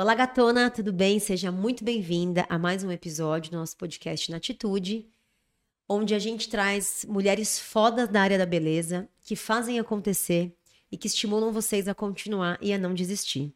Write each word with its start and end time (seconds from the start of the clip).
Olá, 0.00 0.14
gatona, 0.14 0.70
tudo 0.70 0.92
bem? 0.92 1.18
Seja 1.18 1.50
muito 1.50 1.82
bem-vinda 1.82 2.46
a 2.48 2.56
mais 2.56 2.84
um 2.84 2.92
episódio 2.92 3.50
do 3.50 3.56
nosso 3.56 3.76
podcast 3.76 4.30
Na 4.30 4.36
Atitude, 4.36 5.10
onde 5.88 6.14
a 6.14 6.20
gente 6.20 6.48
traz 6.48 7.04
mulheres 7.08 7.58
fodas 7.58 8.08
da 8.08 8.22
área 8.22 8.38
da 8.38 8.46
beleza 8.46 9.08
que 9.24 9.34
fazem 9.34 9.80
acontecer 9.80 10.54
e 10.92 10.96
que 10.96 11.08
estimulam 11.08 11.50
vocês 11.50 11.88
a 11.88 11.96
continuar 11.96 12.60
e 12.62 12.72
a 12.72 12.78
não 12.78 12.94
desistir. 12.94 13.52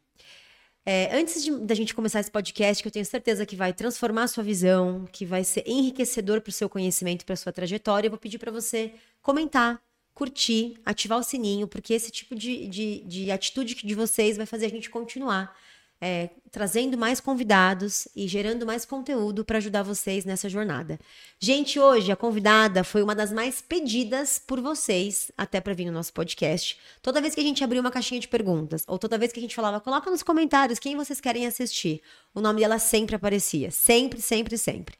É, 0.85 1.17
antes 1.17 1.45
de, 1.45 1.59
da 1.59 1.73
gente 1.73 1.95
começar 1.95 2.19
esse 2.19 2.29
podcast, 2.29 2.83
que 2.83 2.89
eu 2.89 2.91
tenho 2.91 3.05
certeza 3.05 3.45
que 3.45 3.55
vai 3.55 3.71
transformar 3.71 4.23
a 4.23 4.27
sua 4.27 4.43
visão, 4.43 5.07
que 5.13 5.25
vai 5.25 5.45
ser 5.45 5.63
enriquecedor 5.65 6.41
para 6.41 6.49
o 6.49 6.53
seu 6.53 6.67
conhecimento, 6.67 7.25
para 7.25 7.35
a 7.35 7.37
sua 7.37 7.53
trajetória, 7.53 8.07
eu 8.07 8.11
vou 8.11 8.19
pedir 8.19 8.37
para 8.37 8.51
você 8.51 8.91
comentar, 9.21 9.81
curtir, 10.13 10.77
ativar 10.83 11.19
o 11.19 11.23
sininho, 11.23 11.69
porque 11.69 11.93
esse 11.93 12.11
tipo 12.11 12.35
de, 12.35 12.67
de, 12.67 12.99
de 13.05 13.31
atitude 13.31 13.75
de 13.75 13.95
vocês 13.95 14.35
vai 14.35 14.45
fazer 14.45 14.65
a 14.65 14.69
gente 14.69 14.89
continuar 14.89 15.55
é, 16.03 16.31
trazendo 16.51 16.97
mais 16.97 17.21
convidados 17.21 18.09
e 18.13 18.27
gerando 18.27 18.65
mais 18.65 18.83
conteúdo 18.83 19.45
para 19.45 19.57
ajudar 19.57 19.83
vocês 19.83 20.25
nessa 20.25 20.49
jornada. 20.49 20.99
Gente, 21.39 21.79
hoje 21.79 22.11
a 22.11 22.15
convidada 22.17 22.83
foi 22.83 23.01
uma 23.01 23.15
das 23.15 23.31
mais 23.31 23.61
pedidas 23.61 24.37
por 24.37 24.59
vocês 24.59 25.31
até 25.37 25.61
para 25.61 25.73
vir 25.73 25.85
no 25.85 25.93
nosso 25.93 26.11
podcast. 26.11 26.77
Toda 27.01 27.21
vez 27.21 27.33
que 27.33 27.39
a 27.39 27.43
gente 27.43 27.63
abriu 27.63 27.79
uma 27.79 27.89
caixinha 27.89 28.19
de 28.19 28.27
perguntas, 28.27 28.83
ou 28.85 28.99
toda 28.99 29.17
vez 29.17 29.31
que 29.31 29.39
a 29.39 29.41
gente 29.41 29.55
falava, 29.55 29.79
coloca 29.79 30.11
nos 30.11 30.21
comentários 30.21 30.77
quem 30.77 30.97
vocês 30.97 31.21
querem 31.21 31.47
assistir, 31.47 32.01
o 32.35 32.41
nome 32.41 32.59
dela 32.59 32.79
sempre 32.79 33.15
aparecia. 33.15 33.71
Sempre, 33.71 34.19
sempre, 34.21 34.57
sempre. 34.57 34.95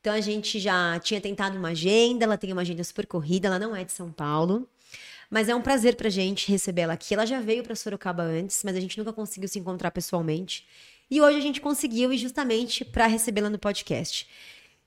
Então 0.00 0.12
a 0.12 0.20
gente 0.20 0.58
já 0.58 0.98
tinha 0.98 1.20
tentado 1.20 1.56
uma 1.56 1.68
agenda, 1.68 2.24
ela 2.24 2.36
tem 2.36 2.52
uma 2.52 2.62
agenda 2.62 2.82
super 2.82 3.06
corrida, 3.06 3.46
ela 3.46 3.60
não 3.60 3.76
é 3.76 3.84
de 3.84 3.92
São 3.92 4.10
Paulo. 4.10 4.68
Mas 5.30 5.48
é 5.48 5.54
um 5.54 5.60
prazer 5.60 5.96
pra 5.96 6.08
gente 6.08 6.50
recebê-la 6.50 6.94
aqui. 6.94 7.14
Ela 7.14 7.26
já 7.26 7.40
veio 7.40 7.62
para 7.62 7.74
Sorocaba 7.74 8.22
antes, 8.22 8.62
mas 8.64 8.76
a 8.76 8.80
gente 8.80 8.96
nunca 8.96 9.12
conseguiu 9.12 9.48
se 9.48 9.58
encontrar 9.58 9.90
pessoalmente. 9.90 10.66
E 11.10 11.20
hoje 11.20 11.38
a 11.38 11.40
gente 11.40 11.60
conseguiu, 11.60 12.12
e 12.12 12.18
justamente 12.18 12.84
para 12.84 13.06
recebê-la 13.06 13.48
no 13.50 13.58
podcast. 13.58 14.28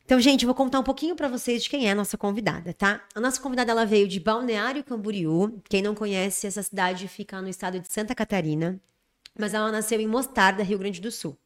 Então, 0.05 0.19
gente, 0.19 0.43
eu 0.43 0.47
vou 0.47 0.55
contar 0.55 0.79
um 0.79 0.83
pouquinho 0.83 1.15
para 1.15 1.27
vocês 1.27 1.63
de 1.63 1.69
quem 1.69 1.87
é 1.87 1.91
a 1.91 1.95
nossa 1.95 2.17
convidada, 2.17 2.73
tá? 2.73 3.01
A 3.15 3.19
nossa 3.19 3.39
convidada 3.39 3.71
ela 3.71 3.85
veio 3.85 4.07
de 4.07 4.19
Balneário 4.19 4.83
Camboriú. 4.83 5.61
Quem 5.69 5.81
não 5.81 5.95
conhece, 5.95 6.47
essa 6.47 6.61
cidade 6.61 7.07
fica 7.07 7.41
no 7.41 7.47
estado 7.47 7.79
de 7.79 7.91
Santa 7.91 8.13
Catarina, 8.13 8.79
mas 9.39 9.53
ela 9.53 9.71
nasceu 9.71 9.99
em 10.01 10.07
Mostarda, 10.07 10.63
Rio 10.63 10.79
Grande 10.79 10.99
do 10.99 11.11
Sul. 11.11 11.37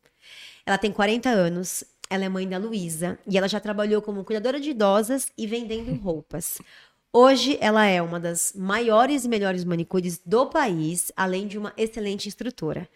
Ela 0.66 0.78
tem 0.78 0.92
40 0.92 1.30
anos, 1.30 1.84
ela 2.10 2.26
é 2.26 2.30
mãe 2.30 2.48
da 2.48 2.58
Luísa 2.58 3.20
e 3.28 3.38
ela 3.38 3.48
já 3.48 3.60
trabalhou 3.60 4.02
como 4.02 4.24
cuidadora 4.24 4.60
de 4.60 4.72
idosas 4.72 5.32
e 5.38 5.46
vendendo 5.46 5.94
roupas. 6.02 6.58
Hoje 7.18 7.58
ela 7.62 7.86
é 7.86 8.02
uma 8.02 8.20
das 8.20 8.52
maiores 8.54 9.24
e 9.24 9.30
melhores 9.30 9.64
manicures 9.64 10.20
do 10.26 10.48
país, 10.48 11.14
além 11.16 11.48
de 11.48 11.58
uma 11.58 11.72
excelente 11.78 12.28
instrutora. 12.28 12.90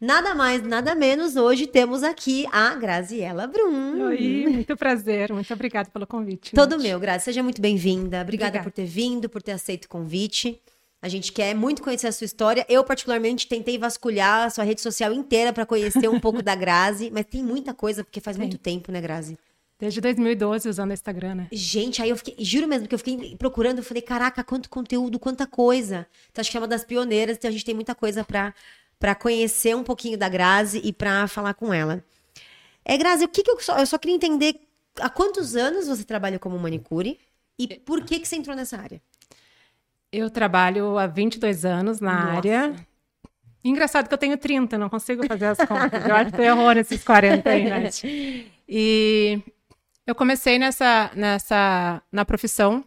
Nada 0.00 0.32
mais, 0.32 0.62
nada 0.62 0.94
menos, 0.94 1.34
hoje 1.34 1.66
temos 1.66 2.04
aqui 2.04 2.46
a 2.52 2.76
Graziela 2.76 3.48
Brum. 3.48 4.00
Oi, 4.04 4.46
muito 4.46 4.76
prazer, 4.76 5.32
muito 5.32 5.52
obrigada 5.52 5.90
pelo 5.90 6.06
convite. 6.06 6.54
Todo 6.54 6.78
meu, 6.78 7.00
Grazi, 7.00 7.24
seja 7.24 7.42
muito 7.42 7.60
bem-vinda. 7.60 8.20
Obrigada, 8.20 8.58
Obrigada 8.58 8.62
por 8.62 8.70
ter 8.70 8.86
vindo, 8.86 9.28
por 9.28 9.42
ter 9.42 9.50
aceito 9.50 9.86
o 9.86 9.88
convite. 9.88 10.62
A 11.02 11.08
gente 11.08 11.32
quer 11.32 11.52
muito 11.52 11.82
conhecer 11.82 12.06
a 12.06 12.12
sua 12.12 12.26
história. 12.26 12.64
Eu, 12.68 12.84
particularmente, 12.84 13.48
tentei 13.48 13.76
vasculhar 13.76 14.46
a 14.46 14.50
sua 14.50 14.62
rede 14.62 14.82
social 14.82 15.12
inteira 15.12 15.52
para 15.52 15.66
conhecer 15.66 16.08
um 16.08 16.20
pouco 16.20 16.40
da 16.44 16.54
Grazi, 16.54 17.10
mas 17.12 17.26
tem 17.26 17.42
muita 17.42 17.74
coisa, 17.74 18.04
porque 18.04 18.20
faz 18.20 18.36
tem. 18.36 18.46
muito 18.46 18.56
tempo, 18.56 18.92
né, 18.92 19.00
Grazi? 19.00 19.36
Desde 19.78 20.00
2012 20.00 20.68
usando 20.68 20.90
o 20.90 20.94
Instagram, 20.94 21.34
né? 21.34 21.48
Gente, 21.50 22.00
aí 22.00 22.08
eu 22.08 22.16
fiquei, 22.16 22.36
juro 22.38 22.68
mesmo 22.68 22.86
que 22.86 22.94
eu 22.94 22.98
fiquei 22.98 23.36
procurando, 23.36 23.78
eu 23.78 23.84
falei, 23.84 24.02
caraca, 24.02 24.44
quanto 24.44 24.70
conteúdo, 24.70 25.18
quanta 25.18 25.46
coisa. 25.46 26.06
Então 26.30 26.40
acho 26.40 26.50
que 26.50 26.56
é 26.56 26.60
uma 26.60 26.68
das 26.68 26.84
pioneiras, 26.84 27.36
então 27.36 27.48
a 27.48 27.52
gente 27.52 27.64
tem 27.64 27.74
muita 27.74 27.94
coisa 27.94 28.24
para 28.24 28.54
para 28.96 29.14
conhecer 29.14 29.74
um 29.76 29.82
pouquinho 29.82 30.16
da 30.16 30.28
Grazi 30.28 30.80
e 30.82 30.92
para 30.92 31.26
falar 31.26 31.52
com 31.54 31.74
ela. 31.74 32.02
É, 32.84 32.96
Grazi, 32.96 33.24
o 33.24 33.28
que, 33.28 33.42
que 33.42 33.50
eu 33.50 33.60
só 33.60 33.78
eu 33.78 33.86
só 33.86 33.98
queria 33.98 34.14
entender 34.14 34.60
há 35.00 35.10
quantos 35.10 35.56
anos 35.56 35.88
você 35.88 36.04
trabalha 36.04 36.38
como 36.38 36.58
manicure 36.58 37.18
e 37.58 37.66
por 37.80 38.04
que 38.04 38.20
que 38.20 38.26
você 38.26 38.36
entrou 38.36 38.56
nessa 38.56 38.78
área? 38.78 39.02
Eu 40.12 40.30
trabalho 40.30 40.96
há 40.96 41.08
22 41.08 41.64
anos 41.64 42.00
na 42.00 42.14
Nossa. 42.14 42.36
área. 42.36 42.86
Engraçado 43.64 44.06
que 44.06 44.14
eu 44.14 44.18
tenho 44.18 44.36
30, 44.38 44.78
não 44.78 44.88
consigo 44.88 45.26
fazer 45.26 45.46
as 45.46 45.58
contas. 45.58 46.06
Eu 46.06 46.14
acho 46.14 46.32
que 46.32 46.42
errou 46.42 46.72
nesses 46.72 47.02
40 47.02 47.50
aí? 47.50 48.54
E 48.66 49.42
eu 50.06 50.14
comecei 50.14 50.58
nessa, 50.58 51.10
nessa, 51.14 52.02
na 52.12 52.24
profissão 52.24 52.84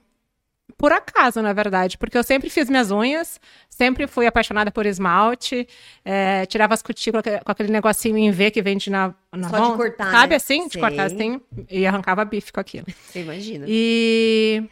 por 0.77 0.91
acaso, 0.91 1.41
na 1.41 1.53
verdade, 1.53 1.97
porque 1.97 2.17
eu 2.17 2.23
sempre 2.23 2.49
fiz 2.49 2.69
minhas 2.69 2.91
unhas, 2.91 3.39
sempre 3.69 4.05
fui 4.05 4.27
apaixonada 4.27 4.69
por 4.69 4.85
esmalte, 4.85 5.67
é, 6.05 6.45
tirava 6.45 6.73
as 6.73 6.83
cutículas 6.83 7.23
com 7.43 7.51
aquele 7.51 7.71
negocinho 7.71 8.17
em 8.17 8.29
V 8.29 8.51
que 8.51 8.61
vende 8.61 8.89
na, 8.89 9.13
na 9.31 9.49
Só 9.49 9.57
mão. 9.57 9.71
de 9.71 9.77
cortar, 9.77 10.11
Sabe 10.11 10.31
né? 10.31 10.35
assim? 10.35 10.67
De 10.67 10.77
cortar 10.77 11.05
assim, 11.05 11.41
e 11.69 11.87
arrancava 11.87 12.23
bife 12.23 12.51
com 12.53 12.59
aquilo. 12.59 12.85
Você 13.05 13.21
imagina. 13.21 13.65
E 13.67 14.63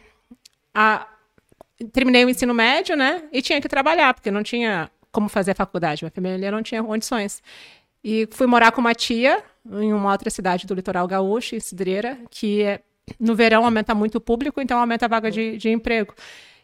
a, 0.72 1.08
terminei 1.92 2.24
o 2.24 2.28
ensino 2.28 2.54
médio, 2.54 2.94
né, 2.96 3.24
e 3.32 3.42
tinha 3.42 3.60
que 3.60 3.68
trabalhar, 3.68 4.14
porque 4.14 4.30
não 4.30 4.42
tinha 4.44 4.88
como 5.10 5.30
fazer 5.30 5.52
a 5.52 5.54
faculdade, 5.54 6.04
minha 6.04 6.10
família 6.10 6.50
não 6.50 6.62
tinha 6.62 6.84
condições. 6.84 7.42
E 8.08 8.28
fui 8.30 8.46
morar 8.46 8.70
com 8.70 8.80
uma 8.80 8.94
tia 8.94 9.42
em 9.68 9.92
uma 9.92 10.12
outra 10.12 10.30
cidade 10.30 10.64
do 10.64 10.74
litoral 10.74 11.08
gaúcho, 11.08 11.56
em 11.56 11.60
Cidreira, 11.60 12.16
que 12.30 12.62
é, 12.62 12.80
no 13.18 13.34
verão 13.34 13.64
aumenta 13.64 13.96
muito 13.96 14.18
o 14.18 14.20
público, 14.20 14.60
então 14.60 14.78
aumenta 14.78 15.06
a 15.06 15.08
vaga 15.08 15.28
de, 15.28 15.56
de 15.56 15.70
emprego. 15.70 16.14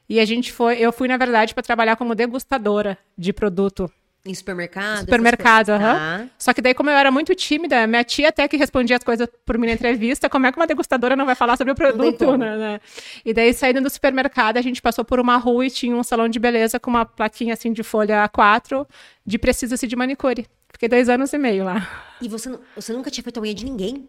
E 0.08 0.20
a 0.20 0.24
gente 0.24 0.52
foi, 0.52 0.78
eu 0.78 0.92
fui, 0.92 1.08
na 1.08 1.16
verdade, 1.16 1.52
para 1.52 1.64
trabalhar 1.64 1.96
como 1.96 2.14
degustadora 2.14 2.96
de 3.18 3.32
produto 3.32 3.90
em 4.24 4.34
supermercado? 4.34 5.00
Supermercado, 5.00 5.70
aham. 5.70 6.20
Uhum. 6.20 6.30
Só 6.38 6.52
que 6.52 6.62
daí, 6.62 6.74
como 6.74 6.88
eu 6.88 6.94
era 6.94 7.10
muito 7.10 7.34
tímida, 7.34 7.88
minha 7.88 8.04
tia 8.04 8.28
até 8.28 8.46
que 8.46 8.56
respondia 8.56 8.96
as 8.96 9.02
coisas 9.02 9.28
por 9.44 9.58
mim 9.58 9.66
na 9.66 9.72
entrevista, 9.72 10.30
como 10.30 10.46
é 10.46 10.52
que 10.52 10.58
uma 10.58 10.66
degustadora 10.66 11.16
não 11.16 11.26
vai 11.26 11.34
falar 11.34 11.56
sobre 11.56 11.72
o 11.72 11.74
produto, 11.74 12.36
né, 12.38 12.56
né? 12.56 12.80
E 13.24 13.34
daí, 13.34 13.52
saindo 13.52 13.80
do 13.80 13.90
supermercado, 13.90 14.58
a 14.58 14.62
gente 14.62 14.80
passou 14.80 15.04
por 15.04 15.18
uma 15.18 15.36
rua 15.38 15.66
e 15.66 15.70
tinha 15.70 15.96
um 15.96 16.04
salão 16.04 16.28
de 16.28 16.38
beleza 16.38 16.78
com 16.78 16.88
uma 16.88 17.04
plaquinha 17.04 17.54
assim 17.54 17.72
de 17.72 17.82
folha 17.82 18.28
A4 18.28 18.86
de 19.26 19.38
precisa-se 19.38 19.88
de 19.88 19.96
manicure. 19.96 20.46
Fiquei 20.72 20.88
dois 20.88 21.08
anos 21.08 21.32
e 21.32 21.38
meio 21.38 21.64
lá. 21.64 22.16
E 22.20 22.28
você, 22.28 22.58
você 22.74 22.92
nunca 22.92 23.10
tinha 23.10 23.22
feito 23.22 23.38
a 23.38 23.42
unha 23.42 23.54
de 23.54 23.64
ninguém? 23.64 24.08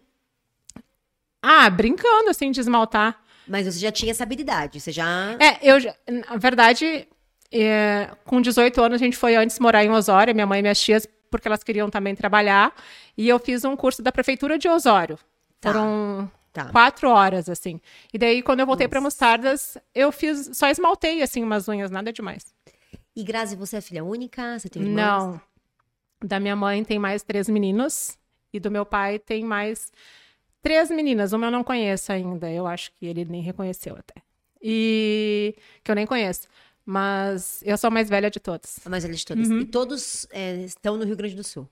Ah, 1.42 1.68
brincando, 1.68 2.30
assim, 2.30 2.50
de 2.50 2.60
esmaltar. 2.60 3.22
Mas 3.46 3.66
você 3.66 3.78
já 3.78 3.92
tinha 3.92 4.10
essa 4.10 4.22
habilidade, 4.22 4.80
você 4.80 4.90
já... 4.90 5.36
É, 5.38 5.58
eu, 5.62 5.76
na 6.08 6.36
verdade, 6.36 7.06
é, 7.52 8.10
com 8.24 8.40
18 8.40 8.82
anos, 8.82 9.00
a 9.00 9.04
gente 9.04 9.16
foi 9.16 9.36
antes 9.36 9.58
morar 9.58 9.84
em 9.84 9.90
Osório, 9.90 10.34
minha 10.34 10.46
mãe 10.46 10.60
e 10.60 10.62
minhas 10.62 10.80
tias, 10.80 11.06
porque 11.30 11.46
elas 11.46 11.62
queriam 11.62 11.90
também 11.90 12.14
trabalhar. 12.14 12.74
E 13.16 13.28
eu 13.28 13.38
fiz 13.38 13.64
um 13.64 13.76
curso 13.76 14.02
da 14.02 14.10
Prefeitura 14.10 14.58
de 14.58 14.68
Osório. 14.68 15.18
Tá. 15.60 15.72
Foram 15.72 16.30
tá. 16.52 16.70
quatro 16.70 17.10
horas, 17.10 17.48
assim. 17.48 17.80
E 18.12 18.18
daí, 18.18 18.42
quando 18.42 18.60
eu 18.60 18.66
voltei 18.66 18.88
para 18.88 19.00
Mostardas, 19.00 19.76
eu 19.94 20.10
fiz, 20.10 20.50
só 20.54 20.68
esmaltei, 20.68 21.22
assim, 21.22 21.42
umas 21.42 21.68
unhas, 21.68 21.90
nada 21.90 22.12
demais. 22.12 22.46
E 23.14 23.22
Grazi, 23.22 23.54
você 23.54 23.76
é 23.76 23.80
filha 23.80 24.02
única? 24.02 24.58
Você 24.58 24.68
tem 24.68 24.82
irmãos? 24.82 24.96
Não. 24.96 25.40
Da 26.22 26.38
minha 26.38 26.56
mãe 26.56 26.84
tem 26.84 26.98
mais 26.98 27.22
três 27.22 27.48
meninos. 27.48 28.18
E 28.52 28.60
do 28.60 28.70
meu 28.70 28.86
pai 28.86 29.18
tem 29.18 29.44
mais 29.44 29.90
três 30.62 30.90
meninas. 30.90 31.32
Uma 31.32 31.46
eu 31.46 31.50
não 31.50 31.64
conheço 31.64 32.12
ainda. 32.12 32.50
Eu 32.50 32.66
acho 32.66 32.92
que 32.92 33.06
ele 33.06 33.24
nem 33.24 33.42
reconheceu 33.42 33.96
até. 33.96 34.22
E 34.62 35.56
que 35.82 35.90
eu 35.90 35.94
nem 35.94 36.06
conheço. 36.06 36.48
Mas 36.86 37.62
eu 37.64 37.76
sou 37.78 37.88
a 37.88 37.90
mais 37.90 38.08
velha 38.08 38.30
de 38.30 38.38
todos. 38.38 38.78
A 38.84 38.90
mais 38.90 39.02
velha 39.04 39.14
de 39.14 39.24
todas. 39.24 39.48
Uhum. 39.48 39.60
E 39.60 39.64
todos 39.64 40.26
é, 40.30 40.56
estão 40.62 40.96
no 40.96 41.04
Rio 41.04 41.16
Grande 41.16 41.34
do 41.34 41.44
Sul? 41.44 41.68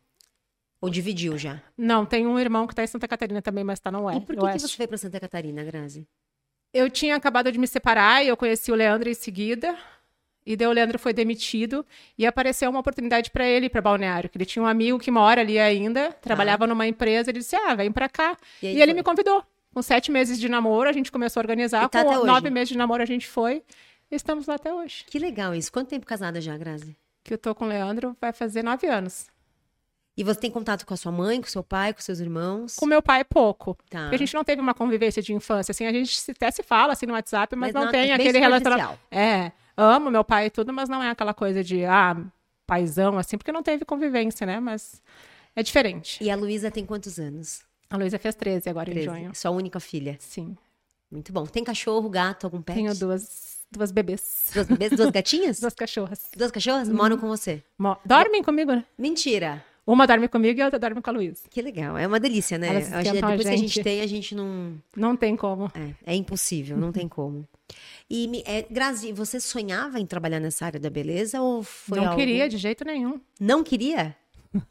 Ou 0.81 0.91
dividiu 0.91 1.39
já? 1.39 1.63
Não, 1.79 2.05
tem 2.05 2.27
um 2.27 2.39
irmão 2.39 2.67
que 2.67 2.73
está 2.73 2.83
em 2.83 2.89
Santa 2.89 3.07
Catarina 3.07 3.41
também, 3.41 3.63
mas 3.63 3.79
está 3.79 3.91
no 3.91 4.03
Oeste. 4.05 4.23
E 4.23 4.27
por 4.27 4.37
que, 4.37 4.53
que 4.53 4.59
você 4.59 4.77
foi 4.77 4.87
para 4.87 4.99
Santa 4.99 5.21
Catarina, 5.21 5.63
Grazi? 5.63 6.09
Eu 6.75 6.91
tinha 6.91 7.15
acabado 7.15 7.53
de 7.53 7.59
me 7.59 7.69
separar 7.69 8.25
e 8.25 8.29
eu 8.29 8.37
conheci 8.37 8.73
o 8.73 8.75
Leandro 8.75 9.09
em 9.09 9.15
seguida. 9.15 9.79
E 10.45 10.57
daí 10.57 10.67
o 10.67 10.73
Leandro 10.73 10.99
foi 10.99 11.13
demitido 11.13 11.87
e 12.19 12.27
apareceu 12.27 12.69
uma 12.69 12.81
oportunidade 12.81 13.31
para 13.31 13.47
ele 13.47 13.69
para 13.69 13.81
Balneário, 13.81 14.29
que 14.29 14.37
ele 14.37 14.45
tinha 14.45 14.63
um 14.63 14.67
amigo 14.67 14.99
que 14.99 15.11
mora 15.11 15.41
ali 15.41 15.59
ainda, 15.59 16.13
trabalhava 16.13 16.65
ah. 16.65 16.67
numa 16.67 16.87
empresa, 16.87 17.31
ele 17.31 17.39
disse: 17.39 17.55
"Ah, 17.55 17.75
vem 17.75 17.93
para 17.93 18.09
cá". 18.09 18.37
E, 18.63 18.67
e 18.67 18.83
ele 18.83 18.93
me 18.93 19.03
convidou. 19.03 19.45
Com 19.73 19.81
sete 19.81 20.11
meses 20.11 20.39
de 20.39 20.49
namoro, 20.49 20.89
a 20.89 20.93
gente 20.93 21.11
começou 21.11 21.41
a 21.41 21.43
organizar. 21.43 21.89
Tá 21.89 22.05
com 22.05 22.27
nove 22.27 22.51
meses 22.51 22.71
de 22.71 22.77
namoro, 22.77 23.03
a 23.03 23.07
gente 23.07 23.27
foi. 23.27 23.63
Estamos 24.11 24.47
lá 24.47 24.57
até 24.57 24.73
hoje. 24.73 25.05
Que 25.07 25.19
legal 25.19 25.55
isso. 25.55 25.73
Quanto 25.73 25.89
tempo 25.89 26.05
casada 26.05 26.41
já, 26.41 26.57
Grazi? 26.59 26.95
Que 27.25 27.33
eu 27.33 27.39
tô 27.39 27.55
com 27.55 27.65
o 27.65 27.69
Leandro 27.69 28.15
vai 28.21 28.33
fazer 28.33 28.63
nove 28.63 28.87
anos. 28.87 29.29
E 30.15 30.23
você 30.23 30.41
tem 30.41 30.51
contato 30.51 30.85
com 30.85 30.93
a 30.93 30.97
sua 30.97 31.11
mãe, 31.11 31.41
com 31.41 31.49
seu 31.49 31.63
pai, 31.63 31.95
com 31.95 32.01
seus 32.03 32.21
irmãos? 32.21 32.77
Com 32.77 32.85
meu 32.85 33.01
pai, 33.01 33.25
pouco. 33.25 33.79
Tá. 33.89 34.03
Porque 34.03 34.17
a 34.17 34.19
gente 34.19 34.35
não 34.35 34.45
teve 34.45 34.61
uma 34.61 34.75
convivência 34.75 35.23
de 35.23 35.33
infância, 35.33 35.73
assim, 35.73 35.87
a 35.87 35.93
gente 35.93 36.31
até 36.31 36.51
se 36.51 36.63
fala, 36.63 36.93
assim, 36.93 37.07
no 37.07 37.15
WhatsApp, 37.15 37.57
mas, 37.57 37.73
mas 37.73 37.75
não, 37.75 37.85
não, 37.87 37.91
tem 37.91 38.11
é 38.11 38.15
aquele 38.15 38.39
relacionamento. 38.39 38.99
É, 39.11 39.53
amo 39.77 40.11
meu 40.11 40.25
pai 40.25 40.47
e 40.47 40.51
tudo, 40.51 40.73
mas 40.73 40.89
não 40.89 41.03
é 41.03 41.11
aquela 41.11 41.35
coisa 41.35 41.63
de, 41.63 41.85
ah, 41.85 42.17
paizão, 42.67 43.19
assim, 43.19 43.37
porque 43.37 43.53
não 43.53 43.63
teve 43.63 43.85
convivência, 43.85 44.47
né? 44.47 44.61
Mas 44.61 45.03
é 45.55 45.63
diferente. 45.63 46.23
E 46.23 46.31
a 46.31 46.37
Luísa 46.37 46.71
tem 46.71 46.87
quantos 46.87 47.19
anos? 47.19 47.63
A 47.91 47.97
Luísa 47.97 48.19
fez 48.19 48.35
13 48.35 48.69
agora 48.71 48.91
13. 48.91 49.01
em 49.01 49.13
junho. 49.13 49.35
Sua 49.35 49.51
única 49.51 49.79
filha? 49.81 50.17
Sim. 50.19 50.57
Muito 51.11 51.33
bom. 51.33 51.45
Tem 51.45 51.63
cachorro, 51.63 52.09
gato, 52.09 52.45
algum 52.45 52.63
pet? 52.63 52.77
Tenho 52.77 52.95
duas 52.95 53.53
Duas 53.73 53.91
bebês. 53.91 54.51
Duas 54.53 54.67
bebês? 54.67 54.93
Duas 54.93 55.11
gatinhas? 55.11 55.59
Duas 55.61 55.73
cachorras. 55.75 56.31
Duas 56.37 56.51
cachorras? 56.51 56.89
Moram 56.91 57.17
com 57.17 57.27
você? 57.27 57.63
Mo 57.79 57.97
Dormem 58.05 58.43
comigo, 58.43 58.73
né? 58.73 58.85
Mentira. 58.99 59.65
Uma 59.87 60.07
dorme 60.07 60.29
comigo 60.29 60.59
e 60.59 60.63
a 60.63 60.67
outra 60.67 60.79
dorme 60.79 61.03
com 61.03 61.11
a 61.11 61.13
Luísa. 61.13 61.43
Que 61.51 61.61
legal. 61.61 61.99
É 61.99 62.07
uma 62.07 62.21
delícia, 62.21 62.57
né? 62.57 62.69
Elas 62.69 62.85
Acho 62.85 62.93
que 62.93 62.99
esquentam 63.09 63.29
a 63.29 63.33
depois 63.33 63.49
que 63.49 63.55
a 63.55 63.57
gente 63.57 63.75
gente. 63.75 63.83
tem, 63.85 64.01
a 64.01 64.07
gente 64.07 64.35
não. 64.35 64.75
Não 64.97 65.17
tem 65.17 65.35
como. 65.37 65.73
É, 65.75 66.13
é 66.13 66.15
impossível, 66.15 66.77
não 66.77 66.93
tem 66.93 67.09
como. 67.09 67.47
E, 68.09 68.43
é, 68.47 68.63
Grazi, 68.71 69.13
você 69.13 69.41
sonhava 69.41 69.99
em 69.99 70.07
trabalhar 70.07 70.39
nessa 70.39 70.67
área 70.67 70.79
da 70.79 70.89
beleza 70.91 71.41
ou 71.41 71.63
foi 71.65 71.99
não 71.99 72.05
algo- 72.09 72.17
queria 72.19 72.49
de 72.49 72.59
jeito 72.59 72.85
nenhum. 72.85 73.21
Não 73.41 73.65
queria? 73.65 74.15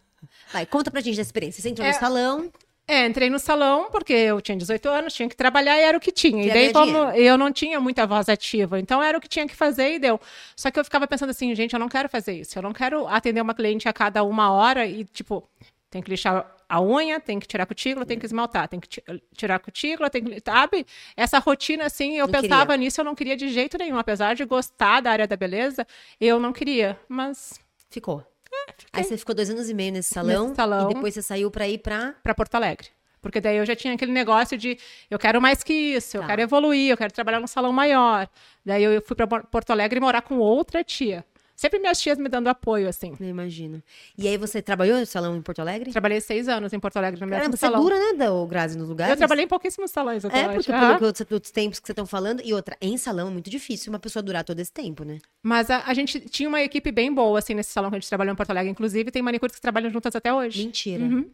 Vai, 0.53 0.65
conta 0.65 0.89
pra 0.89 1.01
gente 1.01 1.15
da 1.17 1.21
experiência. 1.23 1.61
Você 1.61 1.69
entrou 1.69 1.85
no 1.85 1.93
É, 1.93 1.99
salão, 1.99 2.51
É, 2.93 3.05
entrei 3.05 3.29
no 3.29 3.39
salão 3.39 3.89
porque 3.89 4.11
eu 4.11 4.41
tinha 4.41 4.57
18 4.57 4.89
anos, 4.89 5.13
tinha 5.13 5.29
que 5.29 5.35
trabalhar 5.35 5.77
e 5.77 5.81
era 5.81 5.97
o 5.97 6.01
que 6.01 6.11
tinha. 6.11 6.43
E 6.45 6.49
daí, 6.49 6.73
como 6.73 6.97
eu 7.11 7.37
não 7.37 7.49
tinha 7.49 7.79
muita 7.79 8.05
voz 8.05 8.27
ativa, 8.27 8.77
então 8.79 9.01
era 9.01 9.17
o 9.17 9.21
que 9.21 9.29
tinha 9.29 9.47
que 9.47 9.55
fazer 9.55 9.93
e 9.93 9.99
deu. 9.99 10.19
Só 10.57 10.69
que 10.69 10.77
eu 10.77 10.83
ficava 10.83 11.07
pensando 11.07 11.29
assim, 11.29 11.55
gente, 11.55 11.73
eu 11.73 11.79
não 11.79 11.87
quero 11.87 12.09
fazer 12.09 12.33
isso. 12.33 12.59
Eu 12.59 12.63
não 12.63 12.73
quero 12.73 13.07
atender 13.07 13.39
uma 13.39 13.53
cliente 13.53 13.87
a 13.87 13.93
cada 13.93 14.23
uma 14.23 14.51
hora 14.51 14.85
e, 14.85 15.05
tipo, 15.05 15.47
tem 15.89 16.01
que 16.01 16.09
lixar 16.09 16.45
a 16.67 16.81
unha, 16.81 17.17
tem 17.19 17.39
que 17.39 17.47
tirar 17.47 17.63
a 17.63 17.65
cutícula, 17.67 18.05
tem 18.05 18.19
que 18.19 18.25
esmaltar, 18.25 18.67
tem 18.67 18.79
que 18.79 18.89
ti- 18.89 19.03
tirar 19.37 19.55
a 19.55 19.59
cutícula, 19.59 20.09
tem 20.09 20.23
que. 20.25 20.41
Sabe? 20.45 20.85
Essa 21.15 21.39
rotina, 21.39 21.85
assim, 21.85 22.17
eu 22.17 22.27
Não 22.27 22.31
pensava 22.33 22.65
queria. 22.73 22.77
nisso, 22.77 22.99
eu 22.99 23.05
não 23.05 23.15
queria 23.15 23.37
de 23.37 23.47
jeito 23.49 23.77
nenhum. 23.77 23.97
Apesar 23.97 24.35
de 24.35 24.43
gostar 24.43 24.99
da 25.01 25.11
área 25.11 25.27
da 25.27 25.37
beleza, 25.37 25.87
eu 26.19 26.41
não 26.41 26.51
queria. 26.51 26.99
Mas 27.07 27.57
ficou. 27.89 28.21
Aí 28.93 29.03
você 29.03 29.17
ficou 29.17 29.33
dois 29.35 29.49
anos 29.49 29.69
e 29.69 29.73
meio 29.73 29.91
nesse 29.93 30.13
salão, 30.13 30.43
Nesse 30.45 30.55
salão. 30.55 30.91
e 30.91 30.93
depois 30.93 31.13
você 31.13 31.21
saiu 31.21 31.49
pra 31.49 31.67
ir 31.67 31.77
pra... 31.79 32.13
para 32.21 32.33
Porto 32.35 32.55
Alegre. 32.55 32.87
Porque 33.21 33.39
daí 33.39 33.57
eu 33.57 33.65
já 33.65 33.75
tinha 33.75 33.93
aquele 33.93 34.11
negócio 34.11 34.57
de 34.57 34.77
eu 35.09 35.19
quero 35.19 35.39
mais 35.39 35.61
que 35.63 35.71
isso, 35.73 36.17
eu 36.17 36.21
Tá. 36.21 36.27
quero 36.27 36.41
evoluir, 36.41 36.89
eu 36.89 36.97
quero 36.97 37.13
trabalhar 37.13 37.39
num 37.39 37.45
salão 37.47 37.71
maior. 37.71 38.27
Daí 38.65 38.83
eu 38.83 38.99
fui 39.01 39.15
para 39.15 39.27
Porto 39.27 39.69
Alegre 39.69 39.99
morar 39.99 40.23
com 40.23 40.39
outra 40.39 40.83
tia. 40.83 41.23
Sempre 41.61 41.77
minhas 41.77 42.01
tias 42.01 42.17
me 42.17 42.27
dando 42.27 42.47
apoio, 42.47 42.89
assim. 42.89 43.15
Eu 43.19 43.27
imagino. 43.27 43.83
E 44.17 44.27
aí 44.27 44.35
você 44.35 44.63
trabalhou 44.63 44.99
no 44.99 45.05
salão 45.05 45.37
em 45.37 45.43
Porto 45.43 45.59
Alegre? 45.59 45.91
Trabalhei 45.91 46.19
seis 46.19 46.47
anos 46.47 46.73
em 46.73 46.79
Porto 46.79 46.97
Alegre 46.97 47.21
no 47.21 47.27
mesmo 47.27 47.39
Caramba, 47.39 47.55
você 47.55 47.65
é 47.67 47.69
salão. 47.69 47.83
dura, 47.83 47.95
né, 48.17 48.27
Grazi, 48.49 48.75
nos 48.79 48.89
lugares? 48.89 49.11
Eu 49.11 49.17
trabalhei 49.17 49.45
em 49.45 49.47
pouquíssimos 49.47 49.91
salões 49.91 50.25
até 50.25 50.39
É, 50.39 50.49
porque 50.49 50.71
Aham. 50.71 50.87
pelo 50.87 50.97
que 50.97 51.05
outros, 51.05 51.31
outros 51.31 51.51
tempos 51.51 51.79
que 51.79 51.85
você 51.85 51.91
estão 51.91 52.07
falando. 52.07 52.41
E 52.43 52.51
outra, 52.51 52.75
em 52.81 52.97
salão 52.97 53.27
é 53.27 53.29
muito 53.29 53.47
difícil 53.47 53.93
uma 53.93 53.99
pessoa 53.99 54.23
durar 54.23 54.43
todo 54.43 54.59
esse 54.59 54.71
tempo, 54.71 55.03
né? 55.03 55.19
Mas 55.43 55.69
a, 55.69 55.83
a 55.85 55.93
gente 55.93 56.19
tinha 56.21 56.49
uma 56.49 56.63
equipe 56.63 56.91
bem 56.91 57.13
boa, 57.13 57.37
assim, 57.37 57.53
nesse 57.53 57.69
salão 57.71 57.91
que 57.91 57.95
a 57.97 57.99
gente 57.99 58.09
trabalhou 58.09 58.33
em 58.33 58.35
Porto 58.35 58.49
Alegre. 58.49 58.71
Inclusive, 58.71 59.11
tem 59.11 59.21
manicures 59.21 59.53
que 59.53 59.61
trabalham 59.61 59.91
juntas 59.91 60.15
até 60.15 60.33
hoje. 60.33 60.63
Mentira. 60.65 61.03
Uhum. 61.03 61.29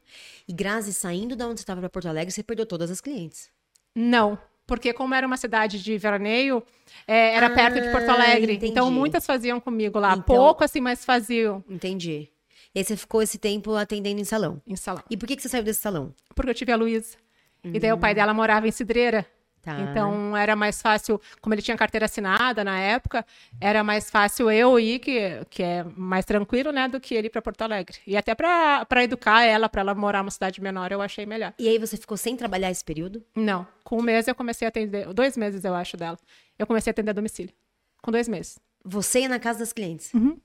E 0.45 0.51
Grazi, 0.51 0.93
saindo 0.93 1.37
da 1.37 1.47
onde 1.47 1.61
você 1.61 1.63
estava 1.63 1.79
pra 1.79 1.89
Porto 1.89 2.09
Alegre, 2.09 2.33
você 2.33 2.43
perdeu 2.43 2.65
todas 2.65 2.91
as 2.91 2.99
clientes. 2.99 3.49
Não, 3.95 4.37
porque 4.67 4.93
como 4.93 5.15
era 5.15 5.25
uma 5.25 5.37
cidade 5.37 5.81
de 5.81 5.97
veraneio, 5.97 6.61
é, 7.07 7.33
era 7.33 7.49
perto 7.49 7.81
de 7.81 7.89
Porto 7.89 8.09
Ah, 8.09 8.13
Alegre. 8.13 8.53
entendi. 8.53 8.71
Então, 8.71 8.91
muitas 8.91 9.25
faziam 9.25 9.59
comigo 9.59 9.97
lá. 9.97 10.11
Então- 10.11 10.23
Pouco, 10.35 10.63
assim, 10.63 10.81
mas 10.81 11.03
faziam 11.05 11.63
Entendi. 11.69 12.29
E 12.75 12.79
aí 12.79 12.83
você 12.85 12.95
ficou 12.97 13.21
esse 13.23 13.39
tempo 13.39 13.73
atendendo 13.75 14.19
em 14.21 14.25
salão. 14.25 14.61
em 14.67 14.75
salão. 14.75 15.01
E 15.09 15.17
por 15.17 15.25
que, 15.25 15.35
que 15.35 15.41
você 15.41 15.49
saiu 15.49 15.63
desse 15.63 15.79
salão? 15.81 16.13
porque 16.35 16.51
eu 16.51 16.53
tive 16.53 16.71
a 16.71 16.75
Luísa. 16.75 17.17
E 17.63 17.79
daí 17.79 17.91
o 17.91 17.97
pai 17.97 18.13
dela 18.13 18.33
morava 18.33 18.67
em 18.67 18.71
Cidreira. 18.71 19.25
Tá. 19.61 19.81
Então 19.81 20.35
era 20.37 20.55
mais 20.55 20.81
fácil, 20.81 21.19
como 21.41 21.53
ele 21.53 21.61
tinha 21.61 21.75
carteira 21.75 22.05
assinada 22.05 22.63
na 22.63 22.79
época, 22.79 23.25
era 23.59 23.83
mais 23.83 24.09
fácil 24.09 24.49
eu 24.49 24.79
ir, 24.79 24.99
que, 24.99 25.45
que 25.49 25.61
é 25.61 25.83
mais 25.95 26.23
tranquilo, 26.23 26.71
né, 26.71 26.87
do 26.87 26.99
que 26.99 27.13
ele 27.13 27.27
ir 27.27 27.29
para 27.29 27.41
Porto 27.41 27.63
Alegre. 27.63 27.97
E 28.07 28.15
até 28.15 28.33
para 28.33 29.03
educar 29.03 29.43
ela, 29.43 29.67
para 29.67 29.81
ela 29.81 29.93
morar 29.93 30.19
numa 30.19 30.31
cidade 30.31 30.61
menor, 30.61 30.91
eu 30.91 31.01
achei 31.01 31.25
melhor. 31.25 31.53
E 31.59 31.67
aí 31.67 31.77
você 31.77 31.97
ficou 31.97 32.15
sem 32.15 32.35
trabalhar 32.37 32.71
esse 32.71 32.83
período? 32.83 33.23
Não, 33.35 33.67
com 33.83 33.97
um 33.99 34.01
mês 34.01 34.27
eu 34.27 34.35
comecei 34.35 34.65
a 34.65 34.69
atender, 34.69 35.13
dois 35.13 35.35
meses 35.35 35.65
eu 35.65 35.75
acho 35.75 35.97
dela, 35.97 36.17
eu 36.57 36.65
comecei 36.65 36.89
a 36.89 36.91
atender 36.91 37.09
a 37.11 37.13
domicílio. 37.13 37.53
Com 38.01 38.11
dois 38.11 38.27
meses. 38.27 38.57
Você 38.85 39.21
ia 39.21 39.29
na 39.29 39.39
casa 39.39 39.59
das 39.59 39.73
clientes. 39.73 40.13
Uhum. 40.13 40.39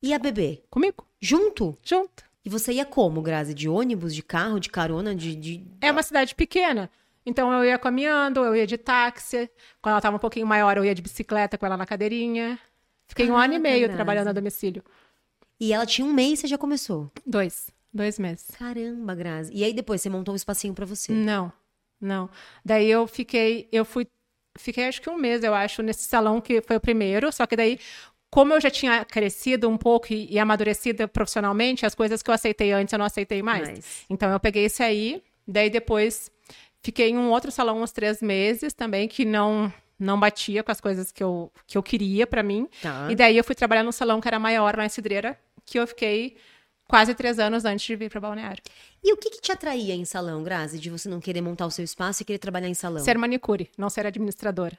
E 0.00 0.14
a 0.14 0.18
bebê? 0.18 0.62
Comigo, 0.70 1.04
Junto? 1.20 1.76
junto. 1.82 2.22
E 2.44 2.48
você 2.48 2.72
ia 2.72 2.84
como, 2.84 3.20
Grazi? 3.20 3.52
De 3.52 3.68
ônibus, 3.68 4.14
de 4.14 4.22
carro, 4.22 4.60
de 4.60 4.70
carona, 4.70 5.14
de. 5.14 5.34
de... 5.34 5.66
É 5.80 5.90
uma 5.90 6.02
cidade 6.02 6.34
pequena. 6.34 6.88
Então 7.28 7.52
eu 7.52 7.64
ia 7.64 7.78
caminhando, 7.78 8.40
eu 8.44 8.56
ia 8.56 8.66
de 8.66 8.78
táxi. 8.78 9.50
Quando 9.82 9.92
ela 9.92 9.98
estava 9.98 10.16
um 10.16 10.18
pouquinho 10.20 10.46
maior, 10.46 10.76
eu 10.76 10.84
ia 10.84 10.94
de 10.94 11.02
bicicleta 11.02 11.58
com 11.58 11.66
ela 11.66 11.76
na 11.76 11.86
cadeirinha. 11.86 12.58
Fiquei 13.06 13.30
um 13.30 13.36
ano 13.36 13.54
e 13.54 13.58
meio 13.58 13.88
trabalhando 13.94 14.28
a 14.28 14.32
domicílio. 14.32 14.82
E 15.60 15.72
ela 15.72 15.84
tinha 15.86 16.06
um 16.06 16.12
mês 16.12 16.38
e 16.38 16.42
você 16.42 16.46
já 16.48 16.58
começou. 16.58 17.10
Dois. 17.26 17.70
Dois 17.92 18.18
meses. 18.18 18.46
Caramba, 18.58 19.14
Grazi. 19.14 19.50
E 19.54 19.64
aí 19.64 19.72
depois 19.72 20.00
você 20.02 20.08
montou 20.10 20.32
um 20.32 20.36
espacinho 20.36 20.74
pra 20.74 20.84
você. 20.86 21.10
Não, 21.12 21.50
não. 22.00 22.28
Daí 22.64 22.88
eu 22.90 23.06
fiquei, 23.06 23.68
eu 23.72 23.84
fui, 23.84 24.06
fiquei 24.58 24.86
acho 24.86 25.00
que 25.00 25.08
um 25.10 25.16
mês, 25.16 25.42
eu 25.42 25.54
acho, 25.54 25.82
nesse 25.82 26.04
salão 26.04 26.40
que 26.40 26.60
foi 26.60 26.76
o 26.76 26.80
primeiro. 26.80 27.32
Só 27.32 27.46
que 27.46 27.56
daí, 27.56 27.78
como 28.30 28.52
eu 28.52 28.60
já 28.60 28.70
tinha 28.70 29.04
crescido 29.04 29.68
um 29.68 29.76
pouco 29.78 30.12
e, 30.12 30.30
e 30.30 30.38
amadurecido 30.38 31.08
profissionalmente, 31.08 31.86
as 31.86 31.94
coisas 31.94 32.22
que 32.22 32.30
eu 32.30 32.34
aceitei 32.34 32.72
antes 32.72 32.92
eu 32.92 32.98
não 32.98 33.06
aceitei 33.06 33.42
mais. 33.42 33.68
Mas- 33.68 34.04
Então 34.10 34.30
eu 34.30 34.38
peguei 34.38 34.64
esse 34.66 34.82
aí, 34.82 35.22
daí 35.46 35.70
depois 35.70 36.30
fiquei 36.82 37.10
em 37.10 37.18
um 37.18 37.30
outro 37.30 37.50
salão 37.50 37.82
uns 37.82 37.92
três 37.92 38.22
meses 38.22 38.72
também, 38.72 39.08
que 39.08 39.24
não 39.24 39.72
não 39.98 40.18
batia 40.18 40.62
com 40.62 40.70
as 40.70 40.80
coisas 40.80 41.10
que 41.10 41.22
eu, 41.22 41.50
que 41.66 41.76
eu 41.76 41.82
queria 41.82 42.24
pra 42.26 42.42
mim. 42.42 42.68
Tá. 42.80 43.08
E 43.10 43.16
daí 43.16 43.36
eu 43.36 43.42
fui 43.42 43.54
trabalhar 43.54 43.82
num 43.82 43.90
salão 43.90 44.20
que 44.20 44.28
era 44.28 44.38
maior 44.38 44.78
em 44.78 44.88
Cidreira, 44.88 45.36
que 45.66 45.78
eu 45.78 45.86
fiquei 45.88 46.36
quase 46.88 47.14
três 47.14 47.38
anos 47.38 47.64
antes 47.64 47.84
de 47.84 47.96
vir 47.96 48.10
para 48.10 48.20
Balneário. 48.20 48.62
E 49.02 49.12
o 49.12 49.16
que, 49.16 49.30
que 49.30 49.40
te 49.40 49.52
atraía 49.52 49.94
em 49.94 50.04
salão, 50.04 50.42
Grazi? 50.42 50.78
De 50.78 50.88
você 50.88 51.08
não 51.08 51.20
querer 51.20 51.40
montar 51.40 51.66
o 51.66 51.70
seu 51.70 51.84
espaço 51.84 52.22
e 52.22 52.24
querer 52.24 52.38
trabalhar 52.38 52.68
em 52.68 52.74
salão? 52.74 53.02
Ser 53.02 53.18
manicure, 53.18 53.70
não 53.76 53.90
ser 53.90 54.06
administradora. 54.06 54.78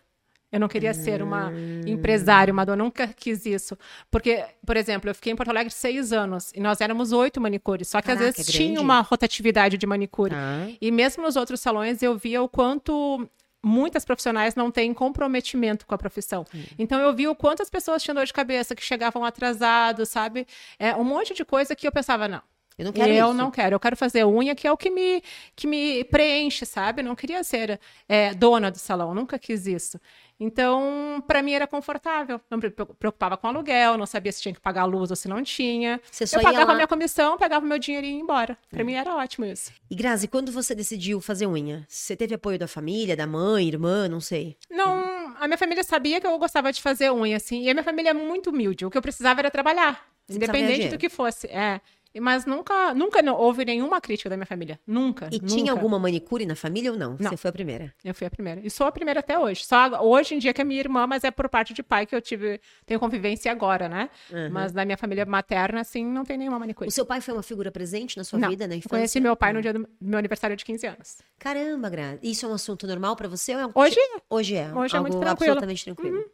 Eu 0.52 0.60
não 0.60 0.68
queria 0.68 0.94
ser 0.94 1.22
uma 1.22 1.52
empresária, 1.86 2.52
uma 2.52 2.66
dona, 2.66 2.84
nunca 2.84 3.08
quis 3.08 3.46
isso. 3.46 3.78
Porque, 4.10 4.44
por 4.66 4.76
exemplo, 4.76 5.10
eu 5.10 5.16
fiquei 5.16 5.32
em 5.32 5.36
Porto 5.36 5.50
Alegre 5.50 5.72
seis 5.72 6.12
anos 6.12 6.52
e 6.56 6.60
nós 6.60 6.82
éramos 6.82 7.12
oito 7.12 7.40
manicures, 7.40 7.88
só 7.88 8.02
que 8.02 8.08
Caraca, 8.08 8.28
às 8.28 8.36
vezes 8.36 8.50
é 8.50 8.58
tinha 8.58 8.82
uma 8.82 9.02
rotatividade 9.02 9.78
de 9.78 9.86
manicure. 9.86 10.32
Tá. 10.32 10.68
E 10.82 10.92
mesmo 10.92 11.22
nos 11.22 11.36
outros 11.36 11.60
salões 11.60 12.02
eu 12.02 12.18
via 12.18 12.42
o 12.42 12.50
quanto 12.50 13.30
muitas 13.64 14.06
profissionais 14.06 14.56
não 14.56 14.72
têm 14.72 14.94
comprometimento 14.94 15.86
com 15.86 15.94
a 15.94 15.98
profissão. 15.98 16.46
Hum. 16.54 16.64
Então 16.80 17.00
eu 17.00 17.14
vi 17.14 17.28
o 17.28 17.36
quanto 17.36 17.62
as 17.62 17.70
pessoas 17.70 18.02
tinham 18.02 18.16
dor 18.16 18.26
de 18.26 18.34
cabeça, 18.34 18.76
que 18.76 18.84
chegavam 18.84 19.24
atrasados, 19.24 20.10
sabe? 20.10 20.48
É, 20.80 20.96
um 20.96 21.04
monte 21.04 21.34
de 21.34 21.46
coisa 21.46 21.76
que 21.76 21.88
eu 21.88 21.92
pensava, 21.92 22.28
não. 22.28 22.42
Eu 22.78 22.86
não 22.86 22.94
quero 22.94 23.12
eu 23.12 23.26
isso. 23.28 23.34
não 23.34 23.52
quero, 23.52 23.76
eu 23.76 23.80
quero 23.80 23.98
fazer 23.98 24.24
unha, 24.24 24.56
que 24.56 24.66
é 24.66 24.72
o 24.72 24.78
que 24.78 24.90
me, 24.90 25.22
que 25.54 25.68
me 25.68 26.06
preenche, 26.06 26.66
sabe? 26.66 27.02
Eu 27.02 27.06
não 27.06 27.16
queria 27.16 27.44
ser 27.44 27.78
é, 28.08 28.34
dona 28.34 28.72
do 28.72 28.80
salão, 28.80 29.14
nunca 29.14 29.38
quis 29.38 29.68
isso. 29.68 30.00
Então, 30.40 31.22
para 31.28 31.42
mim 31.44 31.52
era 31.52 31.68
confortável. 31.68 32.40
Não 32.50 32.58
me 32.58 32.70
preocupava 32.70 33.36
com 33.36 33.48
aluguel, 33.48 33.98
não 33.98 34.06
sabia 34.06 34.32
se 34.32 34.42
tinha 34.42 34.54
que 34.54 34.60
pagar 34.62 34.84
a 34.84 34.86
luz 34.86 35.10
ou 35.10 35.16
se 35.16 35.28
não 35.28 35.44
tinha. 35.44 36.00
Você 36.10 36.26
só 36.26 36.38
eu 36.38 36.44
pagava 36.44 36.68
lá- 36.72 36.76
minha 36.76 36.88
comissão, 36.88 37.38
pegava 37.38 37.66
meu 37.66 37.78
dinheiro 37.78 38.08
e 38.08 38.12
ia 38.12 38.20
embora. 38.20 38.58
Para 38.70 38.84
mim 38.84 38.94
era 38.94 39.14
ótimo 39.16 39.46
isso. 39.46 39.72
E 39.90 39.96
Grazi, 39.96 40.28
quando 40.28 40.52
você 40.52 40.74
decidiu 40.74 41.20
fazer 41.20 41.46
unha, 41.48 41.86
você 41.90 42.16
teve 42.16 42.34
apoio 42.36 42.58
da 42.58 42.68
família, 42.68 43.18
da 43.18 43.28
mãe, 43.28 43.68
irmã, 43.68 44.08
não 44.08 44.22
sei? 44.22 44.56
Não, 44.70 45.36
a 45.40 45.46
minha 45.48 45.58
família 45.58 45.84
sabia 45.84 46.22
que 46.22 46.28
eu 46.28 46.38
gostava 46.40 46.72
de 46.72 46.82
fazer 46.82 47.12
unha, 47.12 47.36
assim, 47.38 47.64
e 47.64 47.70
a 47.70 47.74
minha 47.74 47.84
família 47.84 48.12
é 48.12 48.14
muito 48.14 48.50
humilde. 48.50 48.86
O 48.86 48.90
que 48.90 48.98
eu 48.98 49.02
precisava 49.02 49.42
era 49.42 49.52
trabalhar, 49.52 50.06
independente 50.30 50.88
do 50.90 50.98
que 50.98 51.10
fosse. 51.10 51.48
É. 51.48 51.82
Mas 52.20 52.46
nunca, 52.46 52.94
nunca 52.96 53.22
não 53.22 53.36
houve 53.36 53.64
nenhuma 53.64 54.02
crítica 54.02 54.30
da 54.30 54.36
minha 54.36 54.46
família. 54.46 54.80
Nunca. 54.86 55.28
E 55.32 55.40
nunca. 55.40 55.46
tinha 55.46 55.72
alguma 55.72 56.00
manicure 56.00 56.46
na 56.46 56.56
família 56.56 56.92
ou 56.92 56.98
não? 56.98 57.16
Não. 57.20 57.30
Você 57.30 57.38
foi 57.38 57.50
a 57.50 57.52
primeira. 57.52 57.94
Eu 58.04 58.16
fui 58.16 58.26
a 58.26 58.30
primeira. 58.32 58.62
E 58.64 58.70
sou 58.70 58.88
a 58.88 58.92
primeira 58.92 59.20
até 59.20 59.38
hoje. 59.38 59.64
Só 59.64 60.02
hoje 60.02 60.34
em 60.34 60.40
dia 60.40 60.52
que 60.52 60.62
é 60.62 60.64
minha 60.64 60.80
irmã, 60.80 61.06
mas 61.06 61.24
é 61.24 61.30
por 61.30 61.48
parte 61.48 61.74
de 61.74 61.84
pai 61.84 62.08
que 62.08 62.16
eu 62.16 62.22
tive, 62.22 62.60
tenho 62.86 63.00
convivência 63.00 63.52
agora, 63.52 63.88
né? 63.88 64.10
Mas 64.52 64.74
na 64.74 64.84
minha 64.86 64.98
família 64.98 65.26
materna, 65.26 65.82
assim, 65.82 66.04
não 66.04 66.26
tem 66.26 66.38
nenhuma 66.38 66.58
manicure. 66.58 66.88
O 66.88 66.92
seu 66.92 67.06
pai 67.06 67.22
foi 67.22 67.34
uma 67.34 67.44
figura 67.44 67.72
presente 67.72 68.18
na 68.18 68.24
sua 68.24 68.40
não, 68.40 68.50
vida, 68.50 68.68
na 68.68 68.74
eu 68.74 68.80
infância? 68.80 68.98
conheci 68.98 69.20
meu 69.20 69.36
pai 69.36 69.54
no 69.54 69.62
dia 69.62 69.74
do 69.74 69.88
meu 70.02 70.18
aniversário 70.18 70.56
de 70.56 70.66
15 70.66 70.88
anos. 70.88 71.18
Caramba, 71.38 71.90
Grazi. 71.90 72.20
Isso 72.24 72.46
é 72.46 72.50
um 72.50 72.54
assunto 72.54 72.88
normal 72.88 73.16
pra 73.16 73.28
você? 73.28 73.54
Ou 73.54 73.62
é 73.62 73.68
um... 73.68 73.72
Hoje 73.76 74.00
é. 74.00 74.22
Hoje 74.30 74.56
é. 74.56 74.74
Hoje 74.74 74.96
é 74.96 75.00
muito 75.00 75.20
tranquilo. 75.20 75.52
Uhum. 75.52 75.58
absolutamente 75.58 75.84
tranquilo. 75.86 76.26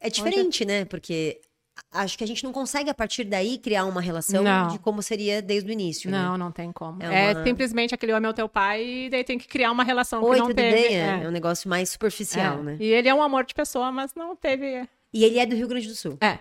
É 0.00 0.08
diferente, 0.08 0.64
né? 0.64 0.84
Porque 0.86 1.40
acho 1.92 2.16
que 2.18 2.24
a 2.24 2.26
gente 2.26 2.44
não 2.44 2.52
consegue, 2.52 2.88
a 2.90 2.94
partir 2.94 3.24
daí, 3.24 3.58
criar 3.58 3.84
uma 3.84 4.00
relação 4.00 4.42
Não. 4.42 4.68
de 4.68 4.78
como 4.78 5.02
seria 5.02 5.40
desde 5.42 5.68
o 5.68 5.72
início, 5.72 6.10
Não, 6.10 6.32
né? 6.32 6.38
não 6.38 6.52
tem 6.52 6.70
como. 6.72 7.02
É 7.02 7.30
É, 7.30 7.32
uma- 7.32 7.44
simplesmente 7.44 7.94
aquele 7.94 8.12
homem 8.12 8.26
é 8.28 8.30
o 8.30 8.34
teu 8.34 8.48
pai 8.48 8.84
e 8.84 9.10
daí 9.10 9.24
tem 9.24 9.38
que 9.38 9.48
criar 9.48 9.70
uma 9.72 9.82
relação 9.84 10.22
Oi, 10.22 10.34
que 10.34 10.38
não 10.40 10.46
tudo 10.48 10.56
teve. 10.56 10.76
bem? 10.88 10.96
É. 10.96 11.20
É. 11.20 11.24
é 11.24 11.28
um 11.28 11.32
negócio 11.32 11.68
mais 11.68 11.90
superficial, 11.90 12.58
É. 12.60 12.62
né? 12.62 12.76
E 12.80 12.84
ele 12.86 13.08
é 13.08 13.14
um 13.14 13.22
amor 13.22 13.44
de 13.44 13.54
pessoa, 13.54 13.90
mas 13.90 14.14
não 14.14 14.36
teve. 14.36 14.88
E 15.12 15.24
ele 15.24 15.38
é 15.38 15.46
do 15.46 15.56
Rio 15.56 15.66
Grande 15.68 15.88
do 15.88 15.94
Sul. 15.94 16.16
É. 16.20 16.38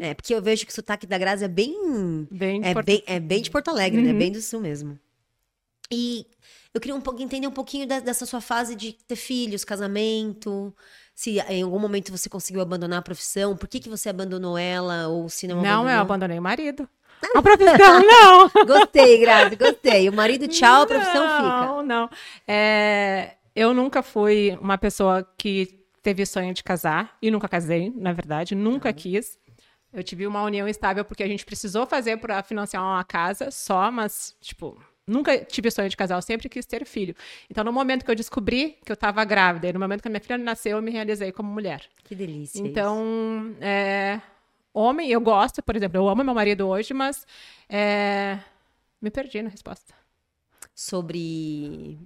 É, 0.00 0.12
porque 0.14 0.34
eu 0.34 0.42
vejo 0.42 0.66
que 0.66 0.72
o 0.72 0.74
sotaque 0.74 1.06
da 1.06 1.16
Grazi 1.16 1.44
é 1.44 1.48
bem... 1.48 2.28
Bem 2.30 2.60
de 2.60 2.68
É 2.68 2.74
Porto- 2.74 2.86
bem, 2.86 3.02
é 3.06 3.18
bem 3.18 3.40
de 3.40 3.50
Porto 3.50 3.68
Alegre, 3.68 4.02
né? 4.02 4.12
Uhum. 4.12 4.18
Bem 4.18 4.30
do 4.30 4.40
Sul 4.42 4.60
mesmo. 4.60 4.98
E 5.90 6.26
eu 6.74 6.80
queria 6.80 6.94
um 6.94 7.00
pouco 7.00 7.20
entender 7.22 7.46
um 7.46 7.50
pouquinho 7.52 7.86
dessa 7.86 8.24
sua 8.26 8.40
fase 8.40 8.74
de 8.76 8.92
ter 8.92 9.16
filhos, 9.16 9.64
casamento, 9.64 10.74
se 11.20 11.38
em 11.38 11.62
algum 11.62 11.78
momento 11.78 12.10
você 12.10 12.30
conseguiu 12.30 12.62
abandonar 12.62 13.00
a 13.00 13.02
profissão, 13.02 13.54
por 13.54 13.68
que, 13.68 13.78
que 13.78 13.90
você 13.90 14.08
abandonou 14.08 14.56
ela, 14.56 15.06
ou 15.08 15.28
se 15.28 15.46
não 15.46 15.56
Não, 15.56 15.62
abandonou? 15.82 15.90
eu 15.92 16.00
abandonei 16.00 16.38
o 16.38 16.42
marido. 16.42 16.88
A 17.36 17.42
profissão, 17.42 18.00
não. 18.08 18.48
Gostei, 18.66 19.18
Grazi, 19.18 19.54
gostei. 19.54 20.08
O 20.08 20.14
marido 20.14 20.48
tchau, 20.48 20.84
a 20.84 20.86
profissão 20.86 21.22
fica. 21.28 21.66
Não, 21.66 21.82
não. 21.82 22.10
É, 22.48 23.34
eu 23.54 23.74
nunca 23.74 24.02
fui 24.02 24.56
uma 24.62 24.78
pessoa 24.78 25.22
que 25.36 25.84
teve 26.02 26.24
sonho 26.24 26.54
de 26.54 26.64
casar 26.64 27.14
e 27.20 27.30
nunca 27.30 27.46
casei, 27.46 27.92
na 27.94 28.14
verdade, 28.14 28.54
nunca 28.54 28.90
Tá. 28.90 28.98
quis. 28.98 29.38
Eu 29.92 30.02
tive 30.02 30.26
uma 30.26 30.42
união 30.42 30.66
estável 30.66 31.04
porque 31.04 31.22
a 31.22 31.28
gente 31.28 31.44
precisou 31.44 31.84
fazer 31.84 32.16
para 32.16 32.42
financiar 32.42 32.82
uma 32.82 33.04
casa 33.04 33.50
só, 33.50 33.90
mas, 33.90 34.34
tipo, 34.40 34.82
nunca 35.10 35.38
tive 35.44 35.70
sonho 35.70 35.88
de 35.88 35.96
casar, 35.96 36.16
eu 36.16 36.22
sempre 36.22 36.48
quis 36.48 36.64
ter 36.64 36.84
filho. 36.86 37.14
Então, 37.50 37.64
no 37.64 37.72
momento 37.72 38.04
que 38.04 38.10
eu 38.10 38.14
descobri 38.14 38.78
que 38.84 38.92
eu 38.92 38.94
estava 38.94 39.24
grávida 39.24 39.68
e 39.68 39.72
no 39.72 39.80
momento 39.80 40.02
que 40.02 40.08
a 40.08 40.10
minha 40.10 40.20
filha 40.20 40.38
nasceu, 40.38 40.76
eu 40.76 40.82
me 40.82 40.90
realizei 40.90 41.32
como 41.32 41.50
mulher. 41.50 41.82
Que 42.04 42.14
delícia. 42.14 42.60
Então, 42.60 43.54
é, 43.60 44.20
homem, 44.72 45.10
eu 45.10 45.20
gosto, 45.20 45.62
por 45.62 45.76
exemplo, 45.76 45.98
eu 45.98 46.08
amo 46.08 46.24
meu 46.24 46.34
marido 46.34 46.66
hoje, 46.66 46.94
mas 46.94 47.26
é, 47.68 48.38
me 49.00 49.10
perdi 49.10 49.42
na 49.42 49.50
resposta. 49.50 49.94
Sobre 50.74 51.98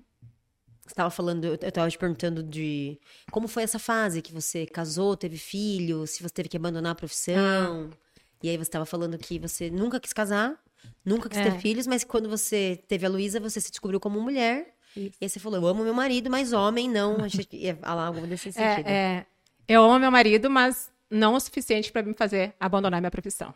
você 0.85 0.93
estava 0.93 1.11
falando, 1.11 1.45
eu 1.47 1.55
estava 1.55 1.89
te 1.89 1.97
perguntando 1.97 2.43
de 2.43 2.99
como 3.31 3.49
foi 3.49 3.63
essa 3.63 3.79
fase 3.79 4.21
que 4.21 4.33
você 4.33 4.67
casou, 4.67 5.17
teve 5.17 5.39
filho, 5.39 6.07
se 6.07 6.23
você 6.23 6.35
teve 6.35 6.49
que 6.49 6.57
abandonar 6.59 6.93
a 6.93 6.95
profissão. 6.95 7.91
Ah. 7.91 7.97
E 8.43 8.51
aí 8.51 8.57
você 8.59 8.65
estava 8.65 8.85
falando 8.85 9.17
que 9.17 9.39
você 9.39 9.71
nunca 9.71 9.99
quis 9.99 10.13
casar, 10.13 10.63
nunca 11.05 11.29
quis 11.29 11.39
é. 11.39 11.45
ter 11.45 11.59
filhos, 11.59 11.87
mas 11.87 12.05
quando 12.05 12.29
você 12.29 12.83
teve 12.89 13.07
a 13.07 13.09
Luísa, 13.09 13.41
você 13.41 13.61
se 13.61 13.71
descobriu 13.71 14.01
como 14.01 14.21
mulher. 14.21 14.75
Isso. 14.97 15.17
E 15.21 15.25
aí 15.25 15.29
você 15.29 15.41
falou, 15.41 15.61
eu 15.61 15.67
amo 15.67 15.85
meu 15.85 15.95
marido, 15.95 16.31
mas 16.31 16.53
homem 16.53 16.89
não. 16.89 17.17
Ia 17.53 17.77
falar 17.77 18.07
algo 18.07 18.27
desse 18.27 18.49
é, 18.51 18.53
sentido. 18.53 18.89
É, 18.89 18.93
é. 18.93 19.27
Eu 19.67 19.83
amo 19.85 19.99
meu 19.99 20.11
marido, 20.11 20.51
mas 20.51 20.91
não 21.11 21.35
o 21.35 21.41
suficiente 21.41 21.91
para 21.91 22.03
me 22.03 22.15
fazer 22.15 22.55
abandonar 22.59 23.01
minha 23.01 23.11
profissão. 23.11 23.55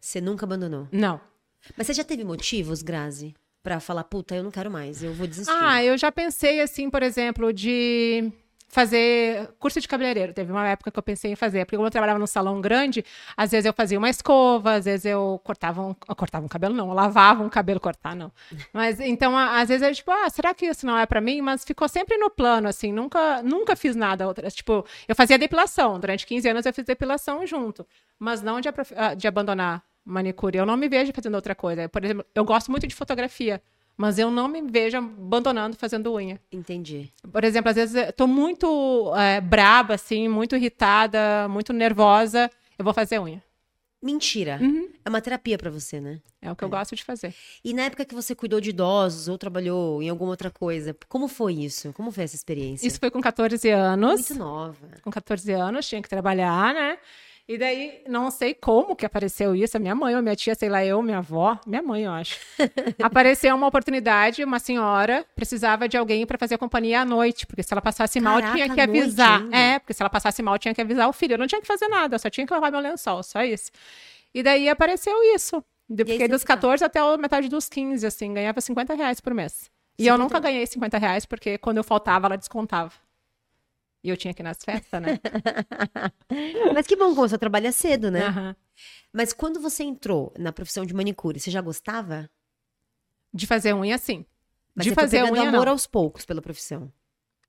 Você 0.00 0.20
nunca 0.20 0.44
abandonou? 0.44 0.88
Não. 0.90 1.20
Mas 1.76 1.86
você 1.86 1.94
já 1.94 2.04
teve 2.04 2.24
motivos, 2.24 2.82
Grazi? 2.82 3.34
para 3.62 3.78
falar, 3.78 4.04
puta, 4.04 4.34
eu 4.34 4.42
não 4.42 4.50
quero 4.50 4.70
mais, 4.70 5.02
eu 5.02 5.14
vou 5.14 5.26
desistir? 5.26 5.54
Ah, 5.54 5.82
eu 5.84 5.96
já 5.96 6.10
pensei 6.10 6.60
assim, 6.60 6.90
por 6.90 7.02
exemplo, 7.02 7.52
de 7.52 8.32
fazer 8.72 9.50
curso 9.58 9.78
de 9.78 9.86
cabeleireiro. 9.86 10.32
Teve 10.32 10.50
uma 10.50 10.66
época 10.66 10.90
que 10.90 10.98
eu 10.98 11.02
pensei 11.02 11.30
em 11.30 11.36
fazer, 11.36 11.66
porque 11.66 11.76
como 11.76 11.86
eu 11.86 11.90
trabalhava 11.90 12.18
num 12.18 12.26
salão 12.26 12.58
grande, 12.58 13.04
às 13.36 13.50
vezes 13.50 13.66
eu 13.66 13.72
fazia 13.74 13.98
uma 13.98 14.08
escova, 14.08 14.72
às 14.72 14.86
vezes 14.86 15.04
eu 15.04 15.38
cortava 15.44 15.82
um, 15.82 15.94
eu 16.08 16.16
cortava 16.16 16.46
um 16.46 16.48
cabelo, 16.48 16.74
não, 16.74 16.88
eu 16.88 16.94
lavava 16.94 17.44
um 17.44 17.50
cabelo, 17.50 17.78
cortar 17.78 18.16
não. 18.16 18.32
Mas 18.72 18.98
então, 18.98 19.36
às 19.36 19.68
vezes 19.68 19.86
eu 19.86 19.94
tipo, 19.94 20.10
ah, 20.10 20.28
será 20.30 20.54
que 20.54 20.64
isso 20.64 20.86
não 20.86 20.96
é 20.96 21.04
para 21.04 21.20
mim? 21.20 21.42
Mas 21.42 21.64
ficou 21.64 21.86
sempre 21.86 22.16
no 22.16 22.30
plano, 22.30 22.66
assim, 22.66 22.90
nunca, 22.90 23.42
nunca 23.42 23.76
fiz 23.76 23.94
nada. 23.94 24.26
Outra, 24.26 24.50
tipo, 24.50 24.86
eu 25.06 25.14
fazia 25.14 25.38
depilação, 25.38 26.00
durante 26.00 26.26
15 26.26 26.48
anos 26.48 26.64
eu 26.64 26.72
fiz 26.72 26.86
depilação 26.86 27.46
junto, 27.46 27.86
mas 28.18 28.40
não 28.40 28.58
de, 28.58 28.70
ah, 28.96 29.12
de 29.12 29.28
abandonar 29.28 29.84
manicure. 30.02 30.56
Eu 30.56 30.66
não 30.66 30.78
me 30.78 30.88
vejo 30.88 31.12
fazendo 31.14 31.34
outra 31.34 31.54
coisa. 31.54 31.88
Por 31.90 32.02
exemplo, 32.02 32.24
eu 32.34 32.44
gosto 32.44 32.70
muito 32.70 32.86
de 32.86 32.94
fotografia, 32.94 33.62
mas 34.02 34.18
eu 34.18 34.32
não 34.32 34.48
me 34.48 34.60
vejo 34.62 34.96
abandonando 34.96 35.76
fazendo 35.76 36.12
unha. 36.12 36.40
Entendi. 36.50 37.12
Por 37.30 37.44
exemplo, 37.44 37.70
às 37.70 37.76
vezes 37.76 37.94
eu 37.94 38.12
tô 38.12 38.26
muito 38.26 39.14
é, 39.14 39.40
braba, 39.40 39.94
assim, 39.94 40.26
muito 40.26 40.56
irritada, 40.56 41.46
muito 41.48 41.72
nervosa, 41.72 42.50
eu 42.76 42.84
vou 42.84 42.92
fazer 42.92 43.20
unha. 43.20 43.40
Mentira. 44.02 44.58
Uhum. 44.60 44.88
É 45.04 45.08
uma 45.08 45.20
terapia 45.20 45.56
para 45.56 45.70
você, 45.70 46.00
né? 46.00 46.20
É 46.40 46.50
o 46.50 46.56
que 46.56 46.64
é. 46.64 46.66
eu 46.66 46.68
gosto 46.68 46.96
de 46.96 47.04
fazer. 47.04 47.32
E 47.62 47.72
na 47.72 47.82
época 47.82 48.04
que 48.04 48.12
você 48.12 48.34
cuidou 48.34 48.60
de 48.60 48.70
idosos 48.70 49.28
ou 49.28 49.38
trabalhou 49.38 50.02
em 50.02 50.08
alguma 50.08 50.32
outra 50.32 50.50
coisa, 50.50 50.96
como 51.08 51.28
foi 51.28 51.54
isso? 51.54 51.92
Como 51.92 52.10
foi 52.10 52.24
essa 52.24 52.34
experiência? 52.34 52.84
Isso 52.84 52.98
foi 52.98 53.08
com 53.08 53.20
14 53.20 53.70
anos. 53.70 54.28
Muito 54.28 54.34
nova. 54.34 54.88
Com 55.00 55.12
14 55.12 55.52
anos, 55.52 55.88
tinha 55.88 56.02
que 56.02 56.08
trabalhar, 56.08 56.74
né? 56.74 56.98
E 57.48 57.58
daí, 57.58 58.02
não 58.08 58.30
sei 58.30 58.54
como 58.54 58.94
que 58.94 59.04
apareceu 59.04 59.54
isso, 59.54 59.76
a 59.76 59.80
minha 59.80 59.94
mãe 59.94 60.14
ou 60.14 60.22
minha 60.22 60.36
tia, 60.36 60.54
sei 60.54 60.68
lá, 60.68 60.84
eu, 60.84 61.02
minha 61.02 61.18
avó, 61.18 61.58
minha 61.66 61.82
mãe, 61.82 62.04
eu 62.04 62.12
acho. 62.12 62.38
apareceu 63.02 63.54
uma 63.54 63.66
oportunidade, 63.66 64.44
uma 64.44 64.60
senhora 64.60 65.26
precisava 65.34 65.88
de 65.88 65.96
alguém 65.96 66.24
para 66.24 66.38
fazer 66.38 66.56
companhia 66.56 67.00
à 67.00 67.04
noite, 67.04 67.44
porque 67.44 67.62
se 67.62 67.74
ela 67.74 67.82
passasse 67.82 68.20
mal, 68.20 68.40
Caraca, 68.40 68.54
tinha 68.54 68.72
que 68.72 68.80
avisar. 68.80 69.42
É, 69.52 69.78
porque 69.80 69.92
se 69.92 70.00
ela 70.00 70.08
passasse 70.08 70.40
mal, 70.40 70.56
tinha 70.56 70.72
que 70.72 70.80
avisar 70.80 71.08
o 71.08 71.12
filho. 71.12 71.34
Eu 71.34 71.38
não 71.38 71.46
tinha 71.48 71.60
que 71.60 71.66
fazer 71.66 71.88
nada, 71.88 72.14
eu 72.14 72.18
só 72.18 72.30
tinha 72.30 72.46
que 72.46 72.52
lavar 72.52 72.70
meu 72.70 72.80
lençol, 72.80 73.22
só 73.24 73.42
isso. 73.42 73.72
E 74.32 74.42
daí 74.42 74.68
apareceu 74.68 75.14
isso. 75.34 75.62
Eu 75.90 76.06
fiquei 76.06 76.28
dos 76.28 76.44
14 76.44 76.84
até 76.84 77.00
a 77.00 77.18
metade 77.18 77.48
dos 77.48 77.68
15, 77.68 78.06
assim, 78.06 78.32
ganhava 78.32 78.60
50 78.60 78.94
reais 78.94 79.20
por 79.20 79.34
mês. 79.34 79.70
E 79.98 80.06
eu 80.06 80.16
nunca 80.16 80.38
ganhei 80.40 80.66
50 80.66 80.96
reais, 80.96 81.26
porque 81.26 81.58
quando 81.58 81.76
eu 81.78 81.84
faltava, 81.84 82.26
ela 82.28 82.36
descontava. 82.38 82.92
E 84.04 84.08
eu 84.08 84.16
tinha 84.16 84.34
que 84.34 84.42
ir 84.42 84.44
nas 84.44 84.58
festas, 84.64 85.00
né? 85.00 85.18
Mas 86.74 86.86
que 86.86 86.96
bom, 86.96 87.14
como 87.14 87.28
você 87.28 87.38
trabalha 87.38 87.70
cedo, 87.70 88.10
né? 88.10 88.28
Uhum. 88.28 88.54
Mas 89.12 89.32
quando 89.32 89.60
você 89.60 89.84
entrou 89.84 90.32
na 90.36 90.52
profissão 90.52 90.84
de 90.84 90.92
manicure, 90.92 91.38
você 91.38 91.50
já 91.50 91.60
gostava? 91.60 92.28
De 93.32 93.46
fazer 93.46 93.74
unha, 93.74 93.96
sim. 93.98 94.26
Mas 94.74 94.84
de 94.84 94.90
você 94.90 94.94
fazer 94.94 95.20
foi 95.20 95.30
unha, 95.30 95.48
amor 95.48 95.66
não. 95.66 95.72
aos 95.72 95.86
poucos 95.86 96.24
pela 96.24 96.42
profissão. 96.42 96.92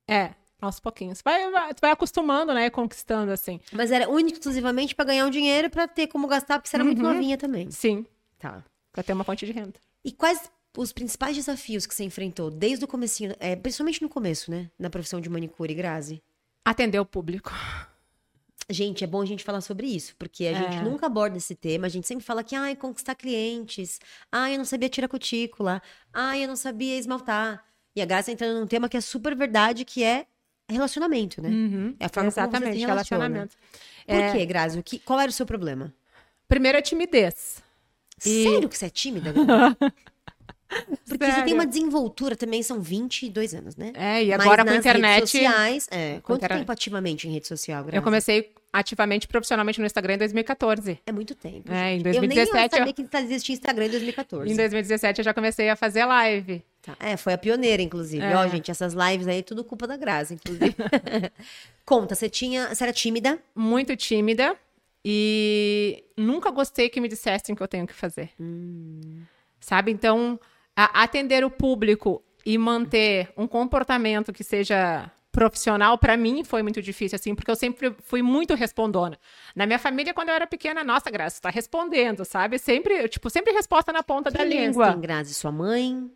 É, 0.08 0.36
aos 0.62 0.80
pouquinhos. 0.80 1.22
Vai, 1.24 1.50
vai, 1.50 1.72
vai 1.82 1.92
acostumando, 1.92 2.54
né? 2.54 2.70
Conquistando, 2.70 3.32
assim. 3.32 3.60
Mas 3.72 3.92
era 3.92 4.10
único 4.10 4.38
exclusivamente 4.38 4.94
para 4.94 5.06
ganhar 5.06 5.26
um 5.26 5.30
dinheiro 5.30 5.70
para 5.70 5.88
ter 5.88 6.08
como 6.08 6.28
gastar, 6.28 6.60
porque 6.60 6.70
você 6.70 6.76
era 6.76 6.84
uhum. 6.84 6.92
muito 6.92 7.02
novinha 7.02 7.38
também. 7.38 7.72
Sim. 7.72 8.06
Tá. 8.38 8.64
Pra 8.92 9.02
ter 9.02 9.14
uma 9.14 9.24
fonte 9.24 9.46
de 9.46 9.52
renda. 9.52 9.80
E 10.04 10.12
quais 10.12 10.52
os 10.78 10.92
principais 10.92 11.36
desafios 11.36 11.86
que 11.86 11.94
você 11.94 12.04
enfrentou 12.04 12.50
desde 12.50 12.86
o 12.86 12.88
comecinho, 12.88 13.36
é, 13.40 13.56
principalmente 13.56 14.02
no 14.02 14.10
começo, 14.10 14.52
né? 14.52 14.70
Na 14.78 14.90
profissão 14.90 15.20
de 15.20 15.30
manicure, 15.30 15.74
Grazi? 15.74 16.22
Atender 16.66 17.00
o 17.00 17.06
público. 17.06 17.52
Gente, 18.70 19.04
é 19.04 19.08
bom 19.08 19.22
a 19.22 19.26
gente 19.26 19.44
falar 19.44 19.62
sobre 19.62 19.88
isso, 19.88 20.16
porque 20.18 20.46
a 20.46 20.52
é. 20.52 20.56
gente 20.56 20.84
nunca 20.84 21.08
aborda 21.08 21.38
esse 21.38 21.54
tema. 21.54 21.88
A 21.88 21.90
gente 21.90 22.08
sempre 22.08 22.24
fala 22.24 22.44
que, 22.44 22.56
ai, 22.56 22.76
conquistar 22.76 23.16
clientes. 23.16 24.00
Ai, 24.32 24.54
eu 24.54 24.58
não 24.58 24.66
sabia 24.66 24.88
tirar 24.88 25.08
cutícula. 25.08 25.82
Ai, 26.14 26.44
eu 26.44 26.48
não 26.48 26.56
sabia 26.56 26.98
esmaltar. 26.98 27.64
E 27.96 28.02
a 28.02 28.06
Graça 28.06 28.32
entrando 28.32 28.60
num 28.60 28.68
tema 28.68 28.88
que 28.88 28.98
é 28.98 29.02
super 29.02 29.36
verdade, 29.36 29.84
que 29.84 30.04
é 30.04 30.26
relacionamento, 30.70 31.42
né? 31.42 31.50
Uhum. 31.50 31.96
É 32.00 32.06
a 32.06 32.10
forma 32.10 32.30
Exatamente, 32.30 32.72
como 32.72 32.80
você 32.80 32.86
relacionamento. 32.86 33.58
Por 34.06 34.16
é... 34.16 34.32
quê, 34.32 34.46
Grazi? 34.46 34.82
Que, 34.82 35.00
qual 35.00 35.20
era 35.20 35.30
o 35.30 35.34
seu 35.34 35.46
problema? 35.46 35.94
Primeiro, 36.48 36.78
a 36.78 36.82
timidez. 36.82 37.62
Sério 38.18 38.66
e... 38.66 38.70
que 38.70 38.78
você 38.78 38.86
é 38.86 38.90
tímida? 38.90 39.34
Porque 41.08 41.26
Sério? 41.26 41.42
você 41.42 41.46
tem 41.46 41.54
uma 41.54 41.66
desenvoltura 41.66 42.36
também, 42.36 42.64
são 42.64 42.82
22 42.82 43.54
anos, 43.54 43.76
né? 43.76 43.92
É, 43.96 44.24
e 44.24 44.34
agora 44.34 44.64
Mas 44.64 44.74
com 44.74 44.78
a 44.78 44.80
internet. 44.80 45.16
Redes 45.16 45.32
sociais, 45.32 45.88
é. 45.92 46.20
Quanto 46.24 46.40
internet... 46.40 46.60
tempo 46.60 46.72
ativamente 46.72 47.28
em 47.28 47.32
rede 47.32 47.48
social, 47.48 47.84
Grazi? 47.84 47.98
Eu 47.98 48.02
comecei 48.02 48.52
ativamente 48.74 49.28
profissionalmente 49.28 49.80
no 49.80 49.86
Instagram 49.86 50.16
em 50.16 50.18
2014. 50.18 51.00
É 51.06 51.12
muito 51.12 51.36
tempo. 51.36 51.72
É, 51.72 51.94
em 51.94 52.02
2017. 52.02 52.48
Eu 52.48 52.54
nem 52.54 52.70
sabia 52.70 52.90
eu... 52.90 53.10
que 53.10 53.18
existia 53.18 53.54
Instagram 53.54 53.86
em 53.86 53.90
2014. 53.90 54.52
Em 54.52 54.56
2017 54.56 55.20
eu 55.20 55.26
já 55.26 55.34
comecei 55.34 55.70
a 55.70 55.76
fazer 55.76 56.04
live. 56.06 56.64
Tá. 56.82 56.98
É, 57.00 57.16
foi 57.16 57.34
a 57.34 57.38
pioneira, 57.38 57.82
inclusive. 57.82 58.24
É. 58.24 58.36
Ó, 58.36 58.48
gente, 58.48 58.72
essas 58.72 58.94
lives 58.94 59.28
aí, 59.28 59.44
tudo 59.44 59.64
culpa 59.64 59.86
da 59.86 59.96
Grazi, 59.96 60.34
inclusive. 60.34 60.76
Conta, 61.86 62.16
você 62.16 62.28
tinha. 62.28 62.74
Você 62.74 62.84
era 62.84 62.92
tímida? 62.92 63.40
Muito 63.56 63.96
tímida. 63.96 64.58
E 65.06 66.04
nunca 66.18 66.50
gostei 66.50 66.90
que 66.90 67.00
me 67.00 67.08
dissessem 67.08 67.54
o 67.54 67.56
que 67.56 67.62
eu 67.62 67.68
tenho 67.68 67.86
que 67.86 67.94
fazer. 67.94 68.32
Hum. 68.40 69.22
Sabe? 69.60 69.92
Então, 69.92 70.40
atender 70.76 71.44
o 71.44 71.50
público 71.50 72.24
e 72.46 72.58
manter 72.58 73.32
um 73.38 73.48
comportamento 73.48 74.34
que 74.34 74.44
seja 74.44 75.10
profissional 75.32 75.98
para 75.98 76.16
mim 76.16 76.44
foi 76.44 76.62
muito 76.62 76.80
difícil 76.80 77.16
assim, 77.16 77.34
porque 77.34 77.50
eu 77.50 77.56
sempre 77.56 77.96
fui 78.04 78.22
muito 78.22 78.54
respondona. 78.54 79.18
Na 79.56 79.66
minha 79.66 79.80
família 79.80 80.14
quando 80.14 80.30
eu 80.30 80.36
era 80.36 80.46
pequena, 80.46 80.84
nossa, 80.84 81.10
Graça, 81.10 81.38
está 81.38 81.50
respondendo, 81.50 82.24
sabe? 82.24 82.60
Sempre, 82.60 83.10
tipo, 83.10 83.30
sempre 83.30 83.52
resposta 83.52 83.92
na 83.92 84.04
ponta 84.04 84.32
Quem 84.32 84.38
da 84.38 84.46
é 84.46 84.66
língua. 84.68 84.92
Tem 84.92 85.02
Grazi, 85.02 85.34
sua 85.34 85.52
mãe? 85.52 86.10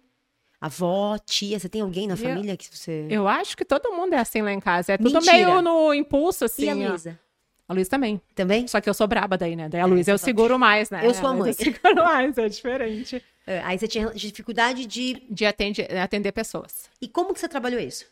Avó, 0.62 1.18
tia, 1.20 1.60
você 1.60 1.70
tem 1.70 1.82
alguém 1.82 2.08
na 2.08 2.14
eu, 2.14 2.18
família 2.18 2.58
que 2.58 2.68
você 2.76 3.08
Eu 3.10 3.28
acho 3.28 3.56
que 3.56 3.66
todo 3.66 3.92
mundo 3.92 4.14
é 4.14 4.18
assim 4.18 4.42
lá 4.42 4.52
em 4.52 4.60
casa, 4.60 4.94
é 4.94 4.98
tudo 4.98 5.14
Mentira. 5.14 5.34
meio 5.34 5.62
no 5.62 5.94
impulso 5.94 6.46
assim. 6.46 6.66
E 6.66 6.70
a 6.70 6.74
Luísa? 6.74 7.20
A 7.68 7.74
Luísa 7.74 7.90
também. 7.90 8.22
Também? 8.34 8.68
Só 8.68 8.80
que 8.80 8.90
eu 8.90 8.94
sou 8.94 9.08
braba 9.08 9.38
daí, 9.38 9.56
né? 9.56 9.68
Daí 9.68 9.82
a 9.82 9.84
é, 9.84 9.88
Luísa 9.88 10.12
eu 10.12 10.18
seguro 10.18 10.58
mais, 10.58 10.90
né? 10.90 11.02
Eu 11.04 11.14
sou 11.14 11.28
a 11.28 11.34
mãe. 11.34 11.50
Eu 11.50 11.54
seguro 11.54 11.96
mais, 11.96 12.38
é 12.38 12.48
diferente. 12.48 13.22
É, 13.46 13.62
aí 13.64 13.78
você 13.78 13.88
tinha 13.88 14.10
dificuldade 14.12 14.86
de... 14.86 15.22
De 15.30 15.46
atender, 15.46 15.98
atender 15.98 16.32
pessoas. 16.32 16.90
E 17.02 17.08
como 17.08 17.34
que 17.34 17.40
você 17.40 17.48
trabalhou 17.48 17.80
isso? 17.80 18.06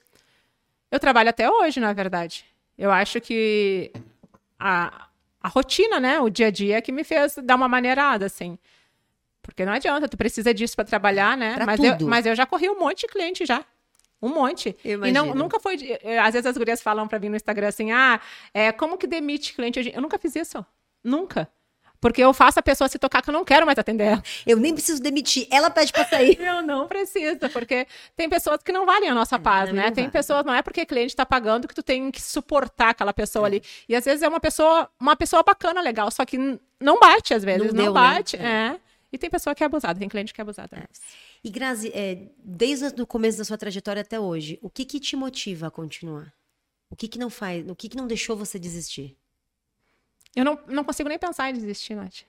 Eu 0.91 0.99
trabalho 0.99 1.29
até 1.29 1.49
hoje, 1.49 1.79
na 1.79 1.93
verdade. 1.93 2.45
Eu 2.77 2.91
acho 2.91 3.21
que 3.21 3.91
a, 4.59 5.07
a 5.41 5.47
rotina, 5.47 5.99
né? 5.99 6.19
O 6.19 6.29
dia 6.29 6.47
a 6.47 6.51
dia 6.51 6.81
que 6.81 6.91
me 6.91 7.03
fez 7.03 7.35
dar 7.43 7.55
uma 7.55 7.67
maneirada, 7.67 8.25
assim. 8.25 8.57
Porque 9.41 9.63
não 9.63 9.73
adianta, 9.73 10.07
tu 10.09 10.17
precisa 10.17 10.53
disso 10.53 10.75
para 10.75 10.85
trabalhar, 10.85 11.37
né? 11.37 11.53
Pra 11.53 11.65
mas, 11.65 11.79
tudo. 11.79 12.03
Eu, 12.03 12.07
mas 12.07 12.25
eu 12.25 12.35
já 12.35 12.45
corri 12.45 12.69
um 12.69 12.79
monte 12.79 13.01
de 13.01 13.07
cliente 13.07 13.45
já. 13.45 13.63
Um 14.21 14.29
monte. 14.29 14.75
Eu 14.83 15.05
e 15.05 15.11
não, 15.11 15.35
nunca 15.35 15.59
foi. 15.59 15.77
Eh, 16.01 16.17
às 16.17 16.33
vezes 16.33 16.45
as 16.45 16.57
gurias 16.57 16.81
falam 16.81 17.07
para 17.07 17.19
mim 17.19 17.29
no 17.29 17.35
Instagram 17.35 17.67
assim: 17.67 17.91
ah, 17.91 18.19
é, 18.53 18.71
como 18.71 18.97
que 18.97 19.05
demite 19.05 19.53
cliente? 19.53 19.91
Eu 19.93 20.01
nunca 20.01 20.17
fiz 20.17 20.35
isso. 20.35 20.65
Nunca. 21.03 21.49
Porque 22.05 22.21
eu 22.21 22.33
faço 22.33 22.59
a 22.59 22.61
pessoa 22.61 22.87
se 22.87 22.99
tocar 22.99 23.21
que 23.21 23.29
eu 23.29 23.33
não 23.33 23.43
quero 23.43 23.65
mais 23.65 23.79
atender 23.79 24.03
ela. 24.03 24.23
Eu 24.45 24.57
nem 24.57 24.73
preciso 24.73 25.01
demitir. 25.01 25.47
Ela 25.49 25.71
pede 25.71 25.91
pra 25.91 26.05
sair. 26.05 26.37
eu 26.41 26.61
não 26.61 26.87
preciso, 26.87 27.49
porque 27.51 27.87
tem 28.15 28.29
pessoas 28.29 28.61
que 28.61 28.71
não 28.71 28.85
valem 28.85 29.09
a 29.09 29.13
nossa 29.15 29.39
paz, 29.39 29.71
né? 29.73 29.89
Tem 29.89 30.03
vale. 30.03 30.11
pessoas, 30.11 30.45
não 30.45 30.53
é 30.53 30.61
porque 30.61 30.83
o 30.83 30.85
cliente 30.85 31.13
está 31.13 31.25
pagando 31.25 31.67
que 31.67 31.73
tu 31.73 31.81
tem 31.81 32.11
que 32.11 32.21
suportar 32.21 32.89
aquela 32.89 33.13
pessoa 33.13 33.45
é. 33.45 33.47
ali. 33.47 33.63
E 33.89 33.95
às 33.95 34.05
vezes 34.05 34.21
é 34.21 34.27
uma 34.27 34.39
pessoa, 34.39 34.87
uma 34.99 35.15
pessoa 35.15 35.41
bacana, 35.41 35.81
legal, 35.81 36.11
só 36.11 36.25
que 36.25 36.37
não 36.79 36.99
bate 36.99 37.33
às 37.33 37.43
vezes, 37.43 37.73
não, 37.73 37.73
não 37.73 37.83
deu, 37.85 37.93
né? 37.93 37.99
bate. 37.99 38.37
Né? 38.37 38.75
É. 38.75 38.79
E 39.11 39.17
tem 39.17 39.29
pessoa 39.29 39.55
que 39.55 39.63
é 39.63 39.65
abusada, 39.65 39.97
tem 39.97 40.09
cliente 40.09 40.33
que 40.33 40.39
é 40.41 40.43
abusada. 40.43 40.77
É. 40.77 40.83
E 41.45 41.49
Grazi, 41.51 41.91
é, 41.93 42.27
desde 42.43 42.99
o 42.99 43.05
começo 43.05 43.37
da 43.37 43.45
sua 43.45 43.55
trajetória 43.55 44.01
até 44.01 44.19
hoje, 44.19 44.57
o 44.63 44.69
que 44.69 44.83
que 44.83 44.99
te 44.99 45.15
motiva 45.15 45.67
a 45.67 45.71
continuar? 45.71 46.33
O 46.89 46.95
que 46.95 47.07
que 47.07 47.19
não 47.19 47.29
faz, 47.29 47.69
o 47.69 47.75
que 47.75 47.87
que 47.87 47.95
não 47.95 48.07
deixou 48.07 48.35
você 48.35 48.57
desistir? 48.57 49.15
Eu 50.35 50.43
não, 50.43 50.57
não 50.65 50.83
consigo 50.83 51.07
nem 51.07 51.19
pensar 51.19 51.47
em 51.51 51.53
desistir, 51.53 51.93
Nath. 51.93 52.23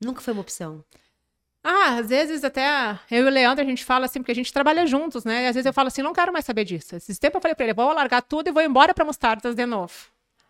Nunca 0.00 0.20
foi 0.20 0.32
uma 0.32 0.40
opção. 0.40 0.84
Ah, 1.62 1.98
às 1.98 2.08
vezes 2.08 2.42
até 2.42 2.98
eu 3.08 3.26
e 3.26 3.28
o 3.28 3.30
Leandro 3.30 3.64
a 3.64 3.68
gente 3.68 3.84
fala 3.84 4.06
assim, 4.06 4.18
porque 4.18 4.32
a 4.32 4.34
gente 4.34 4.52
trabalha 4.52 4.84
juntos, 4.88 5.24
né? 5.24 5.44
E 5.44 5.46
às 5.46 5.54
vezes 5.54 5.66
eu 5.66 5.72
falo 5.72 5.86
assim, 5.86 6.02
não 6.02 6.12
quero 6.12 6.32
mais 6.32 6.44
saber 6.44 6.64
disso. 6.64 6.96
Esse 6.96 7.14
tempo 7.20 7.36
eu 7.36 7.40
falei 7.40 7.54
pra 7.54 7.64
ele, 7.64 7.74
vou 7.74 7.92
largar 7.92 8.22
tudo 8.22 8.48
e 8.48 8.52
vou 8.52 8.62
embora 8.62 8.92
pra 8.92 9.04
Mostardas 9.04 9.54
de 9.54 9.66
novo. 9.66 9.94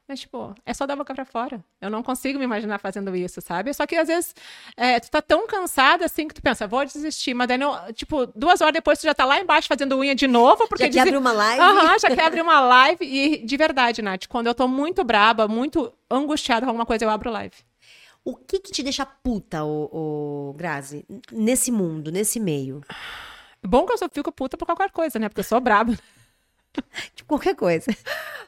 Mas, 0.09 0.21
tipo, 0.21 0.55
é 0.65 0.73
só 0.73 0.87
dar 0.87 0.95
a 0.95 0.97
boca 0.97 1.15
pra 1.15 1.27
fora. 1.27 1.63
Eu 1.83 1.91
não 1.91 2.03
consigo 2.03 2.39
me 2.39 2.45
imaginar 2.47 2.79
fazendo 2.79 3.15
isso, 3.15 3.43
sabe? 3.43 3.75
Só 3.75 3.87
que 3.87 3.95
às 3.95 4.09
vezes 4.09 4.35
é, 4.75 4.99
tu 4.99 5.11
tá 5.11 5.21
tão 5.21 5.47
cansada 5.47 6.07
assim 6.07 6.27
que 6.27 6.35
tu 6.35 6.41
pensa, 6.41 6.67
vou 6.67 6.83
desistir. 6.83 7.35
Mas 7.35 7.47
daí, 7.47 7.59
não, 7.59 7.93
tipo, 7.93 8.25
duas 8.35 8.63
horas 8.63 8.73
depois 8.73 8.99
tu 8.99 9.03
já 9.03 9.13
tá 9.13 9.27
lá 9.27 9.39
embaixo 9.39 9.69
fazendo 9.69 9.99
unha 9.99 10.15
de 10.15 10.27
novo. 10.27 10.67
Porque 10.67 10.85
já 10.85 10.91
quer 10.91 11.01
abrir 11.01 11.19
uma 11.19 11.33
live. 11.33 11.61
Aham, 11.61 11.99
já 11.99 12.09
quer 12.09 12.25
abrir 12.25 12.41
uma 12.41 12.59
live. 12.59 13.05
E 13.05 13.45
de 13.45 13.57
verdade, 13.59 14.01
Nath, 14.01 14.27
quando 14.29 14.47
eu 14.47 14.55
tô 14.55 14.67
muito 14.67 15.05
braba, 15.05 15.47
muito 15.47 15.93
angustiada 16.11 16.63
com 16.65 16.71
alguma 16.71 16.87
coisa, 16.87 17.05
eu 17.05 17.11
abro 17.11 17.31
live. 17.31 17.57
O 18.25 18.35
que 18.35 18.61
que 18.61 18.73
te 18.73 18.83
deixa 18.83 19.05
puta, 19.05 19.63
o, 19.63 20.51
o 20.51 20.55
Grazi, 20.55 21.05
nesse 21.31 21.71
mundo, 21.71 22.11
nesse 22.11 22.41
meio? 22.41 22.81
Bom 23.63 23.85
que 23.85 23.93
eu 23.93 23.99
só 23.99 24.09
fico 24.09 24.33
puta 24.33 24.57
por 24.57 24.65
qualquer 24.65 24.91
coisa, 24.91 25.19
né? 25.19 25.29
Porque 25.29 25.41
eu 25.41 25.45
sou 25.45 25.61
braba. 25.61 25.95
Tipo, 27.15 27.29
qualquer 27.29 27.55
coisa. 27.55 27.87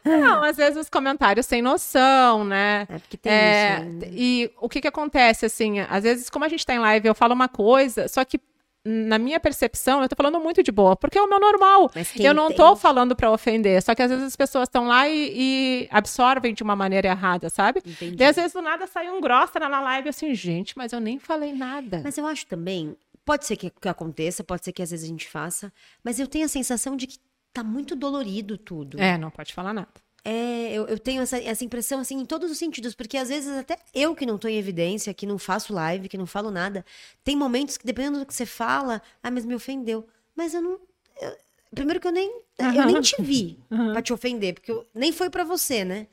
Não, 0.04 0.42
às 0.42 0.56
vezes 0.56 0.76
os 0.76 0.88
comentários 0.88 1.46
sem 1.46 1.60
noção, 1.60 2.44
né? 2.44 2.86
É 2.88 2.98
porque 2.98 3.16
tem 3.16 3.32
é, 3.32 3.74
isso. 3.74 3.82
Ainda. 3.82 4.08
E 4.10 4.50
o 4.60 4.68
que 4.68 4.80
que 4.80 4.88
acontece, 4.88 5.46
assim, 5.46 5.80
às 5.80 6.04
vezes, 6.04 6.30
como 6.30 6.44
a 6.44 6.48
gente 6.48 6.64
tá 6.64 6.74
em 6.74 6.78
live, 6.78 7.08
eu 7.08 7.14
falo 7.14 7.34
uma 7.34 7.48
coisa, 7.48 8.08
só 8.08 8.24
que 8.24 8.40
na 8.82 9.18
minha 9.18 9.38
percepção, 9.38 10.02
eu 10.02 10.08
tô 10.08 10.16
falando 10.16 10.40
muito 10.40 10.62
de 10.62 10.72
boa, 10.72 10.96
porque 10.96 11.18
é 11.18 11.22
o 11.22 11.28
meu 11.28 11.38
normal. 11.38 11.90
Eu 12.18 12.32
não 12.32 12.50
tô 12.50 12.74
falando 12.74 13.14
para 13.14 13.30
ofender, 13.30 13.82
só 13.82 13.94
que 13.94 14.02
às 14.02 14.10
vezes 14.10 14.24
as 14.24 14.36
pessoas 14.36 14.68
estão 14.68 14.86
lá 14.86 15.06
e, 15.06 15.32
e, 15.34 15.88
absorvem 15.90 16.54
de 16.54 16.62
uma 16.62 16.74
maneira 16.74 17.08
errada, 17.08 17.50
sabe? 17.50 17.82
Entendi. 17.84 18.16
E 18.18 18.24
às 18.24 18.36
vezes 18.36 18.52
do 18.52 18.62
nada 18.62 18.86
sai 18.86 19.10
um 19.10 19.20
grossa 19.20 19.60
na 19.60 19.80
live 19.80 20.08
assim, 20.08 20.34
gente, 20.34 20.76
mas 20.78 20.92
eu 20.92 21.00
nem 21.00 21.18
falei 21.18 21.52
nada. 21.52 22.00
Mas 22.02 22.16
eu 22.16 22.26
acho 22.26 22.46
também, 22.46 22.96
pode 23.22 23.44
ser 23.44 23.56
que, 23.56 23.68
que 23.68 23.88
aconteça, 23.88 24.42
pode 24.42 24.64
ser 24.64 24.72
que 24.72 24.82
às 24.82 24.90
vezes 24.90 25.04
a 25.04 25.08
gente 25.08 25.28
faça, 25.28 25.70
mas 26.02 26.18
eu 26.18 26.26
tenho 26.26 26.46
a 26.46 26.48
sensação 26.48 26.96
de 26.96 27.06
que 27.06 27.18
tá 27.52 27.62
muito 27.62 27.94
dolorido 27.96 28.56
tudo. 28.56 29.00
É, 29.00 29.18
não 29.18 29.30
pode 29.30 29.52
falar 29.52 29.72
nada. 29.72 29.88
É, 30.24 30.72
eu, 30.72 30.86
eu 30.86 30.98
tenho 30.98 31.22
essa, 31.22 31.38
essa 31.38 31.64
impressão, 31.64 31.98
assim, 31.98 32.18
em 32.20 32.26
todos 32.26 32.50
os 32.50 32.58
sentidos, 32.58 32.94
porque 32.94 33.16
às 33.16 33.28
vezes 33.28 33.50
até 33.56 33.78
eu 33.94 34.14
que 34.14 34.26
não 34.26 34.36
tô 34.36 34.48
em 34.48 34.58
evidência, 34.58 35.14
que 35.14 35.26
não 35.26 35.38
faço 35.38 35.72
live, 35.72 36.08
que 36.08 36.18
não 36.18 36.26
falo 36.26 36.50
nada, 36.50 36.84
tem 37.24 37.34
momentos 37.34 37.78
que, 37.78 37.86
dependendo 37.86 38.18
do 38.18 38.26
que 38.26 38.34
você 38.34 38.44
fala, 38.44 39.00
ah, 39.22 39.30
mas 39.30 39.46
me 39.46 39.54
ofendeu. 39.54 40.06
Mas 40.36 40.52
eu 40.52 40.60
não. 40.60 40.78
Eu, 41.20 41.36
primeiro 41.74 42.00
que 42.00 42.06
eu 42.06 42.12
nem. 42.12 42.28
Uhum. 42.28 42.74
Eu 42.74 42.86
nem 42.86 43.00
te 43.00 43.20
vi 43.20 43.58
uhum. 43.70 43.92
pra 43.92 44.02
te 44.02 44.12
ofender, 44.12 44.54
porque 44.54 44.70
eu, 44.70 44.86
nem 44.94 45.10
foi 45.10 45.30
para 45.30 45.44
você, 45.44 45.84
né? 45.84 46.06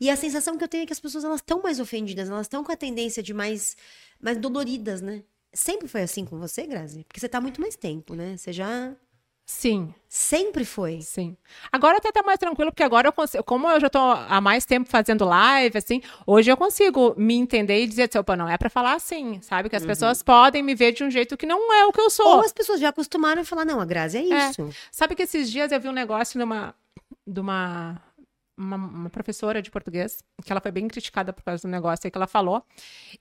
E 0.00 0.08
a 0.08 0.16
sensação 0.16 0.56
que 0.56 0.64
eu 0.64 0.68
tenho 0.68 0.84
é 0.84 0.86
que 0.86 0.92
as 0.94 1.00
pessoas 1.00 1.24
elas 1.24 1.40
estão 1.40 1.60
mais 1.62 1.78
ofendidas, 1.78 2.30
elas 2.30 2.46
estão 2.46 2.64
com 2.64 2.72
a 2.72 2.76
tendência 2.76 3.22
de 3.22 3.34
mais, 3.34 3.76
mais 4.18 4.38
doloridas, 4.38 5.02
né? 5.02 5.22
Sempre 5.52 5.88
foi 5.88 6.00
assim 6.00 6.24
com 6.24 6.38
você, 6.38 6.66
Grazi? 6.66 7.04
Porque 7.04 7.20
você 7.20 7.28
tá 7.28 7.40
muito 7.40 7.60
mais 7.60 7.76
tempo, 7.76 8.14
né? 8.14 8.36
Você 8.36 8.52
já. 8.52 8.94
Sim. 9.50 9.92
Sempre 10.08 10.64
foi. 10.64 11.00
Sim. 11.00 11.36
Agora 11.72 11.96
até 11.98 12.12
tá 12.12 12.22
mais 12.22 12.38
tranquilo, 12.38 12.70
porque 12.70 12.84
agora 12.84 13.08
eu 13.08 13.12
consigo, 13.12 13.42
como 13.42 13.68
eu 13.68 13.80
já 13.80 13.90
tô 13.90 13.98
há 13.98 14.40
mais 14.40 14.64
tempo 14.64 14.88
fazendo 14.88 15.24
live, 15.24 15.76
assim, 15.76 16.00
hoje 16.24 16.50
eu 16.50 16.56
consigo 16.56 17.14
me 17.18 17.34
entender 17.34 17.82
e 17.82 17.86
dizer, 17.86 18.08
opa, 18.16 18.36
não 18.36 18.48
é 18.48 18.56
para 18.56 18.70
falar 18.70 18.94
assim, 18.94 19.42
sabe? 19.42 19.68
Que 19.68 19.74
as 19.74 19.82
uhum. 19.82 19.88
pessoas 19.88 20.22
podem 20.22 20.62
me 20.62 20.72
ver 20.76 20.92
de 20.92 21.02
um 21.02 21.10
jeito 21.10 21.36
que 21.36 21.46
não 21.46 21.72
é 21.72 21.84
o 21.84 21.92
que 21.92 22.00
eu 22.00 22.08
sou. 22.10 22.36
Ou 22.36 22.44
as 22.44 22.52
pessoas 22.52 22.80
já 22.80 22.90
acostumaram 22.90 23.42
a 23.42 23.44
falar, 23.44 23.64
não, 23.64 23.80
a 23.80 23.84
Grazi 23.84 24.18
é, 24.18 24.20
é. 24.20 24.50
isso. 24.50 24.62
É. 24.62 24.70
Sabe 24.92 25.16
que 25.16 25.24
esses 25.24 25.50
dias 25.50 25.72
eu 25.72 25.80
vi 25.80 25.88
um 25.88 25.92
negócio 25.92 26.38
numa, 26.38 26.72
de 27.26 27.40
uma, 27.40 28.00
uma, 28.56 28.76
uma, 28.76 29.10
professora 29.10 29.60
de 29.60 29.70
português, 29.70 30.22
que 30.44 30.52
ela 30.52 30.60
foi 30.60 30.70
bem 30.70 30.86
criticada 30.86 31.32
por 31.32 31.42
causa 31.42 31.62
do 31.62 31.68
negócio 31.68 32.06
aí 32.06 32.10
que 32.10 32.16
ela 32.16 32.28
falou. 32.28 32.64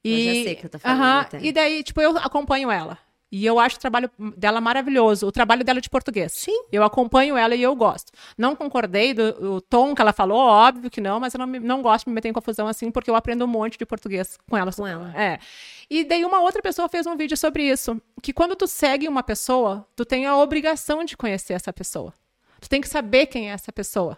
E, 0.04 0.12
eu 0.12 0.36
já 0.36 0.44
sei 0.44 0.56
que 0.56 0.66
eu 0.68 0.70
tô 0.70 0.78
falando. 0.78 1.00
Uh 1.00 1.38
-huh, 1.38 1.44
e 1.44 1.52
daí, 1.52 1.84
tipo, 1.84 2.00
eu 2.00 2.16
acompanho 2.20 2.70
ela. 2.70 3.00
E 3.32 3.46
eu 3.46 3.60
acho 3.60 3.76
o 3.78 3.80
trabalho 3.80 4.10
dela 4.36 4.60
maravilhoso, 4.60 5.28
o 5.28 5.32
trabalho 5.32 5.64
dela 5.64 5.80
de 5.80 5.90
português. 5.90 6.32
Sim. 6.34 6.64
Eu 6.72 6.84
acompanho 6.84 7.38
ela 7.38 7.56
e 7.56 7.62
eu 7.62 7.76
gosto. 7.76 8.12
Não 8.38 8.56
concordei 8.56 9.14
do, 9.14 9.32
do 9.34 9.62
tom 9.62 9.94
que 9.94 10.02
ela 10.02 10.12
falou, 10.12 10.38
óbvio 10.38 10.90
que 10.90 11.00
não, 11.00 11.20
mas 11.20 11.34
eu 11.34 11.38
não, 11.38 11.46
não 11.46 11.82
gosto 11.82 12.06
de 12.06 12.10
me 12.10 12.16
meter 12.16 12.30
em 12.30 12.34
confusão 12.34 12.68
assim, 12.68 12.90
porque 12.90 13.10
eu 13.10 13.16
aprendo 13.16 13.46
um 13.46 13.48
monte 13.48 13.78
de 13.78 13.86
português 13.86 14.38
com 14.50 14.58
ela. 14.58 14.74
Com 14.74 14.88
ela. 14.88 15.14
É. 15.16 15.40
E 15.90 16.04
daí 16.04 16.26
uma 16.26 16.40
outra 16.42 16.62
pessoa 16.62 16.90
fez 16.90 17.06
um 17.06 17.16
vídeo 17.16 17.38
sobre 17.38 17.64
isso, 17.64 18.02
que 18.22 18.34
quando 18.34 18.56
tu 18.56 18.68
segue 18.68 19.08
uma 19.08 19.22
pessoa, 19.22 19.88
tu 19.96 20.04
tem 20.04 20.26
a 20.26 20.36
obrigação 20.38 21.04
de 21.04 21.16
conhecer 21.16 21.54
essa 21.54 21.72
pessoa. 21.72 22.14
Tu 22.60 22.68
tem 22.68 22.82
que 22.82 22.90
saber 22.90 23.28
quem 23.28 23.50
é 23.50 23.54
essa 23.54 23.72
pessoa. 23.72 24.18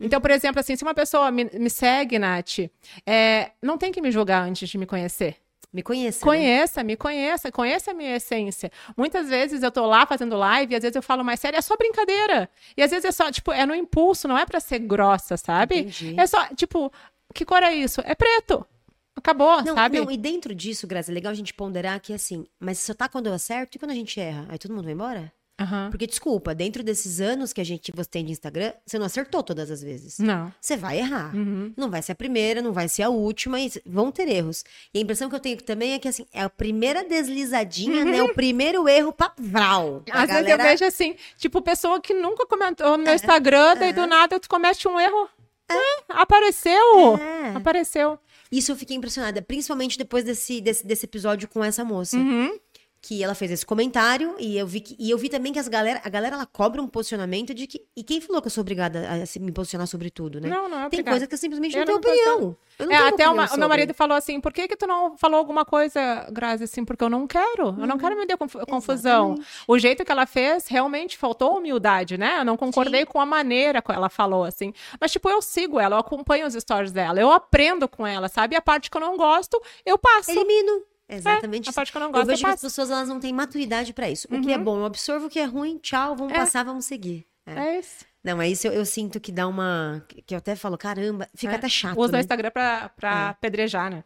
Então, 0.00 0.20
por 0.20 0.30
exemplo, 0.30 0.60
assim, 0.60 0.76
se 0.76 0.82
uma 0.82 0.94
pessoa 0.94 1.30
me, 1.30 1.44
me 1.44 1.70
segue, 1.70 2.18
Nath, 2.18 2.58
é, 3.06 3.52
não 3.62 3.78
tem 3.78 3.92
que 3.92 4.00
me 4.00 4.10
julgar 4.10 4.42
antes 4.42 4.68
de 4.68 4.78
me 4.78 4.86
conhecer. 4.86 5.36
Me 5.72 5.82
conheça. 5.82 6.24
Conheça, 6.24 6.80
né? 6.80 6.86
me 6.88 6.96
conheça, 6.96 7.52
conheça 7.52 7.92
a 7.92 7.94
minha 7.94 8.16
essência. 8.16 8.72
Muitas 8.96 9.28
vezes 9.28 9.62
eu 9.62 9.70
tô 9.70 9.86
lá 9.86 10.04
fazendo 10.04 10.36
live 10.36 10.72
e 10.72 10.76
às 10.76 10.82
vezes 10.82 10.96
eu 10.96 11.02
falo 11.02 11.24
mais 11.24 11.38
sério, 11.38 11.56
é 11.56 11.62
só 11.62 11.76
brincadeira. 11.76 12.50
E 12.76 12.82
às 12.82 12.90
vezes 12.90 13.04
é 13.04 13.12
só, 13.12 13.30
tipo, 13.30 13.52
é 13.52 13.64
no 13.64 13.74
impulso, 13.74 14.26
não 14.26 14.36
é 14.36 14.44
para 14.44 14.58
ser 14.58 14.80
grossa, 14.80 15.36
sabe? 15.36 15.78
Entendi. 15.80 16.18
É 16.18 16.26
só, 16.26 16.44
tipo, 16.54 16.92
que 17.32 17.44
cor 17.44 17.62
é 17.62 17.72
isso? 17.72 18.00
É 18.04 18.14
preto. 18.14 18.66
Acabou, 19.14 19.62
não, 19.62 19.74
sabe? 19.74 20.00
Não, 20.00 20.10
e 20.10 20.16
dentro 20.16 20.54
disso, 20.54 20.86
Graça, 20.86 21.10
é 21.10 21.14
legal 21.14 21.30
a 21.30 21.34
gente 21.34 21.52
ponderar 21.52 22.00
que 22.00 22.12
assim, 22.12 22.46
mas 22.58 22.78
só 22.78 22.94
tá 22.94 23.08
quando 23.08 23.26
eu 23.26 23.34
acerto 23.34 23.76
e 23.76 23.78
quando 23.78 23.90
a 23.90 23.94
gente 23.94 24.18
erra? 24.18 24.46
Aí 24.48 24.58
todo 24.58 24.72
mundo 24.72 24.84
vai 24.84 24.94
embora? 24.94 25.32
Uhum. 25.60 25.90
Porque, 25.90 26.06
desculpa, 26.06 26.54
dentro 26.54 26.82
desses 26.82 27.20
anos 27.20 27.52
que 27.52 27.60
a 27.60 27.64
gente 27.64 27.92
você 27.92 28.08
tem 28.08 28.24
de 28.24 28.32
Instagram, 28.32 28.72
você 28.86 28.98
não 28.98 29.04
acertou 29.04 29.42
todas 29.42 29.70
as 29.70 29.82
vezes. 29.82 30.18
Não. 30.18 30.52
Você 30.58 30.76
vai 30.76 30.98
errar. 30.98 31.34
Uhum. 31.36 31.72
Não 31.76 31.90
vai 31.90 32.00
ser 32.00 32.12
a 32.12 32.14
primeira, 32.14 32.62
não 32.62 32.72
vai 32.72 32.88
ser 32.88 33.02
a 33.02 33.10
última, 33.10 33.60
e 33.60 33.70
vão 33.84 34.10
ter 34.10 34.28
erros. 34.28 34.64
E 34.94 34.98
a 34.98 35.02
impressão 35.02 35.28
que 35.28 35.34
eu 35.34 35.40
tenho 35.40 35.60
também 35.62 35.92
é 35.92 35.98
que, 35.98 36.08
assim, 36.08 36.26
é 36.32 36.42
a 36.42 36.48
primeira 36.48 37.04
deslizadinha, 37.04 38.04
uhum. 38.04 38.10
né? 38.10 38.22
O 38.22 38.34
primeiro 38.34 38.88
erro 38.88 39.12
pra 39.12 39.32
vral. 39.38 40.02
Às 40.10 40.26
galera... 40.26 40.42
vezes 40.42 40.50
eu 40.50 40.58
vejo 40.58 40.84
assim, 40.84 41.16
tipo, 41.36 41.60
pessoa 41.60 42.00
que 42.00 42.14
nunca 42.14 42.46
comentou 42.46 42.96
no 42.96 43.04
meu 43.04 43.12
é. 43.12 43.16
Instagram, 43.16 43.76
daí 43.76 43.92
do 43.92 44.06
nada 44.06 44.40
tu 44.40 44.48
comete 44.48 44.88
um 44.88 44.98
erro. 44.98 45.28
É. 45.68 45.74
É, 45.74 46.02
apareceu! 46.08 47.16
É. 47.16 47.56
Apareceu. 47.56 48.18
Isso 48.50 48.72
eu 48.72 48.76
fiquei 48.76 48.96
impressionada, 48.96 49.40
principalmente 49.40 49.96
depois 49.96 50.24
desse, 50.24 50.60
desse, 50.60 50.84
desse 50.84 51.04
episódio 51.04 51.48
com 51.48 51.62
essa 51.62 51.84
moça. 51.84 52.16
Uhum 52.16 52.58
que 53.02 53.22
ela 53.24 53.34
fez 53.34 53.50
esse 53.50 53.64
comentário 53.64 54.34
e 54.38 54.58
eu 54.58 54.66
vi 54.66 54.80
que, 54.80 54.94
e 54.98 55.10
eu 55.10 55.16
vi 55.16 55.30
também 55.30 55.52
que 55.52 55.58
as 55.58 55.68
galera, 55.68 56.00
a 56.04 56.08
galera 56.08 56.36
ela 56.36 56.44
cobra 56.46 56.82
um 56.82 56.86
posicionamento 56.86 57.54
de 57.54 57.66
que 57.66 57.86
e 57.96 58.04
quem 58.04 58.20
falou 58.20 58.42
que 58.42 58.48
eu 58.48 58.50
sou 58.50 58.60
obrigada 58.60 59.08
a 59.08 59.40
me 59.40 59.52
posicionar 59.52 59.86
sobre 59.86 60.10
tudo, 60.10 60.38
né? 60.38 60.48
Não, 60.48 60.68
não 60.68 60.82
é 60.82 60.88
Tem 60.90 61.02
coisa 61.02 61.26
que 61.26 61.32
eu 61.32 61.38
simplesmente 61.38 61.76
eu 61.76 61.86
não, 61.86 61.94
não 61.94 62.00
tenho 62.00 62.14
opinião. 62.14 62.56
Eu 62.78 62.86
não 62.86 62.92
é, 62.92 62.96
tenho 62.96 63.08
até 63.08 63.28
opinião 63.28 63.32
uma, 63.32 63.54
o 63.54 63.58
meu 63.58 63.68
marido 63.68 63.94
falou 63.94 64.16
assim: 64.16 64.38
"Por 64.38 64.52
que 64.52 64.68
que 64.68 64.76
tu 64.76 64.86
não 64.86 65.16
falou 65.16 65.38
alguma 65.38 65.64
coisa, 65.64 66.28
Grazi, 66.30 66.64
assim, 66.64 66.84
porque 66.84 67.02
eu 67.02 67.08
não 67.08 67.26
quero. 67.26 67.68
Eu 67.68 67.86
não 67.86 67.94
uhum. 67.94 67.98
quero 67.98 68.18
me 68.18 68.26
dar 68.26 68.36
conf 68.36 68.54
confusão". 68.68 69.32
Exatamente. 69.32 69.64
O 69.66 69.78
jeito 69.78 70.04
que 70.04 70.12
ela 70.12 70.26
fez 70.26 70.68
realmente 70.68 71.16
faltou 71.16 71.56
humildade, 71.56 72.18
né? 72.18 72.40
Eu 72.40 72.44
não 72.44 72.56
concordei 72.56 73.00
Sim. 73.00 73.06
com 73.06 73.20
a 73.20 73.26
maneira 73.26 73.80
que 73.80 73.90
ela 73.90 74.10
falou 74.10 74.44
assim. 74.44 74.74
Mas 75.00 75.10
tipo, 75.10 75.28
eu 75.30 75.40
sigo 75.40 75.80
ela, 75.80 75.96
eu 75.96 76.00
acompanho 76.00 76.46
os 76.46 76.54
stories 76.54 76.92
dela, 76.92 77.18
eu 77.18 77.30
aprendo 77.30 77.88
com 77.88 78.06
ela, 78.06 78.28
sabe? 78.28 78.54
E 78.54 78.58
a 78.58 78.62
parte 78.62 78.90
que 78.90 78.96
eu 78.96 79.00
não 79.00 79.16
gosto, 79.16 79.60
eu 79.86 79.96
passo. 79.96 80.30
Elimino. 80.30 80.82
Exatamente. 81.16 81.68
É, 81.68 81.70
a 81.70 81.72
parte 81.72 81.90
que 81.90 81.98
eu 81.98 82.00
não 82.00 82.12
gosto, 82.12 82.22
eu 82.22 82.26
vejo 82.26 82.42
eu 82.42 82.48
que 82.48 82.54
as 82.54 82.60
pessoas 82.60 82.90
elas 82.90 83.08
não 83.08 83.18
têm 83.18 83.32
maturidade 83.32 83.92
para 83.92 84.08
isso. 84.08 84.28
Uhum. 84.30 84.38
O 84.38 84.42
que 84.42 84.52
é 84.52 84.56
uhum. 84.56 84.64
bom, 84.64 84.78
eu 84.78 84.84
absorvo 84.84 85.26
o 85.26 85.30
que 85.30 85.38
é 85.38 85.44
ruim, 85.44 85.78
tchau, 85.78 86.16
vamos 86.16 86.32
é. 86.32 86.36
passar, 86.36 86.64
vamos 86.64 86.84
seguir. 86.84 87.26
É, 87.46 87.54
é 87.54 87.78
isso. 87.80 88.04
Não, 88.22 88.40
é 88.40 88.48
isso 88.48 88.66
eu, 88.66 88.72
eu, 88.72 88.84
sinto 88.84 89.18
que 89.18 89.32
dá 89.32 89.46
uma. 89.48 90.04
Que 90.26 90.34
eu 90.34 90.38
até 90.38 90.54
falo, 90.54 90.76
caramba, 90.76 91.28
fica 91.34 91.52
é. 91.52 91.56
até 91.56 91.68
chato. 91.68 91.98
Usa 91.98 92.12
né? 92.12 92.18
o 92.18 92.20
Instagram 92.20 92.50
pra, 92.50 92.88
pra 92.90 93.30
é. 93.30 93.40
pedrejar, 93.40 93.90
né? 93.90 94.04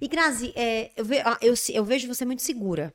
E 0.00 0.08
Grazi, 0.08 0.52
é, 0.56 0.90
eu, 0.96 1.04
ve, 1.04 1.18
eu, 1.42 1.54
eu, 1.74 1.84
vejo 1.84 2.08
você 2.08 2.24
muito 2.24 2.42
segura. 2.42 2.94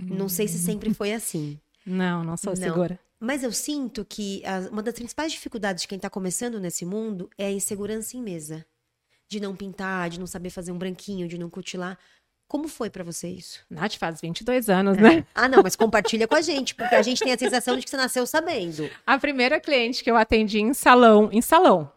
Hum. 0.00 0.08
Não 0.10 0.28
sei 0.28 0.46
se 0.46 0.58
sempre 0.58 0.92
foi 0.92 1.12
assim. 1.12 1.58
Não, 1.86 2.24
não 2.24 2.34
sou 2.34 2.54
não. 2.54 2.62
segura. 2.62 2.98
Mas 3.20 3.42
eu 3.42 3.52
sinto 3.52 4.06
que 4.06 4.42
a, 4.46 4.70
uma 4.70 4.82
das 4.82 4.94
principais 4.94 5.32
dificuldades 5.32 5.82
de 5.82 5.88
quem 5.88 5.98
tá 5.98 6.08
começando 6.08 6.58
nesse 6.58 6.86
mundo 6.86 7.28
é 7.36 7.44
a 7.44 7.52
insegurança 7.52 8.16
em 8.16 8.22
mesa. 8.22 8.64
De 9.28 9.38
não 9.38 9.54
pintar, 9.54 10.08
de 10.08 10.18
não 10.18 10.26
saber 10.26 10.48
fazer 10.48 10.72
um 10.72 10.78
branquinho, 10.78 11.28
de 11.28 11.36
não 11.36 11.50
cutilar. 11.50 11.98
Como 12.54 12.68
foi 12.68 12.88
para 12.88 13.02
você 13.02 13.26
isso? 13.26 13.58
Nath, 13.68 13.96
faz 13.96 14.20
22 14.20 14.70
anos, 14.70 14.96
né? 14.96 15.16
É. 15.18 15.24
Ah, 15.34 15.48
não, 15.48 15.60
mas 15.60 15.74
compartilha 15.74 16.28
com 16.28 16.36
a 16.36 16.40
gente, 16.40 16.72
porque 16.76 16.94
a 16.94 17.02
gente 17.02 17.18
tem 17.18 17.32
a 17.32 17.36
sensação 17.36 17.76
de 17.76 17.82
que 17.82 17.90
você 17.90 17.96
nasceu 17.96 18.24
sabendo. 18.28 18.88
A 19.04 19.18
primeira 19.18 19.58
cliente 19.58 20.04
que 20.04 20.08
eu 20.08 20.16
atendi 20.16 20.60
em 20.60 20.72
salão, 20.72 21.28
em 21.32 21.42
salão, 21.42 21.90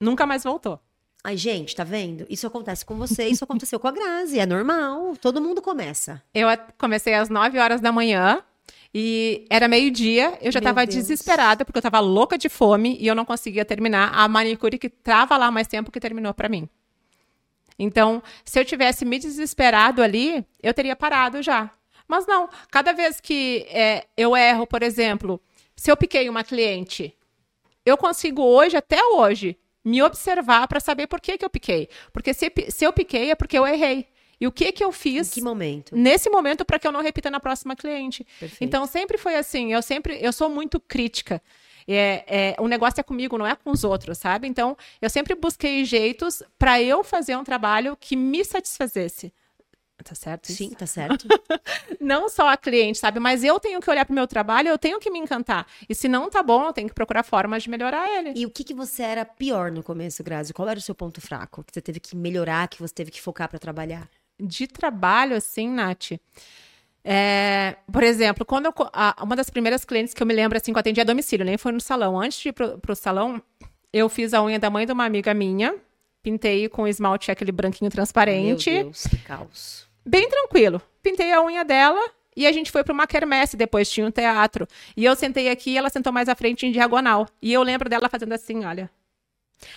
nunca 0.00 0.26
mais 0.26 0.42
voltou. 0.42 0.80
Ai, 1.22 1.36
gente, 1.36 1.76
tá 1.76 1.84
vendo? 1.84 2.26
Isso 2.28 2.44
acontece 2.44 2.84
com 2.84 2.96
você, 2.96 3.28
isso 3.28 3.44
aconteceu 3.44 3.78
com 3.78 3.86
a 3.86 3.92
Grazi, 3.92 4.40
é 4.40 4.46
normal, 4.46 5.16
todo 5.16 5.40
mundo 5.40 5.62
começa. 5.62 6.20
Eu 6.34 6.48
comecei 6.76 7.14
às 7.14 7.28
9 7.28 7.60
horas 7.60 7.80
da 7.80 7.92
manhã, 7.92 8.42
e 8.92 9.46
era 9.48 9.68
meio-dia, 9.68 10.36
eu 10.42 10.50
já 10.50 10.58
Meu 10.58 10.70
tava 10.70 10.84
Deus. 10.86 10.96
desesperada, 10.96 11.64
porque 11.64 11.78
eu 11.78 11.82
tava 11.82 12.00
louca 12.00 12.36
de 12.36 12.48
fome 12.48 12.96
e 12.98 13.06
eu 13.06 13.14
não 13.14 13.24
conseguia 13.24 13.64
terminar 13.64 14.10
a 14.12 14.26
manicure 14.26 14.76
que 14.76 14.88
tava 14.88 15.36
lá 15.36 15.52
mais 15.52 15.68
tempo 15.68 15.92
que 15.92 16.00
terminou 16.00 16.34
para 16.34 16.48
mim. 16.48 16.68
Então, 17.82 18.22
se 18.44 18.60
eu 18.60 18.64
tivesse 18.64 19.06
me 19.06 19.18
desesperado 19.18 20.02
ali, 20.02 20.44
eu 20.62 20.74
teria 20.74 20.94
parado 20.94 21.42
já. 21.42 21.70
Mas 22.06 22.26
não, 22.26 22.46
cada 22.70 22.92
vez 22.92 23.20
que 23.20 23.64
é, 23.70 24.06
eu 24.16 24.36
erro, 24.36 24.66
por 24.66 24.82
exemplo, 24.82 25.40
se 25.74 25.90
eu 25.90 25.96
piquei 25.96 26.28
uma 26.28 26.44
cliente, 26.44 27.16
eu 27.86 27.96
consigo 27.96 28.42
hoje, 28.42 28.76
até 28.76 29.02
hoje, 29.02 29.56
me 29.82 30.02
observar 30.02 30.68
para 30.68 30.78
saber 30.78 31.06
por 31.06 31.22
que, 31.22 31.38
que 31.38 31.44
eu 31.44 31.48
piquei. 31.48 31.88
Porque 32.12 32.34
se, 32.34 32.52
se 32.68 32.84
eu 32.84 32.92
piquei 32.92 33.30
é 33.30 33.34
porque 33.34 33.58
eu 33.58 33.66
errei. 33.66 34.06
E 34.38 34.46
o 34.46 34.52
que 34.52 34.72
que 34.72 34.84
eu 34.84 34.92
fiz? 34.92 35.30
Em 35.30 35.34
que 35.34 35.42
momento? 35.42 35.96
Nesse 35.96 36.28
momento 36.28 36.66
para 36.66 36.78
que 36.78 36.86
eu 36.86 36.92
não 36.92 37.00
repita 37.00 37.30
na 37.30 37.40
próxima 37.40 37.74
cliente. 37.74 38.26
Perfeito. 38.38 38.62
Então 38.62 38.86
sempre 38.86 39.16
foi 39.16 39.36
assim. 39.36 39.72
Eu 39.72 39.80
sempre, 39.80 40.18
eu 40.20 40.32
sou 40.32 40.50
muito 40.50 40.78
crítica. 40.80 41.42
É, 41.92 42.24
é, 42.26 42.56
o 42.58 42.68
negócio 42.68 43.00
é 43.00 43.02
comigo, 43.02 43.36
não 43.36 43.46
é 43.46 43.56
com 43.56 43.70
os 43.70 43.84
outros, 43.84 44.18
sabe? 44.18 44.46
Então 44.46 44.76
eu 45.00 45.10
sempre 45.10 45.34
busquei 45.34 45.84
jeitos 45.84 46.42
para 46.58 46.80
eu 46.80 47.02
fazer 47.02 47.36
um 47.36 47.44
trabalho 47.44 47.96
que 47.98 48.16
me 48.16 48.44
satisfazesse. 48.44 49.32
Tá 50.02 50.14
certo? 50.14 50.48
Isso? 50.48 50.56
Sim, 50.56 50.70
tá 50.70 50.86
certo. 50.86 51.26
não 52.00 52.28
só 52.28 52.48
a 52.48 52.56
cliente, 52.56 52.98
sabe? 52.98 53.20
Mas 53.20 53.44
eu 53.44 53.60
tenho 53.60 53.80
que 53.80 53.90
olhar 53.90 54.04
pro 54.04 54.14
meu 54.14 54.26
trabalho, 54.26 54.68
eu 54.68 54.78
tenho 54.78 54.98
que 54.98 55.10
me 55.10 55.18
encantar. 55.18 55.66
E 55.88 55.94
se 55.94 56.08
não 56.08 56.30
tá 56.30 56.42
bom, 56.42 56.66
eu 56.66 56.72
tenho 56.72 56.88
que 56.88 56.94
procurar 56.94 57.22
formas 57.22 57.62
de 57.62 57.70
melhorar 57.70 58.08
ele. 58.08 58.32
E 58.34 58.46
o 58.46 58.50
que, 58.50 58.64
que 58.64 58.72
você 58.72 59.02
era 59.02 59.24
pior 59.24 59.70
no 59.70 59.82
começo, 59.82 60.22
Grazi? 60.24 60.54
Qual 60.54 60.68
era 60.68 60.78
o 60.78 60.82
seu 60.82 60.94
ponto 60.94 61.20
fraco? 61.20 61.62
Que 61.62 61.72
você 61.72 61.80
teve 61.82 62.00
que 62.00 62.16
melhorar, 62.16 62.68
que 62.68 62.80
você 62.80 62.94
teve 62.94 63.10
que 63.10 63.20
focar 63.20 63.48
para 63.48 63.58
trabalhar? 63.58 64.08
De 64.40 64.66
trabalho, 64.66 65.36
assim, 65.36 65.68
Nath. 65.68 66.12
É, 67.04 67.76
por 67.90 68.02
exemplo, 68.02 68.44
quando 68.44 68.66
eu, 68.66 68.74
a, 68.92 69.16
uma 69.22 69.34
das 69.34 69.48
primeiras 69.48 69.84
clientes 69.84 70.12
que 70.12 70.22
eu 70.22 70.26
me 70.26 70.34
lembro 70.34 70.56
assim 70.58 70.72
que 70.72 70.76
eu 70.76 70.80
atendi 70.80 71.00
a 71.00 71.04
domicílio, 71.04 71.44
nem 71.46 71.56
foi 71.56 71.72
no 71.72 71.80
salão. 71.80 72.20
Antes 72.20 72.38
de 72.40 72.48
ir 72.50 72.52
pro, 72.52 72.78
pro 72.78 72.94
salão, 72.94 73.42
eu 73.92 74.08
fiz 74.08 74.34
a 74.34 74.42
unha 74.42 74.58
da 74.58 74.70
mãe 74.70 74.86
de 74.86 74.92
uma 74.92 75.04
amiga 75.04 75.32
minha, 75.32 75.74
pintei 76.22 76.68
com 76.68 76.86
esmalte 76.86 77.30
aquele 77.30 77.52
branquinho 77.52 77.90
transparente. 77.90 78.70
Meu 78.70 78.84
Deus, 78.84 79.06
que 79.06 79.16
caos. 79.18 79.88
Bem 80.04 80.28
tranquilo. 80.28 80.80
Pintei 81.02 81.32
a 81.32 81.42
unha 81.42 81.64
dela 81.64 82.00
e 82.36 82.46
a 82.46 82.52
gente 82.52 82.70
foi 82.70 82.84
para 82.84 82.92
uma 82.92 83.06
quermesse 83.06 83.56
depois, 83.56 83.90
tinha 83.90 84.06
um 84.06 84.10
teatro. 84.10 84.66
E 84.96 85.04
eu 85.04 85.16
sentei 85.16 85.48
aqui 85.48 85.70
e 85.70 85.78
ela 85.78 85.90
sentou 85.90 86.12
mais 86.12 86.28
à 86.28 86.34
frente 86.34 86.66
em 86.66 86.72
diagonal. 86.72 87.26
E 87.40 87.52
eu 87.52 87.62
lembro 87.62 87.88
dela 87.88 88.08
fazendo 88.08 88.32
assim, 88.32 88.64
olha. 88.64 88.90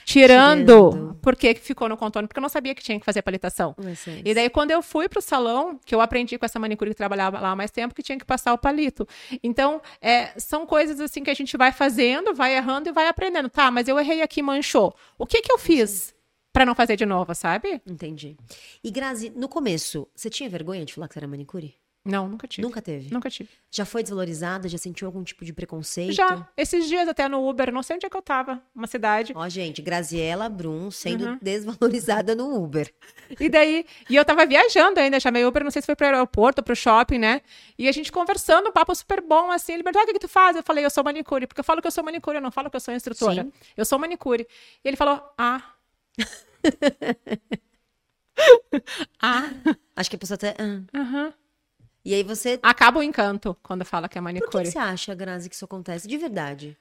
Tirando, 0.05 0.91
Tirando. 0.91 1.19
porque 1.21 1.55
ficou 1.55 1.89
no 1.89 1.97
contorno, 1.97 2.27
porque 2.27 2.39
eu 2.39 2.41
não 2.41 2.49
sabia 2.49 2.73
que 2.73 2.83
tinha 2.83 2.99
que 2.99 3.05
fazer 3.05 3.21
palitação. 3.21 3.75
E 4.23 4.33
daí, 4.33 4.49
quando 4.49 4.71
eu 4.71 4.81
fui 4.81 5.09
pro 5.09 5.21
salão, 5.21 5.79
que 5.85 5.93
eu 5.93 6.01
aprendi 6.01 6.37
com 6.37 6.45
essa 6.45 6.59
manicure 6.59 6.91
que 6.91 6.95
trabalhava 6.95 7.39
lá 7.39 7.51
há 7.51 7.55
mais 7.55 7.71
tempo, 7.71 7.93
que 7.93 8.03
tinha 8.03 8.17
que 8.17 8.25
passar 8.25 8.53
o 8.53 8.57
palito. 8.57 9.07
Então, 9.43 9.81
é, 10.01 10.37
são 10.39 10.65
coisas 10.65 10.99
assim 10.99 11.23
que 11.23 11.29
a 11.29 11.33
gente 11.33 11.57
vai 11.57 11.71
fazendo, 11.71 12.33
vai 12.33 12.55
errando 12.55 12.89
e 12.89 12.91
vai 12.91 13.07
aprendendo. 13.07 13.49
Tá, 13.49 13.69
mas 13.69 13.87
eu 13.87 13.99
errei 13.99 14.21
aqui, 14.21 14.41
manchou. 14.41 14.95
O 15.17 15.25
que 15.25 15.41
que 15.41 15.51
eu 15.51 15.57
fiz 15.57 16.13
para 16.51 16.65
não 16.65 16.75
fazer 16.75 16.95
de 16.95 17.05
novo, 17.05 17.33
sabe? 17.33 17.81
Entendi. 17.85 18.37
E 18.83 18.91
Grazi, 18.91 19.31
no 19.35 19.49
começo, 19.49 20.07
você 20.15 20.29
tinha 20.29 20.47
vergonha 20.47 20.85
de 20.85 20.93
falar 20.93 21.07
que 21.07 21.15
você 21.15 21.19
era 21.19 21.27
manicure? 21.27 21.75
Não, 22.05 22.27
nunca 22.27 22.45
tive. 22.45 22.67
Nunca 22.67 22.81
teve? 22.81 23.13
Nunca 23.13 23.29
tive. 23.29 23.49
Já 23.71 23.85
foi 23.85 24.03
desvalorizada? 24.03 24.67
Já 24.67 24.77
sentiu 24.77 25.07
algum 25.07 25.23
tipo 25.23 25.45
de 25.45 25.53
preconceito? 25.53 26.11
Já, 26.11 26.45
esses 26.57 26.85
dias 26.89 27.07
até 27.07 27.29
no 27.29 27.47
Uber, 27.47 27.71
não 27.71 27.81
sei 27.81 27.95
onde 27.95 28.05
é 28.05 28.09
que 28.09 28.17
eu 28.17 28.21
tava, 28.21 28.61
uma 28.75 28.87
cidade. 28.87 29.31
Ó, 29.33 29.47
gente, 29.47 29.81
Graziela 29.81 30.49
Brum 30.49 30.91
sendo 30.91 31.25
Uhum. 31.25 31.39
desvalorizada 31.41 32.35
no 32.35 32.61
Uber. 32.61 32.93
E 33.39 33.47
daí, 33.47 33.85
e 34.09 34.17
eu 34.17 34.25
tava 34.25 34.45
viajando 34.45 34.99
ainda, 34.99 35.17
chamei 35.17 35.45
Uber, 35.45 35.63
não 35.63 35.71
sei 35.71 35.81
se 35.81 35.85
foi 35.85 35.95
pro 35.95 36.05
aeroporto, 36.05 36.61
pro 36.61 36.75
shopping, 36.75 37.19
né? 37.19 37.41
E 37.77 37.87
a 37.87 37.91
gente 37.93 38.11
conversando, 38.11 38.67
um 38.67 38.71
papo 38.73 38.93
super 38.93 39.21
bom, 39.21 39.49
assim, 39.49 39.71
ele 39.73 39.83
perguntou, 39.83 40.01
ah, 40.01 40.03
o 40.03 40.07
que, 40.07 40.13
que 40.13 40.19
tu 40.19 40.27
faz? 40.27 40.57
Eu 40.57 40.63
falei, 40.63 40.83
eu 40.83 40.89
sou 40.89 41.05
manicure, 41.05 41.47
porque 41.47 41.61
eu 41.61 41.65
falo 41.65 41.81
que 41.81 41.87
eu 41.87 41.91
sou 41.91 42.03
manicure, 42.03 42.35
eu 42.35 42.41
não 42.41 42.51
falo 42.51 42.69
que 42.69 42.75
eu 42.75 42.81
sou 42.81 42.93
instrutora. 42.93 43.43
Sim. 43.43 43.51
Eu 43.77 43.85
sou 43.85 43.97
manicure. 43.97 44.45
E 44.83 44.87
ele 44.89 44.97
falou, 44.97 45.23
ah. 45.37 45.63
ah, 49.21 49.49
Acho 49.95 50.09
que 50.09 50.15
a 50.15 50.19
pessoa 50.19 50.35
até. 50.35 50.55
ah. 50.59 50.81
aham. 50.99 51.33
E 52.05 52.13
aí 52.13 52.23
você. 52.23 52.59
Acaba 52.61 52.99
o 52.99 53.03
encanto 53.03 53.55
quando 53.63 53.85
fala 53.85 54.09
que 54.09 54.17
é 54.17 54.21
Por 54.21 54.27
que, 54.27 54.33
manicure. 54.41 54.63
que 54.63 54.71
você 54.71 54.77
acha, 54.77 55.15
Grazi, 55.15 55.49
que 55.49 55.55
isso 55.55 55.65
acontece? 55.65 56.07
De 56.07 56.17
verdade. 56.17 56.77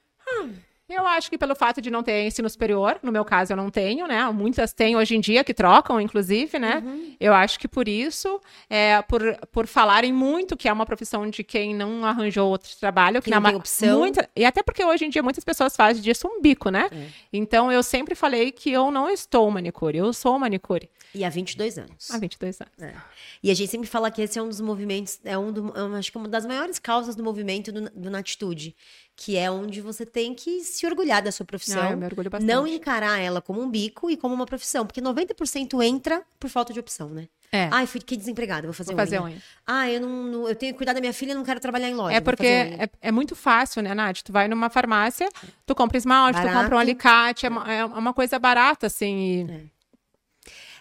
Eu 0.93 1.07
acho 1.07 1.29
que 1.29 1.37
pelo 1.37 1.55
fato 1.55 1.81
de 1.81 1.89
não 1.89 2.03
ter 2.03 2.25
ensino 2.25 2.49
superior, 2.49 2.99
no 3.03 3.11
meu 3.11 3.25
caso 3.25 3.53
eu 3.53 3.57
não 3.57 3.69
tenho, 3.69 4.07
né? 4.07 4.23
Muitas 4.31 4.73
têm 4.73 4.95
hoje 4.95 5.15
em 5.15 5.19
dia 5.19 5.43
que 5.43 5.53
trocam, 5.53 5.99
inclusive, 5.99 6.59
né? 6.59 6.81
Uhum. 6.85 7.15
Eu 7.19 7.33
acho 7.33 7.59
que 7.59 7.67
por 7.67 7.87
isso, 7.87 8.39
é, 8.69 9.01
por, 9.03 9.21
por 9.51 9.67
falarem 9.67 10.11
muito 10.13 10.55
que 10.55 10.67
é 10.67 10.73
uma 10.73 10.85
profissão 10.85 11.29
de 11.29 11.43
quem 11.43 11.73
não 11.75 12.05
arranjou 12.05 12.49
outro 12.49 12.69
trabalho, 12.79 13.21
Que 13.21 13.29
não 13.31 13.41
tem 13.41 13.55
opção. 13.55 13.99
muita- 13.99 14.29
e 14.35 14.45
até 14.45 14.61
porque 14.61 14.83
hoje 14.83 15.05
em 15.05 15.09
dia 15.09 15.23
muitas 15.23 15.43
pessoas 15.43 15.75
fazem 15.75 16.01
disso 16.01 16.27
um 16.27 16.41
bico, 16.41 16.69
né? 16.69 16.89
É. 16.91 17.07
Então 17.31 17.71
eu 17.71 17.81
sempre 17.83 18.15
falei 18.15 18.51
que 18.51 18.71
eu 18.71 18.91
não 18.91 19.09
estou 19.09 19.49
manicure, 19.51 19.97
eu 19.97 20.13
sou 20.13 20.37
manicure 20.37 20.89
E 21.15 21.23
há 21.25 21.29
22 21.29 21.77
anos. 21.77 22.11
há 22.11 22.17
22 22.17 22.59
anos. 22.61 22.73
É. 22.81 22.93
E 23.41 23.51
a 23.51 23.53
gente 23.53 23.69
sempre 23.69 23.87
fala 23.87 24.09
que 24.11 24.21
esse 24.21 24.37
é 24.37 24.41
um 24.41 24.47
dos 24.47 24.61
movimentos, 24.61 25.19
é 25.23 25.37
um 25.37 25.51
do, 25.51 25.73
é 25.75 25.97
acho 25.99 26.11
que 26.11 26.17
uma 26.17 26.27
das 26.27 26.45
maiores 26.45 26.79
causas 26.79 27.15
do 27.15 27.23
movimento 27.23 27.71
do, 27.71 27.89
do 27.89 28.09
Natitude, 28.09 28.75
que 29.15 29.37
é 29.37 29.49
onde 29.49 29.79
você 29.79 30.05
tem 30.05 30.33
que 30.33 30.61
se 30.63 30.85
orgulhar 30.85 31.21
da 31.21 31.31
sua 31.31 31.45
profissão, 31.45 31.81
Ah, 31.89 31.91
eu 31.91 31.97
me 31.97 32.05
orgulho 32.05 32.29
bastante. 32.29 32.49
não 32.51 32.65
encarar 32.67 33.19
ela 33.19 33.41
como 33.41 33.61
um 33.61 33.69
bico 33.69 34.09
e 34.09 34.17
como 34.17 34.33
uma 34.33 34.45
profissão, 34.45 34.85
porque 34.87 34.99
90% 35.01 35.81
entra 35.83 36.23
por 36.39 36.49
falta 36.49 36.73
de 36.73 36.79
opção, 36.79 37.09
né? 37.09 37.27
É, 37.51 37.69
Ai, 37.71 37.85
fiquei 37.85 38.17
desempregada, 38.17 38.65
vou 38.65 38.73
fazer 38.73 38.93
vou 38.93 38.97
fazer 38.99 39.21
unha. 39.21 39.39
Ah, 39.67 39.87
eu 39.87 40.01
não, 40.01 40.09
não- 40.23 40.49
eu 40.49 40.55
tenho 40.55 40.73
que 40.73 40.77
cuidar 40.77 40.93
da 40.93 40.99
minha 40.99 41.13
filha, 41.13 41.35
não 41.35 41.43
quero 41.43 41.59
trabalhar 41.59 41.87
em 41.87 41.93
loja. 41.93 42.17
É 42.17 42.19
porque 42.19 42.47
é, 42.47 42.89
é 42.99 43.11
muito 43.11 43.35
fácil, 43.35 43.83
né, 43.83 43.93
Nath? 43.93 44.23
Tu 44.23 44.31
vai 44.33 44.47
numa 44.47 44.71
farmácia, 44.71 45.29
tu 45.63 45.75
compra 45.75 45.95
esmalte, 45.97 46.39
tu 46.39 46.43
Barato. 46.43 46.59
compra 46.63 46.75
um 46.75 46.79
alicate, 46.79 47.45
é 47.45 47.49
uma, 47.49 47.71
é 47.71 47.85
uma 47.85 48.13
coisa 48.15 48.39
barata, 48.39 48.87
assim. 48.87 49.45
e- 49.47 49.51
É. 49.69 49.73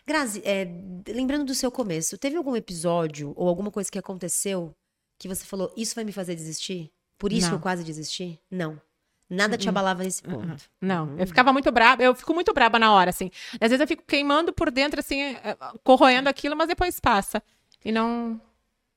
Grazi, 0.07 0.43
é, 0.45 0.67
lembrando 1.09 1.45
do 1.45 1.55
seu 1.55 1.71
começo, 1.71 2.17
teve 2.19 2.37
algum 2.37 2.57
episódio 2.57 3.33
ou 3.37 3.47
alguma 3.49 3.71
coisa 3.71 3.91
que 3.91 3.99
aconteceu 3.99 4.75
que 5.19 5.29
você 5.29 5.45
falou, 5.45 5.73
isso 5.77 5.95
vai 5.95 6.03
me 6.05 6.11
fazer 6.11 6.35
desistir? 6.35 6.91
Por 7.19 7.33
isso 7.33 7.49
Não. 7.49 7.55
eu 7.55 7.61
quase 7.61 7.85
desisti? 7.85 8.41
Não. 8.51 8.81
Nada 9.29 9.57
te 9.57 9.67
abalava 9.67 10.05
nesse 10.05 10.23
ponto. 10.23 10.63
Não, 10.79 11.19
eu 11.19 11.27
ficava 11.27 11.53
muito 11.55 11.73
braba, 11.73 12.03
eu 12.03 12.15
fico 12.15 12.35
muito 12.35 12.53
braba 12.53 12.79
na 12.79 12.93
hora, 12.93 13.09
assim. 13.09 13.31
Às 13.55 13.71
vezes 13.71 13.81
eu 13.81 13.89
fico 13.89 14.03
queimando 14.07 14.53
por 14.53 14.71
dentro, 14.71 15.01
assim, 15.01 15.21
eh, 15.21 15.57
corroendo 15.83 16.29
aquilo, 16.29 16.55
mas 16.55 16.69
depois 16.69 17.01
passa. 17.01 17.43
E 17.83 17.91
não. 17.91 18.39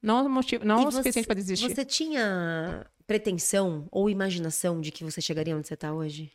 Não, 0.01 0.27
motivo, 0.29 0.65
não 0.65 0.83
E 0.83 0.87
o 0.87 0.91
suficiente 0.91 1.25
pra 1.25 1.35
desistir. 1.35 1.73
Você 1.73 1.85
tinha 1.85 2.85
pretensão 3.07 3.87
ou 3.89 4.09
imaginação 4.09 4.81
de 4.81 4.91
que 4.91 5.03
você 5.03 5.21
chegaria 5.21 5.55
onde 5.55 5.67
você 5.67 5.75
tá 5.75 5.93
hoje? 5.93 6.31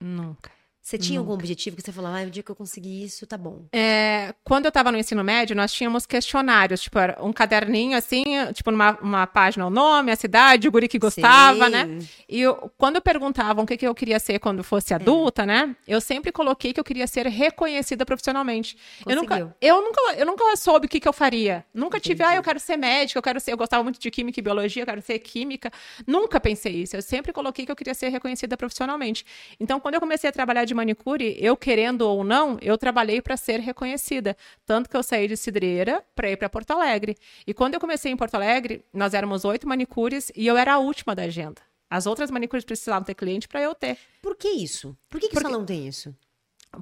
Nunca. 0.00 0.50
Você 0.84 0.98
tinha 0.98 1.18
algum 1.18 1.32
objetivo 1.32 1.76
que 1.76 1.82
você 1.82 1.90
falava, 1.90 2.20
ah, 2.20 2.24
o 2.26 2.30
dia 2.30 2.42
que 2.42 2.50
eu 2.50 2.54
conseguir 2.54 3.04
isso, 3.04 3.26
tá 3.26 3.38
bom. 3.38 3.64
É, 3.72 4.34
quando 4.44 4.66
eu 4.66 4.68
estava 4.68 4.92
no 4.92 4.98
ensino 4.98 5.24
médio, 5.24 5.56
nós 5.56 5.72
tínhamos 5.72 6.04
questionários, 6.04 6.82
tipo, 6.82 6.98
era 6.98 7.16
um 7.24 7.32
caderninho 7.32 7.96
assim, 7.96 8.22
tipo, 8.52 8.70
numa 8.70 8.90
uma 9.00 9.26
página 9.26 9.66
o 9.66 9.70
nome, 9.70 10.12
a 10.12 10.16
cidade, 10.16 10.68
o 10.68 10.70
guri 10.70 10.86
que 10.86 10.98
gostava, 10.98 11.70
Sei. 11.70 11.70
né? 11.70 11.98
E 12.28 12.38
eu- 12.42 12.70
quando 12.76 13.00
perguntavam 13.00 13.64
o 13.64 13.66
que, 13.66 13.78
que 13.78 13.86
eu 13.88 13.94
queria 13.94 14.18
ser 14.20 14.38
quando 14.38 14.62
fosse 14.62 14.92
É. 14.92 14.96
adulta, 14.96 15.46
né? 15.46 15.74
Eu 15.88 16.02
sempre 16.02 16.30
coloquei 16.30 16.74
que 16.74 16.78
eu 16.80 16.84
queria 16.84 17.06
ser 17.06 17.26
reconhecida 17.28 18.04
profissionalmente. 18.04 18.76
Eu 19.06 19.16
Conseguiu. 19.16 19.44
nunca, 19.46 19.56
eu 19.62 19.80
nunca, 19.80 20.00
eu 20.18 20.26
nunca 20.26 20.54
soube 20.56 20.84
o 20.84 20.88
que, 20.90 21.00
que 21.00 21.08
eu 21.08 21.14
faria. 21.14 21.64
Nunca 21.72 21.98
tive, 21.98 22.16
Entendi. 22.22 22.34
ah, 22.34 22.36
eu 22.36 22.42
quero 22.42 22.60
ser 22.60 22.76
médica, 22.76 23.18
eu 23.18 23.22
quero 23.22 23.40
ser, 23.40 23.52
eu 23.52 23.56
gostava 23.56 23.82
muito 23.82 23.98
de 23.98 24.10
química 24.10 24.38
e 24.38 24.42
biologia, 24.42 24.82
eu 24.82 24.86
quero 24.86 25.00
ser 25.00 25.18
química. 25.20 25.70
Nunca 26.06 26.38
pensei 26.38 26.74
isso. 26.82 26.94
Eu 26.94 27.00
sempre 27.00 27.32
coloquei 27.32 27.64
que 27.64 27.72
eu 27.72 27.76
queria 27.76 27.94
ser 27.94 28.10
reconhecida 28.10 28.54
profissionalmente. 28.54 29.24
Então, 29.58 29.80
quando 29.80 29.94
eu 29.94 30.00
comecei 30.00 30.28
a 30.28 30.32
trabalhar 30.32 30.66
de 30.66 30.73
manicure, 30.74 31.36
eu 31.40 31.56
querendo 31.56 32.02
ou 32.02 32.22
não, 32.24 32.58
eu 32.60 32.76
trabalhei 32.78 33.20
para 33.22 33.36
ser 33.36 33.60
reconhecida. 33.60 34.36
Tanto 34.66 34.88
que 34.90 34.96
eu 34.96 35.02
saí 35.02 35.28
de 35.28 35.36
Cidreira 35.36 36.04
para 36.14 36.30
ir 36.30 36.36
para 36.36 36.48
Porto 36.48 36.70
Alegre. 36.72 37.16
E 37.46 37.54
quando 37.54 37.74
eu 37.74 37.80
comecei 37.80 38.10
em 38.12 38.16
Porto 38.16 38.34
Alegre, 38.34 38.84
nós 38.92 39.14
éramos 39.14 39.44
oito 39.44 39.68
manicures 39.68 40.30
e 40.34 40.46
eu 40.46 40.56
era 40.56 40.74
a 40.74 40.78
última 40.78 41.14
da 41.14 41.22
agenda. 41.24 41.60
As 41.90 42.06
outras 42.06 42.30
manicures 42.30 42.64
precisavam 42.64 43.04
ter 43.04 43.14
cliente 43.14 43.46
para 43.46 43.60
eu 43.62 43.74
ter. 43.74 43.96
Por 44.22 44.36
que 44.36 44.48
isso? 44.48 44.96
Por 45.08 45.20
que, 45.20 45.28
que 45.28 45.34
Porque- 45.34 45.46
o 45.46 45.50
salão 45.50 45.64
tem 45.64 45.86
isso? 45.86 46.14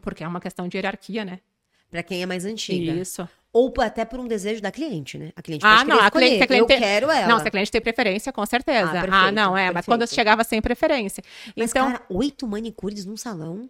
Porque 0.01 0.25
é 0.25 0.29
uma 0.29 0.41
questão 0.41 0.67
de 0.69 0.77
hierarquia, 0.79 1.25
né? 1.25 1.41
Pra 1.91 2.03
quem 2.03 2.23
é 2.23 2.27
mais 2.27 2.47
antiga. 2.47 2.93
Isso. 2.93 3.29
Ou 3.53 3.71
até 3.81 4.03
por 4.07 4.19
um 4.19 4.27
desejo 4.27 4.63
da 4.63 4.73
cliente, 4.73 5.19
né? 5.19 5.31
A 5.37 5.43
cliente 5.43 5.67
Ah, 5.67 5.85
não, 5.85 5.99
a 6.01 6.11
cliente- 6.11 6.43
a 6.43 6.47
cliente 6.47 6.63
eu 6.63 6.67
tem- 6.67 6.79
quero 6.81 7.11
ela. 7.11 7.29
Não, 7.29 7.39
se 7.39 7.47
a 7.47 7.51
cliente 7.51 7.71
tem 7.71 7.83
preferência, 7.83 8.33
com 8.33 8.47
certeza. 8.47 8.87
Ah, 8.91 8.99
Ah, 9.01 9.03
perfeito, 9.03 9.33
não, 9.35 9.55
é. 9.55 9.71
Mas 9.71 9.85
quando 9.85 10.01
eu 10.01 10.07
perfeito. 10.07 10.15
chegava 10.19 10.43
sem 10.45 10.63
preferência. 10.63 11.23
Mas, 11.55 11.71
então. 11.71 11.93
cara, 11.93 12.03
oito 12.09 12.47
manicures 12.49 13.05
num 13.05 13.15
salão 13.19 13.69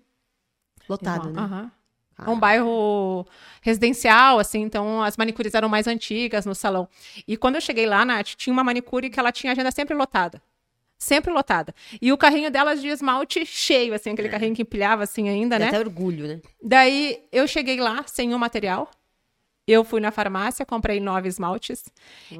lotado, 0.88 1.30
né? 1.30 1.70
Cara, 2.14 2.30
um 2.30 2.38
bairro 2.38 3.26
residencial, 3.62 4.38
assim, 4.38 4.60
então 4.60 5.02
as 5.02 5.16
manicures 5.16 5.54
eram 5.54 5.68
mais 5.68 5.86
antigas 5.86 6.44
no 6.44 6.54
salão. 6.54 6.88
E 7.26 7.36
quando 7.36 7.54
eu 7.54 7.60
cheguei 7.60 7.86
lá, 7.86 8.04
Nath, 8.04 8.34
tinha 8.36 8.52
uma 8.52 8.62
manicure 8.62 9.08
que 9.08 9.18
ela 9.18 9.32
tinha 9.32 9.52
agenda 9.52 9.70
sempre 9.70 9.94
lotada. 9.94 10.42
Sempre 10.98 11.32
lotada. 11.32 11.74
E 12.00 12.12
o 12.12 12.18
carrinho 12.18 12.50
delas 12.50 12.80
de 12.80 12.88
esmalte 12.88 13.44
cheio, 13.44 13.92
assim, 13.94 14.10
aquele 14.10 14.28
carrinho 14.28 14.54
que 14.54 14.62
empilhava 14.62 15.02
assim 15.02 15.28
ainda, 15.28 15.58
Dá 15.58 15.64
né? 15.64 15.68
até 15.68 15.78
orgulho, 15.78 16.28
né? 16.28 16.40
Daí 16.62 17.24
eu 17.32 17.48
cheguei 17.48 17.80
lá 17.80 18.04
sem 18.06 18.32
o 18.34 18.38
material. 18.38 18.88
Eu 19.66 19.82
fui 19.82 20.00
na 20.00 20.10
farmácia, 20.10 20.66
comprei 20.66 21.00
nove 21.00 21.28
esmaltes. 21.28 21.84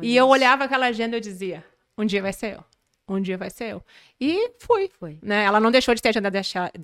e 0.00 0.16
eu 0.16 0.28
olhava 0.28 0.64
aquela 0.64 0.87
agenda 0.87 1.16
e 1.16 1.18
eu 1.18 1.20
dizia: 1.20 1.64
um 1.96 2.05
dia 2.05 2.22
vai 2.22 2.33
ser 2.33 2.55
eu. 2.55 2.64
Um 3.09 3.21
dia 3.21 3.37
vai 3.37 3.51
ser 3.51 3.73
eu. 3.73 3.83
E 4.21 4.53
fui. 4.59 4.91
Foi. 4.99 5.19
Né? 5.21 5.45
Ela 5.45 5.59
não 5.59 5.71
deixou 5.71 5.95
de 5.95 6.01
ter 6.01 6.09
a 6.09 6.11
agenda 6.11 6.31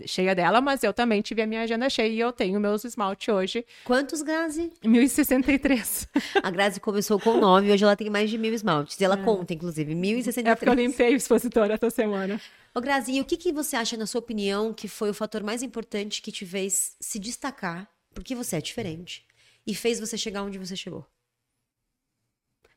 cheia 0.07 0.35
dela, 0.35 0.61
mas 0.61 0.83
eu 0.83 0.93
também 0.93 1.23
tive 1.23 1.43
a 1.43 1.47
minha 1.47 1.63
agenda 1.63 1.89
cheia 1.89 2.09
e 2.09 2.19
eu 2.19 2.33
tenho 2.33 2.59
meus 2.59 2.85
esmalte 2.85 3.31
hoje, 3.31 3.65
Quantos, 3.85 4.23
Grazi? 4.23 4.73
1063. 4.85 6.09
A 6.43 6.51
Grazi 6.51 6.81
começou 6.81 7.19
com 7.21 7.39
nove, 7.39 7.71
hoje 7.71 7.85
ela 7.85 7.97
tem 7.97 8.11
mais 8.11 8.29
de 8.29 8.37
mil 8.37 8.53
esmaltes. 8.53 9.01
E 9.01 9.05
ela 9.05 9.17
conta, 9.17 9.55
inclusive, 9.55 9.95
1063. 9.95 10.53
É 10.53 10.55
porque 10.57 10.69
eu 10.69 10.75
limpei 10.75 11.15
o 11.15 11.17
expositor 11.17 11.71
essa 11.71 11.91
semana. 11.91 12.41
Ô, 12.75 12.81
Grazi, 12.81 13.13
e 13.13 13.21
o 13.21 13.25
que, 13.25 13.37
que 13.37 13.53
você 13.53 13.77
acha, 13.77 13.97
na 13.97 14.07
sua 14.07 14.19
opinião, 14.19 14.75
que 14.75 14.89
foi 14.89 15.11
o 15.11 15.15
fator 15.15 15.43
mais 15.43 15.63
importante 15.63 16.21
que 16.21 16.33
te 16.33 16.45
fez 16.45 16.97
se 17.01 17.19
destacar, 17.19 17.89
porque 18.13 18.35
você 18.35 18.57
é 18.57 18.61
diferente, 18.61 19.25
e 19.67 19.75
fez 19.75 20.01
você 20.01 20.19
chegar 20.19 20.43
onde 20.43 20.59
você 20.59 20.77
chegou? 20.77 21.07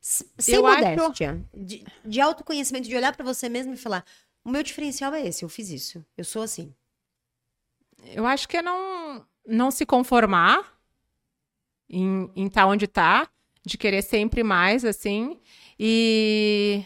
Sem 0.02 0.56
Eu 0.56 0.66
acho- 0.66 0.82
modéstia, 0.82 1.40
de, 1.54 1.84
de 2.04 2.20
autoconhecimento, 2.20 2.88
de 2.88 2.96
olhar 2.96 3.14
pra 3.14 3.24
você 3.24 3.48
mesmo 3.48 3.72
e 3.72 3.76
falar: 3.76 4.04
o 4.44 4.50
meu 4.50 4.62
diferencial 4.64 5.14
é 5.14 5.24
esse, 5.26 5.44
eu 5.44 5.48
fiz 5.48 5.70
isso, 5.70 6.04
eu 6.18 6.24
sou 6.24 6.42
assim. 6.42 6.74
Eu 8.06 8.26
acho 8.26 8.48
que 8.48 8.56
é 8.56 8.62
não, 8.62 9.24
não 9.46 9.70
se 9.70 9.86
conformar 9.86 10.76
em 11.88 12.28
estar 12.46 12.66
onde 12.66 12.88
tá, 12.88 13.28
de 13.64 13.78
querer 13.78 14.02
sempre 14.02 14.42
mais, 14.42 14.84
assim. 14.84 15.38
E 15.78 16.84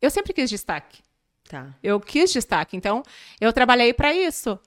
eu 0.00 0.08
sempre 0.10 0.32
quis 0.32 0.48
destaque. 0.48 1.02
Tá. 1.48 1.74
Eu 1.82 1.98
quis 2.00 2.32
destaque. 2.32 2.76
Então, 2.76 3.02
eu 3.40 3.52
trabalhei 3.52 3.92
para 3.92 4.14
isso. 4.14 4.58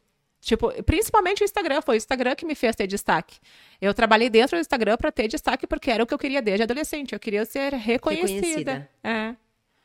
Tipo, 0.48 0.72
principalmente 0.84 1.44
o 1.44 1.46
Instagram. 1.46 1.82
Foi 1.82 1.96
o 1.96 1.98
Instagram 1.98 2.34
que 2.34 2.46
me 2.46 2.56
fez 2.56 2.74
ter 2.74 2.88
destaque. 2.88 3.38
Eu 3.82 3.94
trabalhei 3.94 4.30
dentro 4.30 4.56
do 4.56 4.62
Instagram 4.62 4.96
para 4.96 5.12
ter 5.12 5.28
destaque 5.28 5.68
porque 5.68 5.92
era 5.92 6.02
o 6.02 6.08
que 6.08 6.14
eu 6.14 6.18
queria 6.18 6.42
desde 6.42 6.64
adolescente. 6.64 7.12
Eu 7.12 7.20
queria 7.20 7.44
ser 7.44 7.74
reconhecida. 7.74 8.32
Reconhecida. 8.38 8.90
É. 9.04 9.36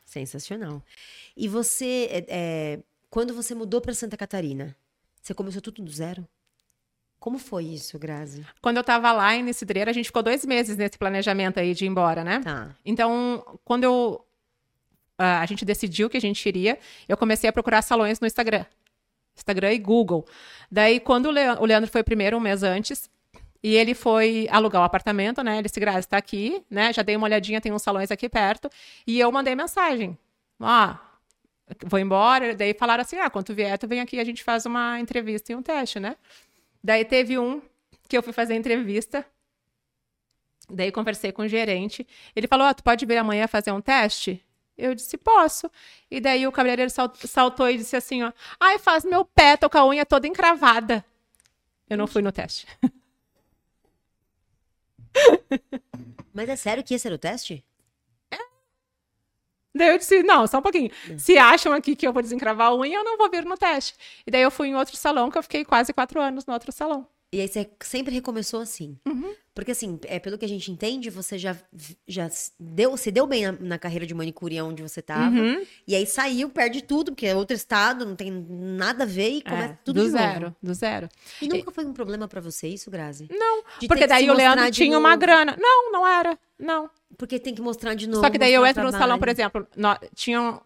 Sensacional. 0.05 0.81
E 1.35 1.49
você, 1.49 2.07
é, 2.09 2.25
é, 2.29 2.79
quando 3.09 3.33
você 3.33 3.53
mudou 3.53 3.81
pra 3.81 3.93
Santa 3.93 4.15
Catarina, 4.15 4.73
você 5.21 5.33
começou 5.33 5.61
tudo 5.61 5.81
do 5.81 5.91
zero? 5.91 6.25
Como 7.19 7.37
foi 7.37 7.65
isso, 7.65 7.99
Grazi? 7.99 8.45
Quando 8.61 8.77
eu 8.77 8.85
tava 8.85 9.11
lá 9.11 9.35
em 9.35 9.51
Cidreira, 9.51 9.91
a 9.91 9.93
gente 9.93 10.05
ficou 10.05 10.23
dois 10.23 10.45
meses 10.45 10.77
nesse 10.77 10.97
planejamento 10.97 11.59
aí 11.59 11.73
de 11.73 11.83
ir 11.83 11.89
embora, 11.89 12.23
né? 12.23 12.39
Tá. 12.39 12.73
Então, 12.85 13.59
quando 13.65 13.83
eu, 13.83 14.25
ah, 15.17 15.41
a 15.41 15.45
gente 15.45 15.65
decidiu 15.65 16.09
que 16.09 16.15
a 16.15 16.21
gente 16.21 16.47
iria, 16.47 16.79
eu 17.07 17.17
comecei 17.17 17.49
a 17.49 17.53
procurar 17.53 17.81
salões 17.81 18.21
no 18.21 18.27
Instagram. 18.27 18.65
Instagram 19.35 19.73
e 19.73 19.79
Google. 19.79 20.25
Daí, 20.71 20.99
quando 20.99 21.27
o 21.27 21.31
Lea- 21.31 21.57
o 21.59 21.65
Leandro 21.65 21.89
foi 21.89 22.03
primeiro, 22.03 22.37
um 22.37 22.39
mês 22.39 22.63
antes, 22.63 23.09
e 23.61 23.75
ele 23.75 23.93
foi 23.93 24.47
alugar 24.51 24.81
o 24.81 24.85
apartamento, 24.85 25.41
né? 25.41 25.55
Ele 25.55 25.63
disse, 25.63 25.79
Grazi, 25.79 25.99
está 25.99 26.17
aqui, 26.17 26.63
né? 26.69 26.91
Já 26.91 27.01
dei 27.01 27.15
uma 27.15 27.25
olhadinha, 27.25 27.61
tem 27.61 27.71
uns 27.71 27.81
salões 27.81 28.11
aqui 28.11 28.27
perto. 28.27 28.69
E 29.07 29.19
eu 29.19 29.31
mandei 29.31 29.55
mensagem. 29.55 30.17
Ó, 30.59 30.95
vou 31.85 31.97
embora. 31.99 32.55
Daí 32.55 32.73
falaram 32.73 33.01
assim, 33.01 33.17
ah, 33.17 33.29
quando 33.29 33.45
tu 33.45 33.53
vier, 33.53 33.77
tu 33.77 33.87
vem 33.87 34.01
aqui 34.01 34.19
a 34.19 34.23
gente 34.25 34.43
faz 34.43 34.65
uma 34.65 34.99
entrevista 34.99 35.53
e 35.53 35.55
um 35.55 35.61
teste, 35.61 35.99
né? 35.99 36.17
Daí 36.83 37.05
teve 37.05 37.39
um 37.39 37.61
que 38.09 38.17
eu 38.17 38.21
fui 38.23 38.33
fazer 38.33 38.55
entrevista. 38.55 39.25
Daí 40.69 40.91
conversei 40.91 41.31
com 41.31 41.43
o 41.43 41.47
gerente. 41.47 42.05
Ele 42.35 42.47
falou: 42.47 42.67
ah, 42.67 42.73
tu 42.73 42.83
pode 42.83 43.05
vir 43.05 43.17
amanhã 43.17 43.47
fazer 43.47 43.71
um 43.71 43.81
teste? 43.81 44.43
Eu 44.77 44.95
disse, 44.95 45.17
posso. 45.17 45.69
E 46.09 46.19
daí 46.19 46.47
o 46.47 46.51
cabeleireiro 46.51 46.89
sal- 46.89 47.13
saltou 47.15 47.69
e 47.69 47.77
disse 47.77 47.95
assim, 47.95 48.23
ó. 48.23 48.31
Ai, 48.59 48.79
faz 48.79 49.05
meu 49.05 49.23
pé, 49.23 49.55
tô 49.57 49.69
com 49.69 49.77
a 49.77 49.85
unha 49.87 50.05
toda 50.05 50.27
encravada. 50.27 51.05
Eu 51.89 51.97
não 51.97 52.07
fui 52.07 52.21
no 52.21 52.31
teste. 52.31 52.67
Mas 56.33 56.49
é 56.49 56.55
sério 56.55 56.83
que 56.83 56.93
esse 56.95 57.07
era 57.07 57.15
o 57.15 57.19
teste? 57.19 57.63
Daí 59.75 59.89
eu 59.89 59.97
disse, 59.97 60.21
não, 60.21 60.45
só 60.45 60.59
um 60.59 60.61
pouquinho. 60.61 60.91
Se 61.17 61.35
acham 61.35 61.73
aqui 61.73 61.95
que 61.95 62.07
eu 62.07 62.13
vou 62.13 62.21
desencravar 62.21 62.67
a 62.67 62.75
unha, 62.75 62.95
eu 62.97 63.03
não 63.03 63.17
vou 63.17 63.27
vir 63.29 63.43
no 63.43 63.57
teste. 63.57 63.95
E 64.25 64.29
daí 64.29 64.43
eu 64.43 64.51
fui 64.51 64.67
em 64.67 64.75
outro 64.75 64.95
salão, 64.95 65.31
que 65.31 65.37
eu 65.37 65.41
fiquei 65.41 65.65
quase 65.65 65.91
quatro 65.91 66.21
anos 66.21 66.45
no 66.45 66.53
outro 66.53 66.71
salão. 66.71 67.07
E 67.31 67.41
aí 67.41 67.47
você 67.47 67.67
sempre 67.81 68.13
recomeçou 68.13 68.61
assim? 68.61 68.99
Uhum. 69.07 69.33
Porque 69.55 69.71
assim, 69.71 69.99
é, 70.05 70.17
pelo 70.19 70.35
que 70.37 70.45
a 70.45 70.47
gente 70.47 70.71
entende, 70.71 71.09
você 71.11 71.37
já, 71.37 71.55
já 72.07 72.27
deu, 72.59 72.97
se 72.97 73.11
deu 73.11 73.27
bem 73.27 73.43
na, 73.45 73.51
na 73.59 73.77
carreira 73.77 74.05
de 74.05 74.13
manicure 74.13 74.59
onde 74.61 74.81
você 74.81 74.99
tava. 75.01 75.35
Uhum. 75.35 75.63
E 75.87 75.95
aí 75.95 76.05
saiu, 76.07 76.49
perde 76.49 76.81
tudo, 76.81 77.11
porque 77.11 77.27
é 77.27 77.35
outro 77.35 77.55
estado, 77.55 78.03
não 78.05 78.15
tem 78.15 78.31
nada 78.31 79.03
a 79.03 79.07
ver 79.07 79.29
e 79.29 79.41
começa 79.43 79.73
É, 79.73 79.77
tudo 79.85 79.99
do 80.01 80.05
de 80.07 80.11
novo. 80.11 80.23
zero, 80.23 80.55
do 80.61 80.73
zero. 80.73 81.09
E 81.39 81.47
nunca 81.47 81.69
foi 81.71 81.85
um 81.85 81.93
problema 81.93 82.27
pra 82.27 82.41
você 82.41 82.67
isso, 82.67 82.89
Grazi? 82.89 83.27
Não, 83.31 83.63
De 83.79 83.87
porque 83.87 84.03
que 84.03 84.07
daí 84.07 84.27
o 84.29 84.33
Leandro 84.33 84.71
tinha 84.71 84.97
uma 84.97 85.09
novo. 85.09 85.19
grana. 85.19 85.55
Não, 85.59 85.91
não 85.91 86.07
era. 86.07 86.37
Não. 86.57 86.89
Porque 87.15 87.37
tem 87.37 87.53
que 87.53 87.61
mostrar 87.61 87.93
de 87.93 88.07
novo. 88.07 88.21
Só 88.23 88.31
que 88.31 88.39
daí 88.39 88.53
eu 88.53 88.65
entro 88.65 88.83
no 88.83 88.91
salão, 88.91 89.19
por 89.19 89.27
exemplo, 89.29 89.67
nó- 89.77 89.97
tinham 90.15 90.61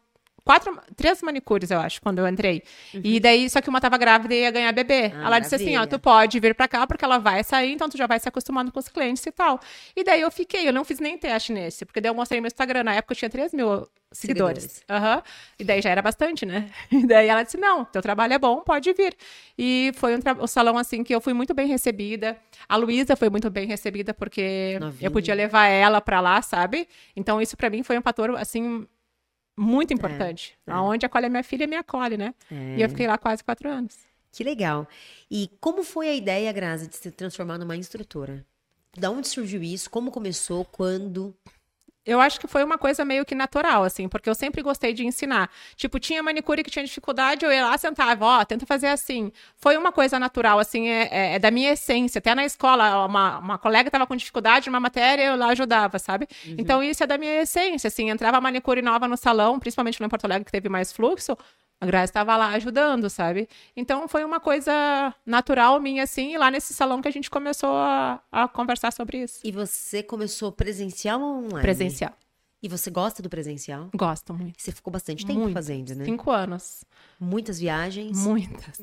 quatro, 0.47 0.79
três 0.95 1.21
manicures, 1.21 1.69
eu 1.69 1.79
acho, 1.79 2.01
quando 2.01 2.19
eu 2.19 2.27
entrei. 2.27 2.63
E 2.93 3.19
daí, 3.19 3.49
só 3.49 3.62
que 3.62 3.69
uma 3.69 3.81
tava 3.81 3.97
grávida 3.97 4.33
e 4.33 4.41
ia 4.41 4.51
ganhar 4.51 4.71
bebê. 4.71 5.12
Ah, 5.13 5.25
ela 5.25 5.39
disse 5.39 5.55
assim, 5.55 5.71
ó, 5.71 5.79
maravilha. 5.79 5.97
tu 5.97 5.99
pode 6.01 6.39
vir 6.39 6.55
pra 6.55 6.67
cá 6.67 6.88
porque 6.88 7.03
ela 7.03 7.17
vai 7.17 7.43
sair, 7.43 7.73
então 7.73 7.89
tu 7.89 7.97
já 7.97 8.07
vai 8.07 8.19
se 8.19 8.27
acostumando 8.29 8.71
com 8.71 8.79
os 8.79 8.88
clientes 8.88 9.25
e 9.25 9.31
tal. 9.31 9.60
E 9.95 10.03
daí 10.03 10.21
eu 10.21 10.31
fiquei, 10.31 10.67
eu 10.67 10.73
não 10.73 10.86
fiz 10.86 10.99
nem 10.99 11.17
teste 11.17 11.51
nesse, 11.51 11.86
porque 11.86 11.99
daí 11.99 12.10
eu 12.10 12.15
mostrei 12.15 12.39
meu 12.39 12.47
Instagram, 12.47 12.83
na 12.83 12.93
época 12.93 13.13
eu 13.13 13.17
tinha 13.17 13.29
3 13.29 13.53
mil 13.53 13.88
seguidores. 14.12 14.63
Seguidores. 14.63 14.83
Aham. 14.89 15.23
E 15.60 15.63
daí 15.63 15.81
já 15.81 15.89
era 15.89 16.01
bastante, 16.01 16.45
né? 16.45 16.69
E 16.91 17.05
daí 17.05 17.27
ela 17.27 17.43
disse, 17.43 17.57
não, 17.57 17.83
teu 17.86 18.01
trabalho 18.01 18.33
é 18.33 18.39
bom, 18.39 18.62
pode 18.62 18.91
vir. 18.93 19.15
E 19.57 19.91
foi 19.95 20.15
um, 20.15 20.19
um 20.41 20.47
salão, 20.47 20.77
assim, 20.77 21.03
que 21.03 21.13
eu 21.13 21.21
fui 21.21 21.33
muito 21.33 21.53
bem 21.53 21.67
recebida. 21.67 22.38
A 22.67 22.75
Luísa 22.75 23.15
foi 23.15 23.29
muito 23.29 23.49
bem 23.49 23.67
recebida, 23.67 24.13
porque 24.13 24.77
Novinha. 24.79 25.07
eu 25.07 25.12
podia 25.12 25.33
levar 25.36 25.67
ela 25.67 25.99
pra 25.99 26.19
lá, 26.21 26.41
sabe? 26.41 26.88
Então 27.15 27.41
isso 27.41 27.57
pra 27.57 27.69
mim 27.69 27.83
foi 27.83 27.97
um 27.97 28.01
fator, 28.01 28.36
assim, 28.38 28.88
muito 29.57 29.93
importante. 29.93 30.57
é. 30.67 30.71
Aonde 30.71 31.05
acolhe 31.05 31.25
a 31.25 31.29
minha 31.29 31.43
filha, 31.43 31.65
me 31.67 31.75
acolhe, 31.75 32.17
né? 32.17 32.33
É. 32.51 32.75
E 32.77 32.81
eu 32.81 32.89
fiquei 32.89 33.07
lá 33.07 33.17
quase 33.17 33.43
quatro 33.43 33.67
anos. 33.69 33.97
Que 34.31 34.43
legal. 34.43 34.87
E 35.31 35.49
como 35.59 35.83
foi 35.83 36.09
a 36.09 36.13
ideia, 36.13 36.51
Grazi, 36.51 36.87
de 36.87 36.95
se 36.95 37.09
transformar 37.11 37.57
numa 37.57 37.75
instrutora? 37.75 38.45
Da 38.95 39.09
onde 39.09 39.27
surgiu 39.27 39.63
isso? 39.63 39.89
Como 39.89 40.11
começou? 40.11 40.63
Quando? 40.63 41.35
Eu 42.07 42.21
acho 42.21 42.39
que 42.39 42.47
foi 42.47 42.63
uma 42.63 42.77
coisa 42.77 43.03
meio 43.03 43.25
que 43.25 43.35
natural, 43.35 43.83
assim, 43.83 44.07
porque 44.07 44.29
eu 44.29 44.33
sempre 44.33 44.61
gostei 44.61 44.93
de 44.93 45.05
ensinar. 45.05 45.49
Tipo, 45.75 45.99
tinha 45.99 46.23
manicure 46.23 46.63
que 46.63 46.71
tinha 46.71 46.85
dificuldade, 46.85 47.43
eu 47.45 47.51
ia 47.51 47.65
lá, 47.65 47.77
sentava, 47.77 48.25
ó, 48.25 48.45
tenta 48.45 48.65
fazer 48.65 48.87
assim. 48.87 49.31
Foi 49.57 49.75
uma 49.75 49.91
coisa 49.91 50.17
natural, 50.17 50.57
assim, 50.57 50.87
é, 50.87 51.09
é- 51.11 51.33
é 51.35 51.39
da 51.39 51.51
minha 51.51 51.73
essência. 51.73 52.19
Até 52.19 52.33
na 52.33 52.45
escola, 52.45 53.05
uma, 53.05 53.39
uma 53.39 53.57
colega 53.57 53.89
estava 53.89 54.07
com 54.07 54.15
dificuldade 54.15 54.69
numa 54.69 54.79
matéria, 54.79 55.23
eu 55.23 55.35
lá 55.35 55.47
ajudava, 55.47 55.99
sabe? 55.99 56.27
Então, 56.57 56.81
isso 56.81 57.03
é 57.03 57.07
da 57.07 57.17
minha 57.17 57.41
essência, 57.41 57.89
assim. 57.89 58.09
Entrava 58.09 58.39
manicure 58.39 58.81
nova 58.81 59.07
no 59.07 59.17
salão, 59.17 59.59
principalmente 59.59 59.99
lá 60.01 60.05
em 60.05 60.09
Porto 60.09 60.23
Alegre, 60.25 60.45
que 60.45 60.51
teve 60.51 60.69
mais 60.69 60.93
fluxo, 60.93 61.37
a 61.79 61.85
Graça 61.85 62.05
estava 62.05 62.35
lá 62.35 62.49
ajudando, 62.49 63.09
sabe? 63.09 63.47
Então, 63.75 64.07
foi 64.07 64.23
uma 64.23 64.39
coisa 64.39 65.13
natural 65.25 65.79
minha, 65.79 66.03
assim, 66.03 66.33
e 66.33 66.37
lá 66.37 66.49
nesse 66.49 66.73
salão 66.73 67.01
que 67.01 67.07
a 67.07 67.11
gente 67.11 67.29
começou 67.29 67.69
a, 67.69 68.21
a 68.31 68.47
conversar 68.47 68.91
sobre 68.91 69.19
isso. 69.23 69.39
E 69.43 69.51
você 69.51 70.01
começou 70.01 70.51
presencial 70.51 71.21
ou 71.21 71.37
online? 71.45 71.61
Presencial. 71.61 72.13
E 72.61 72.67
você 72.67 72.89
gosta 72.89 73.21
do 73.21 73.29
presencial? 73.29 73.89
Gosto 73.95 74.33
muito. 74.33 74.59
Você 74.59 74.71
ficou 74.71 74.91
bastante 74.91 75.25
tempo 75.25 75.39
Muito. 75.39 75.53
fazendo, 75.53 75.93
né? 75.93 76.05
Cinco 76.05 76.31
anos. 76.31 76.83
Muitas 77.19 77.59
viagens. 77.59 78.17
Muitas. 78.17 78.81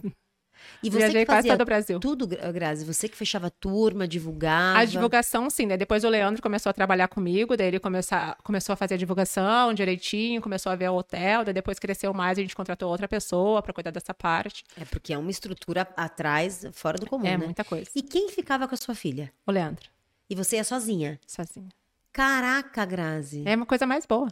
E 0.82 0.90
você 0.90 0.98
Viajei 0.98 1.20
que 1.22 1.26
quase 1.26 1.38
fazia 1.38 1.52
todo 1.52 1.62
o 1.62 1.64
Brasil. 1.64 2.00
tudo, 2.00 2.26
Gra- 2.26 2.52
Grazi? 2.52 2.84
Você 2.84 3.08
que 3.08 3.16
fechava 3.16 3.50
turma, 3.50 4.06
divulgava? 4.06 4.78
A 4.78 4.84
divulgação, 4.84 5.48
sim. 5.48 5.66
Daí 5.66 5.76
depois 5.78 6.04
o 6.04 6.08
Leandro 6.08 6.42
começou 6.42 6.70
a 6.70 6.72
trabalhar 6.72 7.08
comigo, 7.08 7.56
daí 7.56 7.68
ele 7.68 7.80
começou 7.80 8.18
a, 8.18 8.36
começou 8.42 8.72
a 8.72 8.76
fazer 8.76 8.94
a 8.94 8.96
divulgação 8.96 9.72
direitinho, 9.72 10.40
começou 10.42 10.70
a 10.70 10.76
ver 10.76 10.88
o 10.90 10.94
hotel, 10.96 11.44
daí 11.44 11.54
depois 11.54 11.78
cresceu 11.78 12.12
mais, 12.12 12.38
a 12.38 12.42
gente 12.42 12.54
contratou 12.54 12.90
outra 12.90 13.08
pessoa 13.08 13.62
para 13.62 13.72
cuidar 13.72 13.90
dessa 13.90 14.12
parte. 14.12 14.64
É 14.78 14.84
porque 14.84 15.12
é 15.12 15.18
uma 15.18 15.30
estrutura 15.30 15.88
atrás, 15.96 16.66
fora 16.72 16.98
do 16.98 17.06
comum, 17.06 17.26
é 17.26 17.36
né? 17.36 17.44
muita 17.46 17.64
coisa. 17.64 17.90
E 17.94 18.02
quem 18.02 18.28
ficava 18.28 18.68
com 18.68 18.74
a 18.74 18.78
sua 18.78 18.94
filha? 18.94 19.32
O 19.46 19.50
Leandro, 19.52 19.88
E 20.28 20.34
você 20.34 20.56
ia 20.56 20.64
sozinha? 20.64 21.18
sozinho. 21.26 21.68
Caraca, 22.12 22.84
Grazi. 22.84 23.42
É 23.44 23.56
uma 23.56 23.66
coisa 23.66 23.86
mais 23.86 24.06
boa. 24.06 24.28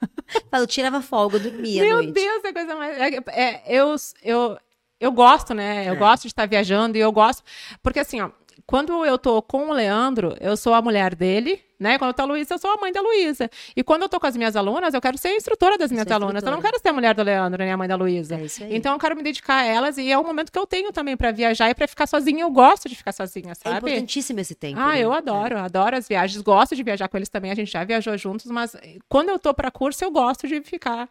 Fala, 0.50 0.62
Eu 0.62 0.66
tirava 0.66 1.00
folga, 1.00 1.36
eu 1.36 1.40
dormia 1.40 1.82
Meu. 1.82 2.12
Deus, 2.12 2.44
é 2.44 2.52
coisa 2.52 2.74
mais. 2.74 2.98
É, 2.98 3.16
é, 3.28 3.62
eu, 3.66 3.94
eu, 4.22 4.58
eu 5.00 5.12
gosto, 5.12 5.54
né? 5.54 5.88
Eu 5.88 5.94
É. 5.94 5.96
gosto 5.96 6.22
de 6.22 6.28
estar 6.28 6.46
viajando 6.46 6.96
e 6.96 7.00
eu 7.00 7.12
gosto. 7.12 7.42
Porque 7.82 8.00
assim, 8.00 8.20
ó, 8.20 8.30
quando 8.66 9.04
eu 9.04 9.16
tô 9.18 9.40
com 9.42 9.68
o 9.68 9.72
Leandro, 9.72 10.36
eu 10.40 10.56
sou 10.56 10.74
a 10.74 10.82
mulher 10.82 11.14
dele, 11.14 11.62
né? 11.78 11.98
Quando 11.98 12.08
eu 12.08 12.14
tô 12.14 12.22
a 12.22 12.24
Luísa, 12.24 12.54
eu 12.54 12.58
sou 12.58 12.70
a 12.72 12.76
mãe 12.78 12.90
da 12.90 13.00
Luísa. 13.00 13.48
E 13.76 13.84
quando 13.84 14.02
eu 14.02 14.08
tô 14.08 14.18
com 14.18 14.26
as 14.26 14.36
minhas 14.36 14.56
alunas, 14.56 14.92
eu 14.94 15.00
quero 15.00 15.16
ser 15.18 15.28
a 15.28 15.36
instrutora 15.36 15.76
das 15.78 15.92
minhas 15.92 16.08
Ser 16.08 16.14
alunas. 16.14 16.42
Eu 16.42 16.50
não 16.50 16.60
quero 16.60 16.80
ser 16.80 16.88
a 16.88 16.92
mulher 16.92 17.14
do 17.14 17.22
Leandro, 17.22 17.62
nem 17.62 17.70
a 17.70 17.76
mãe 17.76 17.86
da 17.86 17.94
Luísa. 17.94 18.34
É. 18.34 18.74
Então 18.74 18.94
eu 18.94 18.98
quero 18.98 19.14
me 19.14 19.22
dedicar 19.22 19.58
a 19.58 19.64
elas 19.64 19.98
e 19.98 20.10
é 20.10 20.18
o 20.18 20.24
momento 20.24 20.50
que 20.50 20.58
eu 20.58 20.66
tenho 20.66 20.90
também 20.90 21.16
pra 21.16 21.30
viajar 21.30 21.68
e 21.70 21.74
pra 21.74 21.86
ficar 21.86 22.06
sozinha. 22.08 22.42
Eu 22.42 22.50
gosto 22.50 22.88
de 22.88 22.96
ficar 22.96 23.12
sozinha, 23.12 23.52
é 23.52 23.54
sabe? 23.54 23.76
importantíssimo 23.90 24.40
esse 24.40 24.54
tempo. 24.54 24.80
Ah, 24.80 24.94
né? 24.94 25.00
eu 25.04 25.12
adoro, 25.12 25.58
adoro 25.58 25.94
as 25.94 26.08
viagens. 26.08 26.40
Gosto 26.42 26.74
de 26.74 26.82
viajar 26.82 27.06
com 27.08 27.16
eles 27.18 27.28
também. 27.28 27.50
A 27.52 27.54
gente 27.54 27.70
já 27.70 27.84
viajou 27.84 28.16
juntos, 28.16 28.46
mas 28.50 28.74
quando 29.08 29.28
eu 29.28 29.38
tô 29.38 29.52
pra 29.54 29.70
curso, 29.70 30.02
eu 30.02 30.10
gosto 30.10 30.48
de 30.48 30.60
ficar 30.62 31.08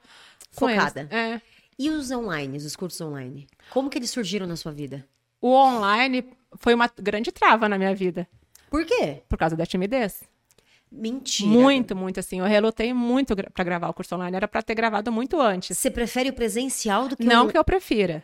com 0.55 0.67
Focada. 0.67 1.01
eles. 1.01 1.11
É. 1.13 1.41
E 1.77 1.89
os 1.89 2.09
online, 2.11 2.57
os 2.57 2.75
cursos 2.75 3.01
online? 3.01 3.47
Como 3.69 3.89
que 3.89 3.97
eles 3.97 4.09
surgiram 4.09 4.47
na 4.47 4.55
sua 4.55 4.71
vida? 4.71 5.05
O 5.41 5.49
online 5.53 6.25
foi 6.57 6.73
uma 6.73 6.89
grande 6.97 7.31
trava 7.31 7.67
na 7.67 7.77
minha 7.77 7.93
vida, 7.93 8.27
Por 8.69 8.85
quê? 8.85 9.21
por 9.27 9.37
causa 9.37 9.55
da 9.55 9.65
timidez. 9.65 10.23
Mentira. 10.91 11.49
Muito, 11.49 11.95
muito 11.95 12.19
assim. 12.19 12.39
Eu 12.39 12.45
relutei 12.45 12.93
muito 12.93 13.35
pra 13.53 13.63
gravar 13.65 13.89
o 13.89 13.93
curso 13.93 14.15
online. 14.15 14.37
Era 14.37 14.47
pra 14.47 14.61
ter 14.61 14.73
gravado 14.75 15.11
muito 15.11 15.41
antes. 15.41 15.77
Você 15.77 15.91
prefere 15.91 16.29
o 16.29 16.33
presencial 16.33 17.09
do 17.09 17.17
que 17.17 17.23
Não 17.25 17.47
o... 17.47 17.51
que 17.51 17.57
eu 17.57 17.63
prefira. 17.65 18.23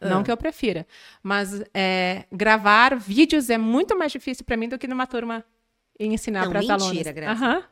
Não 0.00 0.20
Ah. 0.20 0.22
que 0.22 0.30
eu 0.30 0.36
prefira. 0.36 0.86
Mas 1.22 1.64
é, 1.72 2.24
gravar 2.30 2.94
vídeos 2.96 3.50
é 3.50 3.58
muito 3.58 3.98
mais 3.98 4.12
difícil 4.12 4.44
pra 4.44 4.56
mim 4.56 4.68
do 4.68 4.78
que 4.78 4.86
numa 4.86 5.06
turma 5.08 5.44
e 5.98 6.06
ensinar 6.06 6.42
Não, 6.44 6.50
para 6.50 6.60
as 6.60 6.66
mentira, 6.68 7.10
alunas. 7.10 7.14
Graça. 7.14 7.44
Aham, 7.44 7.64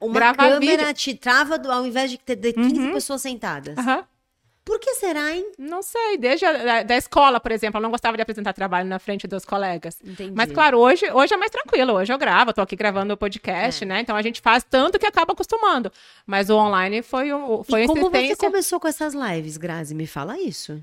Uma 0.00 0.14
gravar 0.14 0.48
câmera 0.52 0.76
vídeo- 0.86 0.94
te 0.94 1.14
trava 1.14 1.58
do- 1.58 1.70
ao 1.70 1.84
invés 1.86 2.10
de 2.10 2.18
ter 2.18 2.36
de 2.36 2.52
15 2.54 2.92
pessoas 2.92 3.20
sentadas. 3.20 3.76
aham. 3.76 4.04
Por 4.66 4.80
que 4.80 4.94
será, 4.96 5.30
hein? 5.32 5.52
Não 5.56 5.80
sei, 5.80 6.18
desde 6.18 6.44
a 6.44 6.52
da, 6.52 6.82
da 6.82 6.96
escola, 6.96 7.38
por 7.38 7.52
exemplo, 7.52 7.78
eu 7.78 7.82
não 7.82 7.90
gostava 7.90 8.16
de 8.16 8.22
apresentar 8.22 8.52
trabalho 8.52 8.88
na 8.88 8.98
frente 8.98 9.24
dos 9.28 9.44
colegas. 9.44 9.96
Entendi. 10.04 10.32
Mas, 10.34 10.50
claro, 10.50 10.78
hoje, 10.78 11.08
hoje 11.12 11.32
é 11.32 11.36
mais 11.36 11.52
tranquilo. 11.52 11.92
Hoje 11.94 12.12
eu 12.12 12.18
gravo, 12.18 12.52
tô 12.52 12.60
aqui 12.60 12.74
gravando 12.74 13.14
o 13.14 13.16
podcast, 13.16 13.84
É. 13.84 13.86
né? 13.86 14.00
Então 14.00 14.16
a 14.16 14.22
gente 14.22 14.40
faz 14.40 14.64
tanto 14.68 14.98
que 14.98 15.06
acaba 15.06 15.32
acostumando. 15.34 15.92
Mas 16.26 16.50
o 16.50 16.56
online 16.56 17.00
foi, 17.00 17.32
um, 17.32 17.62
foi 17.62 17.84
e 17.84 17.86
como 17.86 18.10
você 18.10 18.34
começou 18.34 18.80
com 18.80 18.88
essas 18.88 19.14
lives, 19.14 19.56
Grazi? 19.56 19.94
Me 19.94 20.04
fala 20.06 20.36
isso. 20.36 20.82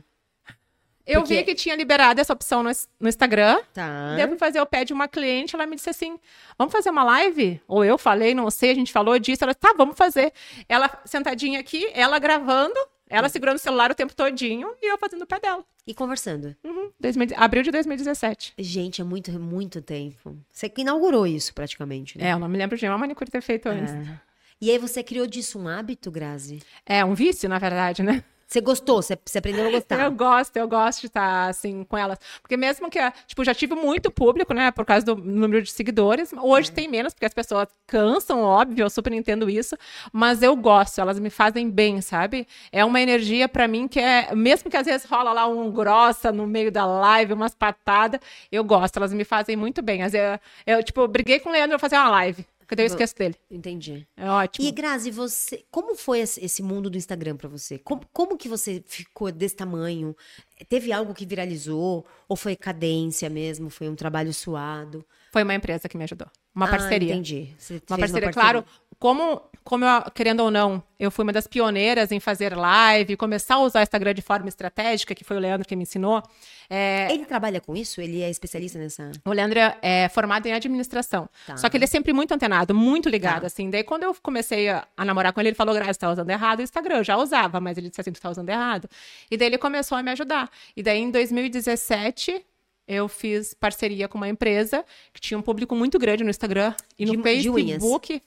Eu 1.06 1.20
Porque- 1.20 1.36
vi 1.36 1.44
que 1.44 1.54
tinha 1.54 1.76
liberado 1.76 2.22
essa 2.22 2.32
opção 2.32 2.64
no, 2.64 2.72
no 2.98 3.10
Instagram. 3.10 3.60
Tá. 3.74 4.16
Devo 4.16 4.38
fazer 4.38 4.62
o 4.62 4.66
pé 4.66 4.86
de 4.86 4.94
uma 4.94 5.06
cliente, 5.10 5.54
ela 5.54 5.66
me 5.66 5.76
disse 5.76 5.90
assim: 5.90 6.18
vamos 6.58 6.72
fazer 6.72 6.90
uma 6.90 7.04
live? 7.04 7.60
Ou 7.68 7.84
eu 7.84 7.98
falei, 7.98 8.34
não 8.34 8.50
sei, 8.50 8.72
a 8.72 8.74
gente 8.74 8.94
falou 8.94 9.20
disso. 9.20 9.44
Ela, 9.44 9.54
tá, 9.54 9.74
vamos 9.78 9.98
fazer. 9.98 10.32
Ela 10.70 10.90
sentadinha 11.04 11.60
aqui, 11.60 11.86
ela 11.94 12.18
gravando, 12.20 12.80
ela 13.14 13.30
segurando 13.30 13.58
o 13.58 13.60
celular 13.60 13.92
o 13.92 13.96
tempo 13.96 14.16
todinho 14.16 14.74
e 14.82 14.92
eu 14.92 14.98
fazendo 14.98 15.22
o 15.22 15.28
pé 15.28 15.40
dela. 15.40 15.64
E 15.86 15.94
conversando. 15.94 16.56
Uhum, 16.64 16.92
2000 17.00 17.28
abril 17.36 17.62
de 17.62 17.72
2017. 17.72 18.54
Gente, 18.58 19.02
é 19.02 19.04
muito, 19.04 19.32
muito 19.40 19.82
tempo. 19.82 20.36
Você 20.52 20.68
que 20.68 20.82
inaugurou 20.82 21.28
isso, 21.28 21.54
praticamente. 21.54 22.18
Né? 22.18 22.30
É, 22.30 22.34
eu 22.34 22.40
não 22.40 22.48
me 22.50 22.58
lembro 22.58 22.76
de 22.76 22.84
nenhuma 22.84 22.98
manicure 22.98 23.30
ter 23.30 23.42
feito 23.42 23.68
antes. 23.68 23.94
É. 23.94 24.20
E 24.60 24.72
aí 24.72 24.78
você 24.78 25.04
criou 25.04 25.28
disso 25.28 25.60
um 25.60 25.68
hábito, 25.68 26.10
Grazi? 26.10 26.62
É, 26.86 27.04
um 27.04 27.14
vício, 27.14 27.50
na 27.50 27.60
verdade, 27.60 28.02
né? 28.02 28.24
Você 28.54 28.62
gostou? 28.62 29.02
Você, 29.02 29.18
você 29.26 29.40
aprendeu 29.40 29.68
a 29.68 29.72
gostar? 29.72 30.06
Eu 30.06 30.12
gosto, 30.12 30.58
eu 30.58 30.68
gosto 30.68 31.02
de 31.02 31.08
estar 31.08 31.50
assim 31.50 31.84
com 31.84 31.98
elas. 31.98 32.20
Porque 32.40 32.56
mesmo 32.56 32.88
que, 32.88 33.00
tipo, 33.26 33.44
já 33.44 33.52
tive 33.52 33.74
muito 33.74 34.12
público, 34.12 34.54
né, 34.54 34.70
por 34.70 34.86
causa 34.86 35.04
do 35.04 35.16
número 35.16 35.64
de 35.64 35.72
seguidores, 35.72 36.32
hoje 36.40 36.72
tem 36.72 36.88
menos, 36.88 37.16
porque 37.16 37.26
as 37.26 37.34
pessoas 37.34 37.68
cansam, 37.88 38.42
óbvio, 38.42 38.84
eu 38.84 38.92
super 38.92 39.12
entendo 39.12 39.50
isso, 39.50 39.76
mas 40.12 40.44
eu 40.44 40.56
gosto, 40.56 41.02
elas 41.02 41.20
me 41.20 41.32
fazem 41.32 41.68
bem, 41.68 42.00
sabe? 42.00 42.48
É 42.72 42.86
uma 42.86 43.02
energia 43.02 43.50
pra 43.50 43.68
mim 43.68 43.88
que 43.88 44.00
é, 44.00 44.36
mesmo 44.36 44.70
que 44.70 44.78
às 44.78 44.86
vezes 44.86 45.10
rola 45.10 45.34
lá 45.34 45.48
um 45.48 45.72
grossa 45.72 46.32
no 46.32 46.46
meio 46.46 46.72
da 46.72 46.86
live, 46.86 47.34
umas 47.34 47.56
patadas, 47.56 48.20
eu 48.52 48.64
gosto, 48.64 48.98
elas 48.98 49.12
me 49.12 49.24
fazem 49.24 49.56
muito 49.56 49.82
bem. 49.82 50.04
Às 50.04 50.12
vezes, 50.12 50.40
eu, 50.68 50.76
eu, 50.76 50.84
tipo, 50.84 51.08
briguei 51.08 51.40
com 51.40 51.50
o 51.50 51.52
Leandro, 51.52 51.74
eu 51.74 51.80
fazer 51.80 51.96
uma 51.96 52.10
live, 52.12 52.46
porque 52.74 52.76
daí 52.78 52.86
eu 52.86 52.88
esqueço 52.88 53.16
dele. 53.16 53.36
Entendi. 53.50 54.08
É 54.18 54.30
ótimo. 54.30 54.68
E 54.68 54.72
Grazi, 54.72 55.12
você, 55.12 55.64
como 55.72 55.96
foi 55.96 56.20
esse 56.20 56.62
mundo 56.64 56.90
do 56.90 56.98
Instagram 56.98 57.36
pra 57.36 57.48
você? 57.50 57.78
Como, 57.78 58.02
como 58.12 58.38
que 58.38 58.50
você 58.50 58.84
ficou 58.86 59.32
desse 59.32 59.56
tamanho? 59.56 60.16
Teve 60.68 60.92
algo 60.92 61.14
que 61.14 61.26
viralizou? 61.26 62.06
Ou 62.28 62.36
foi 62.36 62.56
cadência 62.56 63.30
mesmo? 63.30 63.70
Foi 63.70 63.88
um 63.90 63.96
trabalho 63.96 64.34
suado? 64.34 65.06
Foi 65.32 65.44
uma 65.44 65.56
empresa 65.56 65.90
que 65.90 65.98
me 65.98 66.04
ajudou, 66.04 66.28
uma 66.54 66.68
Ah, 66.68 66.70
parceria. 66.70 67.12
entendi. 67.14 67.50
Você 67.58 67.82
Uma 67.90 67.98
fez 67.98 68.12
parceria, 68.12 68.32
claro, 68.32 68.64
como, 69.04 69.42
como 69.66 69.84
eu, 69.84 70.02
querendo 70.14 70.40
ou 70.44 70.50
não, 70.50 70.82
eu 70.98 71.12
fui 71.12 71.24
uma 71.24 71.34
das 71.34 71.46
pioneiras 71.46 72.10
em 72.10 72.22
fazer 72.22 72.56
live, 72.56 73.18
começar 73.18 73.56
a 73.56 73.60
usar 73.60 73.82
o 73.82 73.84
Instagram 73.84 74.14
de 74.14 74.22
forma 74.22 74.48
estratégica, 74.48 75.14
que 75.14 75.26
foi 75.26 75.36
o 75.36 75.40
Leandro 75.42 75.68
que 75.68 75.76
me 75.76 75.84
ensinou. 75.84 76.24
É, 76.70 77.10
Ele 77.12 77.26
trabalha 77.26 77.60
com 77.60 77.76
isso? 77.76 78.00
Ele 78.00 78.22
é 78.22 78.30
especialista 78.30 78.80
nessa. 78.80 79.12
o 79.26 79.32
Leandro 79.34 79.60
é 79.82 80.08
formado 80.08 80.46
em 80.46 80.54
administração. 80.54 81.28
Tá. 81.46 81.58
Só 81.58 81.68
que 81.68 81.76
ele 81.76 81.84
é 81.84 81.88
sempre 81.88 82.14
muito 82.14 82.34
antenado, 82.34 82.74
muito 82.74 83.10
ligado, 83.10 83.42
Tá. 83.42 83.48
assim. 83.48 83.70
Daí, 83.70 83.84
quando 83.84 84.04
eu 84.04 84.16
comecei 84.24 84.70
a, 84.70 84.88
a 84.96 85.04
namorar 85.04 85.34
com 85.34 85.42
ele, 85.42 85.50
ele 85.50 85.56
falou, 85.58 85.76
Graça, 85.76 85.92
você 85.96 86.00
tá 86.00 86.12
usando 86.14 86.30
errado 86.30 86.60
o 86.60 86.64
Instagram. 86.64 86.98
Eu 87.00 87.04
já 87.04 87.18
usava, 87.18 87.60
mas 87.60 87.78
ele 87.78 87.90
disse 87.90 88.00
assim, 88.00 88.12
tu 88.14 88.22
tá 88.22 88.30
usando 88.30 88.48
errado. 88.48 88.90
E 89.30 89.36
daí 89.36 89.48
ele 89.50 89.58
começou 89.58 89.98
a 89.98 90.02
me 90.02 90.12
ajudar. 90.12 90.50
E 90.78 90.82
daí, 90.82 91.00
em 91.00 91.12
2017, 91.12 92.42
eu 92.88 93.08
fiz 93.08 93.54
parceria 93.54 94.08
com 94.08 94.18
uma 94.18 94.28
empresa 94.28 94.84
que 95.14 95.20
tinha 95.22 95.38
um 95.38 95.42
público 95.42 95.76
muito 95.76 95.98
grande 96.00 96.24
no 96.24 96.30
Instagram 96.30 96.74
e 96.98 97.06
no 97.06 97.12
De- 97.22 97.50
unhas. 97.50 97.82
Facebook. 97.82 98.22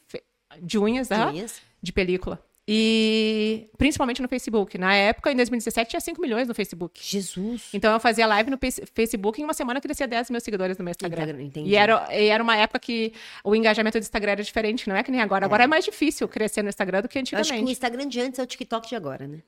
De 0.62 0.79
unhas, 0.79 1.09
de 1.09 1.14
aham, 1.14 1.31
unhas? 1.33 1.61
de 1.83 1.92
película. 1.92 2.42
E 2.69 3.69
principalmente 3.79 4.21
no 4.21 4.29
Facebook. 4.29 4.77
Na 4.77 4.92
época, 4.92 5.31
em 5.31 5.37
2017, 5.37 5.88
tinha 5.90 6.01
5 6.01 6.21
milhões 6.21 6.49
no 6.49 6.55
Facebook. 6.55 7.01
Jesus. 7.01 7.69
Então 7.73 7.92
eu 7.92 8.01
fazia 8.01 8.27
live 8.27 8.51
no 8.51 8.59
Face- 8.59 8.83
Facebook 8.92 9.38
e 9.38 9.42
em 9.42 9.45
uma 9.45 9.55
semana 9.55 9.81
crescia 9.81 10.09
10 10.09 10.31
mil 10.31 10.40
seguidores 10.40 10.77
no 10.77 10.83
meu 10.85 10.90
Instagram. 10.90 11.23
Instagram, 11.23 11.42
entendi. 11.45 11.71
E 11.71 11.77
era, 11.77 12.09
e 12.12 12.27
era 12.27 12.42
uma 12.42 12.57
época 12.57 12.81
que 12.81 13.12
o 13.45 13.55
engajamento 13.55 13.99
do 14.01 14.03
Instagram 14.03 14.33
era 14.33 14.42
diferente, 14.42 14.88
não 14.88 14.97
é 14.97 15.03
que 15.05 15.12
nem 15.12 15.21
agora. 15.21 15.45
Agora 15.47 15.62
é, 15.62 15.66
mais 15.69 15.85
difícil 15.85 16.27
crescer 16.27 16.62
no 16.62 16.69
Instagram 16.69 17.03
do 17.03 17.09
que 17.09 17.19
Eu 17.19 17.23
acho 17.23 17.31
que 17.31 17.37
o 17.37 17.38
antigamente. 17.38 17.71
Instagram 17.73 18.09
de 18.09 18.21
antes 18.21 18.38
é 18.40 18.42
o 18.42 18.47
TikTok 18.47 18.88
de 18.88 18.97
agora, 18.97 19.29
né? 19.29 19.42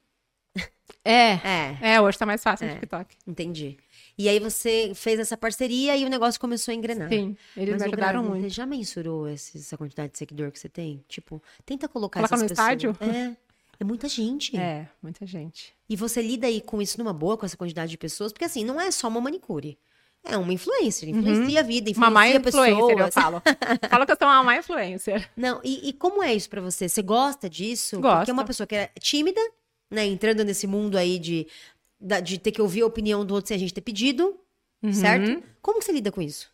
É. 1.05 1.33
É, 1.83 1.94
É, 1.94 2.01
hoje 2.01 2.18
tá 2.18 2.27
mais 2.27 2.42
fácil 2.42 2.66
É. 2.66 2.68
no 2.68 2.75
TikTok. 2.75 3.16
entendi. 3.27 3.79
E 4.18 4.28
aí 4.28 4.40
você 4.40 4.90
fez 4.94 5.20
essa 5.20 5.37
parceria 5.37 5.96
e 5.96 6.04
o 6.04 6.09
negócio 6.09 6.40
começou 6.40 6.72
a 6.72 6.74
engrenar. 6.74 7.09
Sim, 7.09 7.37
eles 7.57 7.74
Mas, 7.74 7.83
me 7.83 7.88
ajudaram 7.88 8.24
muito. 8.24 8.42
Você 8.42 8.48
já 8.50 8.66
mensurou 8.66 9.28
essa 9.28 9.76
quantidade 9.78 10.12
de 10.12 10.18
seguidor 10.18 10.50
que 10.50 10.59
você 10.59 10.68
tem? 10.68 11.04
Tipo, 11.09 11.40
tenta 11.64 11.87
colocar 11.87 12.18
Coloca 12.18 12.35
essas 12.35 12.42
no 12.42 12.48
pessoas. 12.48 12.66
estádio? 12.66 12.96
É. 13.00 13.37
É 13.81 13.85
muita 13.85 14.09
gente. 14.09 14.57
É, 14.57 14.88
muita 15.00 15.24
gente. 15.24 15.72
E 15.88 15.94
você 15.94 16.20
lida 16.20 16.48
aí 16.48 16.61
com 16.61 16.83
isso 16.83 16.98
numa 16.98 17.12
boa, 17.12 17.37
com 17.37 17.46
essa 17.46 17.57
quantidade 17.57 17.92
de 17.92 17.96
pessoas? 17.96 18.33
Porque 18.33 18.44
assim, 18.44 18.64
não 18.64 18.81
é 18.81 18.90
só 18.90 19.07
uma 19.07 19.20
manicure. 19.20 19.78
É 20.24 20.37
uma 20.37 20.52
influencer, 20.52 21.09
influencia 21.09 21.61
a 21.61 21.62
vida, 21.62 21.90
Uma 21.96 22.11
má 22.11 22.28
influencia 22.28 22.72
influencer, 22.72 23.07
eu 23.07 23.12
falo. 23.12 23.40
falo 23.88 24.04
que 24.04 24.12
eu 24.12 24.16
sou 24.18 24.26
uma 24.26 24.42
má 24.42 24.57
influencer. 24.57 25.31
Não, 25.37 25.61
e, 25.62 25.90
e 25.90 25.92
como 25.92 26.22
é 26.22 26.35
isso 26.35 26.50
pra 26.50 26.61
você? 26.61 26.88
Você 26.88 27.02
gosta 27.02 27.48
disso? 27.48 28.00
Gosto. 28.00 28.16
Porque 28.18 28.31
é 28.33 28.35
uma 28.35 28.44
pessoa 28.44 28.66
que 28.66 28.74
é 28.74 28.90
tímida, 29.00 29.40
né? 29.88 30.04
Entrando 30.04 30.44
nesse 30.44 30.66
mundo 30.66 30.98
aí 30.98 31.18
de, 31.20 31.46
da- 32.00 32.20
de 32.20 32.38
ter 32.38 32.52
que 32.52 32.62
ouvir 32.62 32.82
a 32.82 32.87
opinião 32.87 33.24
do 33.24 33.34
outro 33.34 33.48
sem 33.48 33.56
a 33.56 33.58
gente 33.61 33.74
ter 33.74 33.80
pedido, 33.80 34.37
Uhum. 34.82 34.92
certo? 34.92 35.42
Como 35.61 35.78
que 35.78 35.84
você 35.84 35.92
lida 35.92 36.12
com 36.12 36.22
isso? 36.22 36.50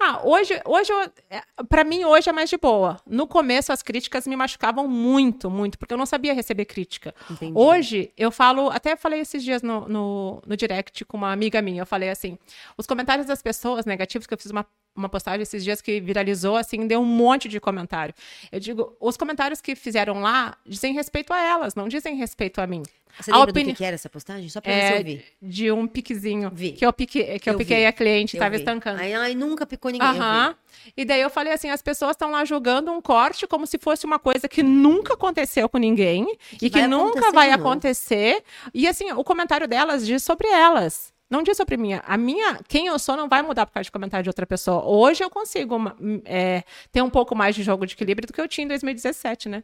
Ah, 0.00 0.20
hoje, 0.24 0.54
hoje 0.64 0.92
é, 1.28 1.42
pra 1.68 1.82
mim 1.82 2.04
hoje 2.04 2.30
é 2.30 2.32
mais 2.32 2.48
de 2.48 2.56
boa. 2.56 3.00
No 3.04 3.26
começo 3.26 3.72
as 3.72 3.82
críticas 3.82 4.28
me 4.28 4.36
machucavam 4.36 4.86
muito, 4.86 5.50
muito, 5.50 5.76
porque 5.76 5.92
eu 5.92 5.98
não 5.98 6.06
sabia 6.06 6.32
receber 6.32 6.66
crítica. 6.66 7.12
Entendi. 7.28 7.52
Hoje 7.58 8.12
eu 8.16 8.30
falo, 8.30 8.70
até 8.70 8.94
falei 8.96 9.18
esses 9.20 9.42
dias 9.42 9.60
no, 9.60 9.88
no, 9.88 10.40
no 10.46 10.56
direct 10.56 11.04
com 11.04 11.16
uma 11.16 11.32
amiga 11.32 11.60
minha, 11.60 11.82
eu 11.82 11.86
falei 11.86 12.10
assim, 12.10 12.38
os 12.76 12.86
comentários 12.86 13.26
das 13.26 13.42
pessoas 13.42 13.84
negativos, 13.84 14.24
que 14.24 14.32
eu 14.32 14.38
fiz 14.38 14.52
uma, 14.52 14.64
uma 14.94 15.08
postagem 15.08 15.42
esses 15.42 15.62
dias 15.62 15.80
que 15.80 16.00
viralizou, 16.00 16.56
assim, 16.56 16.86
deu 16.86 17.00
um 17.00 17.04
monte 17.04 17.48
de 17.48 17.60
comentário. 17.60 18.12
Eu 18.50 18.58
digo, 18.58 18.96
os 19.00 19.16
comentários 19.16 19.60
que 19.60 19.76
fizeram 19.76 20.20
lá 20.20 20.56
dizem 20.66 20.92
respeito 20.92 21.32
a 21.32 21.40
elas, 21.40 21.74
não 21.74 21.86
dizem 21.88 22.16
respeito 22.16 22.60
a 22.60 22.66
mim. 22.66 22.82
Você 23.20 23.32
A 23.32 23.38
opini- 23.38 23.72
que, 23.72 23.78
que 23.78 23.84
era 23.84 23.94
essa 23.94 24.08
postagem? 24.08 24.48
Só 24.48 24.60
pra 24.60 24.70
É, 24.72 25.00
eu 25.00 25.04
vi. 25.04 25.24
de 25.40 25.72
um 25.72 25.86
piquezinho 25.88 26.50
Vi. 26.52 26.72
que 26.72 26.84
eu, 26.86 26.92
pique, 26.92 27.38
que 27.38 27.48
eu, 27.48 27.54
Eu 27.54 27.58
piquei 27.58 27.78
vi. 27.78 27.86
a 27.86 27.92
cliente, 27.92 28.36
Eu 28.36 28.40
tava 28.40 28.54
vi. 28.54 28.58
estancando. 28.58 29.00
Ai, 29.00 29.12
ai, 29.14 29.34
nunca 29.34 29.66
picou 29.66 29.90
ninguém. 29.90 30.06
Aham. 30.06 30.54
E 30.96 31.04
daí 31.04 31.20
eu 31.20 31.30
falei 31.30 31.52
assim, 31.52 31.68
as 31.70 31.82
pessoas 31.82 32.12
estão 32.12 32.30
lá 32.30 32.44
julgando 32.44 32.92
um 32.92 33.00
corte 33.00 33.46
como 33.46 33.66
se 33.66 33.78
fosse 33.78 34.04
uma 34.06 34.18
coisa 34.18 34.48
que 34.48 34.62
nunca 34.62 35.14
aconteceu 35.14 35.68
com 35.68 35.78
ninguém 35.78 36.36
e 36.60 36.68
que 36.70 36.86
nunca 36.86 37.32
vai 37.32 37.50
acontecer. 37.50 38.42
E 38.74 38.86
assim, 38.86 39.10
o 39.12 39.24
comentário 39.24 39.66
delas 39.66 40.06
diz 40.06 40.22
sobre 40.22 40.46
elas. 40.48 41.12
Não 41.30 41.42
diz 41.42 41.56
sobre 41.56 41.76
mim. 41.76 41.92
A 41.92 42.16
minha, 42.16 42.58
quem 42.66 42.86
eu 42.86 42.98
sou, 42.98 43.16
não 43.16 43.28
vai 43.28 43.42
mudar 43.42 43.66
por 43.66 43.72
causa 43.72 43.84
de 43.84 43.92
comentário 43.92 44.22
de 44.22 44.30
outra 44.30 44.46
pessoa. 44.46 44.84
Hoje 44.84 45.22
eu 45.22 45.28
consigo 45.28 45.76
é, 46.24 46.64
ter 46.90 47.02
um 47.02 47.10
pouco 47.10 47.34
mais 47.36 47.54
de 47.54 47.62
jogo 47.62 47.86
de 47.86 47.94
equilíbrio 47.94 48.26
do 48.26 48.32
que 48.32 48.40
eu 48.40 48.48
tinha 48.48 48.64
em 48.64 48.68
2017, 48.68 49.48
né? 49.48 49.62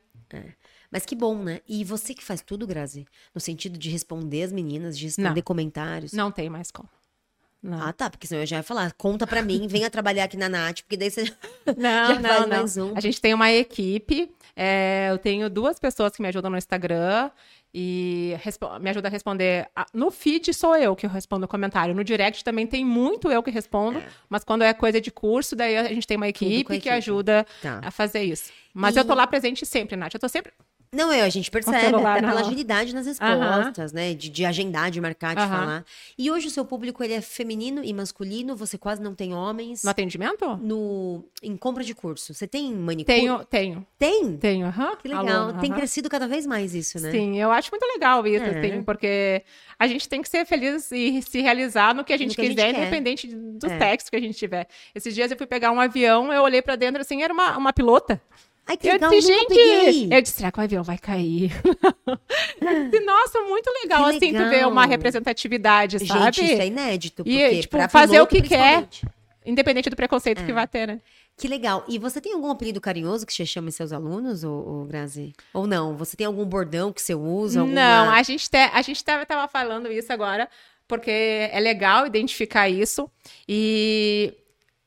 Mas 0.91 1.07
que 1.07 1.15
bom, 1.17 1.43
né? 1.43 1.61
E 1.69 1.83
você 1.83 2.15
que 2.15 2.23
faz 2.23 2.41
tudo, 2.43 2.67
Grazi? 2.67 3.07
No 3.35 3.41
sentido 3.41 3.79
de 3.79 3.91
responder 3.91 4.43
as 4.43 4.53
meninas, 4.53 4.97
de 4.99 5.07
responder 5.07 5.41
Não. 5.41 5.43
comentários. 5.43 6.13
Não 6.13 6.31
tem 6.31 6.51
mais 6.51 6.71
como. 6.71 6.89
Não. 7.67 7.81
Ah, 7.83 7.93
tá, 7.95 8.11
porque 8.11 8.27
senão 8.27 8.43
eu 8.43 8.47
já 8.47 8.59
ia 8.59 8.63
falar, 8.63 8.93
conta 8.93 9.27
pra 9.27 9.41
mim, 9.41 9.67
venha 9.67 9.89
trabalhar 9.89 10.25
aqui 10.25 10.37
na 10.37 10.51
Nath, 10.51 10.83
porque 10.83 10.99
daí 10.99 11.11
você 11.11 11.25
Não, 11.79 12.15
já 12.15 12.21
não, 12.21 12.29
faz 12.29 12.41
não. 12.43 12.49
mais 12.59 12.77
um. 12.77 12.93
A 12.95 13.01
gente 13.01 13.19
tem 13.23 13.33
uma 13.33 13.51
equipe. 13.51 14.31
é, 14.55 15.09
eu 15.11 15.17
tenho 15.17 15.49
duas 15.49 15.79
pessoas 15.79 16.13
que 16.15 16.21
me 16.21 16.29
ajudam 16.29 16.51
no 16.51 16.59
Instagram 16.59 17.31
e 17.73 18.37
me 18.81 18.91
ajudam 18.91 19.09
a 19.09 19.11
responder. 19.11 19.67
No 19.93 20.11
feed 20.11 20.53
sou 20.53 20.77
eu 20.77 20.95
que 20.95 21.07
respondo 21.07 21.47
o 21.47 21.49
comentário. 21.49 21.95
No 21.95 22.05
direct 22.05 22.45
também 22.45 22.67
tem 22.67 22.85
muito 22.85 23.33
eu 23.33 23.43
que 23.43 23.51
respondo. 23.51 24.01
Mas 24.29 24.45
quando 24.45 24.63
é 24.63 24.73
coisa 24.75 25.01
de 25.01 25.11
curso, 25.11 25.57
daí 25.57 25.77
a 25.77 25.85
gente 25.89 26.07
tem 26.07 26.17
uma 26.19 26.27
a 26.27 26.29
equipe, 26.29 26.65
que 26.65 26.75
equipe. 26.75 26.89
ajuda 26.91 27.47
Tá. 27.63 27.81
a 27.83 27.91
fazer 27.91 28.23
isso. 28.23 28.53
Mas 28.73 28.95
E- 28.95 28.99
eu 29.01 29.05
tô 29.05 29.15
lá 29.15 29.27
presente 29.27 29.65
sempre, 29.67 29.97
Nath. 29.97 30.15
Eu 30.15 30.21
tô 30.21 30.29
sempre. 30.29 30.53
Não, 30.95 31.13
eu, 31.13 31.25
a 31.25 31.29
gente 31.29 31.51
percebe, 31.51 31.81
celular 31.81 32.21
pela 32.21 32.41
agilidade 32.41 32.95
nas 32.95 33.07
respostas, 33.07 33.93
né? 33.93 34.15
De, 34.15 34.29
de 34.29 34.45
agendar, 34.45 34.91
de 34.91 35.01
marcar, 35.01 35.35
de 35.35 35.43
falar. 35.43 35.85
E 36.17 36.31
hoje 36.31 36.47
o 36.47 36.51
seu 36.51 36.65
público, 36.65 37.03
ele 37.03 37.15
é 37.15 37.21
feminino 37.21 37.83
e 37.85 37.93
masculino, 37.93 38.55
você 38.57 38.79
quase 38.79 39.03
não 39.03 39.15
tem 39.15 39.35
homens. 39.35 39.83
No 39.85 39.91
atendimento? 39.91 40.57
No, 40.57 41.25
em 41.43 41.57
compra 41.57 41.83
de 41.85 41.95
curso, 41.95 42.33
você 42.35 42.47
tem 42.47 42.73
manicure? 42.75 43.05
Tenho, 43.19 43.45
tenho, 43.45 43.87
Tem? 43.99 44.37
tenho. 44.37 44.67
aham. 44.67 44.97
Que 44.97 45.09
legal. 45.09 45.53
Tem 45.59 45.73
crescido 45.73 46.09
cada 46.09 46.27
vez 46.29 46.47
mais 46.47 46.75
isso, 46.75 47.01
né? 47.01 47.11
Sim, 47.11 47.39
eu 47.41 47.51
acho 47.51 47.71
muito 47.71 47.85
legal 47.85 48.27
isso, 48.27 48.45
É. 48.45 48.59
assim, 48.59 48.83
porque 48.83 49.43
a 49.79 49.87
gente 49.87 50.09
tem 50.09 50.23
que 50.23 50.29
ser 50.29 50.45
feliz 50.47 50.91
e 50.93 51.21
se 51.23 51.41
realizar 51.41 51.95
no 51.95 52.05
que 52.05 52.13
a 52.13 52.17
gente 52.17 52.35
que 52.35 52.41
a 52.41 52.45
gente 52.45 52.55
quiser, 52.57 52.71
independente 52.71 53.27
de- 53.29 53.35
dos 53.35 53.71
É. 53.71 53.97
que 53.97 54.17
a 54.17 54.21
gente 54.21 54.37
tiver. 54.37 54.69
Esses 54.95 55.15
dias 55.15 55.31
eu 55.31 55.37
fui 55.37 55.47
pegar 55.47 55.71
um 55.71 55.81
avião, 55.81 56.33
eu 56.33 56.43
olhei 56.43 56.63
pra 56.63 56.77
dentro, 56.77 57.01
assim, 57.01 57.23
era 57.23 57.33
uma, 57.33 57.57
uma 57.59 57.73
pilota. 57.73 58.21
Ai, 58.67 58.77
que 58.77 58.89
eu 58.89 58.93
legal, 58.95 59.11
disse, 59.11 59.27
gente, 59.29 59.49
peguei. 59.49 60.09
eu 60.11 60.23
disse, 60.23 60.37
será 60.37 60.51
que 60.51 60.59
o 60.59 60.63
avião 60.63 60.83
vai 60.83 60.97
cair? 60.97 61.53
Nossa, 63.05 63.41
muito 63.43 63.71
legal, 63.83 64.05
Que 64.05 64.17
assim, 64.17 64.33
tu 64.33 64.39
ver 64.39 64.51
legal. 64.51 64.71
uma 64.71 64.87
representatividade, 64.87 66.07
sabe? 66.07 66.37
Gente, 66.37 66.53
isso 66.53 66.63
é 66.63 66.67
inédito. 66.67 67.23
E, 67.27 67.61
tipo, 67.61 67.77
fazer 67.89 68.21
o 68.21 68.27
piloto, 68.27 68.49
que 68.49 68.57
quer. 68.57 68.89
Independente 69.45 69.91
do 69.91 69.97
preconceito 69.97 70.41
é. 70.41 70.47
que 70.47 70.53
vai 70.53 70.67
ter, 70.67 70.87
né? 70.87 71.01
Que 71.37 71.49
legal. 71.49 71.85
E 71.89 71.99
você 71.99 72.21
tem 72.21 72.33
algum 72.33 72.51
apelido 72.51 72.81
carinhoso 72.81 73.27
que 73.27 73.35
você 73.35 73.45
chama 73.45 73.71
seus 73.71 73.93
alunos, 73.93 74.45
ou, 74.45 74.67
ou 74.67 74.85
Grazi? 74.87 75.35
Ou 75.53 75.67
não? 75.67 75.97
Você 75.97 76.17
tem 76.17 76.27
algum 76.27 76.45
bordão 76.47 76.93
que 76.93 77.03
você 77.03 77.15
usa? 77.15 77.61
Alguma... 77.61 77.75
Não, 77.75 78.11
a 78.11 78.23
gente, 78.23 78.49
te, 78.49 78.57
a 78.57 78.81
gente 78.81 79.05
tava, 79.05 79.27
tava 79.27 79.49
falando 79.49 79.91
isso 79.93 80.13
agora, 80.13 80.49
porque 80.87 81.11
é 81.11 81.61
legal 81.61 82.07
identificar 82.07 82.69
isso. 82.69 83.11
E 83.49 84.33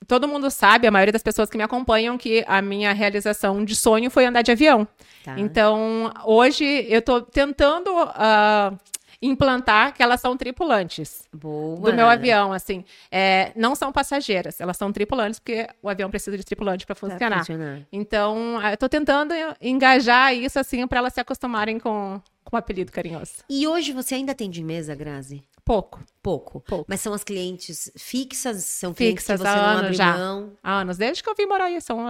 todo 0.07 0.27
mundo 0.27 0.49
sabe, 0.49 0.87
a 0.87 0.91
maioria 0.91 1.11
das 1.11 1.23
pessoas 1.23 1.49
que 1.49 1.57
me 1.57 1.63
acompanham, 1.63 2.17
que 2.17 2.43
a 2.47 2.61
minha 2.61 2.93
realização 2.93 3.63
de 3.63 3.75
sonho 3.75 4.09
foi 4.09 4.25
andar 4.25 4.41
de 4.41 4.51
avião. 4.51 4.87
Tá. 5.23 5.37
Então, 5.37 6.11
hoje 6.25 6.85
eu 6.87 6.99
estou 6.99 7.21
tentando 7.21 7.89
uh, 7.91 8.77
implantar 9.21 9.93
que 9.93 10.01
elas 10.01 10.21
são 10.21 10.37
tripulantes 10.37 11.27
Boa. 11.33 11.91
do 11.91 11.93
meu 11.93 12.07
avião, 12.07 12.53
assim. 12.53 12.85
É, 13.11 13.51
não 13.55 13.75
são 13.75 13.91
passageiras, 13.91 14.61
elas 14.61 14.77
são 14.77 14.91
tripulantes, 14.91 15.39
porque 15.39 15.67
o 15.81 15.89
avião 15.89 16.09
precisa 16.09 16.37
de 16.37 16.43
tripulante 16.43 16.85
para 16.85 16.95
funcionar. 16.95 17.39
funcionar. 17.39 17.81
Então, 17.91 18.61
eu 18.61 18.73
estou 18.73 18.87
tentando 18.87 19.33
engajar 19.61 20.33
isso, 20.33 20.59
assim, 20.59 20.87
para 20.87 20.99
elas 20.99 21.13
se 21.13 21.19
acostumarem 21.19 21.79
com, 21.79 22.21
com 22.43 22.55
o 22.55 22.59
apelido 22.59 22.91
carinhoso. 22.91 23.43
E 23.49 23.67
hoje 23.67 23.91
você 23.91 24.15
ainda 24.15 24.31
atende 24.31 24.63
mesa, 24.63 24.95
Grazi? 24.95 25.43
Pouco. 25.67 25.99
Pouco. 26.23 26.61
Pouco. 26.61 26.85
Mas 26.87 27.01
são 27.01 27.13
as 27.13 27.23
clientes 27.25 27.91
fixas? 27.97 28.63
São 28.63 28.93
clientes 28.93 29.25
fixas, 29.25 29.41
que 29.41 29.47
você 29.47 29.55
não 29.55 29.65
abre 29.65 29.93
já. 29.93 30.17
mão? 30.17 30.53
Há 30.63 30.79
anos, 30.79 30.97
desde 30.97 31.21
que 31.21 31.29
eu 31.29 31.35
vim 31.35 31.45
morar 31.45 31.65
aí. 31.65 31.81
São. 31.81 32.09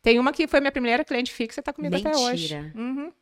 Tem 0.00 0.18
uma 0.18 0.32
que 0.32 0.46
foi 0.46 0.60
minha 0.60 0.70
primeira 0.70 1.04
cliente 1.04 1.32
fixa 1.32 1.60
e 1.60 1.62
tá 1.62 1.72
comigo 1.72 1.92
Mentira. 1.92 2.10
até 2.10 2.18
hoje. 2.20 2.72
Uhum. 2.74 3.12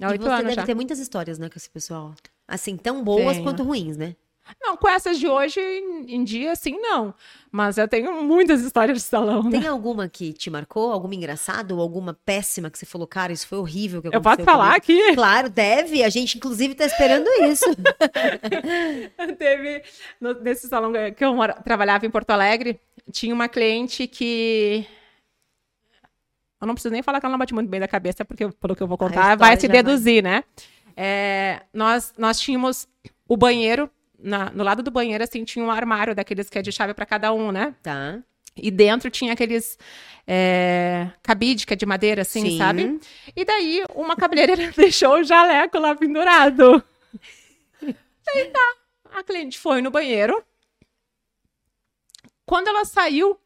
Há 0.00 0.14
e 0.14 0.18
você 0.18 0.42
deve 0.42 0.54
já. 0.54 0.64
ter 0.64 0.74
muitas 0.74 0.98
histórias, 0.98 1.38
né, 1.38 1.48
com 1.50 1.58
esse 1.58 1.68
pessoal. 1.68 2.14
Assim, 2.46 2.76
tão 2.76 3.04
boas 3.04 3.34
Tenho. 3.34 3.42
quanto 3.44 3.62
ruins, 3.62 3.96
né? 3.98 4.16
Não, 4.60 4.76
com 4.76 4.88
essas 4.88 5.18
de 5.18 5.26
hoje 5.26 5.60
em 5.60 6.22
dia, 6.24 6.54
sim, 6.56 6.78
não. 6.78 7.14
Mas 7.50 7.78
eu 7.78 7.88
tenho 7.88 8.22
muitas 8.22 8.62
histórias 8.62 8.98
de 8.98 9.02
salão. 9.04 9.42
Né? 9.42 9.60
Tem 9.60 9.68
alguma 9.68 10.08
que 10.08 10.32
te 10.32 10.50
marcou? 10.50 10.92
Alguma 10.92 11.14
engraçada 11.14 11.74
ou 11.74 11.80
alguma 11.80 12.14
péssima 12.24 12.70
que 12.70 12.78
você 12.78 12.86
falou, 12.86 13.06
cara, 13.06 13.32
isso 13.32 13.46
foi 13.46 13.58
horrível 13.58 14.02
que 14.02 14.08
Eu 14.08 14.20
posso 14.20 14.42
falar 14.42 14.80
comigo. 14.80 15.02
aqui? 15.02 15.14
Claro, 15.14 15.48
deve. 15.48 16.02
A 16.02 16.08
gente, 16.08 16.36
inclusive, 16.36 16.74
tá 16.74 16.84
esperando 16.84 17.28
isso. 17.44 17.64
Teve, 19.38 19.82
no, 20.20 20.34
nesse 20.34 20.68
salão 20.68 20.92
que 21.16 21.24
eu 21.24 21.34
trabalhava 21.64 22.06
em 22.06 22.10
Porto 22.10 22.30
Alegre, 22.30 22.80
tinha 23.10 23.34
uma 23.34 23.48
cliente 23.48 24.06
que 24.06 24.86
eu 26.60 26.66
não 26.66 26.74
preciso 26.74 26.92
nem 26.92 27.02
falar 27.02 27.20
que 27.20 27.26
ela 27.26 27.32
não 27.32 27.38
bate 27.38 27.54
muito 27.54 27.68
bem 27.68 27.80
da 27.80 27.88
cabeça, 27.88 28.24
porque 28.24 28.48
pelo 28.48 28.74
que 28.74 28.82
eu 28.82 28.88
vou 28.88 28.98
contar, 28.98 29.36
vai 29.36 29.58
se 29.58 29.68
deduzir, 29.68 30.22
vai. 30.22 30.32
né? 30.32 30.44
É, 30.96 31.62
nós, 31.72 32.12
nós 32.18 32.40
tínhamos 32.40 32.88
o 33.28 33.36
banheiro 33.36 33.88
na, 34.18 34.50
no 34.50 34.64
lado 34.64 34.82
do 34.82 34.90
banheiro, 34.90 35.22
assim, 35.22 35.44
tinha 35.44 35.64
um 35.64 35.70
armário 35.70 36.14
daqueles 36.14 36.48
que 36.50 36.58
é 36.58 36.62
de 36.62 36.72
chave 36.72 36.94
para 36.94 37.06
cada 37.06 37.32
um, 37.32 37.52
né? 37.52 37.74
Tá. 37.82 38.18
E 38.56 38.70
dentro 38.70 39.10
tinha 39.10 39.32
aqueles 39.32 39.78
é, 40.26 41.10
cabide, 41.22 41.66
que 41.66 41.72
é 41.72 41.76
de 41.76 41.86
madeira, 41.86 42.22
assim, 42.22 42.42
Sim. 42.42 42.58
sabe? 42.58 43.00
E 43.36 43.44
daí 43.44 43.84
uma 43.94 44.16
cabeleireira 44.16 44.72
deixou 44.76 45.20
o 45.20 45.24
jaleco 45.24 45.78
lá 45.78 45.94
pendurado. 45.94 46.82
Daí 48.26 48.44
tá. 48.50 48.74
A 49.14 49.22
cliente 49.22 49.58
foi 49.58 49.80
no 49.80 49.90
banheiro. 49.90 50.44
Quando 52.44 52.68
ela 52.68 52.84
saiu, 52.84 53.40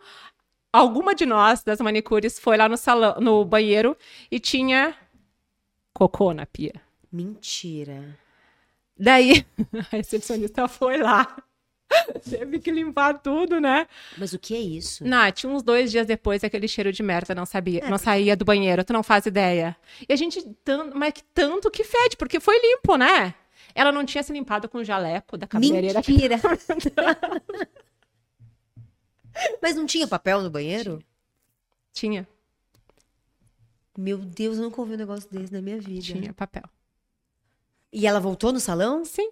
alguma 0.73 1.14
de 1.14 1.25
nós, 1.25 1.62
das 1.62 1.81
manicures, 1.81 2.39
foi 2.39 2.57
lá 2.57 2.68
no 2.68 2.77
salão, 2.77 3.20
no 3.20 3.45
banheiro 3.45 3.97
e 4.29 4.41
tinha 4.41 4.97
cocô 5.95 6.33
na 6.33 6.47
pia. 6.47 6.75
Mentira. 7.12 8.18
Daí, 8.99 9.47
a 9.93 9.97
recepcionista 9.97 10.68
foi 10.68 10.99
lá. 10.99 11.36
Teve 12.28 12.59
que 12.59 12.70
limpar 12.70 13.18
tudo, 13.20 13.61
né? 13.61 13.86
Mas 14.16 14.32
o 14.32 14.38
que 14.38 14.55
é 14.55 14.61
isso? 14.61 15.05
Nath, 15.05 15.45
uns 15.45 15.62
dois 15.62 15.90
dias 15.90 16.07
depois, 16.07 16.43
aquele 16.43 16.68
cheiro 16.68 16.93
de 16.93 17.03
merda 17.03 17.34
não 17.34 17.45
sabia, 17.45 17.84
é, 17.84 17.90
não 17.90 17.99
saía 17.99 18.36
do 18.36 18.45
banheiro, 18.45 18.84
tu 18.84 18.93
não 18.93 19.03
faz 19.03 19.26
ideia. 19.26 19.76
E 20.09 20.12
a 20.12 20.16
gente, 20.16 20.43
mas 20.95 21.12
que 21.12 21.22
tanto 21.34 21.70
que 21.70 21.84
fede, 21.84 22.16
porque 22.16 22.40
foi 22.40 22.59
limpo, 22.61 22.97
né? 22.97 23.34
Ela 23.74 23.93
não 23.93 24.05
tinha 24.05 24.22
se 24.22 24.32
limpado 24.32 24.68
com 24.68 24.78
o 24.78 24.84
jaleco 24.84 25.36
da 25.36 25.47
cabeleireira. 25.47 26.03
Mentira! 26.07 26.40
mas 29.62 29.76
não 29.76 29.86
tinha 29.86 30.07
papel 30.07 30.43
no 30.43 30.51
banheiro? 30.51 31.03
Tinha. 31.93 32.26
Meu 33.97 34.18
Deus, 34.18 34.57
eu 34.57 34.64
nunca 34.64 34.80
ouvi 34.80 34.95
um 34.95 34.99
negócio 34.99 35.30
desse 35.30 35.53
na 35.53 35.61
minha 35.61 35.78
vida. 35.78 36.03
Tinha 36.03 36.32
papel. 36.32 36.64
E 37.93 38.07
ela 38.07 38.20
voltou 38.20 38.53
no 38.53 38.61
salão? 38.61 39.05
Sim. 39.05 39.30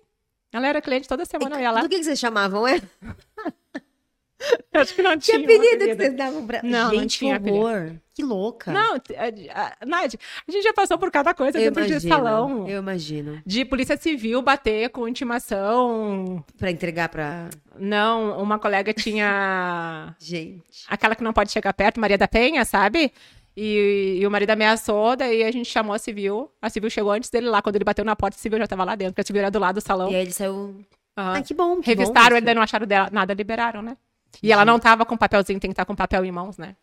Ela 0.52 0.66
era 0.66 0.82
cliente 0.82 1.08
toda 1.08 1.24
semana, 1.24 1.58
e, 1.58 1.62
ia 1.62 1.70
lá. 1.70 1.80
Do 1.80 1.88
que, 1.88 1.98
que 1.98 2.04
vocês 2.04 2.18
chamavam, 2.18 2.66
é? 2.66 2.80
Acho 4.72 4.94
que 4.94 5.02
não 5.02 5.16
tinha. 5.18 5.38
Tinha 5.38 5.44
apelido 5.44 5.84
que 5.84 5.94
vocês 5.94 6.16
davam 6.16 6.46
pra. 6.46 6.62
Não, 6.62 6.90
gente, 6.90 7.00
não 7.00 7.06
tinha 7.06 7.40
que 7.40 7.50
horror. 7.50 7.76
Apelido. 7.76 8.00
Que 8.14 8.22
louca. 8.22 8.72
Não, 8.72 8.94
a, 8.94 9.86
Nádia, 9.86 10.18
a 10.46 10.50
gente 10.50 10.62
já 10.62 10.72
passou 10.72 10.98
por 10.98 11.10
cada 11.10 11.34
coisa 11.34 11.58
eu 11.58 11.64
dentro 11.64 11.80
imagino, 11.80 12.00
de 12.00 12.08
salão. 12.08 12.68
Eu 12.68 12.78
imagino. 12.78 13.42
De 13.44 13.64
polícia 13.64 13.96
civil 13.96 14.42
bater 14.42 14.90
com 14.90 15.06
intimação. 15.06 16.44
Pra 16.56 16.70
entregar 16.70 17.08
pra. 17.08 17.50
Não, 17.78 18.40
uma 18.40 18.58
colega 18.58 18.92
tinha. 18.92 20.14
gente. 20.20 20.84
Aquela 20.88 21.14
que 21.14 21.22
não 21.22 21.32
pode 21.32 21.52
chegar 21.52 21.72
perto, 21.74 22.00
Maria 22.00 22.18
da 22.18 22.28
Penha, 22.28 22.64
sabe? 22.64 23.12
E, 23.56 24.18
e, 24.20 24.26
o 24.26 24.30
marido 24.30 24.50
ameaçou, 24.50 25.16
daí 25.16 25.42
a 25.42 25.50
gente 25.50 25.68
chamou 25.68 25.94
a 25.94 25.98
civil. 25.98 26.50
A 26.62 26.70
civil 26.70 26.88
chegou 26.88 27.12
antes 27.12 27.30
dele 27.30 27.48
lá. 27.48 27.60
Quando 27.60 27.76
ele 27.76 27.84
bateu 27.84 28.04
na 28.04 28.14
porta, 28.14 28.36
a 28.36 28.40
civil 28.40 28.58
já 28.58 28.66
tava 28.66 28.84
lá 28.84 28.94
dentro, 28.94 29.12
porque 29.12 29.22
a 29.22 29.24
civil 29.24 29.42
era 29.42 29.50
do 29.50 29.58
lado 29.58 29.74
do 29.74 29.80
salão. 29.80 30.10
E 30.10 30.14
aí 30.14 30.22
ele 30.22 30.32
saiu. 30.32 30.54
Uhum. 30.54 30.84
Ah, 31.16 31.42
que 31.42 31.52
bom. 31.52 31.80
Que 31.80 31.88
Revistaram 31.88 32.30
bom, 32.30 32.36
ele, 32.36 32.46
daí 32.46 32.54
não 32.54 32.62
acharam 32.62 32.86
dela, 32.86 33.08
nada, 33.12 33.34
liberaram, 33.34 33.82
né? 33.82 33.96
E 34.42 34.46
Sim. 34.46 34.52
ela 34.52 34.64
não 34.64 34.78
tava 34.78 35.04
com 35.04 35.16
papelzinho, 35.16 35.58
tem 35.58 35.70
que 35.70 35.72
estar 35.72 35.84
tá 35.84 35.86
com 35.86 35.96
papel 35.96 36.24
em 36.24 36.30
mãos, 36.30 36.56
né? 36.56 36.76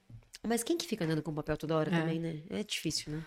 Mas 0.45 0.63
quem 0.63 0.77
que 0.77 0.85
fica 0.85 1.05
andando 1.05 1.21
com 1.21 1.33
papel 1.33 1.57
toda 1.57 1.75
hora 1.75 1.89
é. 1.93 1.99
também, 1.99 2.19
né? 2.19 2.41
É 2.49 2.63
difícil, 2.63 3.13
né? 3.13 3.23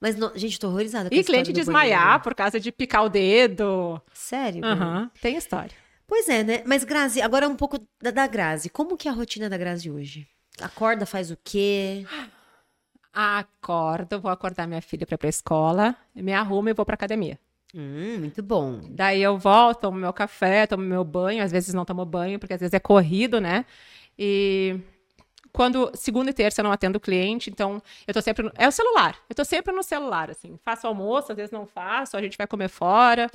Mas, 0.00 0.14
não, 0.16 0.30
gente, 0.36 0.60
tô 0.60 0.68
horrorizada 0.68 1.08
com 1.08 1.14
E 1.14 1.24
cliente 1.24 1.52
desmaiar 1.52 2.02
banheiro. 2.02 2.22
por 2.22 2.34
causa 2.34 2.60
de 2.60 2.70
picar 2.70 3.04
o 3.04 3.08
dedo. 3.08 4.00
Sério? 4.12 4.64
Uhum. 4.64 5.10
Tem 5.20 5.36
história. 5.36 5.74
Pois 6.06 6.28
é, 6.28 6.44
né? 6.44 6.62
Mas, 6.64 6.84
Grazi, 6.84 7.20
agora 7.20 7.48
um 7.48 7.56
pouco 7.56 7.78
da, 8.00 8.10
da 8.10 8.26
Grazi. 8.26 8.70
Como 8.70 8.96
que 8.96 9.08
é 9.08 9.10
a 9.10 9.14
rotina 9.14 9.48
da 9.50 9.58
Grazi 9.58 9.90
hoje? 9.90 10.26
Acorda, 10.60 11.04
faz 11.04 11.30
o 11.30 11.38
quê? 11.42 12.06
Acordo, 13.20 14.20
vou 14.20 14.30
acordar 14.30 14.68
minha 14.68 14.80
filha 14.80 15.04
para 15.04 15.16
ir 15.16 15.18
pra 15.18 15.28
escola, 15.28 15.96
me 16.14 16.32
arrumo 16.32 16.68
e 16.68 16.72
vou 16.72 16.86
pra 16.86 16.94
academia. 16.94 17.36
Hum, 17.74 18.18
muito 18.20 18.40
bom. 18.44 18.80
Daí 18.90 19.20
eu 19.20 19.36
volto, 19.36 19.80
tomo 19.80 19.98
meu 19.98 20.12
café, 20.12 20.68
tomo 20.68 20.84
meu 20.84 21.02
banho, 21.02 21.42
às 21.42 21.50
vezes 21.50 21.74
não 21.74 21.84
tomo 21.84 22.04
banho, 22.04 22.38
porque 22.38 22.54
às 22.54 22.60
vezes 22.60 22.72
é 22.72 22.78
corrido, 22.78 23.40
né? 23.40 23.66
E 24.16 24.78
quando 25.52 25.90
segunda 25.94 26.30
e 26.30 26.32
terça 26.32 26.60
eu 26.60 26.62
não 26.62 26.70
atendo 26.70 27.00
cliente, 27.00 27.50
então 27.50 27.82
eu 28.06 28.14
tô 28.14 28.22
sempre 28.22 28.44
no, 28.44 28.52
é 28.54 28.68
o 28.68 28.70
celular. 28.70 29.16
Eu 29.28 29.34
tô 29.34 29.44
sempre 29.44 29.74
no 29.74 29.82
celular 29.82 30.30
assim. 30.30 30.56
Faço 30.62 30.86
almoço, 30.86 31.32
às 31.32 31.36
vezes 31.36 31.50
não 31.50 31.66
faço, 31.66 32.16
a 32.16 32.22
gente 32.22 32.38
vai 32.38 32.46
comer 32.46 32.68
fora 32.68 33.28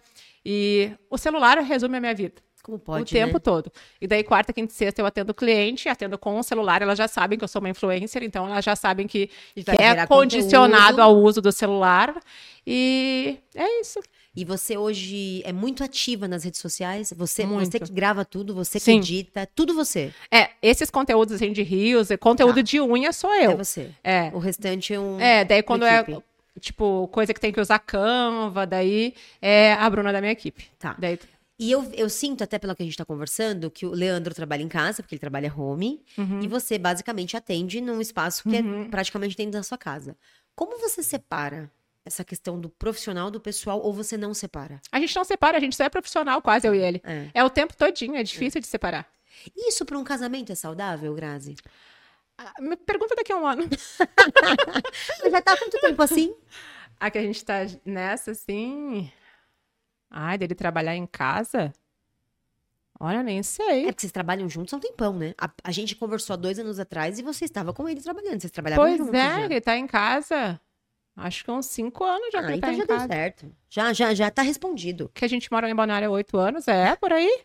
e 0.45 0.93
o 1.09 1.17
celular 1.17 1.57
resume 1.57 1.97
a 1.97 1.99
minha 1.99 2.15
vida. 2.15 2.41
Como 2.63 2.79
pode, 2.79 3.03
o 3.03 3.05
tempo 3.05 3.33
né? 3.33 3.39
todo. 3.39 3.69
E 3.99 4.07
daí, 4.07 4.23
quarta, 4.23 4.53
quinta 4.53 4.71
e 4.71 4.75
sexta, 4.75 5.01
eu 5.01 5.05
atendo 5.05 5.33
cliente, 5.33 5.89
atendo 5.89 6.17
com 6.17 6.39
o 6.39 6.43
celular, 6.43 6.81
elas 6.81 6.97
já 6.97 7.09
sabem 7.09 7.37
que 7.37 7.43
eu 7.43 7.47
sou 7.49 7.61
uma 7.61 7.69
influencer, 7.69 8.23
então 8.23 8.47
elas 8.47 8.63
já 8.63 8.73
sabem 8.73 9.05
que, 9.05 9.29
que 9.53 9.69
é 9.77 10.07
condicionado 10.07 10.95
conteúdo. 10.95 11.01
ao 11.01 11.17
uso 11.17 11.41
do 11.41 11.51
celular. 11.51 12.15
E 12.65 13.37
é 13.53 13.81
isso. 13.81 13.99
E 14.33 14.45
você 14.45 14.77
hoje 14.77 15.43
é 15.45 15.51
muito 15.51 15.83
ativa 15.83 16.25
nas 16.25 16.45
redes 16.45 16.61
sociais? 16.61 17.13
Você, 17.15 17.45
você 17.45 17.79
que 17.79 17.91
grava 17.91 18.23
tudo, 18.23 18.55
você 18.55 18.79
que 18.79 18.85
Sim. 18.85 18.97
edita, 18.97 19.47
tudo 19.53 19.75
você? 19.75 20.13
É, 20.31 20.51
esses 20.61 20.89
conteúdos 20.89 21.35
assim, 21.35 21.51
de 21.51 21.61
rios, 21.63 22.07
conteúdo 22.19 22.55
tá. 22.55 22.61
de 22.61 22.79
unha 22.79 23.11
sou 23.11 23.33
eu. 23.35 23.51
É 23.51 23.55
você. 23.55 23.91
É. 24.01 24.31
O 24.33 24.39
restante 24.39 24.93
é 24.93 24.99
um. 24.99 25.19
É, 25.19 25.43
daí 25.43 25.61
quando 25.61 25.85
é 25.85 26.03
tipo, 26.59 27.07
coisa 27.09 27.33
que 27.33 27.39
tem 27.39 27.51
que 27.51 27.59
usar 27.59 27.79
Canva, 27.79 28.65
daí 28.65 29.13
é 29.41 29.73
a 29.73 29.89
Bruna 29.89 30.13
da 30.13 30.21
minha 30.21 30.31
equipe. 30.31 30.65
Tá. 30.79 30.95
Daí... 30.97 31.19
E 31.59 31.71
eu, 31.71 31.83
eu 31.93 32.09
sinto, 32.09 32.43
até 32.43 32.57
pelo 32.57 32.75
que 32.75 32.81
a 32.81 32.85
gente 32.85 32.93
está 32.93 33.05
conversando, 33.05 33.69
que 33.69 33.85
o 33.85 33.91
Leandro 33.91 34.33
trabalha 34.33 34.63
em 34.63 34.67
casa, 34.67 35.03
porque 35.03 35.15
ele 35.15 35.19
trabalha 35.19 35.53
home, 35.55 36.03
uhum. 36.17 36.41
e 36.41 36.47
você 36.47 36.77
basicamente 36.77 37.37
atende 37.37 37.79
num 37.79 38.01
espaço 38.01 38.43
que 38.49 38.57
é 38.57 38.61
uhum. 38.61 38.85
é 38.85 38.89
praticamente 38.89 39.37
dentro 39.37 39.53
da 39.53 39.63
sua 39.63 39.77
casa. 39.77 40.17
Como 40.55 40.79
você 40.79 41.03
separa 41.03 41.71
essa 42.05 42.23
questão 42.23 42.59
do 42.59 42.69
profissional 42.69 43.31
do 43.31 43.39
pessoal 43.39 43.79
ou 43.81 43.93
você 43.93 44.17
não 44.17 44.33
separa? 44.33 44.81
A 44.91 44.99
gente 44.99 45.15
não 45.15 45.23
separa, 45.23 45.57
a 45.57 45.59
gente 45.59 45.75
só 45.75 45.83
é 45.83 45.89
profissional, 45.89 46.41
quase 46.41 46.67
eu 46.67 46.73
e 46.73 46.79
ele. 46.79 47.01
É, 47.03 47.29
é 47.35 47.43
o 47.43 47.49
tempo 47.49 47.75
todinho, 47.75 48.15
é 48.15 48.23
difícil 48.23 48.59
é. 48.59 48.61
de 48.61 48.67
separar. 48.67 49.07
Isso 49.55 49.85
para 49.85 49.97
um 49.97 50.03
casamento 50.03 50.51
é 50.51 50.55
saudável, 50.55 51.13
Grazi? 51.13 51.55
Ah, 52.37 52.53
me 52.59 52.75
pergunta 52.75 53.15
daqui 53.15 53.31
a 53.31 53.37
um 53.37 53.45
ano. 53.45 53.63
Já 55.29 55.41
tá 55.41 55.53
há 55.53 55.57
quanto 55.57 55.79
tempo 55.79 56.01
assim? 56.01 56.35
A 56.99 57.11
que 57.11 57.17
a 57.17 57.21
gente 57.21 57.43
tá 57.43 57.65
nessa, 57.83 58.31
assim. 58.31 59.11
Ai, 60.13 60.37
dele 60.37 60.53
trabalhar 60.53 60.95
em 60.95 61.07
casa? 61.07 61.73
Olha, 62.99 63.23
nem 63.23 63.41
sei. 63.41 63.81
É 63.81 63.85
porque 63.87 64.01
vocês 64.01 64.11
trabalham 64.11 64.47
juntos 64.47 64.73
há 64.73 64.77
um 64.77 64.79
tempão, 64.79 65.13
né? 65.17 65.33
A, 65.37 65.49
a 65.63 65.71
gente 65.71 65.95
conversou 65.95 66.35
há 66.35 66.37
dois 66.37 66.59
anos 66.59 66.79
atrás 66.79 67.17
e 67.17 67.23
você 67.23 67.45
estava 67.45 67.73
com 67.73 67.89
ele 67.89 67.99
trabalhando. 67.99 68.39
Vocês 68.39 68.51
trabalhavam 68.51 68.85
pois 68.85 68.97
juntos. 68.97 69.11
Pois 69.11 69.23
é, 69.23 69.39
já. 69.39 69.45
ele 69.45 69.59
tá 69.59 69.75
em 69.75 69.87
casa. 69.87 70.61
Acho 71.17 71.43
que 71.43 71.51
uns 71.51 71.65
cinco 71.65 72.03
anos 72.03 72.29
já 72.31 72.39
ah, 72.39 72.45
que 72.45 72.51
ele 72.53 72.61
tá 72.61 72.71
então 72.71 72.73
em 72.73 72.77
já 72.77 72.87
casa. 72.87 73.07
deu 73.07 73.17
certo. 73.17 73.55
Já, 73.69 73.93
já, 73.93 74.13
já 74.13 74.31
tá 74.31 74.41
respondido. 74.43 75.11
Que 75.13 75.25
a 75.25 75.27
gente 75.27 75.51
mora 75.51 75.69
em 75.69 75.75
Balneário 75.75 76.07
há 76.07 76.11
oito 76.11 76.37
anos, 76.37 76.67
é, 76.67 76.95
por 76.95 77.11
aí. 77.11 77.41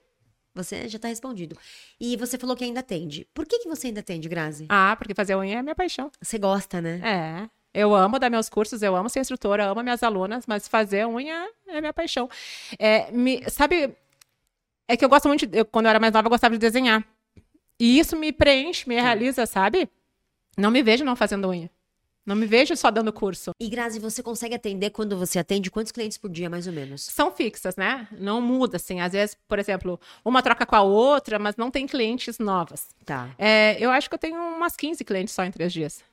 Você 0.55 0.89
já 0.89 0.99
tá 0.99 1.09
respondido. 1.09 1.57
E 2.01 2.17
você 2.17 2.37
falou 2.37 2.57
que 2.57 2.65
ainda 2.65 2.81
atende. 2.81 3.27
Por 3.33 3.47
que, 3.47 3.59
que 3.61 3.69
você 3.69 3.89
ainda 3.89 4.01
atende, 4.01 4.29
Grazi? 4.29 4.67
Ah, 4.69 4.95
porque 4.97 5.15
fazer 5.15 5.37
unha 5.37 5.59
é 5.59 5.63
minha 5.63 5.75
paixão. 5.75 6.11
Você 6.21 6.39
gosta, 6.39 6.81
né? 6.81 7.01
É. 7.03 7.58
Eu 7.75 7.95
amo 7.95 8.19
dar 8.19 8.31
meus 8.31 8.49
cursos, 8.49 8.83
eu 8.83 8.97
amo 8.97 9.09
ser 9.09 9.21
instrutora, 9.21 9.67
amo 9.67 9.83
minhas 9.83 10.03
alunas, 10.03 10.47
mas 10.47 10.67
fazer 10.67 11.07
unha 11.07 11.49
é 11.67 11.81
minha 11.81 11.93
paixão. 11.93 12.29
É, 12.79 13.11
me, 13.13 13.49
sabe, 13.51 13.95
é 14.89 14.97
que 14.97 15.05
eu 15.05 15.09
gosto 15.09 15.29
muito, 15.29 15.47
de, 15.47 15.59
eu, 15.59 15.65
quando 15.65 15.87
eu 15.87 15.91
era 15.91 16.01
mais 16.01 16.13
nova, 16.13 16.27
eu 16.27 16.31
gostava 16.31 16.55
de 16.55 16.59
desenhar. 16.59 17.07
E 17.79 17.99
isso 17.99 18.17
me 18.17 18.33
preenche, 18.33 18.89
me 18.89 19.01
realiza, 19.01 19.47
sabe? 19.47 19.89
Não 20.57 20.71
me 20.71 20.83
vejo 20.83 21.05
não 21.05 21.15
fazendo 21.15 21.49
unha. 21.49 21.71
Não 22.29 22.37
me 22.37 22.45
vejo 22.45 22.77
só 22.77 22.91
dando 22.91 23.11
curso. 23.11 23.53
E 23.59 23.71
Grazi, 23.71 23.99
você 23.99 24.23
consegue 24.23 24.55
atender 24.55 24.91
quando 24.91 25.17
você 25.17 25.39
atende 25.39 25.71
quantos 25.71 25.91
clientes 25.91 26.19
por 26.19 26.29
dia, 26.29 26.51
mais 26.51 26.67
ou 26.67 26.75
menos? 26.75 27.01
São 27.01 27.33
fixas, 27.33 27.75
né? 27.75 28.07
Não 28.13 28.39
muda, 28.39 28.77
assim. 28.77 29.01
Às 29.01 29.13
vezes, 29.13 29.35
por 29.49 29.59
exemplo, 29.59 29.99
uma 30.23 30.43
troca 30.43 30.67
com 30.67 30.77
a 30.77 30.83
outra, 30.83 31.39
mas 31.39 31.57
não 31.57 31.71
tem 31.71 31.87
clientes 31.87 32.39
novas. 32.39 32.89
Tá. 33.07 33.31
É, 33.39 33.83
eu 33.83 33.91
acho 33.91 34.11
que 34.11 34.15
eu 34.15 34.19
tenho 34.19 34.39
umas 34.39 34.77
15 34.77 35.03
clientes 35.05 35.33
só 35.33 35.43
em 35.43 35.51
três 35.51 35.73
dias. 35.73 36.05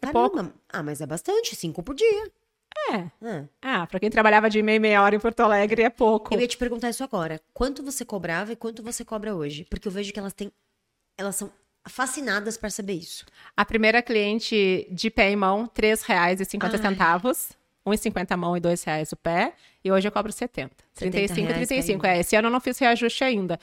É 0.00 0.12
pouco. 0.12 0.48
Ah, 0.68 0.82
mas 0.84 1.00
é 1.00 1.06
bastante, 1.06 1.56
cinco 1.56 1.82
por 1.82 1.96
dia. 1.96 2.30
É. 2.92 3.10
Ah. 3.20 3.44
Ah, 3.60 3.86
pra 3.88 3.98
quem 3.98 4.10
trabalhava 4.10 4.48
de 4.48 4.62
meia 4.62 4.76
e 4.76 4.78
meia 4.78 5.02
hora 5.02 5.16
em 5.16 5.18
Porto 5.18 5.40
Alegre 5.40 5.82
é 5.82 5.90
pouco. 5.90 6.32
Eu 6.32 6.40
ia 6.40 6.46
te 6.46 6.56
perguntar 6.56 6.88
isso 6.90 7.02
agora. 7.02 7.40
Quanto 7.52 7.82
você 7.82 8.04
cobrava 8.04 8.52
e 8.52 8.56
quanto 8.56 8.80
você 8.80 9.04
cobra 9.04 9.34
hoje? 9.34 9.66
Porque 9.68 9.88
eu 9.88 9.92
vejo 9.92 10.12
que 10.12 10.20
elas 10.20 10.32
têm. 10.32 10.52
Elas 11.16 11.34
são 11.34 11.50
fascinadas 11.86 12.56
para 12.56 12.70
saber 12.70 12.94
isso. 12.94 13.24
A 13.56 13.64
primeira 13.64 14.02
cliente 14.02 14.86
de 14.90 15.10
pé 15.10 15.30
e 15.30 15.36
mão, 15.36 15.62
R$ 15.62 15.70
3,50 15.74 16.70
Ai. 16.72 16.78
centavos. 16.78 17.50
R$ 17.86 17.96
1,50 17.96 18.26
a 18.30 18.36
mão 18.36 18.56
e 18.56 18.60
R$ 18.60 18.68
2,00 18.68 19.12
o 19.12 19.16
pé. 19.16 19.54
E 19.82 19.90
hoje 19.90 20.06
eu 20.06 20.12
cobro 20.12 20.32
70. 20.32 20.74
35, 20.94 21.40
reais 21.40 21.68
35. 21.68 22.02
pé 22.02 22.14
e 22.14 22.16
É, 22.16 22.20
esse 22.20 22.36
ano 22.36 22.48
eu 22.48 22.52
não 22.52 22.60
fiz 22.60 22.78
reajuste 22.78 23.24
ainda. 23.24 23.58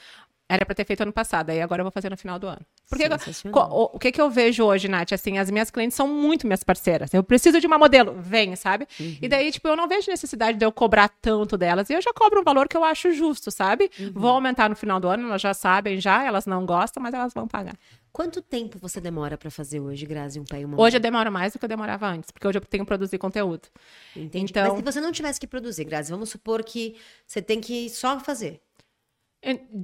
Era 0.48 0.64
para 0.64 0.76
ter 0.76 0.86
feito 0.86 1.02
ano 1.02 1.12
passado, 1.12 1.50
aí 1.50 1.60
agora 1.60 1.80
eu 1.82 1.84
vou 1.84 1.92
fazer 1.92 2.10
no 2.10 2.16
final 2.18 2.38
do 2.38 2.46
ano. 2.48 2.62
Porque 2.88 3.06
o, 3.52 3.96
o 3.96 4.00
que, 4.00 4.12
que 4.12 4.22
eu 4.22 4.30
vejo 4.30 4.64
hoje, 4.64 4.88
Nath? 4.88 5.12
Assim, 5.12 5.40
as 5.40 5.50
minhas 5.50 5.72
clientes 5.72 5.96
são 5.98 6.08
muito 6.08 6.46
minhas 6.46 6.64
parceiras. 6.64 7.12
Eu 7.16 7.24
preciso 7.24 7.60
de 7.60 7.66
uma 7.66 7.80
modelo, 7.80 8.16
vem, 8.22 8.56
sabe? 8.56 8.88
Uhum. 9.00 9.18
E 9.24 9.28
daí, 9.28 9.52
tipo, 9.52 9.68
eu 9.68 9.76
não 9.76 9.88
vejo 9.88 10.12
necessidade 10.12 10.60
de 10.60 10.64
eu 10.64 10.72
cobrar 10.72 11.10
tanto 11.10 11.58
delas. 11.58 11.90
E 11.90 11.94
eu 11.94 12.02
já 12.02 12.14
cobro 12.14 12.42
um 12.42 12.44
valor 12.44 12.68
que 12.68 12.78
eu 12.78 12.84
acho 12.84 13.12
justo, 13.12 13.50
sabe? 13.50 13.90
Uhum. 14.00 14.12
Vou 14.14 14.30
aumentar 14.30 14.70
no 14.70 14.76
final 14.76 15.00
do 15.00 15.08
ano, 15.08 15.28
elas 15.30 15.42
já 15.42 15.52
sabem, 15.52 16.00
já, 16.00 16.24
elas 16.24 16.46
não 16.46 16.64
gostam, 16.64 17.02
mas 17.02 17.16
elas 17.16 17.34
vão 17.34 17.48
pagar. 17.48 17.74
Quanto 18.12 18.40
tempo 18.40 18.78
você 18.80 19.02
demora 19.02 19.38
para 19.40 19.50
fazer 19.50 19.80
hoje, 19.80 20.06
Grazi, 20.06 20.40
um 20.40 20.46
pé 20.46 20.62
e 20.62 20.66
uma 20.66 20.80
Hoje 20.80 20.96
eu 20.98 21.02
demoro 21.02 21.32
mais 21.32 21.54
do 21.54 21.60
que 21.60 21.66
eu 21.66 21.70
demorava 21.70 22.08
antes, 22.08 22.30
porque 22.30 22.48
hoje 22.48 22.60
eu 22.60 22.62
tenho 22.62 22.84
que 22.86 22.88
produzir 22.88 23.18
conteúdo. 23.18 23.68
Entendi. 24.16 24.52
Então- 24.52 24.68
Mas 24.68 24.78
se 24.78 24.84
você 24.84 25.02
não 25.02 25.12
tivesse 25.12 25.40
que 25.40 25.48
produzir, 25.48 25.86
Grazi, 25.86 26.12
vamos 26.12 26.30
supor 26.30 26.64
que 26.64 26.96
você 27.26 27.42
tem 27.42 27.60
que 27.60 27.90
só 27.90 28.20
fazer. 28.20 28.62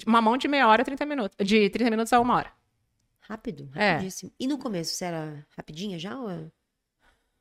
Uma 0.06 0.22
mão 0.22 0.38
de 0.38 0.48
meia 0.48 0.68
hora, 0.68 0.84
30 0.84 1.06
minutos. 1.06 1.38
De 1.46 1.70
30 1.70 1.90
minutos 1.92 2.12
a 2.14 2.20
uma 2.20 2.36
hora. 2.36 2.52
Rápido, 3.22 3.70
É. 3.76 3.94
rapidíssimo. 3.94 4.32
E 4.40 4.48
no 4.48 4.58
começo, 4.58 4.94
você 4.94 5.06
era 5.06 5.46
rapidinha 5.58 5.98
já? 6.00 6.18
Ou... 6.20 6.30
é? 6.30 6.40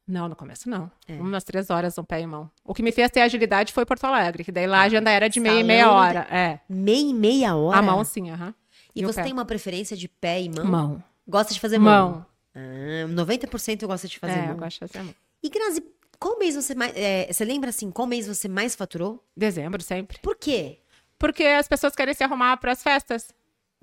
Não, 0.06 0.28
no 0.28 0.34
começo 0.34 0.68
não. 0.68 0.90
É. 1.06 1.14
Umas 1.14 1.44
três 1.44 1.70
horas 1.70 1.96
um 1.96 2.02
pé 2.04 2.20
e 2.20 2.26
mão. 2.26 2.50
O 2.64 2.74
que 2.74 2.82
me 2.82 2.90
fez 2.90 3.10
ter 3.10 3.20
agilidade 3.20 3.72
foi 3.72 3.86
Porto 3.86 4.04
Alegre, 4.04 4.42
que 4.42 4.50
daí 4.50 4.66
lá 4.66 4.78
a 4.80 4.82
agenda 4.82 5.10
era 5.10 5.28
de 5.28 5.38
meia 5.38 5.60
e 5.60 5.64
meia 5.64 5.90
hora. 5.90 6.26
É. 6.30 6.60
Meia 6.68 7.10
e 7.10 7.14
meia 7.14 7.54
hora? 7.54 7.78
A 7.78 7.82
mão 7.82 8.02
sim, 8.04 8.28
aham. 8.30 8.52
E 8.94 9.02
E 9.02 9.04
o 9.04 9.12
você 9.12 9.22
tem 9.22 9.32
uma 9.32 9.44
preferência 9.44 9.96
de 9.96 10.08
pé 10.08 10.42
e 10.42 10.48
mão? 10.48 10.64
Mão. 10.64 11.04
Gosta 11.28 11.54
de 11.54 11.60
fazer 11.60 11.78
mão? 11.78 12.10
Mão. 12.10 12.26
Ah, 12.52 13.06
90% 13.08 13.86
gosta 13.86 14.08
de 14.08 14.18
fazer 14.18 14.38
é, 14.40 14.42
eu 14.42 14.46
mão. 14.48 14.56
gosto 14.56 14.80
de 14.84 14.92
fazer 14.92 15.04
mão. 15.04 15.14
E 15.40 15.48
Grazi, 15.48 15.84
qual 16.18 16.36
mês 16.40 16.56
você 16.56 16.74
mais. 16.74 16.92
é, 16.96 17.32
você 17.32 17.44
lembra 17.44 17.70
assim, 17.70 17.88
qual 17.92 18.06
mês 18.08 18.26
você 18.26 18.48
mais 18.48 18.74
faturou? 18.74 19.24
Dezembro, 19.36 19.80
sempre. 19.80 20.18
Por 20.20 20.34
quê? 20.36 20.80
Porque 21.20 21.44
as 21.44 21.68
pessoas 21.68 21.94
querem 21.94 22.14
se 22.14 22.24
arrumar 22.24 22.56
para 22.56 22.72
as 22.72 22.82
festas. 22.82 23.32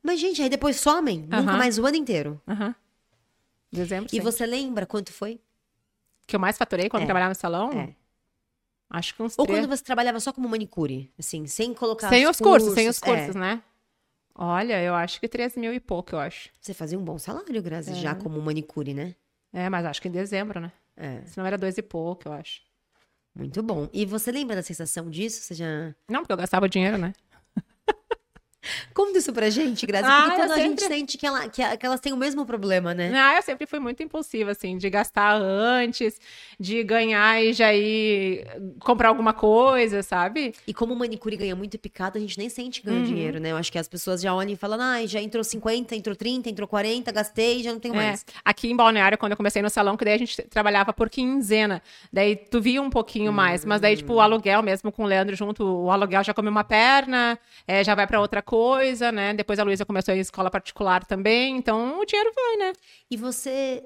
Mas, 0.02 0.20
gente, 0.20 0.42
aí 0.42 0.50
depois 0.50 0.78
somem, 0.78 1.20
nunca 1.20 1.38
Aham. 1.52 1.58
mais 1.58 1.78
o 1.78 1.86
ano 1.86 1.96
inteiro. 1.96 2.42
Aham. 2.48 2.74
Dezembro, 3.72 4.10
E 4.12 4.20
você 4.20 4.46
lembra 4.46 4.86
quanto 4.88 5.14
foi? 5.14 5.40
Que 6.26 6.36
eu 6.36 6.40
mais 6.40 6.58
faturei 6.58 6.90
quando 6.90 7.04
É. 7.04 7.06
trabalhava 7.06 7.30
no 7.30 7.36
salão? 7.36 7.72
É. 7.72 7.94
Acho 8.90 9.14
que 9.14 9.22
uns 9.22 9.36
Ou 9.38 9.46
três. 9.46 9.60
quando 9.60 9.70
você 9.70 9.84
trabalhava 9.84 10.20
só 10.20 10.34
como 10.34 10.50
manicure? 10.50 11.12
Assim, 11.20 11.46
sem 11.46 11.74
colocar 11.76 12.10
Sem 12.10 12.26
os 12.28 12.40
cursos, 12.40 12.74
sem 12.74 12.90
os 12.90 12.98
é. 12.98 13.06
cursos, 13.06 13.36
né? 13.36 13.62
Olha, 14.34 14.82
eu 14.82 14.96
acho 14.96 15.20
que 15.20 15.28
3 15.28 15.56
mil 15.56 15.74
e 15.74 15.80
pouco, 15.80 16.16
eu 16.16 16.20
acho. 16.20 16.50
Você 16.60 16.74
fazia 16.74 16.98
um 16.98 17.04
bom 17.04 17.20
salário, 17.20 17.62
Grazi, 17.62 17.94
já 17.96 18.16
como 18.16 18.42
manicure, 18.42 18.94
né? 18.94 19.16
É, 19.54 19.70
mas 19.70 19.86
acho 19.86 20.02
que 20.02 20.08
em 20.08 20.12
dezembro, 20.12 20.60
né? 20.60 20.72
É, 20.96 21.22
Senão 21.26 21.46
era 21.46 21.58
dois 21.58 21.78
e 21.78 21.82
pouco, 21.84 22.28
eu 22.30 22.34
acho. 22.34 22.62
muito 23.36 23.62
bom. 23.62 23.90
E 23.94 24.06
você 24.06 24.32
lembra 24.32 24.56
da 24.56 24.64
sensação 24.64 25.10
disso? 25.10 25.42
Você 25.42 25.54
já... 25.56 25.94
Não, 26.10 26.22
porque 26.22 26.32
eu 26.34 26.38
gastava 26.38 26.68
dinheiro, 26.70 26.98
né? 26.98 27.14
Conta 28.94 29.20
isso 29.20 29.32
pra 29.32 29.50
gente, 29.50 29.86
Grazi. 29.86 30.10
Ah, 30.10 30.24
Porque 30.26 30.32
eu 30.32 30.36
quando 30.48 30.52
a 30.52 30.60
gente 30.60 30.84
sente 30.84 31.18
que, 31.18 31.26
ela- 31.26 31.48
que 31.48 31.78
que 31.78 31.86
elas 31.86 32.00
têm 32.00 32.12
o 32.12 32.18
mesmo 32.18 32.46
problema, 32.46 32.94
né? 32.94 33.14
Ah, 33.16 33.36
eu 33.38 33.42
sempre 33.42 33.66
fui 33.66 33.80
muito 33.80 34.02
impulsiva, 34.04 34.52
assim, 34.52 34.78
de 34.78 34.90
gastar 34.90 35.36
antes, 35.40 36.20
de 36.60 36.84
ganhar 36.84 37.42
e 37.42 37.54
já 37.54 37.74
ir 37.74 38.46
comprar 38.80 39.10
alguma 39.10 39.34
coisa, 39.34 40.02
sabe? 40.04 40.54
E 40.68 40.74
como 40.74 40.94
o 40.94 40.98
manicure 40.98 41.38
ganha 41.38 41.56
muito 41.56 41.78
picado, 41.78 42.18
a 42.18 42.22
gente 42.22 42.38
nem 42.38 42.50
sente 42.50 42.82
que 42.82 42.88
ganha 42.88 43.00
Uhum. 43.00 43.04
dinheiro, 43.06 43.40
né? 43.40 43.52
Eu 43.52 43.58
acho 43.58 43.72
que 43.72 43.78
as 43.78 43.88
pessoas 43.88 44.22
já 44.22 44.34
olham 44.34 44.52
e 44.52 44.56
falam, 44.56 44.80
ai, 44.82 45.08
já 45.08 45.22
entrou 45.22 45.44
50, 45.44 45.96
entrou 45.96 46.16
30, 46.16 46.50
entrou 46.50 46.68
40, 46.68 47.12
gastei, 47.12 47.62
já 47.64 47.72
não 47.72 47.80
tenho 47.80 47.94
É, 47.94 47.98
mais. 48.08 48.26
aqui 48.44 48.70
em 48.70 48.76
Balneário, 48.76 49.18
quando 49.18 49.32
eu 49.34 49.38
comecei 49.38 49.62
no 49.62 49.70
salão, 49.70 49.96
que 49.96 50.04
daí 50.04 50.16
a 50.16 50.20
gente 50.20 50.42
trabalhava 50.44 50.92
por 50.92 51.10
quinzena. 51.10 51.82
Daí 52.12 52.36
tu 52.36 52.60
via 52.60 52.82
um 52.82 52.90
pouquinho 52.90 53.32
mais. 53.32 53.64
Mas 53.64 53.80
daí, 53.80 53.96
tipo, 53.96 54.14
o 54.14 54.20
aluguel 54.20 54.62
mesmo 54.64 54.92
com 54.92 55.04
o 55.04 55.06
Leandro 55.06 55.36
junto, 55.36 55.64
o 55.64 55.92
aluguel 55.92 56.24
já 56.24 56.34
come 56.34 56.50
uma 56.50 56.64
perna, 56.64 57.38
é, 57.68 57.84
já 57.84 57.94
vai 57.96 58.08
pra 58.08 58.20
outra 58.20 58.42
coisa, 58.48 59.12
né? 59.12 59.34
Depois 59.34 59.60
a 59.60 59.64
Luísa 59.64 59.86
começou 59.86 60.14
a 60.14 60.18
escola 60.18 60.50
particular 60.50 61.06
também. 61.06 61.58
Então 61.58 62.00
o 62.00 62.06
dinheiro 62.06 62.32
vai, 62.34 62.58
né? 62.58 62.74
E 63.12 63.18
você 63.18 63.84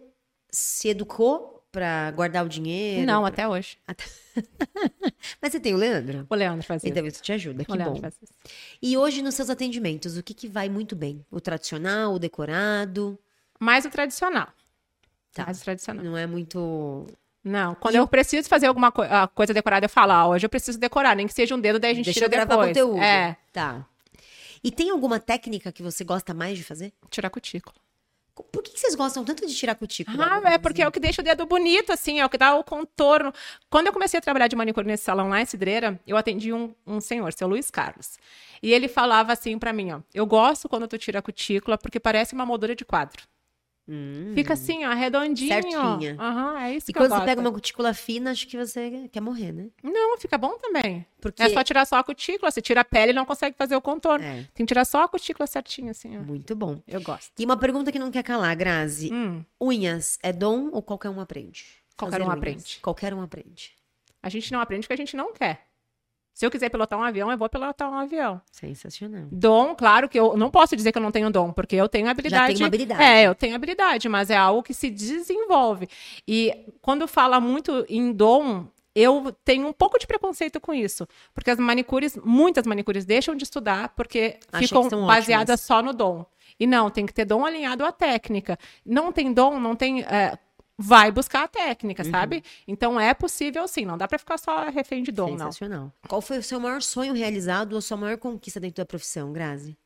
se 0.52 0.90
educou 0.90 1.66
pra 1.72 2.12
guardar 2.12 2.46
o 2.46 2.50
dinheiro? 2.50 3.06
Não, 3.06 3.22
pra- 3.22 3.30
até 3.30 3.48
hoje. 3.48 3.78
Mas 5.42 5.52
você 5.52 5.60
tem 5.60 5.74
o 5.74 5.78
Leandro? 5.78 6.26
O 6.30 6.36
Leandro 6.36 6.66
faz 6.66 6.84
isso. 6.84 6.92
Então 6.92 7.06
isso 7.06 7.22
te 7.22 7.32
ajuda, 7.32 7.64
que 7.66 7.72
o 7.72 7.76
Leandro 7.76 7.96
bom. 7.96 8.02
faz 8.02 8.16
isso. 8.22 8.34
E 8.82 8.98
hoje, 8.98 9.22
nos 9.22 9.36
seus 9.36 9.50
atendimentos, 9.50 10.18
o 10.18 10.24
que, 10.24 10.34
que 10.34 10.48
vai 10.48 10.70
muito 10.70 10.96
bem? 10.96 11.26
O 11.32 11.40
tradicional, 11.42 12.14
o 12.14 12.20
decorado? 12.20 13.18
Mais 13.60 13.86
o 13.86 13.90
tradicional. 13.90 14.48
Tá. 15.34 15.46
Mais 15.46 15.60
o 15.62 15.64
tradicional. 15.64 16.04
Não 16.04 16.18
é 16.18 16.26
muito. 16.28 17.08
Não, 17.44 17.74
quando 17.76 17.96
eu 17.96 18.08
preciso 18.08 18.48
fazer 18.48 18.68
alguma 18.68 18.92
co- 18.92 19.02
ah, 19.02 19.28
coisa 19.28 19.54
decorada, 19.54 19.86
eu 19.86 19.90
falo, 19.90 20.12
ah, 20.12 20.28
hoje 20.28 20.46
eu 20.46 20.50
preciso 20.50 20.78
decorar, 20.80 21.16
nem 21.16 21.26
que 21.26 21.34
seja 21.34 21.56
um 21.56 21.60
dedo, 21.60 21.80
daí 21.80 21.92
a 21.92 21.96
gente 21.96 22.06
Deixa 22.06 22.20
tira 22.20 22.28
eu 22.28 22.30
gravar 22.30 22.50
depois. 22.56 22.68
conteúdo. 22.70 23.02
É, 23.02 23.36
Tá. 23.52 23.86
E 24.64 24.72
tem 24.72 24.90
alguma 24.90 25.20
técnica 25.20 25.72
que 25.72 25.82
você 25.82 26.04
gosta 26.04 26.34
mais 26.34 26.58
de 26.58 26.64
fazer? 26.64 26.94
tirar 27.10 27.30
cutícula. 27.30 27.76
Por 28.34 28.64
que, 28.64 28.72
que 28.72 28.80
vocês 28.80 28.96
gostam 28.96 29.26
tanto 29.26 29.46
de 29.46 29.54
tirar 29.54 29.76
cutícula? 29.76 30.42
Ah, 30.44 30.54
é 30.54 30.58
porque 30.58 30.82
é 30.82 30.88
o 30.88 30.92
que 30.92 31.00
deixa 31.00 31.22
o 31.22 31.26
dedo 31.26 31.46
bonito, 31.46 31.92
assim, 31.92 32.20
é 32.20 32.26
o 32.26 32.30
que 32.30 32.38
dá 32.38 32.56
o 32.56 32.64
contorno. 32.64 33.34
Quando 33.70 33.88
eu 33.88 33.94
comecei 33.94 34.18
a 34.18 34.22
trabalhar 34.22 34.48
de 34.48 34.56
manicure 34.56 34.88
nesse 34.88 35.04
salão 35.04 35.30
lá 35.30 35.42
em 35.42 35.46
Cidreira, 35.46 36.00
eu 36.08 36.16
atendi 36.16 36.54
um, 36.54 36.74
um 36.88 37.02
senhor, 37.02 37.34
seu 37.34 37.48
Luiz 37.48 37.70
Carlos. 37.70 38.18
E 38.64 38.72
ele 38.72 38.88
falava 38.88 39.34
assim 39.34 39.60
pra 39.60 39.74
mim, 39.74 39.92
ó, 39.92 40.02
eu 40.14 40.26
gosto 40.26 40.70
quando 40.70 40.88
tu 40.88 40.98
tira 40.98 41.20
a 41.20 41.22
cutícula 41.22 41.78
porque 41.78 42.00
parece 42.00 42.34
uma 42.34 42.46
moldura 42.46 42.76
de 42.76 42.86
quadro. 42.86 43.24
Hum. 43.88 44.32
Fica 44.36 44.54
assim, 44.54 44.86
ó, 44.86 44.94
redondinho. 44.94 45.50
Certinha. 45.50 46.16
Aham, 46.20 46.60
é 46.60 46.76
isso 46.76 46.90
E 46.90 46.94
quando 46.94 47.10
você 47.10 47.16
gosto. 47.16 47.26
pega 47.26 47.42
uma 47.42 47.52
cutícula 47.52 47.94
fina, 47.94 48.32
acho 48.32 48.48
que 48.48 48.56
você 48.56 49.10
quer 49.12 49.20
morrer, 49.22 49.52
né? 49.52 49.70
Não, 49.84 50.18
fica 50.18 50.38
bom 50.38 50.58
também. 50.60 51.06
Porque. 51.20 51.42
É 51.42 51.50
só 51.50 51.64
tirar 51.64 51.86
só 51.86 51.98
a 51.98 52.04
cutícula. 52.04 52.50
Você 52.52 52.62
tira 52.62 52.82
a 52.82 52.86
pele 52.86 53.12
e 53.12 53.16
não 53.16 53.26
consegue 53.26 53.56
fazer 53.58 53.76
o 53.76 53.82
contorno. 53.82 54.24
É, 54.24 54.44
Tem 54.54 54.66
que 54.66 54.68
tirar 54.68 54.86
só 54.86 55.04
a 55.04 55.08
cutícula 55.08 55.46
certinha, 55.48 55.92
assim, 55.92 56.18
ó. 56.18 56.22
muito 56.22 56.56
bom. 56.56 56.82
Eu 56.88 57.02
gosto. 57.02 57.32
E 57.38 57.44
uma 57.44 57.58
pergunta 57.58 57.92
que 57.92 58.00
não 58.00 58.12
quer 58.12 58.24
calar, 58.24 58.56
Grazi. 58.56 59.12
Hum, 59.12 59.44
Unhas 59.60 60.18
é 60.24 60.32
dom 60.32 60.70
ou 60.72 60.82
qualquer 60.82 61.10
um 61.10 61.20
aprende? 61.20 61.66
Qualquer 61.98 62.12
Fazer 62.18 62.24
um 62.24 62.28
unhas. 62.28 62.38
aprende. 62.38 62.80
Qualquer 62.82 63.14
um 63.14 63.22
aprende. 63.22 63.74
a 64.24 64.30
gente 64.30 64.52
não 64.52 64.62
aprende 64.62 64.86
o 64.86 64.88
que 64.88 64.94
a 64.94 64.98
gente 64.98 65.16
não 65.18 65.34
quer. 65.34 65.68
Se 66.34 66.46
eu 66.46 66.52
quiser 66.52 66.70
pilotar 66.70 66.98
um 66.98 67.04
avião, 67.04 67.32
eu 67.32 67.38
vou 67.38 67.50
pilotar 67.50 67.92
um 67.92 67.96
avião. 67.96 68.42
Sensacional. 68.52 69.26
Dom, 69.32 69.76
claro 69.76 70.08
que 70.10 70.20
eu 70.20 70.36
não 70.38 70.50
posso 70.50 70.76
dizer 70.76 70.92
que 70.92 70.98
eu 70.98 71.02
não 71.02 71.12
tenho 71.12 71.30
dom, 71.30 71.52
porque 71.52 71.76
eu 71.76 71.88
tenho 71.90 72.10
habilidade. 72.10 72.54
tem 72.54 72.64
uma 72.64 72.68
habilidade. 72.68 73.04
É, 73.04 73.24
eu 73.24 73.36
tenho 73.36 73.56
habilidade, 73.56 74.10
mas 74.10 74.30
é 74.30 74.38
algo 74.38 74.64
que 74.64 74.74
se 74.74 74.90
desenvolve. 74.90 75.88
E 76.28 76.66
quando 76.82 77.08
fala 77.08 77.40
muito 77.40 77.86
em 77.90 78.12
dom, 78.12 78.66
eu 78.96 79.36
tenho 79.46 79.68
um 79.68 79.74
pouco 79.74 80.00
de 80.00 80.08
preconceito 80.08 80.60
com 80.60 80.74
isso. 80.74 81.08
Porque 81.34 81.52
as 81.52 81.58
manicures, 81.58 82.18
muitas 82.24 82.66
manicures 82.66 83.06
deixam 83.06 83.36
de 83.36 83.44
estudar 83.44 83.90
porque 83.90 84.38
Achei 84.52 84.68
ficam 84.68 85.06
baseadas 85.06 85.62
só 85.62 85.82
no 85.82 85.94
dom. 85.94 86.26
E 86.60 86.68
não, 86.68 86.90
tem 86.90 87.06
que 87.06 87.14
ter 87.14 87.26
dom 87.26 87.46
alinhado 87.46 87.84
à 87.84 87.92
técnica. 87.92 88.58
Não 88.86 89.12
tem 89.12 89.34
dom, 89.34 89.60
não 89.60 89.76
tem. 89.76 90.04
é, 90.04 90.38
vai 90.82 91.12
buscar 91.12 91.44
a 91.44 91.48
técnica, 91.48 92.04
Uhum. 92.04 92.12
sabe? 92.12 92.44
Então 92.68 93.00
é 93.00 93.14
possível 93.14 93.68
sim, 93.68 93.86
não 93.86 93.98
dá 93.98 94.08
pra 94.08 94.18
ficar 94.18 94.38
só 94.38 94.70
refém 94.70 95.04
de 95.04 95.12
dom, 95.12 95.32
não. 95.32 95.38
Sensacional. 95.52 95.94
Qual 96.08 96.22
foi 96.22 96.38
o 96.40 96.44
seu 96.44 96.60
maior 96.60 96.82
sonho 96.82 97.14
realizado 97.14 97.74
ou 97.74 97.78
a 97.80 97.82
sua 97.82 97.98
maior 97.98 98.18
conquista 98.18 98.60
dentro 98.60 98.78
da 98.78 98.86
profissão, 98.86 99.32
Grazi? 99.32 99.78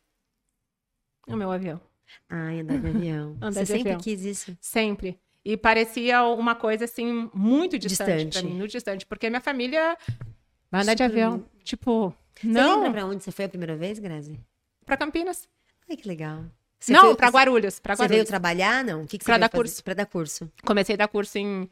O 1.28 1.36
meu 1.36 1.52
avião. 1.52 1.82
Ai, 2.30 2.60
andar 2.60 2.78
de 2.80 2.88
avião. 2.88 3.32
Andar 3.42 3.52
Você 3.54 3.60
de 3.62 3.66
sempre 3.68 3.90
avião. 3.94 4.00
quis 4.00 4.24
isso? 4.24 4.58
Sempre. 4.62 5.20
E 5.44 5.58
parecia 5.58 6.24
uma 6.24 6.56
coisa 6.56 6.86
assim 6.86 7.30
muito 7.34 7.78
distante, 7.78 8.26
Distante. 8.26 8.34
pra 8.34 8.42
mim, 8.50 8.58
muito 8.58 8.72
distante, 8.72 9.06
porque 9.06 9.30
minha 9.30 9.42
família 9.42 9.98
vai 10.72 10.82
andar 10.82 10.94
de 10.96 11.04
avião, 11.04 11.46
tipo, 11.64 12.14
Você 12.36 12.48
não, 12.48 12.76
lembra 12.84 12.92
pra 13.02 13.06
onde 13.06 13.24
você 13.24 13.32
foi 13.32 13.46
a 13.46 13.50
primeira 13.50 13.76
vez, 13.76 14.00
Grazi? 14.00 14.40
para 14.86 14.98
Campinas. 14.98 15.48
Ai, 15.90 15.98
que 15.98 16.08
legal. 16.08 16.44
Não, 16.92 17.16
para 17.16 17.30
Guarulhos, 17.30 17.80
para 17.80 17.94
Guarulhos. 17.94 18.10
Você 18.10 18.16
veio 18.16 18.26
trabalhar, 18.26 18.84
não? 18.84 19.04
O 19.04 19.08
que, 19.08 19.18
que 19.18 19.26
você 19.26 19.38
dar 19.38 19.50
curso. 19.50 19.84
Para 19.84 19.94
dar 19.94 20.06
curso. 20.06 20.52
Comecei 20.64 20.96
a 20.96 20.98
dar 20.98 21.08
curso 21.08 21.38
em, 21.38 21.70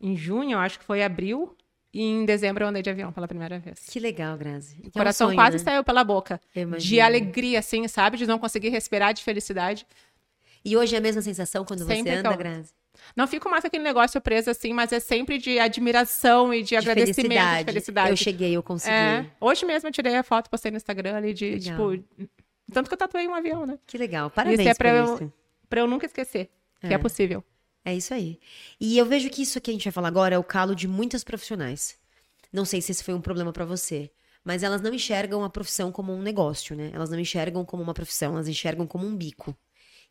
em 0.00 0.16
junho, 0.16 0.58
acho 0.58 0.78
que 0.78 0.84
foi 0.84 1.02
abril. 1.02 1.56
E 1.92 2.02
em 2.02 2.24
dezembro 2.24 2.64
eu 2.64 2.68
andei 2.68 2.82
de 2.82 2.90
avião 2.90 3.12
pela 3.12 3.28
primeira 3.28 3.58
vez. 3.58 3.78
Que 3.88 4.00
legal, 4.00 4.36
Grazi. 4.36 4.82
O 4.84 4.90
coração 4.90 5.26
é 5.26 5.28
um 5.28 5.30
sonho, 5.30 5.36
quase 5.36 5.58
né? 5.58 5.62
saiu 5.62 5.84
pela 5.84 6.02
boca. 6.02 6.40
De 6.78 7.00
alegria, 7.00 7.60
assim, 7.60 7.86
sabe? 7.86 8.16
De 8.16 8.26
não 8.26 8.38
conseguir 8.38 8.70
respirar, 8.70 9.14
de 9.14 9.22
felicidade. 9.22 9.86
E 10.64 10.76
hoje 10.76 10.96
é 10.96 10.98
a 10.98 11.00
mesma 11.00 11.22
sensação 11.22 11.64
quando 11.64 11.86
sempre 11.86 12.02
você 12.02 12.18
anda, 12.18 12.30
eu... 12.30 12.36
Grazi? 12.36 12.72
Não 13.14 13.26
fico 13.26 13.48
mais 13.48 13.64
aquele 13.64 13.84
negócio 13.84 14.20
preso 14.20 14.50
assim, 14.50 14.72
mas 14.72 14.92
é 14.92 14.98
sempre 14.98 15.38
de 15.38 15.58
admiração 15.58 16.52
e 16.54 16.62
de, 16.62 16.70
de 16.70 16.76
agradecimento, 16.76 17.14
felicidade. 17.16 17.58
de 17.58 17.64
felicidade. 17.64 18.10
Eu 18.10 18.16
cheguei, 18.16 18.56
eu 18.56 18.62
consegui. 18.62 18.94
É, 18.94 19.26
hoje 19.40 19.64
mesmo 19.66 19.88
eu 19.88 19.92
tirei 19.92 20.16
a 20.16 20.22
foto, 20.22 20.48
postei 20.48 20.70
no 20.70 20.76
Instagram 20.76 21.16
ali 21.16 21.34
de, 21.34 21.50
legal. 21.50 21.96
tipo... 21.96 22.04
Tanto 22.72 22.88
que 22.88 22.94
eu 22.94 22.98
tatuei 22.98 23.28
um 23.28 23.34
avião, 23.34 23.66
né? 23.66 23.78
Que 23.86 23.98
legal, 23.98 24.30
parabéns 24.30 24.60
isso 24.60 24.68
é 24.68 24.74
pra 24.74 24.90
eu, 24.90 25.14
isso. 25.14 25.32
Pra 25.68 25.80
eu 25.80 25.86
nunca 25.86 26.06
esquecer 26.06 26.50
é. 26.82 26.88
que 26.88 26.94
é 26.94 26.98
possível. 26.98 27.44
É 27.84 27.94
isso 27.94 28.14
aí. 28.14 28.38
E 28.80 28.96
eu 28.96 29.04
vejo 29.04 29.28
que 29.28 29.42
isso 29.42 29.60
que 29.60 29.70
a 29.70 29.74
gente 29.74 29.84
vai 29.84 29.92
falar 29.92 30.08
agora 30.08 30.34
é 30.34 30.38
o 30.38 30.44
calo 30.44 30.74
de 30.74 30.88
muitas 30.88 31.22
profissionais. 31.22 31.98
Não 32.52 32.64
sei 32.64 32.80
se 32.80 32.92
esse 32.92 33.04
foi 33.04 33.12
um 33.12 33.20
problema 33.20 33.52
para 33.52 33.64
você, 33.64 34.10
mas 34.42 34.62
elas 34.62 34.80
não 34.80 34.94
enxergam 34.94 35.44
a 35.44 35.50
profissão 35.50 35.92
como 35.92 36.12
um 36.12 36.22
negócio, 36.22 36.74
né? 36.74 36.90
Elas 36.94 37.10
não 37.10 37.18
enxergam 37.18 37.64
como 37.64 37.82
uma 37.82 37.92
profissão, 37.92 38.34
elas 38.34 38.48
enxergam 38.48 38.86
como 38.86 39.06
um 39.06 39.14
bico. 39.14 39.54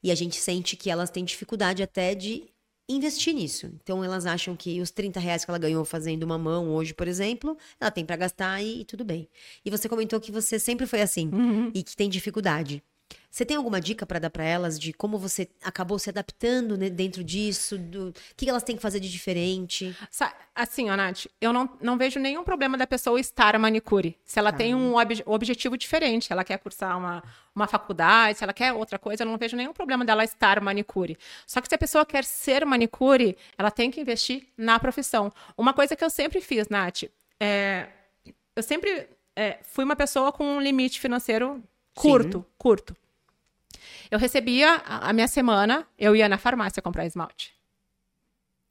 E 0.03 0.11
a 0.11 0.15
gente 0.15 0.35
sente 0.35 0.75
que 0.75 0.89
elas 0.89 1.09
têm 1.09 1.23
dificuldade 1.23 1.81
até 1.81 2.13
de 2.13 2.52
investir 2.87 3.33
nisso. 3.33 3.71
Então 3.81 4.03
elas 4.03 4.25
acham 4.25 4.55
que 4.55 4.81
os 4.81 4.91
30 4.91 5.19
reais 5.19 5.45
que 5.45 5.51
ela 5.51 5.57
ganhou 5.57 5.83
fazendo 5.85 6.23
uma 6.23 6.37
mão 6.37 6.69
hoje, 6.69 6.93
por 6.93 7.07
exemplo, 7.07 7.57
ela 7.79 7.91
tem 7.91 8.05
para 8.05 8.15
gastar 8.15 8.61
e, 8.61 8.81
e, 8.81 8.85
tudo 8.85 9.03
bem. 9.03 9.27
E 9.63 9.69
você 9.69 9.87
comentou 9.87 10.19
que 10.19 10.31
você 10.31 10.59
sempre 10.59 10.85
foi 10.85 11.01
assim 11.01 11.29
uhum. 11.33 11.71
e 11.73 11.83
que 11.83 11.95
tem 11.95 12.09
dificuldade. 12.09 12.83
Você 13.33 13.43
tem 13.43 13.57
alguma 13.57 13.81
dica 13.81 14.05
para 14.05 14.19
dar 14.19 14.29
para 14.29 14.43
elas 14.43 14.79
de 14.79 14.93
como 14.93 15.17
você 15.17 15.49
acabou 15.63 15.97
se 15.97 16.07
adaptando 16.07 16.77
né, 16.77 16.87
dentro 16.87 17.23
disso? 17.23 17.79
Do 17.79 18.13
que 18.37 18.47
elas 18.47 18.61
têm 18.61 18.75
que 18.75 18.81
fazer 18.81 18.99
de 18.99 19.09
diferente? 19.09 19.97
Assim, 20.53 20.91
ó, 20.91 20.95
Nath, 20.95 21.25
eu 21.41 21.51
não, 21.51 21.67
não 21.81 21.97
vejo 21.97 22.19
nenhum 22.19 22.43
problema 22.43 22.77
da 22.77 22.85
pessoa 22.85 23.19
estar 23.19 23.55
a 23.55 23.59
manicure. 23.59 24.15
Se 24.23 24.37
ela 24.37 24.51
tá. 24.51 24.59
tem 24.59 24.75
um 24.75 24.95
ob 24.95 25.23
objetivo 25.25 25.75
diferente, 25.75 26.31
ela 26.31 26.43
quer 26.43 26.59
cursar 26.59 26.95
uma, 26.95 27.23
uma 27.55 27.65
faculdade, 27.65 28.37
se 28.37 28.43
ela 28.43 28.53
quer 28.53 28.71
outra 28.71 28.99
coisa, 28.99 29.23
eu 29.23 29.27
não 29.27 29.35
vejo 29.35 29.57
nenhum 29.57 29.73
problema 29.73 30.05
dela 30.05 30.23
estar 30.23 30.61
manicure. 30.61 31.17
Só 31.47 31.59
que 31.59 31.67
se 31.67 31.73
a 31.73 31.79
pessoa 31.79 32.05
quer 32.05 32.23
ser 32.23 32.63
manicure, 32.67 33.35
ela 33.57 33.71
tem 33.71 33.89
que 33.89 33.99
investir 33.99 34.47
na 34.55 34.79
profissão. 34.79 35.33
Uma 35.57 35.73
coisa 35.73 35.95
que 35.95 36.05
eu 36.05 36.09
sempre 36.11 36.39
fiz, 36.39 36.69
Nath, 36.69 37.05
é, 37.39 37.87
eu 38.55 38.61
sempre 38.61 39.09
é, 39.35 39.57
fui 39.63 39.83
uma 39.83 39.95
pessoa 39.95 40.31
com 40.31 40.45
um 40.57 40.61
limite 40.61 40.99
financeiro 40.99 41.63
curto, 41.95 42.37
Sim. 42.37 42.45
curto. 42.59 42.95
Eu 44.09 44.19
recebia 44.19 44.81
a, 44.85 45.09
a 45.09 45.13
minha 45.13 45.27
semana, 45.27 45.87
eu 45.97 46.15
ia 46.15 46.29
na 46.29 46.37
farmácia 46.37 46.81
comprar 46.81 47.05
esmalte. 47.05 47.53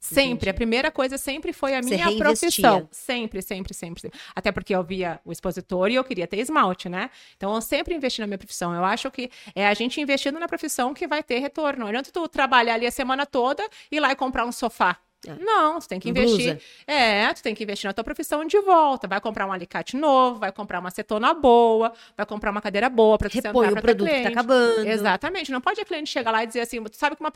Sempre. 0.03 0.31
Entendi. 0.31 0.49
A 0.49 0.53
primeira 0.53 0.91
coisa 0.91 1.17
sempre 1.17 1.53
foi 1.53 1.73
a 1.73 1.81
minha 1.81 2.17
profissão. 2.17 2.89
Sempre, 2.91 3.41
sempre, 3.41 3.73
sempre, 3.73 4.01
sempre. 4.01 4.19
Até 4.35 4.51
porque 4.51 4.75
eu 4.75 4.83
via 4.83 5.17
o 5.23 5.31
expositor 5.31 5.89
e 5.89 5.95
eu 5.95 6.03
queria 6.03 6.27
ter 6.27 6.39
esmalte, 6.39 6.89
né? 6.89 7.09
Então 7.37 7.55
eu 7.55 7.61
sempre 7.61 7.95
investi 7.95 8.19
na 8.19 8.27
minha 8.27 8.37
profissão. 8.37 8.75
Eu 8.75 8.83
acho 8.83 9.09
que 9.09 9.31
é 9.55 9.65
a 9.65 9.73
gente 9.73 10.01
investindo 10.01 10.37
na 10.37 10.47
profissão 10.47 10.93
que 10.93 11.07
vai 11.07 11.23
ter 11.23 11.39
retorno. 11.39 11.83
Não 11.83 11.87
adianta 11.87 12.11
tu 12.11 12.27
trabalhar 12.27 12.73
ali 12.73 12.85
a 12.85 12.91
semana 12.91 13.25
toda 13.25 13.63
e 13.89 13.95
ir 13.95 14.01
lá 14.01 14.11
e 14.11 14.15
comprar 14.15 14.45
um 14.45 14.51
sofá. 14.51 14.99
É. 15.27 15.35
Não, 15.35 15.79
tu 15.79 15.87
tem 15.87 15.99
que 15.99 16.09
investir. 16.09 16.55
Blusa. 16.55 16.61
É, 16.85 17.33
tu 17.33 17.41
tem 17.41 17.55
que 17.55 17.63
investir 17.63 17.87
na 17.87 17.93
tua 17.93 18.03
profissão 18.03 18.45
de 18.45 18.59
volta. 18.59 19.07
Vai 19.07 19.21
comprar 19.21 19.47
um 19.47 19.51
alicate 19.51 19.95
novo, 19.95 20.39
vai 20.39 20.51
comprar 20.51 20.79
uma 20.79 20.89
acetona 20.89 21.33
boa, 21.33 21.93
vai 22.15 22.25
comprar 22.25 22.51
uma 22.51 22.61
cadeira 22.61 22.89
boa 22.89 23.17
para 23.17 23.29
tu 23.29 23.35
Repõe 23.35 23.67
sentar 23.67 23.79
o 23.79 23.81
produto 23.81 24.07
cliente. 24.07 24.27
que 24.27 24.33
tá 24.33 24.41
acabando. 24.41 24.87
Exatamente. 24.87 25.51
Não 25.51 25.61
pode 25.61 25.79
a 25.81 25.85
cliente 25.85 26.09
chegar 26.09 26.31
lá 26.31 26.43
e 26.43 26.47
dizer 26.47 26.61
assim, 26.61 26.83
tu 26.83 26.97
sabe 26.97 27.15
que 27.15 27.21
uma, 27.21 27.31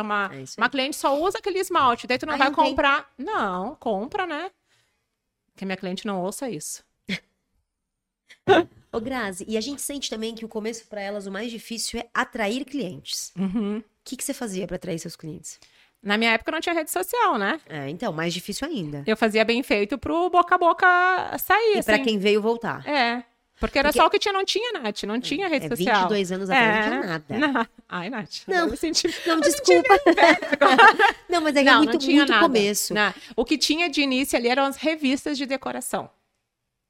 uma, 0.00 0.30
é 0.30 0.46
uma 0.58 0.68
cliente 0.68 0.96
só 0.96 1.18
usa 1.18 1.38
aquele 1.38 1.58
esmalte, 1.58 2.06
daí 2.06 2.18
tu 2.18 2.26
não 2.26 2.34
Ai, 2.34 2.38
vai 2.38 2.48
não 2.48 2.54
comprar. 2.54 3.10
Tem. 3.16 3.26
Não, 3.26 3.74
compra, 3.76 4.26
né? 4.26 4.50
Que 5.56 5.64
minha 5.64 5.76
cliente 5.76 6.06
não 6.06 6.22
ouça 6.22 6.48
isso. 6.48 6.82
Ô, 8.92 9.00
Grazi, 9.00 9.44
e 9.48 9.56
a 9.56 9.60
gente 9.60 9.80
sente 9.80 10.10
também 10.10 10.34
que 10.34 10.44
o 10.44 10.48
começo 10.48 10.86
para 10.86 11.00
elas 11.00 11.26
o 11.26 11.32
mais 11.32 11.50
difícil 11.50 12.00
é 12.00 12.08
atrair 12.12 12.64
clientes. 12.64 13.32
O 13.36 13.40
uhum. 13.40 13.82
que, 14.04 14.16
que 14.16 14.24
você 14.24 14.34
fazia 14.34 14.66
para 14.66 14.76
atrair 14.76 14.98
seus 14.98 15.16
clientes? 15.16 15.58
Na 16.02 16.18
minha 16.18 16.32
época 16.32 16.50
não 16.50 16.60
tinha 16.60 16.74
rede 16.74 16.90
social, 16.90 17.38
né? 17.38 17.60
É, 17.68 17.88
então, 17.88 18.12
mais 18.12 18.34
difícil 18.34 18.66
ainda. 18.66 19.04
Eu 19.06 19.16
fazia 19.16 19.44
bem 19.44 19.62
feito 19.62 19.96
pro 19.96 20.28
boca 20.28 20.56
a 20.56 20.58
boca 20.58 21.38
sair. 21.38 21.76
E 21.76 21.78
assim. 21.78 21.86
pra 21.86 21.98
quem 22.00 22.18
veio 22.18 22.42
voltar. 22.42 22.86
É. 22.86 23.22
Porque 23.60 23.78
era 23.78 23.90
Porque... 23.90 24.00
só 24.00 24.08
o 24.08 24.10
que 24.10 24.18
tinha, 24.18 24.32
não 24.32 24.44
tinha, 24.44 24.72
Nath. 24.72 25.04
Não 25.04 25.20
tinha 25.20 25.46
rede 25.46 25.66
é, 25.66 25.68
social. 25.68 26.08
22 26.08 26.32
anos 26.32 26.50
atrás 26.50 26.86
é... 26.86 26.90
não 26.90 27.00
tinha 27.00 27.06
nada. 27.06 27.24
Não. 27.38 27.66
Ai, 27.88 28.10
Nath. 28.10 28.48
Não, 28.48 28.68
me 28.68 28.76
senti... 28.76 29.08
não 29.24 29.38
desculpa. 29.40 29.94
não, 31.30 31.40
mas 31.40 31.54
é, 31.54 31.62
não, 31.62 31.78
muito, 31.78 31.92
não 31.92 31.98
tinha 32.00 32.16
muito 32.16 32.30
nada. 32.30 32.42
começo. 32.44 32.92
Não. 32.92 33.14
O 33.36 33.44
que 33.44 33.56
tinha 33.56 33.88
de 33.88 34.00
início 34.00 34.36
ali 34.36 34.48
eram 34.48 34.64
as 34.64 34.76
revistas 34.76 35.38
de 35.38 35.46
decoração. 35.46 36.10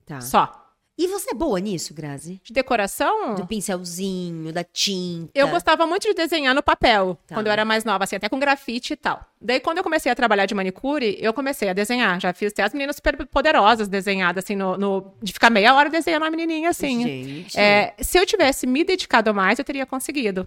Tá. 0.07 0.23
Só. 0.23 0.62
E 0.97 1.09
você 1.09 1.31
é 1.31 1.35
boa 1.35 1.59
nisso, 1.59 1.95
Grazi? 1.95 2.41
De 2.45 2.53
decoração? 2.53 3.35
Do 3.35 3.47
pincelzinho, 3.47 4.53
da 4.53 4.63
tinta. 4.63 5.31
Eu 5.35 5.49
gostava 5.49 5.87
muito 5.87 6.07
de 6.07 6.15
desenhar 6.15 6.55
no 6.55 6.63
papel, 6.63 7.19
tá. 7.27 7.35
quando 7.35 7.47
eu 7.47 7.53
era 7.53 7.65
mais 7.65 7.85
nova, 7.85 8.05
assim, 8.05 8.17
até 8.17 8.29
com 8.29 8.39
grafite 8.39 8.93
e 8.93 8.97
tal. 8.97 9.25
Daí, 9.41 9.59
quando 9.59 9.79
eu 9.79 9.85
comecei 9.85 10.13
a 10.13 10.15
trabalhar 10.15 10.47
de 10.47 10.55
manicure, 10.55 11.17
eu 11.19 11.33
comecei 11.33 11.69
a 11.69 11.73
desenhar. 11.73 12.21
Já 12.21 12.33
fiz 12.35 12.53
até 12.53 12.63
as 12.63 12.73
meninas 12.73 12.97
super 12.97 13.27
poderosas 13.27 13.89
desenhadas, 13.89 14.45
assim, 14.45 14.55
no, 14.55 14.77
no 14.77 15.13
de 15.23 15.33
ficar 15.33 15.51
meia 15.51 15.75
hora 15.75 15.89
desenhando 15.89 16.23
uma 16.23 16.31
menininha, 16.31 16.71
assim. 16.71 17.03
Gente. 17.03 17.59
É, 17.59 17.95
se 17.99 18.19
eu 18.19 18.27
tivesse 18.27 18.67
me 18.67 18.85
dedicado 18.85 19.35
mais, 19.35 19.59
eu 19.59 19.65
teria 19.65 19.87
conseguido 19.87 20.47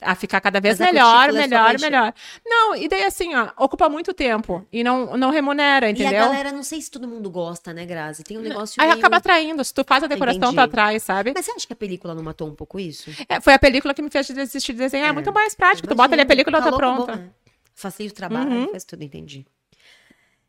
a 0.00 0.14
ficar 0.14 0.40
cada 0.40 0.60
vez 0.60 0.78
melhor, 0.78 1.32
melhor, 1.32 1.78
melhor. 1.78 2.14
Não, 2.44 2.74
e 2.74 2.88
daí 2.88 3.04
assim, 3.04 3.34
ó, 3.34 3.50
ocupa 3.56 3.88
muito 3.88 4.14
tempo 4.14 4.66
e 4.72 4.82
não, 4.84 5.16
não 5.16 5.30
remunera, 5.30 5.90
entendeu? 5.90 6.12
E 6.12 6.16
a 6.16 6.24
galera, 6.26 6.52
não 6.52 6.62
sei 6.62 6.80
se 6.80 6.90
todo 6.90 7.06
mundo 7.06 7.30
gosta, 7.30 7.72
né, 7.72 7.84
Grazi? 7.84 8.22
Tem 8.22 8.38
um 8.38 8.40
negócio 8.40 8.80
Aí 8.80 8.88
meio... 8.88 8.98
acaba 8.98 9.16
atraindo, 9.16 9.64
se 9.64 9.72
tu 9.72 9.84
faz 9.84 10.02
a 10.04 10.06
decoração, 10.06 10.38
Entendi. 10.38 10.56
tu 10.56 10.60
atrai, 10.60 11.00
sabe? 11.00 11.32
Mas 11.34 11.44
você 11.44 11.52
acha 11.52 11.66
que 11.66 11.72
a 11.72 11.76
película 11.76 12.14
não 12.14 12.22
matou 12.22 12.48
um 12.48 12.54
pouco 12.54 12.78
isso? 12.78 13.10
É, 13.28 13.40
foi 13.40 13.54
a 13.54 13.58
película 13.58 13.94
que 13.94 14.02
me 14.02 14.10
fez 14.10 14.28
desistir 14.28 14.72
de 14.72 14.78
desenhar, 14.78 15.08
é, 15.08 15.10
é 15.10 15.12
muito 15.12 15.32
mais 15.32 15.54
prático, 15.54 15.88
tu 15.88 15.94
bota 15.94 16.14
ali 16.14 16.22
a 16.22 16.26
película 16.26 16.58
e 16.58 16.62
tá 16.62 16.72
pronta. 16.72 17.12
Bom, 17.12 17.22
né? 17.22 17.30
Facilita 17.74 18.14
o 18.14 18.16
trabalho, 18.16 18.50
uhum. 18.50 18.70
faz 18.70 18.84
tudo, 18.84 19.04
entendi. 19.04 19.46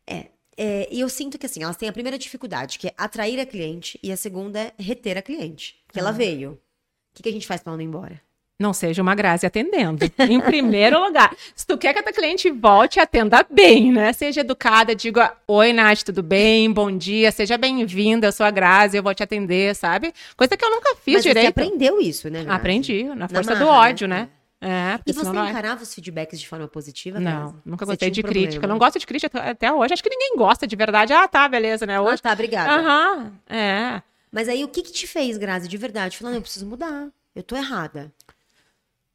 É, 0.06 0.26
é, 0.56 0.88
e 0.90 1.00
eu 1.00 1.08
sinto 1.08 1.38
que 1.38 1.46
assim, 1.46 1.62
elas 1.62 1.76
têm 1.76 1.88
a 1.88 1.92
primeira 1.92 2.18
dificuldade, 2.18 2.78
que 2.78 2.88
é 2.88 2.94
atrair 2.98 3.40
a 3.40 3.46
cliente, 3.46 3.98
e 4.02 4.12
a 4.12 4.16
segunda 4.16 4.58
é 4.58 4.74
reter 4.78 5.16
a 5.16 5.22
cliente. 5.22 5.82
Que 5.92 5.98
ah. 5.98 6.02
ela 6.02 6.12
veio. 6.12 6.52
O 6.52 7.14
que, 7.14 7.22
que 7.22 7.28
a 7.28 7.32
gente 7.32 7.46
faz 7.46 7.62
pra 7.62 7.70
ela 7.70 7.76
não 7.76 7.82
ir 7.82 7.88
embora? 7.88 8.20
Não 8.60 8.74
seja 8.74 9.00
uma 9.00 9.14
Grazi 9.14 9.46
atendendo. 9.46 10.04
Em 10.18 10.38
primeiro 10.38 11.02
lugar, 11.02 11.34
se 11.56 11.66
tu 11.66 11.78
quer 11.78 11.94
que 11.94 12.00
a 12.00 12.02
tua 12.02 12.12
cliente 12.12 12.50
volte, 12.50 13.00
atenda 13.00 13.44
bem, 13.50 13.90
né? 13.90 14.12
Seja 14.12 14.42
educada, 14.42 14.94
diga: 14.94 15.32
Oi, 15.48 15.72
Nath, 15.72 16.02
tudo 16.02 16.22
bem? 16.22 16.70
Bom 16.70 16.94
dia, 16.94 17.32
seja 17.32 17.56
bem-vinda, 17.56 18.26
eu 18.28 18.32
sou 18.32 18.44
a 18.44 18.50
Grazi, 18.50 18.98
eu 18.98 19.02
vou 19.02 19.14
te 19.14 19.22
atender, 19.22 19.74
sabe? 19.74 20.12
Coisa 20.36 20.56
que 20.56 20.64
eu 20.64 20.70
nunca 20.70 20.94
fiz 20.96 21.14
Mas 21.14 21.22
direito. 21.22 21.54
Você 21.54 21.60
aprendeu 21.60 22.00
isso, 22.00 22.28
né? 22.28 22.44
Grazi? 22.44 22.60
Aprendi, 22.60 23.04
na 23.04 23.26
força 23.28 23.54
na 23.54 23.60
marra, 23.60 23.64
do 23.64 23.88
ódio, 23.88 24.06
né? 24.06 24.20
né? 24.20 24.28
É, 24.62 25.00
e 25.06 25.12
você 25.14 25.30
encarava 25.30 25.82
os 25.82 25.94
feedbacks 25.94 26.38
de 26.38 26.46
forma 26.46 26.68
positiva? 26.68 27.18
Não, 27.18 27.40
Grazi? 27.40 27.54
nunca 27.64 27.86
gostei 27.86 28.10
de 28.10 28.20
um 28.20 28.24
crítica. 28.24 28.60
Problema. 28.60 28.74
Não 28.74 28.78
gosto 28.78 28.98
de 28.98 29.06
crítica 29.06 29.40
até 29.40 29.72
hoje. 29.72 29.94
Acho 29.94 30.02
que 30.02 30.10
ninguém 30.10 30.36
gosta 30.36 30.66
de 30.66 30.76
verdade. 30.76 31.14
Ah, 31.14 31.26
tá, 31.26 31.48
beleza, 31.48 31.86
né? 31.86 31.98
Hoje... 31.98 32.16
Ah, 32.16 32.28
tá, 32.28 32.32
obrigada. 32.34 32.70
Aham, 32.70 33.32
é. 33.48 34.02
Mas 34.30 34.50
aí 34.50 34.62
o 34.62 34.68
que 34.68 34.82
que 34.82 34.92
te 34.92 35.06
fez, 35.06 35.38
Grazi, 35.38 35.66
de 35.66 35.78
verdade? 35.78 36.18
Falando, 36.18 36.34
eu 36.34 36.42
preciso 36.42 36.66
mudar. 36.66 37.08
Eu 37.34 37.42
tô 37.42 37.56
errada. 37.56 38.12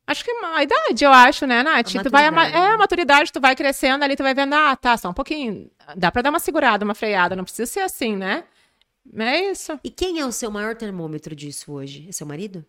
Acho 0.08 0.24
que 0.24 0.32
a 0.32 0.64
idade, 0.64 1.03
eu 1.03 1.12
acho, 1.12 1.47
né, 1.47 1.64
Nath? 1.64 1.91
Tu 2.03 2.10
vai, 2.12 2.26
é, 2.26 2.28
a 2.28 2.78
maturidade, 2.78 3.32
tu 3.32 3.41
vai 3.41 3.56
crescendo 3.56 4.03
ali, 4.03 4.16
tu 4.16 4.22
vai 4.22 4.36
vendo, 4.36 4.53
ah, 4.53 4.76
tá, 4.76 4.95
só 4.97 5.10
um 5.10 5.14
pouquinho. 5.14 5.70
Dá 5.95 6.12
pra 6.12 6.22
dar 6.22 6.30
uma 6.30 6.39
segurada, 6.39 6.86
uma 6.86 6.93
freada, 6.93 7.36
não 7.36 7.43
precisa 7.43 7.66
ser 7.66 7.80
assim, 7.80 8.16
né? 8.16 8.43
É 9.18 9.51
isso. 9.51 9.80
E 9.84 9.89
quem 9.89 10.20
é 10.20 10.26
o 10.26 10.32
seu 10.32 10.51
maior 10.51 10.76
termômetro 10.76 11.36
disso 11.36 11.72
hoje? 11.72 12.06
É 12.08 12.12
seu 12.12 12.26
marido? 12.26 12.64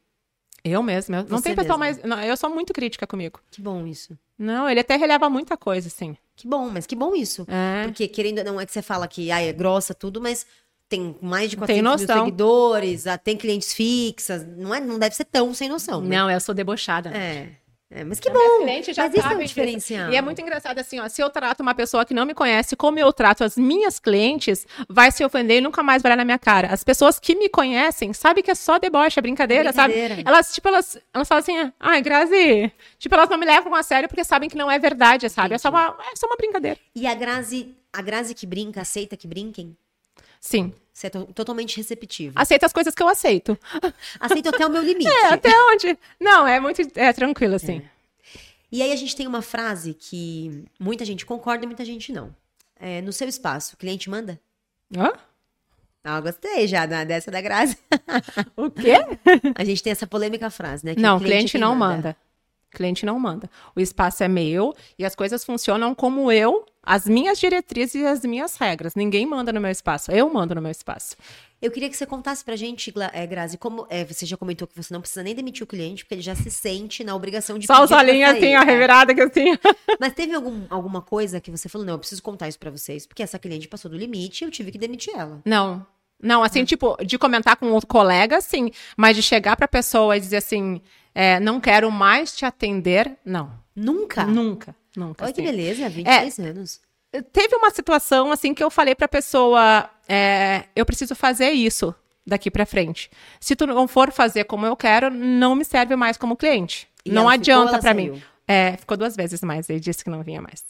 Eu 0.65 0.83
mesmo. 0.83 1.15
Eu, 1.15 1.25
não 1.29 1.41
tem 1.41 1.55
pessoal 1.55 1.79
mais. 1.79 2.03
Não, 2.03 2.21
eu 2.23 2.37
sou 2.37 2.51
muito 2.51 2.73
crítica 2.73 3.07
comigo. 3.07 3.41
Que 3.51 3.63
bom 3.63 3.87
isso. 3.87 4.19
Não, 4.39 4.69
ele 4.69 4.81
até 4.81 4.97
releva 4.97 5.31
muita 5.31 5.57
coisa, 5.57 5.89
assim. 5.89 6.17
Que 6.35 6.47
bom, 6.47 6.69
mas 6.69 6.87
que 6.87 6.97
bom 6.97 7.15
isso. 7.15 7.47
É. 7.49 7.85
Porque, 7.85 8.09
querendo, 8.09 8.43
não 8.45 8.61
é 8.61 8.67
que 8.67 8.73
você 8.73 8.83
fala 8.83 9.07
que 9.07 9.31
ah, 9.31 9.41
é 9.41 9.53
grossa 9.53 9.95
tudo, 9.95 10.21
mas 10.21 10.47
tem 10.89 11.17
mais 11.21 11.51
de 11.51 11.57
400 11.57 12.01
mil 12.01 12.17
seguidores, 12.17 13.07
ah, 13.07 13.19
tem 13.19 13.37
clientes 13.37 13.73
fixas, 13.73 14.47
não, 14.57 14.75
é, 14.75 14.81
não 14.81 14.99
deve 14.99 15.15
ser 15.15 15.25
tão 15.25 15.53
sem 15.53 15.69
noção. 15.69 16.01
Né? 16.01 16.17
Não, 16.17 16.31
eu 16.31 16.41
sou 16.41 16.55
debochada. 16.55 17.11
É. 17.11 17.49
É, 17.89 18.03
mas 18.03 18.19
que 18.19 18.29
a 18.29 18.33
bom. 18.33 18.63
Cliente 18.63 18.93
já 18.93 19.05
mas 19.05 19.15
isso 19.15 19.29
é 19.29 19.37
um 19.37 19.45
diferencial. 19.45 20.13
E 20.13 20.17
é 20.17 20.21
muito 20.21 20.41
engraçado 20.41 20.77
assim, 20.79 20.99
ó, 20.99 21.09
se 21.09 21.23
eu 21.23 21.31
trato 21.31 21.61
uma 21.61 21.73
pessoa 21.73 22.05
que 22.05 22.13
não 22.13 22.27
me 22.27 22.35
conhece 22.35 22.75
como 22.75 22.99
eu 22.99 23.13
trato 23.13 23.45
as 23.45 23.57
minhas 23.57 24.01
clientes, 24.01 24.67
vai 24.89 25.13
se 25.13 25.25
ofender 25.25 25.59
e 25.59 25.61
nunca 25.61 25.85
mais 25.85 26.03
vai 26.03 26.11
olhar 26.11 26.17
na 26.17 26.25
minha 26.25 26.39
cara. 26.39 26.73
As 26.73 26.83
pessoas 26.83 27.21
que 27.21 27.37
me 27.37 27.49
conhecem 27.49 28.13
sabem 28.13 28.43
que 28.43 28.51
é 28.51 28.57
só 28.57 28.81
deboche, 28.81 29.21
é 29.21 29.23
brincadeira, 29.23 29.71
brincadeira. 29.71 30.17
sabe? 30.17 30.29
Elas, 30.29 30.53
tipo, 30.53 30.67
elas, 30.67 30.99
elas 31.15 31.29
falam 31.29 31.41
assim, 31.41 31.73
ai, 31.79 32.03
Grazi, 32.03 32.73
tipo, 32.99 33.15
elas 33.15 33.31
não 33.31 33.39
me 33.39 33.47
levam 33.47 33.73
a 33.73 33.83
sério 33.85 34.09
porque 34.09 34.25
sabem 34.25 34.49
que 34.49 34.57
não 34.57 34.69
é 34.69 34.81
verdade, 34.81 35.29
sabe? 35.29 35.55
É 35.55 35.59
só 35.59 35.71
uma, 35.71 35.97
é 36.13 36.17
só 36.17 36.27
uma 36.27 36.37
brincadeira. 36.37 36.81
E 36.93 37.07
a 37.07 37.15
Grazi, 37.15 37.73
a 37.93 38.03
Grazi 38.03 38.35
que 38.35 38.47
brinca, 38.47 38.81
aceita 38.81 39.17
que 39.17 39.29
brinquem? 39.29 39.77
Sim. 40.41 40.73
Você 40.93 41.09
é 41.09 41.11
to- 41.11 41.27
totalmente 41.35 41.77
receptivo. 41.77 42.33
Aceito 42.39 42.65
as 42.65 42.73
coisas 42.73 42.95
que 42.95 43.03
eu 43.03 43.09
aceito. 43.09 43.59
Aceito 44.19 44.49
até 44.49 44.67
o 44.67 44.71
meu 44.71 44.83
limite. 44.83 45.07
É, 45.09 45.27
até 45.27 45.51
onde? 45.73 45.99
Não, 46.19 46.47
é 46.47 46.59
muito. 46.59 46.81
É 46.95 47.13
tranquilo, 47.13 47.55
assim. 47.57 47.83
E 48.73 48.83
aí 48.83 48.91
a 48.93 48.97
gente 48.97 49.15
tem 49.15 49.27
uma 49.27 49.43
frase 49.43 49.93
que 49.95 50.65
muita 50.81 51.05
gente 51.05 51.27
concorda 51.27 51.65
e 51.65 51.67
muita 51.67 51.85
gente 51.85 52.13
não. 52.13 52.35
É, 52.81 53.01
no 53.03 53.13
seu 53.13 53.29
espaço, 53.29 53.75
o 53.75 53.77
cliente 53.77 54.09
manda? 54.09 54.41
Hã? 54.97 55.13
Ah, 56.03 56.21
gostei 56.21 56.67
já 56.69 56.87
da, 56.87 57.05
dessa 57.05 57.31
da 57.31 57.41
Grazi. 57.41 57.77
O 58.57 58.71
quê? 58.71 58.95
A 59.55 59.65
gente 59.65 59.83
tem 59.83 59.91
essa 59.91 60.07
polêmica 60.07 60.49
frase, 60.51 60.85
né? 60.85 60.95
Não, 60.97 61.17
o 61.17 61.21
cliente, 61.21 61.33
cliente 61.53 61.57
é 61.57 61.61
não 61.61 61.75
manda. 61.75 62.17
Cliente 62.71 63.05
não 63.07 63.19
manda. 63.19 63.51
O 63.75 63.81
espaço 63.81 64.23
é 64.23 64.29
meu 64.29 64.75
e 64.99 65.05
as 65.05 65.15
coisas 65.15 65.45
funcionam 65.45 65.95
como 65.95 66.31
eu, 66.33 66.65
as 66.87 67.07
minhas 67.07 67.41
diretrizes 67.41 67.97
e 67.97 68.07
as 68.07 68.25
minhas 68.25 68.57
regras. 68.57 68.95
Ninguém 68.95 69.27
manda 69.27 69.53
no 69.53 69.61
meu 69.61 69.71
espaço. 69.73 70.13
Eu 70.13 70.33
mando 70.33 70.55
no 70.55 70.63
meu 70.63 70.71
espaço. 70.71 71.17
Eu 71.61 71.71
queria 71.73 71.89
que 71.89 71.97
você 71.97 72.07
contasse 72.07 72.45
pra 72.45 72.55
gente, 72.55 72.95
é, 73.13 73.27
Grazi, 73.27 73.59
como 73.59 73.87
é, 73.91 74.05
você 74.05 74.25
já 74.25 74.37
comentou 74.37 74.69
que 74.69 74.77
você 74.77 74.93
não 74.95 75.01
precisa 75.01 75.23
nem 75.23 75.35
demitir 75.35 75.65
o 75.65 75.67
cliente, 75.67 76.05
porque 76.05 76.15
ele 76.15 76.23
já 76.23 76.37
se 76.37 76.51
sente 76.51 77.03
na 77.03 77.15
obrigação 77.15 77.59
de 77.59 77.67
Só 77.67 77.83
os 77.83 77.91
olhinhos 77.91 78.31
assim, 78.31 78.55
ó, 78.55 78.63
é. 78.63 78.65
revirada 78.65 79.15
que 79.15 79.21
assim. 79.21 79.57
Mas 79.99 80.13
teve 80.13 80.35
algum, 80.35 80.65
alguma 80.71 81.03
coisa 81.03 81.41
que 81.41 81.51
você 81.51 81.69
falou, 81.69 81.87
não, 81.87 81.95
eu 81.95 81.99
preciso 81.99 82.23
contar 82.23 82.47
isso 82.47 82.59
pra 82.59 82.71
vocês, 82.71 83.07
porque 83.07 83.23
essa 83.23 83.39
cliente 83.39 83.67
passou 83.67 83.91
do 83.91 83.97
limite 83.97 84.45
e 84.45 84.47
eu 84.47 84.51
tive 84.51 84.71
que 84.71 84.79
demitir 84.79 85.13
ela. 85.17 85.41
Não. 85.45 85.85
Não, 86.23 86.43
assim, 86.45 86.65
tipo, 86.65 86.97
de 87.05 87.19
comentar 87.19 87.57
com 87.57 87.73
outro 87.73 87.89
colega, 87.89 88.41
sim. 88.41 88.71
Mas 88.97 89.17
de 89.17 89.23
chegar 89.23 89.57
pra 89.57 89.67
pessoa 89.67 90.17
e 90.17 90.21
dizer 90.21 90.37
assim, 90.37 90.81
é, 91.15 91.41
não 91.41 91.59
quero 91.59 91.91
mais 91.91 92.37
te 92.37 92.45
atender, 92.45 93.17
não. 93.25 93.51
Nunca? 93.75 94.25
Nunca. 94.25 94.75
Nunca. 94.97 95.25
Olha 95.25 95.33
que 95.33 95.43
assim. 95.43 95.51
beleza, 95.51 95.89
26 95.89 96.39
anos. 96.39 96.81
Teve 97.33 97.55
uma 97.55 97.71
situação, 97.71 98.33
assim, 98.33 98.53
que 98.53 98.65
eu 98.65 98.71
falei 98.71 98.95
pra 98.95 99.07
pessoa, 99.07 99.89
é, 100.09 100.65
eu 100.75 100.85
preciso 100.85 101.15
fazer 101.15 101.51
isso 101.51 101.95
daqui 102.27 102.51
pra 102.51 102.67
frente. 102.67 103.11
Se 103.39 103.55
tu 103.55 103.67
não 103.67 103.87
for 103.87 104.11
fazer 104.11 104.45
como 104.45 104.67
eu 104.67 104.77
quero, 104.77 105.11
não 105.11 105.55
me 105.55 105.65
serve 105.65 105.95
mais 105.95 106.17
como 106.17 106.37
cliente. 106.37 106.89
E 107.05 107.11
não 107.11 107.29
adianta 107.29 107.81
saiu? 107.81 108.15
mim. 108.15 108.23
É, 108.49 108.77
ficou 108.77 108.97
duas 108.97 109.15
vezes 109.15 109.41
mais, 109.43 109.71
ele 109.71 109.81
disse 109.81 110.03
que 110.03 110.11
não 110.11 110.23
vinha 110.23 110.41
mais. 110.41 110.65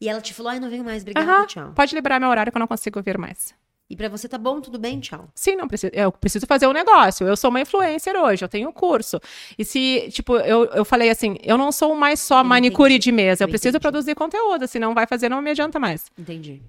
E 0.00 0.08
ela 0.08 0.20
te 0.20 0.34
falou, 0.34 0.52
ai, 0.52 0.60
não 0.60 0.68
venho 0.68 0.84
mais, 0.84 1.02
obrigada, 1.02 1.46
tchau. 1.46 1.72
pode 1.74 1.94
liberar 1.94 2.20
meu 2.20 2.28
horário 2.28 2.52
que 2.52 2.58
eu 2.58 2.60
não 2.60 2.66
consigo 2.66 3.02
vir 3.02 3.16
mais. 3.18 3.54
E 3.88 3.94
pra 3.96 4.08
você 4.08 4.28
tá 4.28 4.36
bom, 4.36 4.60
tudo 4.60 4.78
bem, 4.80 4.98
tchau. 4.98 5.28
Sim, 5.34 5.54
não 5.54 5.68
preciso. 5.68 5.92
Eu 5.94 6.10
preciso 6.10 6.44
fazer 6.46 6.66
um 6.66 6.72
negócio. 6.72 7.26
Eu 7.26 7.36
sou 7.36 7.50
uma 7.50 7.60
influencer 7.60 8.16
hoje, 8.16 8.44
eu 8.44 8.48
tenho 8.48 8.68
um 8.68 8.72
curso. 8.72 9.20
E 9.56 9.64
se, 9.64 10.08
tipo, 10.10 10.36
eu, 10.38 10.64
eu 10.66 10.84
falei 10.84 11.08
assim, 11.08 11.36
eu 11.42 11.56
não 11.56 11.70
sou 11.70 11.94
mais 11.94 12.18
só 12.20 12.36
Entendi. 12.40 12.48
manicure 12.48 12.98
de 12.98 13.12
mesa, 13.12 13.44
eu 13.44 13.46
Eu 13.46 13.50
preciso 13.50 13.76
entendi. 13.76 13.82
produzir 13.82 14.14
conteúdo, 14.16 14.66
senão 14.66 14.92
vai 14.92 15.06
fazer, 15.06 15.28
não 15.28 15.40
me 15.40 15.50
adianta 15.50 15.78
mais. 15.78 16.06
Entendi. 16.18 16.62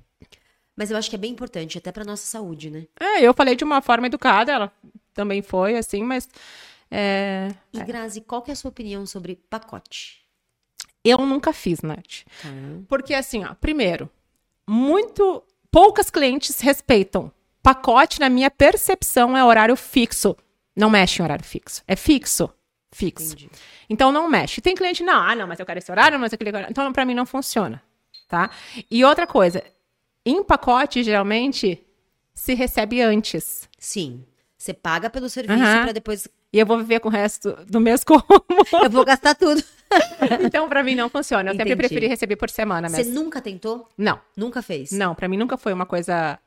Mas 0.75 0.91
eu 0.91 0.97
acho 0.97 1.09
que 1.09 1.15
é 1.15 1.19
bem 1.19 1.31
importante, 1.31 1.75
até 1.79 1.91
pra 1.91 2.03
nossa 2.05 2.23
saúde, 2.23 2.69
né? 2.69 2.85
É, 2.99 3.21
eu 3.23 3.33
falei 3.33 3.55
de 3.55 3.63
uma 3.63 3.81
forma 3.81 4.05
educada, 4.05 4.51
ela 4.51 4.71
também 5.11 5.41
foi, 5.41 5.75
assim, 5.75 6.03
mas. 6.03 6.29
é, 6.91 7.49
E 7.73 7.79
Grazi, 7.83 8.21
qual 8.21 8.43
que 8.43 8.51
é 8.51 8.53
a 8.53 8.55
sua 8.55 8.69
opinião 8.69 9.07
sobre 9.07 9.37
pacote? 9.49 10.21
eu 11.03 11.17
nunca 11.19 11.51
fiz, 11.53 11.81
Nath. 11.81 12.25
Tá. 12.43 12.49
Porque, 12.87 13.13
assim, 13.15 13.43
ó, 13.43 13.55
primeiro, 13.55 14.07
muito. 14.67 15.41
Poucas 15.71 16.09
clientes 16.09 16.59
respeitam. 16.59 17.31
Pacote, 17.61 18.19
na 18.19 18.29
minha 18.29 18.49
percepção, 18.49 19.35
é 19.35 19.43
horário 19.43 19.75
fixo. 19.75 20.35
Não 20.75 20.89
mexe 20.89 21.21
em 21.21 21.25
horário 21.25 21.43
fixo. 21.43 21.83
É 21.87 21.95
fixo. 21.95 22.49
Fixo. 22.91 23.33
Entendi. 23.33 23.49
Então 23.89 24.11
não 24.11 24.29
mexe. 24.29 24.61
Tem 24.61 24.75
cliente, 24.75 25.03
não, 25.03 25.21
ah, 25.21 25.35
não, 25.35 25.47
mas 25.47 25.59
eu 25.59 25.65
quero 25.65 25.79
esse 25.79 25.91
horário, 25.91 26.19
mas 26.19 26.33
aquele 26.33 26.49
horário. 26.49 26.67
Então, 26.69 26.91
pra 26.93 27.05
mim, 27.05 27.13
não 27.13 27.25
funciona. 27.25 27.81
Tá? 28.27 28.49
E 28.89 29.03
outra 29.03 29.25
coisa, 29.27 29.63
em 30.25 30.43
pacote, 30.43 31.03
geralmente, 31.03 31.83
se 32.33 32.53
recebe 32.53 33.01
antes. 33.01 33.69
Sim. 33.77 34.25
Você 34.57 34.73
paga 34.73 35.09
pelo 35.09 35.29
serviço 35.29 35.61
Aham. 35.61 35.83
pra 35.83 35.91
depois. 35.91 36.27
E 36.51 36.59
eu 36.59 36.65
vou 36.65 36.77
viver 36.77 36.99
com 36.99 37.09
o 37.09 37.11
resto 37.11 37.51
do 37.67 37.79
mês 37.79 38.03
como. 38.03 38.23
Eu 38.83 38.89
vou 38.89 39.03
gastar 39.03 39.35
tudo. 39.35 39.61
então, 40.45 40.67
pra 40.69 40.81
mim, 40.83 40.95
não 40.95 41.09
funciona. 41.09 41.49
Eu 41.49 41.53
sempre 41.55 41.73
Entendi. 41.73 41.87
preferi 41.87 42.07
receber 42.07 42.35
por 42.35 42.49
semana 42.49 42.89
Você 42.89 42.97
mesmo. 42.97 43.13
nunca 43.15 43.41
tentou? 43.41 43.87
Não, 43.97 44.19
Nunca 44.35 44.61
fez? 44.61 44.91
não, 44.91 45.13
pra 45.13 45.27
mim 45.27 45.37
nunca 45.37 45.57
foi 45.57 45.73
uma 45.73 45.85
coisa 45.85 46.39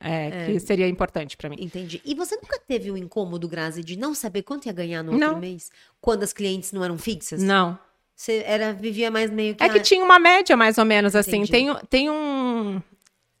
é, 0.00 0.46
que 0.46 0.60
seria 0.60 0.86
importante 0.86 1.36
pra 1.36 1.48
mim. 1.48 1.56
Entendi. 1.58 2.00
E 2.04 2.14
você 2.14 2.36
nunca 2.36 2.58
teve 2.58 2.90
o 2.90 2.96
incômodo, 2.96 3.48
Grazi, 3.48 3.82
de 3.82 3.96
não 3.98 4.14
saber 4.14 4.42
quanto 4.42 4.66
ia 4.66 4.72
ganhar 4.72 5.02
no 5.02 5.12
Não. 5.12 5.28
outro 5.28 5.40
mês? 5.40 5.70
Quando 6.00 6.22
as 6.22 6.32
clientes 6.32 6.72
não 6.72 6.84
eram 6.84 6.98
fixas? 6.98 7.42
Não. 7.42 7.78
Você 8.14 8.42
era, 8.46 8.72
vivia 8.72 9.10
mais 9.10 9.30
meio 9.30 9.54
que. 9.54 9.62
É 9.62 9.68
que 9.68 9.80
tinha 9.80 10.04
uma 10.04 10.18
média, 10.18 10.56
mais 10.56 10.76
ou 10.76 10.84
menos, 10.84 11.14
assim. 11.14 11.44
Tem, 11.46 11.74
tem 11.88 12.10
um. 12.10 12.82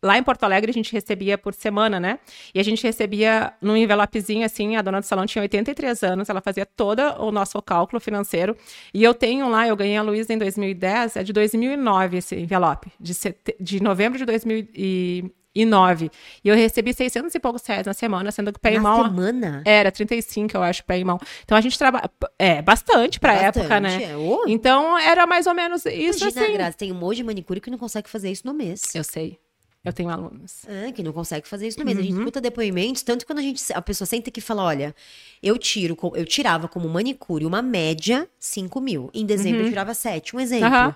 Lá 0.02 0.16
em 0.16 0.22
Porto 0.22 0.44
Alegre, 0.44 0.70
a 0.70 0.74
gente 0.74 0.92
recebia 0.92 1.36
por 1.36 1.52
semana, 1.52 1.98
né? 1.98 2.20
E 2.54 2.60
a 2.60 2.62
gente 2.62 2.82
recebia 2.84 3.52
num 3.60 3.76
envelopezinho, 3.76 4.46
assim. 4.46 4.76
A 4.76 4.82
dona 4.82 5.00
do 5.00 5.04
salão 5.04 5.26
tinha 5.26 5.42
83 5.42 6.02
anos, 6.04 6.28
ela 6.28 6.40
fazia 6.40 6.64
todo 6.64 7.00
o 7.18 7.32
nosso 7.32 7.60
cálculo 7.60 7.98
financeiro. 8.00 8.56
E 8.94 9.02
eu 9.02 9.12
tenho 9.12 9.48
lá, 9.48 9.66
eu 9.66 9.74
ganhei 9.74 9.96
a 9.96 10.02
Luísa 10.02 10.32
em 10.32 10.38
2010, 10.38 11.16
é 11.16 11.22
de 11.24 11.32
2009 11.32 12.18
esse 12.18 12.36
envelope, 12.36 12.92
de, 13.00 13.12
sete- 13.12 13.56
de 13.58 13.82
novembro 13.82 14.16
de 14.18 14.24
2009. 14.24 16.10
E 16.44 16.48
eu 16.48 16.54
recebi 16.54 16.94
600 16.94 17.34
e 17.34 17.40
poucos 17.40 17.66
reais 17.66 17.84
na 17.86 17.92
semana, 17.92 18.30
sendo 18.30 18.52
que 18.52 18.60
pé 18.60 18.74
e 18.74 18.76
na 18.76 18.80
mão. 18.82 19.04
semana? 19.04 19.62
Era 19.64 19.90
35, 19.90 20.56
eu 20.56 20.62
acho, 20.62 20.84
pé 20.84 20.98
e 21.00 21.04
mão. 21.04 21.18
Então 21.44 21.58
a 21.58 21.60
gente 21.60 21.76
trabalha. 21.76 22.08
É, 22.38 22.62
bastante 22.62 23.18
pra 23.18 23.32
Bastante, 23.32 23.58
época, 23.58 23.80
né? 23.80 24.02
é. 24.12 24.16
Ô, 24.16 24.44
Então 24.46 24.96
era 24.98 25.26
mais 25.26 25.46
ou 25.48 25.54
menos 25.54 25.84
isso 25.86 26.20
Imagina, 26.22 26.42
assim. 26.44 26.52
Grazi, 26.52 26.76
tem 26.76 26.92
um 26.92 26.96
monte 26.96 27.16
de 27.16 27.24
manicure 27.24 27.60
que 27.60 27.70
não 27.70 27.78
consegue 27.78 28.08
fazer 28.08 28.30
isso 28.30 28.46
no 28.46 28.54
mês. 28.54 28.94
Eu 28.94 29.02
sei. 29.02 29.38
Eu 29.84 29.92
tenho 29.92 30.10
alunos. 30.10 30.64
É, 30.66 30.90
que 30.92 31.02
não 31.02 31.12
consegue 31.12 31.46
fazer 31.48 31.68
isso 31.68 31.78
no 31.78 31.84
mês. 31.84 31.96
A 31.96 32.02
gente 32.02 32.12
Uhum. 32.14 32.18
escuta 32.20 32.40
depoimentos, 32.40 33.02
tanto 33.02 33.24
quando 33.26 33.38
a 33.38 33.42
gente 33.42 33.62
a 33.72 33.80
pessoa 33.80 34.06
senta 34.06 34.28
aqui 34.28 34.40
e 34.40 34.42
fala, 34.42 34.62
olha, 34.64 34.94
eu 35.42 35.56
tiro, 35.56 35.96
eu 36.14 36.24
tirava 36.26 36.66
como 36.68 36.88
manicure 36.88 37.46
uma 37.46 37.62
média 37.62 38.28
5 38.38 38.80
mil. 38.80 39.08
Em 39.14 39.24
dezembro 39.24 39.62
eu 39.62 39.68
tirava 39.68 39.94
7. 39.94 40.34
Um 40.36 40.40
exemplo. 40.40 40.68
Uhum. 40.88 40.94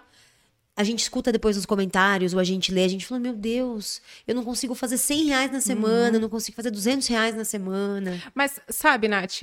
A 0.74 0.85
gente 0.85 1.01
escuta 1.01 1.30
depois 1.30 1.55
nos 1.57 1.66
comentários, 1.66 2.33
ou 2.35 2.41
a 2.41 2.45
gente 2.45 2.72
lê, 2.72 2.85
a 2.85 2.89
gente 2.89 3.07
fala, 3.07 3.20
meu 3.20 3.35
Deus, 3.35 4.01
eu 4.26 4.35
não 4.35 4.43
consigo 4.43 4.74
fazer 4.74 4.97
100 4.99 5.24
reais 5.26 5.53
na 5.53 5.61
semana, 5.61 6.09
Uhum. 6.11 6.14
eu 6.14 6.20
não 6.20 6.28
consigo 6.30 6.57
fazer 6.57 6.70
200 6.70 7.07
reais 7.09 7.37
na 7.37 7.45
semana. 7.45 8.20
Mas, 8.35 8.59
sabe, 8.68 9.07
Nath, 9.07 9.43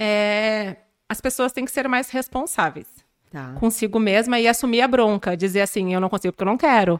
é, 0.00 0.76
as 1.08 1.20
pessoas 1.20 1.52
têm 1.52 1.64
que 1.64 1.70
ser 1.70 1.88
mais 1.88 2.08
responsáveis 2.10 2.86
Tá. 3.30 3.52
consigo 3.60 3.98
mesma 3.98 4.40
e 4.40 4.48
assumir 4.48 4.80
a 4.80 4.88
bronca. 4.88 5.36
Dizer 5.36 5.60
assim, 5.60 5.92
eu 5.94 6.00
não 6.00 6.08
consigo 6.08 6.32
porque 6.32 6.42
eu 6.42 6.46
não 6.46 6.56
quero. 6.56 6.98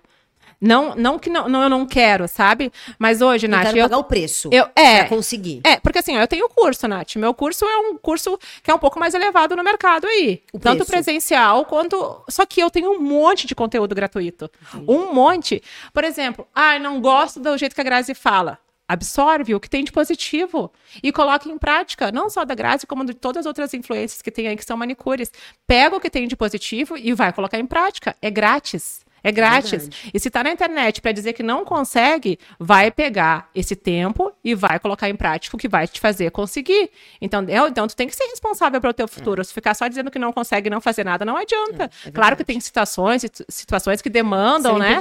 Não, 0.60 0.94
não 0.96 1.18
que 1.18 1.30
não, 1.30 1.48
não, 1.48 1.62
eu 1.62 1.68
não 1.68 1.86
quero, 1.86 2.26
sabe? 2.26 2.72
Mas 2.98 3.20
hoje, 3.20 3.46
Não 3.46 3.56
Nath, 3.56 3.66
quero 3.68 3.78
eu, 3.78 3.84
pagar 3.84 3.98
o 3.98 4.04
preço 4.04 4.48
eu 4.52 4.68
é, 4.74 5.00
pra 5.00 5.08
conseguir. 5.08 5.60
É, 5.62 5.78
porque 5.78 5.98
assim, 5.98 6.16
ó, 6.16 6.20
eu 6.20 6.26
tenho 6.26 6.48
curso, 6.48 6.88
Nath. 6.88 7.14
Meu 7.16 7.32
curso 7.32 7.64
é 7.64 7.76
um 7.78 7.96
curso 7.96 8.36
que 8.62 8.70
é 8.70 8.74
um 8.74 8.78
pouco 8.78 8.98
mais 8.98 9.14
elevado 9.14 9.54
no 9.54 9.62
mercado 9.62 10.06
aí. 10.06 10.42
O 10.52 10.58
tanto 10.58 10.78
preço. 10.78 10.90
presencial 10.90 11.64
quanto. 11.64 12.24
Só 12.28 12.44
que 12.44 12.60
eu 12.60 12.70
tenho 12.70 12.90
um 12.90 13.00
monte 13.00 13.46
de 13.46 13.54
conteúdo 13.54 13.94
gratuito. 13.94 14.50
Um 14.86 15.12
monte. 15.12 15.62
Por 15.92 16.02
exemplo, 16.02 16.46
ah, 16.52 16.78
não 16.78 17.00
gosto 17.00 17.38
do 17.38 17.56
jeito 17.56 17.74
que 17.74 17.80
a 17.80 17.84
Grazi 17.84 18.14
fala. 18.14 18.58
Absorve 18.88 19.54
o 19.54 19.60
que 19.60 19.68
tem 19.68 19.84
de 19.84 19.92
positivo 19.92 20.72
e 21.02 21.12
coloque 21.12 21.50
em 21.50 21.58
prática, 21.58 22.10
não 22.10 22.30
só 22.30 22.42
da 22.42 22.54
Grazi, 22.54 22.86
como 22.86 23.04
de 23.04 23.12
todas 23.12 23.40
as 23.40 23.46
outras 23.46 23.74
influências 23.74 24.22
que 24.22 24.30
tem 24.30 24.48
aí 24.48 24.56
que 24.56 24.64
são 24.64 24.78
manicures. 24.78 25.30
Pega 25.66 25.94
o 25.94 26.00
que 26.00 26.08
tem 26.08 26.26
de 26.26 26.34
positivo 26.34 26.96
e 26.96 27.12
vai 27.12 27.30
colocar 27.32 27.58
em 27.58 27.66
prática. 27.66 28.16
É 28.22 28.30
grátis. 28.30 29.06
É 29.22 29.32
grátis. 29.32 29.70
Verdade. 29.70 30.10
E 30.14 30.18
se 30.20 30.30
tá 30.30 30.42
na 30.44 30.50
internet 30.52 31.00
para 31.00 31.12
dizer 31.12 31.32
que 31.32 31.42
não 31.42 31.64
consegue, 31.64 32.38
vai 32.58 32.90
pegar 32.90 33.48
esse 33.54 33.74
tempo 33.74 34.32
e 34.44 34.54
vai 34.54 34.78
colocar 34.78 35.08
em 35.08 35.16
prática 35.16 35.56
o 35.56 35.58
que 35.58 35.68
vai 35.68 35.86
te 35.88 36.00
fazer 36.00 36.30
conseguir. 36.30 36.90
Então, 37.20 37.44
eu- 37.48 37.68
então 37.68 37.86
tu 37.86 37.96
tem 37.96 38.06
que 38.06 38.14
ser 38.14 38.24
responsável 38.26 38.80
pelo 38.80 38.92
teu 38.94 39.08
futuro. 39.08 39.44
Se 39.44 39.52
ficar 39.52 39.74
só 39.74 39.88
dizendo 39.88 40.10
que 40.10 40.18
não 40.18 40.32
consegue 40.32 40.70
não 40.70 40.80
fazer 40.80 41.04
nada, 41.04 41.24
não 41.24 41.36
adianta. 41.36 41.90
É, 42.04 42.08
é 42.08 42.10
claro 42.12 42.36
que 42.36 42.44
tem 42.44 42.60
situações, 42.60 43.22
situ- 43.22 43.44
situações 43.48 44.00
que 44.00 44.08
demandam, 44.10 44.72
São 44.72 44.78
né? 44.78 44.94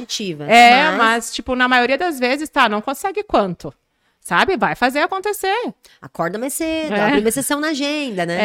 É, 0.50 0.84
mas- 0.86 0.98
mas... 0.98 1.34
tipo, 1.34 1.56
na 1.56 1.68
maioria 1.68 1.98
das 1.98 2.20
vezes, 2.20 2.50
tá, 2.50 2.68
não 2.68 2.82
consegue 2.82 3.24
quanto? 3.24 3.74
Sabe? 4.28 4.58
Vai 4.58 4.76
fazer 4.76 5.00
acontecer. 5.00 5.56
Acorda 6.02 6.38
mais 6.38 6.54
cedo, 6.54 6.94
É. 6.94 7.00
abre 7.00 7.22
uma 7.22 7.32
sessão 7.32 7.62
na 7.62 7.70
agenda, 7.70 8.26
né? 8.26 8.36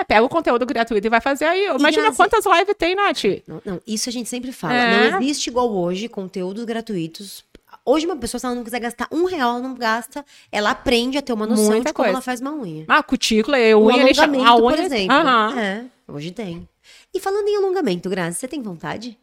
É, 0.00 0.04
pega 0.04 0.22
o 0.22 0.28
conteúdo 0.28 0.66
gratuito 0.66 1.06
e 1.06 1.08
vai 1.08 1.18
fazer 1.22 1.46
aí. 1.46 1.64
Imagina 1.68 2.02
Grazi- 2.02 2.16
quantas 2.18 2.44
lives 2.44 2.74
tem, 2.78 2.94
Nath. 2.94 3.24
Não, 3.48 3.62
não, 3.64 3.80
isso 3.86 4.10
a 4.10 4.12
gente 4.12 4.28
sempre 4.28 4.52
fala. 4.52 4.74
É. 4.74 5.10
Não 5.12 5.22
existe 5.22 5.46
igual 5.48 5.72
hoje 5.74 6.10
conteúdos 6.10 6.62
gratuitos. 6.66 7.42
Hoje, 7.86 8.04
uma 8.04 8.16
pessoa, 8.16 8.38
se 8.38 8.44
ela 8.44 8.54
não 8.54 8.64
quiser 8.64 8.80
gastar 8.80 9.08
um 9.10 9.24
real, 9.24 9.60
não 9.60 9.74
gasta. 9.74 10.22
Ela 10.52 10.72
aprende 10.72 11.16
a 11.16 11.22
ter 11.22 11.32
uma 11.32 11.46
noção 11.46 11.68
Muita 11.70 11.88
de 11.88 11.94
como 11.94 12.04
coisa. 12.04 12.10
ela 12.16 12.20
faz 12.20 12.42
uma 12.42 12.52
unha. 12.52 12.84
Ah, 12.86 13.02
cutícula, 13.02 13.58
eu 13.58 13.82
unha, 13.82 14.02
ele 14.02 14.18
alongamento, 14.20 14.46
a 14.46 14.56
por 14.60 14.72
unha. 14.74 14.82
exemplo. 14.82 15.16
Aham. 15.16 15.58
É, 15.58 15.84
hoje 16.06 16.30
tem. 16.32 16.68
E 17.14 17.18
falando 17.18 17.48
em 17.48 17.56
alongamento, 17.56 18.10
Grazi, 18.10 18.36
você 18.38 18.46
tem 18.46 18.60
vontade? 18.60 19.16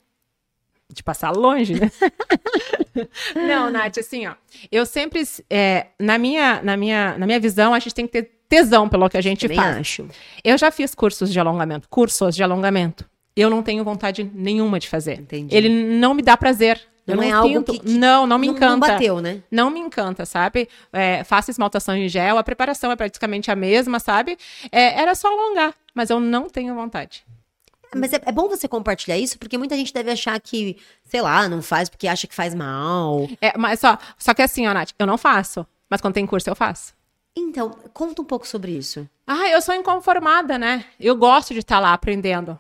De 0.94 1.04
passar 1.04 1.32
longe, 1.32 1.74
né? 1.80 1.92
Não, 3.36 3.70
Nath, 3.70 3.98
assim, 3.98 4.28
ó. 4.28 4.34
Eu 4.72 4.86
sempre, 4.86 5.24
é, 5.50 5.88
na, 6.00 6.18
minha, 6.18 6.62
na, 6.62 6.76
minha, 6.78 7.18
na 7.18 7.26
minha 7.26 7.39
visão, 7.39 7.74
a 7.74 7.80
gente 7.80 7.94
tem 7.96 8.06
que 8.06 8.22
ter 8.22 8.32
tesão 8.50 8.89
pelo 8.89 9.10
que 9.10 9.18
a 9.18 9.22
gente 9.22 9.42
Também 9.48 9.58
faz. 9.58 9.78
acho. 9.78 10.08
Eu 10.44 10.58
já 10.58 10.70
fiz 10.72 10.94
cursos 10.94 11.32
de 11.32 11.39
alongamento, 11.39 11.88
cursos 11.89 12.36
de 12.36 12.44
alongamento. 12.44 13.10
Eu 13.36 13.50
não 13.50 13.64
tenho 13.64 13.84
vontade 13.84 14.30
nenhuma 14.34 14.80
de 14.80 14.89
fazer. 14.89 15.20
Entendi. 15.20 15.56
Ele 15.56 15.70
não 15.70 16.14
me 16.14 16.22
dá 16.22 16.36
prazer. 16.36 16.82
Eu 17.08 17.16
Não 17.16 17.24
não, 17.24 17.30
é 17.30 17.34
algo 17.34 17.64
que- 17.64 17.80
que 17.80 17.89
não, 17.89 18.28
não 18.28 18.38
me 18.38 18.48
não, 18.48 18.54
encanta. 18.54 18.72
não 18.74 18.80
bateu, 18.80 19.22
né? 19.22 19.42
Não 19.50 19.72
me 19.72 19.80
encanta, 19.80 20.26
sabe? 20.26 20.70
É, 20.94 21.24
faço 21.24 21.50
esmaltação 21.50 21.96
em 21.96 22.08
gel, 22.08 22.38
a 22.38 22.44
preparação 22.44 22.92
é 22.92 22.96
praticamente 22.96 23.50
a 23.50 23.56
mesma, 23.56 24.00
sabe? 24.00 24.38
É, 24.72 25.02
era 25.02 25.16
só 25.16 25.28
alongar, 25.28 25.74
mas 25.96 26.10
eu 26.12 26.20
não 26.20 26.48
tenho 26.48 26.76
vontade. 26.76 27.24
Mas 27.96 28.14
é, 28.14 28.22
é 28.26 28.32
bom 28.32 28.48
você 28.48 28.68
compartilhar 28.68 29.18
isso, 29.18 29.38
porque 29.38 29.58
muita 29.58 29.76
gente 29.76 29.94
deve 29.94 30.12
achar 30.12 30.39
que, 30.39 30.78
sei 31.04 31.22
lá, 31.22 31.48
não 31.50 31.62
faz 31.62 31.89
porque 31.89 32.08
acha 32.08 32.28
que 32.28 32.36
faz 32.36 32.56
mal. 32.56 33.28
É, 33.42 33.58
mas 33.58 33.80
só, 33.80 33.98
só 34.18 34.34
que 34.34 34.42
assim, 34.42 34.68
ó, 34.68 34.74
Nath, 34.74 34.92
eu 34.98 35.06
não 35.06 35.18
faço. 35.18 35.66
Mas 35.89 36.00
quando 36.00 36.14
tem 36.14 36.26
curso, 36.26 36.50
eu 36.50 36.56
faço. 36.56 36.94
Então, 37.36 37.72
conta 37.94 38.22
um 38.22 38.26
pouco 38.26 38.48
sobre 38.48 38.72
isso. 38.72 39.08
Ah, 39.26 39.50
eu 39.50 39.62
sou 39.62 39.74
inconformada, 39.76 40.58
né? 40.58 40.86
Eu 41.00 41.16
gosto 41.16 41.54
de 41.54 41.60
estar 41.60 41.80
lá 41.80 41.94
aprendendo. 41.94 42.60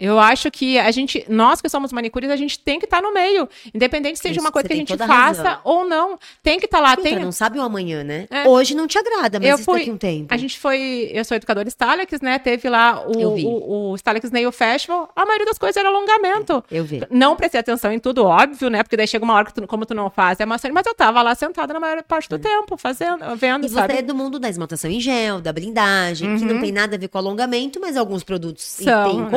Eu 0.00 0.18
acho 0.18 0.50
que 0.50 0.78
a 0.78 0.90
gente, 0.90 1.24
nós 1.28 1.60
que 1.60 1.68
somos 1.68 1.92
manicures, 1.92 2.30
a 2.30 2.36
gente 2.36 2.58
tem 2.58 2.78
que 2.78 2.86
estar 2.86 3.02
no 3.02 3.12
meio. 3.12 3.46
Independente 3.74 4.16
se 4.16 4.22
seja 4.22 4.40
uma 4.40 4.50
coisa 4.50 4.66
que 4.66 4.72
a 4.72 4.76
gente 4.76 4.96
faça 4.96 5.42
razão. 5.42 5.60
ou 5.62 5.84
não. 5.86 6.18
Tem 6.42 6.58
que 6.58 6.64
estar 6.64 6.80
lá. 6.80 6.90
Outra, 6.90 7.02
Tem, 7.04 7.18
não 7.18 7.30
sabe 7.30 7.58
o 7.58 7.62
amanhã, 7.62 8.02
né? 8.02 8.26
É. 8.30 8.48
Hoje 8.48 8.74
não 8.74 8.86
te 8.86 8.98
agrada, 8.98 9.38
mas 9.38 9.48
Eu 9.48 9.54
isso 9.56 9.64
fui- 9.64 9.80
daqui 9.80 9.90
um 9.90 9.96
tempo. 9.98 10.32
A 10.32 10.36
gente 10.38 10.58
foi. 10.58 11.10
Eu 11.12 11.24
sou 11.24 11.36
educadora 11.36 11.68
Stalex, 11.68 12.20
né? 12.22 12.38
Teve 12.38 12.68
lá 12.70 13.04
o, 13.06 13.28
o, 13.36 13.90
o 13.92 13.94
Stalex 13.96 14.30
Nail 14.30 14.50
Festival. 14.50 15.10
A 15.14 15.26
maioria 15.26 15.46
das 15.46 15.58
coisas 15.58 15.76
era 15.76 15.88
alongamento. 15.88 16.64
Eu 16.70 16.82
vi. 16.84 17.02
Não 17.10 17.36
prestei 17.36 17.60
atenção 17.60 17.92
em 17.92 17.98
tudo, 17.98 18.24
óbvio, 18.24 18.70
né? 18.70 18.82
Porque 18.82 18.96
daí 18.96 19.06
chega 19.06 19.24
uma 19.24 19.34
hora 19.34 19.44
que, 19.46 19.54
tu, 19.54 19.66
como 19.66 19.84
tu 19.84 19.94
não 19.94 20.08
faz, 20.08 20.40
é 20.40 20.46
maçante. 20.46 20.72
Mas 20.72 20.86
eu 20.86 20.94
tava 20.94 21.20
lá 21.20 21.34
sentada 21.34 21.74
na 21.74 21.80
maior 21.80 22.02
parte 22.02 22.28
do 22.28 22.38
tempo, 22.38 22.76
fazendo, 22.78 23.18
vendo, 23.36 23.66
E 23.66 23.68
você 23.68 23.74
sabe? 23.74 23.98
é 23.98 24.02
do 24.02 24.14
mundo 24.14 24.38
da 24.38 24.48
esmaltação 24.48 24.90
em 24.90 25.00
gel, 25.00 25.40
da 25.40 25.52
blindagem, 25.52 26.38
que 26.38 26.44
não 26.44 26.60
tem 26.60 26.72
nada 26.72 26.96
a 26.96 26.98
ver 26.98 27.08
com 27.08 27.18
alongamento, 27.18 27.78
mas 27.80 27.96
alguns 27.96 28.24
produtos 28.24 28.78
Uhum. 28.80 28.84
São, 28.84 29.04
têm 29.10 29.18
em 29.18 29.22
né? 29.24 29.28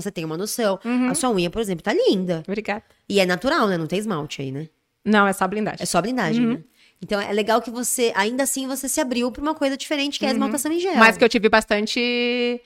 Uhum. 0.00 0.02
comum, 0.02 0.02
você 0.02 0.10
tem 0.10 0.24
uma 0.24 0.36
noção. 0.36 0.78
A 1.10 1.14
sua 1.14 1.30
unha, 1.30 1.50
por 1.50 1.60
exemplo, 1.60 1.82
tá 1.82 1.92
linda. 1.92 2.42
Obrigada. 2.46 2.82
E 3.08 3.20
é 3.20 3.26
natural, 3.26 3.68
né? 3.68 3.76
Não 3.76 3.86
tem 3.86 3.98
esmalte 3.98 4.42
aí, 4.42 4.50
né? 4.52 4.68
Não, 5.04 5.26
é 5.26 5.32
só 5.32 5.46
blindagem. 5.48 5.82
É 5.82 5.86
só 5.86 6.00
blindagem, 6.02 6.44
Uhum. 6.46 6.52
né? 6.54 6.60
Então 7.02 7.18
é 7.18 7.32
legal 7.32 7.62
que 7.62 7.70
você, 7.70 8.12
ainda 8.14 8.42
assim, 8.42 8.66
você 8.66 8.86
se 8.86 9.00
abriu 9.00 9.32
pra 9.32 9.40
uma 9.40 9.54
coisa 9.54 9.74
diferente, 9.76 10.18
que 10.18 10.26
é 10.26 10.28
a 10.28 10.32
esmaltação 10.32 10.70
em 10.70 10.78
gel. 10.78 10.92
Uhum. 10.92 10.98
Mas 10.98 11.16
que 11.16 11.24
eu 11.24 11.28
tive 11.30 11.48
bastante. 11.48 12.60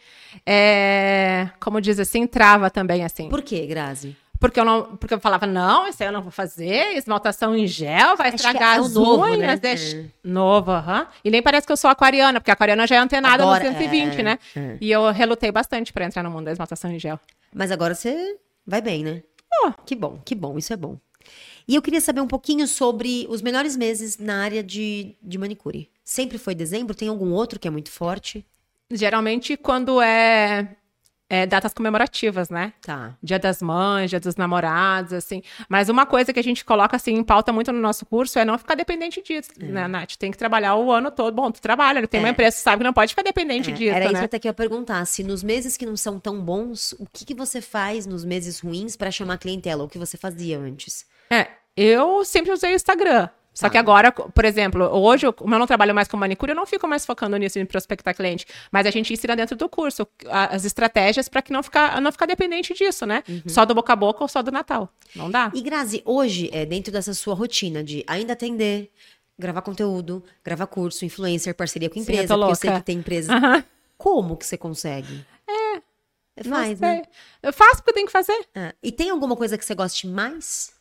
é, 0.45 1.49
como 1.61 1.80
diz 1.80 1.99
assim, 2.01 2.26
trava 2.26 2.68
também, 2.70 3.05
assim. 3.05 3.28
Por 3.28 3.43
quê, 3.43 3.64
Grazi? 3.66 4.16
Porque 4.41 4.61
eu 4.61 4.64
não. 4.64 4.97
Porque 4.97 5.14
eu 5.14 5.20
falava, 5.20 5.47
não, 5.47 5.87
isso 5.89 6.03
aí 6.03 6.09
eu 6.09 6.12
não 6.12 6.20
vou 6.22 6.30
fazer, 6.30 6.97
esmaltação 6.97 7.57
em 7.57 7.66
gel, 7.66 8.16
vai 8.16 8.28
Acho 8.28 8.37
estragar 8.37 8.76
é 8.76 8.80
as 8.80 8.93
novo, 8.95 9.22
unhas. 9.24 9.39
né? 9.39 9.57
deixa- 9.57 9.97
É. 9.99 10.05
Novo, 10.22 10.70
aham. 10.72 11.07
E 11.24 11.30
nem 11.30 11.43
parece 11.43 11.66
que 11.66 11.72
eu 11.72 11.76
sou 11.76 11.89
aquariana, 11.91 12.41
porque 12.41 12.51
a 12.51 12.55
aquariana 12.55 12.87
já 12.87 12.97
é 12.97 12.99
antenada 12.99 13.43
Agora, 13.43 13.64
no 13.64 13.70
220, 13.70 14.20
é, 14.20 14.22
né? 14.22 14.39
é. 14.57 14.76
E 14.80 14.91
eu 14.91 15.11
relutei 15.11 15.51
bastante 15.51 15.93
pra 15.93 16.05
entrar 16.05 16.22
no 16.22 16.30
mundo 16.30 16.45
da 16.47 16.53
esmaltação 16.53 16.91
em 16.91 16.99
gel. 16.99 17.18
Mas 17.55 17.70
agora 17.70 17.95
você 17.95 18.37
vai 18.66 18.80
bem, 18.80 19.03
né? 19.05 19.22
Oh. 19.64 19.72
Que 19.87 19.95
bom, 19.95 20.18
que 20.24 20.35
bom, 20.35 20.59
isso 20.59 20.72
é 20.72 20.76
bom. 20.76 20.99
E 21.66 21.74
eu 21.76 21.80
queria 21.80 22.01
saber 22.01 22.20
um 22.20 22.26
pouquinho 22.26 22.66
sobre 22.68 23.26
os 23.30 23.41
melhores 23.41 23.76
meses 23.76 24.18
na 24.18 24.43
área 24.43 24.62
de, 24.62 25.14
de 25.22 25.39
manicure. 25.39 25.89
Sempre 26.05 26.37
foi 26.37 26.55
dezembro? 26.55 26.95
Tem 26.95 27.09
algum 27.09 27.32
outro 27.32 27.59
que 27.59 27.66
é 27.66 27.70
muito 27.70 27.91
forte? 27.91 28.45
Geralmente, 28.91 29.57
quando 29.57 30.03
é, 30.03 30.76
é 31.35 31.47
datas 31.47 31.72
comemorativas, 31.74 32.49
né? 32.51 32.72
Tá. 32.80 33.14
Dia 33.22 33.39
das 33.39 33.61
mães, 33.62 34.11
dia 34.11 34.20
dos 34.20 34.37
namorados, 34.37 35.12
assim. 35.12 35.43
Mas 35.68 35.89
uma 35.89 36.07
coisa 36.07 36.32
que 36.32 36.39
a 36.39 36.43
gente 36.43 36.64
coloca, 36.64 36.97
assim, 36.97 37.12
em 37.14 37.22
pauta 37.24 37.53
muito 37.53 37.72
no 37.72 37.80
nosso 37.80 38.07
curso 38.07 38.39
é 38.39 38.45
não 38.45 38.57
ficar 38.59 38.74
dependente 38.74 39.22
disso, 39.22 39.51
né, 39.59 39.89
Nath? 39.89 40.16
Tem 40.16 40.30
que 40.30 40.39
trabalhar 40.39 40.76
o 40.76 40.91
ano 40.93 41.11
todo. 41.11 41.35
Bom, 41.35 41.51
tu 41.51 41.61
trabalha, 41.61 42.07
tem 42.07 42.20
uma 42.20 42.28
É. 42.28 42.30
empresa, 42.32 42.57
tu 42.57 42.61
sabe 42.61 42.78
que 42.78 42.85
não 42.85 42.93
pode 42.93 43.11
ficar 43.11 43.22
dependente 43.22 43.70
É, 43.70 43.72
disso, 43.74 43.95
era 43.95 44.05
isso 44.05 44.14
né? 44.14 44.24
até 44.24 44.39
que 44.39 44.47
eu 44.47 44.51
ia 44.51 44.55
perguntar. 44.55 45.05
Se 45.07 45.22
nos 45.24 45.43
meses 45.43 45.76
que 45.76 45.85
não 45.87 45.97
são 45.97 46.18
tão 46.20 46.41
bons, 46.41 46.93
o 46.99 47.07
que, 47.12 47.24
que 47.24 47.35
você 47.35 47.61
faz 47.61 48.07
nos 48.07 48.24
meses 48.24 48.61
ruins 48.61 48.97
pra 48.97 49.11
chamar 49.11 49.39
clientela? 49.39 49.85
O 49.85 49.89
que 49.89 49.99
você 49.99 50.16
fazia 50.16 50.59
antes? 50.59 51.05
É, 51.30 51.49
eu 51.76 52.24
sempre 52.24 52.53
usei 52.53 52.72
o 52.72 52.76
Instagram. 52.76 53.28
Só 53.55 53.67
Tá. 53.69 53.71
que 53.71 53.79
agora, 53.79 54.11
por 54.11 54.45
exemplo, 54.45 54.85
hoje, 54.85 55.31
como 55.33 55.55
eu 55.55 55.59
não 55.61 55.67
trabalho 55.67 55.95
mais 55.95 56.09
com 56.09 56.17
manicure, 56.17 56.51
eu 56.51 56.57
não 56.57 56.67
fico 56.67 56.89
mais 56.89 57.07
focando 57.07 57.37
nisso 57.37 57.59
em 57.59 57.65
prospectar 57.65 58.15
cliente. 58.15 58.45
Mas 58.73 58.85
a 58.85 58.91
gente 58.91 59.13
ensina 59.13 59.37
dentro 59.37 59.55
do 59.57 59.69
curso 59.69 60.07
as 60.29 60.65
estratégias 60.65 61.29
para 61.29 61.41
que 61.41 61.53
não 61.53 61.63
ficar, 61.63 62.01
não 62.01 62.11
ficar 62.11 62.27
dependente 62.27 62.75
disso, 62.75 63.07
né? 63.07 63.23
Uhum. 63.29 63.43
Só 63.47 63.65
do 63.65 63.73
boca 63.75 63.93
a 63.93 63.97
boca 63.97 64.23
ou 64.25 64.29
só 64.29 64.43
do 64.43 64.51
Natal. 64.51 64.93
Não 65.15 65.31
dá. 65.31 65.53
E 65.55 65.63
Grazi, 65.63 66.03
hoje, 66.05 66.51
é, 66.53 66.67
dentro 66.67 66.93
dessa 66.93 67.15
sua 67.15 67.35
rotina 67.35 67.85
de 67.85 68.03
ainda 68.09 68.33
atender, 68.33 68.91
gravar 69.39 69.63
conteúdo, 69.63 70.23
gravar 70.45 70.67
curso, 70.67 71.05
influencer, 71.05 71.55
parceria 71.55 71.89
com 71.89 71.95
Sim, 71.95 72.01
empresa, 72.01 72.23
eu 72.25 72.29
tô 72.29 72.35
porque 72.39 72.51
eu 72.53 72.57
sei 72.57 72.73
que 72.73 72.83
tem 72.85 72.99
empresas. 72.99 73.31
Aham. 73.31 73.65
Como 73.97 74.37
que 74.37 74.45
você 74.45 74.57
consegue? 74.59 75.25
É. 75.49 75.81
Não 76.45 76.57
Faz, 76.57 76.79
sei. 76.79 76.89
né? 76.89 77.03
Eu 77.41 77.53
faço 77.53 77.77
porque 77.77 77.91
eu 77.91 77.95
tenho 77.95 78.07
que 78.07 78.13
fazer. 78.13 78.37
É. 78.53 78.75
E 78.83 78.91
tem 78.91 79.11
alguma 79.11 79.37
coisa 79.37 79.57
que 79.57 79.65
você 79.65 79.75
goste 79.77 80.09
mais? 80.09 80.73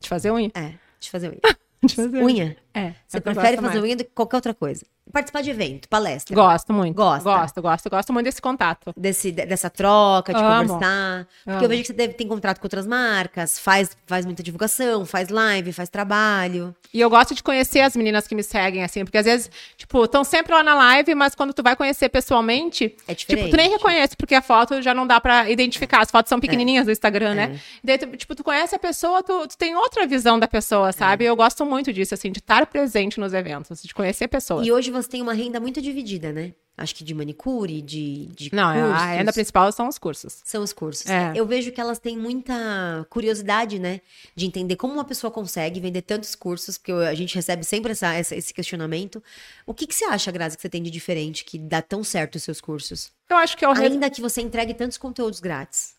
De 0.00 0.08
fazer 0.08 0.30
unha. 0.30 0.52
É, 0.54 0.74
de 1.00 1.10
fazer 1.10 1.28
unha. 1.30 1.40
De 1.86 1.94
fazer 1.94 2.22
Unha? 2.22 2.56
É. 2.78 2.92
Você 3.06 3.16
é 3.16 3.20
o 3.20 3.22
prefere 3.22 3.56
fazer 3.56 3.68
mais. 3.68 3.82
unha 3.82 3.96
do 3.96 4.04
que 4.04 4.10
qualquer 4.14 4.36
outra 4.36 4.54
coisa? 4.54 4.84
Participar 5.12 5.40
de 5.40 5.50
evento, 5.50 5.88
palestra. 5.88 6.34
Gosto 6.34 6.72
muito. 6.72 6.96
Gosta? 6.96 7.22
Gosto, 7.22 7.62
gosto, 7.62 7.88
gosto 7.90 8.12
muito 8.12 8.24
desse 8.26 8.42
contato. 8.42 8.92
Desse, 8.96 9.30
de- 9.30 9.46
dessa 9.46 9.70
troca, 9.70 10.34
de 10.34 10.40
Amo. 10.42 10.68
conversar. 10.74 11.26
Porque 11.44 11.50
Amo. 11.56 11.64
eu 11.64 11.68
vejo 11.68 11.82
que 11.82 11.86
você 11.86 11.92
deve 11.92 12.14
ter 12.14 12.24
contrato 12.26 12.58
com 12.58 12.66
outras 12.66 12.86
marcas, 12.88 13.56
faz, 13.56 13.96
faz 14.04 14.26
muita 14.26 14.42
divulgação, 14.42 15.06
faz 15.06 15.28
live, 15.28 15.72
faz 15.72 15.88
trabalho. 15.88 16.74
E 16.92 17.00
eu 17.00 17.08
gosto 17.08 17.36
de 17.36 17.42
conhecer 17.42 17.80
as 17.82 17.94
meninas 17.94 18.26
que 18.26 18.34
me 18.34 18.42
seguem, 18.42 18.82
assim, 18.82 19.04
porque 19.04 19.16
às 19.18 19.24
vezes, 19.26 19.48
tipo, 19.76 20.04
estão 20.04 20.24
sempre 20.24 20.52
lá 20.52 20.62
na 20.64 20.74
live, 20.74 21.14
mas 21.14 21.36
quando 21.36 21.54
tu 21.54 21.62
vai 21.62 21.76
conhecer 21.76 22.08
pessoalmente, 22.08 22.96
É 23.06 23.14
tipo, 23.14 23.32
tu 23.32 23.36
nem 23.36 23.44
diferente. 23.46 23.70
reconhece, 23.72 24.16
porque 24.16 24.34
a 24.34 24.42
foto 24.42 24.82
já 24.82 24.92
não 24.92 25.06
dá 25.06 25.20
pra 25.20 25.48
identificar. 25.48 26.00
As 26.02 26.10
fotos 26.10 26.28
são 26.28 26.40
pequenininhas 26.40 26.84
do 26.86 26.90
Instagram, 26.92 27.30
É. 27.30 27.34
né? 27.34 27.60
Daí, 27.82 27.96
tu, 27.98 28.08
tipo, 28.16 28.34
tu 28.34 28.42
conhece 28.42 28.74
a 28.74 28.78
pessoa, 28.78 29.22
tu, 29.22 29.46
tu 29.46 29.56
tem 29.56 29.76
outra 29.76 30.04
visão 30.06 30.36
da 30.38 30.48
pessoa, 30.48 30.90
sabe? 30.92 31.24
Eu 31.24 31.36
gosto 31.36 31.64
muito 31.64 31.92
disso, 31.92 32.12
assim, 32.12 32.32
de 32.32 32.40
estar 32.40 32.65
presente 32.66 33.18
nos 33.20 33.32
eventos, 33.32 33.82
de 33.82 33.94
conhecer 33.94 34.28
pessoas. 34.28 34.66
E 34.66 34.72
hoje 34.72 34.90
você 34.90 35.08
tem 35.08 35.22
uma 35.22 35.32
renda 35.32 35.58
muito 35.60 35.80
dividida, 35.80 36.32
né? 36.32 36.52
Acho 36.78 36.94
que 36.94 37.02
de 37.02 37.14
manicure, 37.14 37.80
de, 37.80 38.26
de 38.36 38.54
Não, 38.54 38.70
cursos. 38.74 39.02
a 39.02 39.06
renda 39.14 39.32
principal 39.32 39.72
são 39.72 39.88
os 39.88 39.96
cursos. 39.96 40.42
São 40.44 40.62
os 40.62 40.74
cursos. 40.74 41.06
É. 41.06 41.32
Eu 41.34 41.46
vejo 41.46 41.72
que 41.72 41.80
elas 41.80 41.98
têm 41.98 42.18
muita 42.18 43.06
curiosidade, 43.08 43.78
né? 43.78 44.02
De 44.34 44.44
entender 44.44 44.76
como 44.76 44.92
uma 44.92 45.04
pessoa 45.04 45.30
consegue 45.30 45.80
vender 45.80 46.02
tantos 46.02 46.34
cursos, 46.34 46.76
porque 46.76 46.92
a 46.92 47.14
gente 47.14 47.34
recebe 47.34 47.64
sempre 47.64 47.92
essa, 47.92 48.12
essa- 48.12 48.36
esse 48.36 48.52
questionamento. 48.52 49.22
O 49.64 49.72
que, 49.72 49.86
que 49.86 49.94
você 49.94 50.04
acha, 50.04 50.30
Grazi, 50.30 50.54
que 50.56 50.60
você 50.62 50.68
tem 50.68 50.82
de 50.82 50.90
diferente, 50.90 51.46
que 51.46 51.58
dá 51.58 51.80
tão 51.80 52.04
certo 52.04 52.34
os 52.36 52.42
seus 52.42 52.60
cursos? 52.60 53.10
Eu 53.30 53.38
acho 53.38 53.56
que 53.56 53.64
é 53.64 53.68
o, 53.68 53.72
re- 53.72 53.86
Ainda 53.86 54.10
que 54.10 54.20
você 54.20 54.42
entregue 54.42 54.74
tantos 54.74 54.98
conteúdos 54.98 55.40
grátis. 55.40 55.95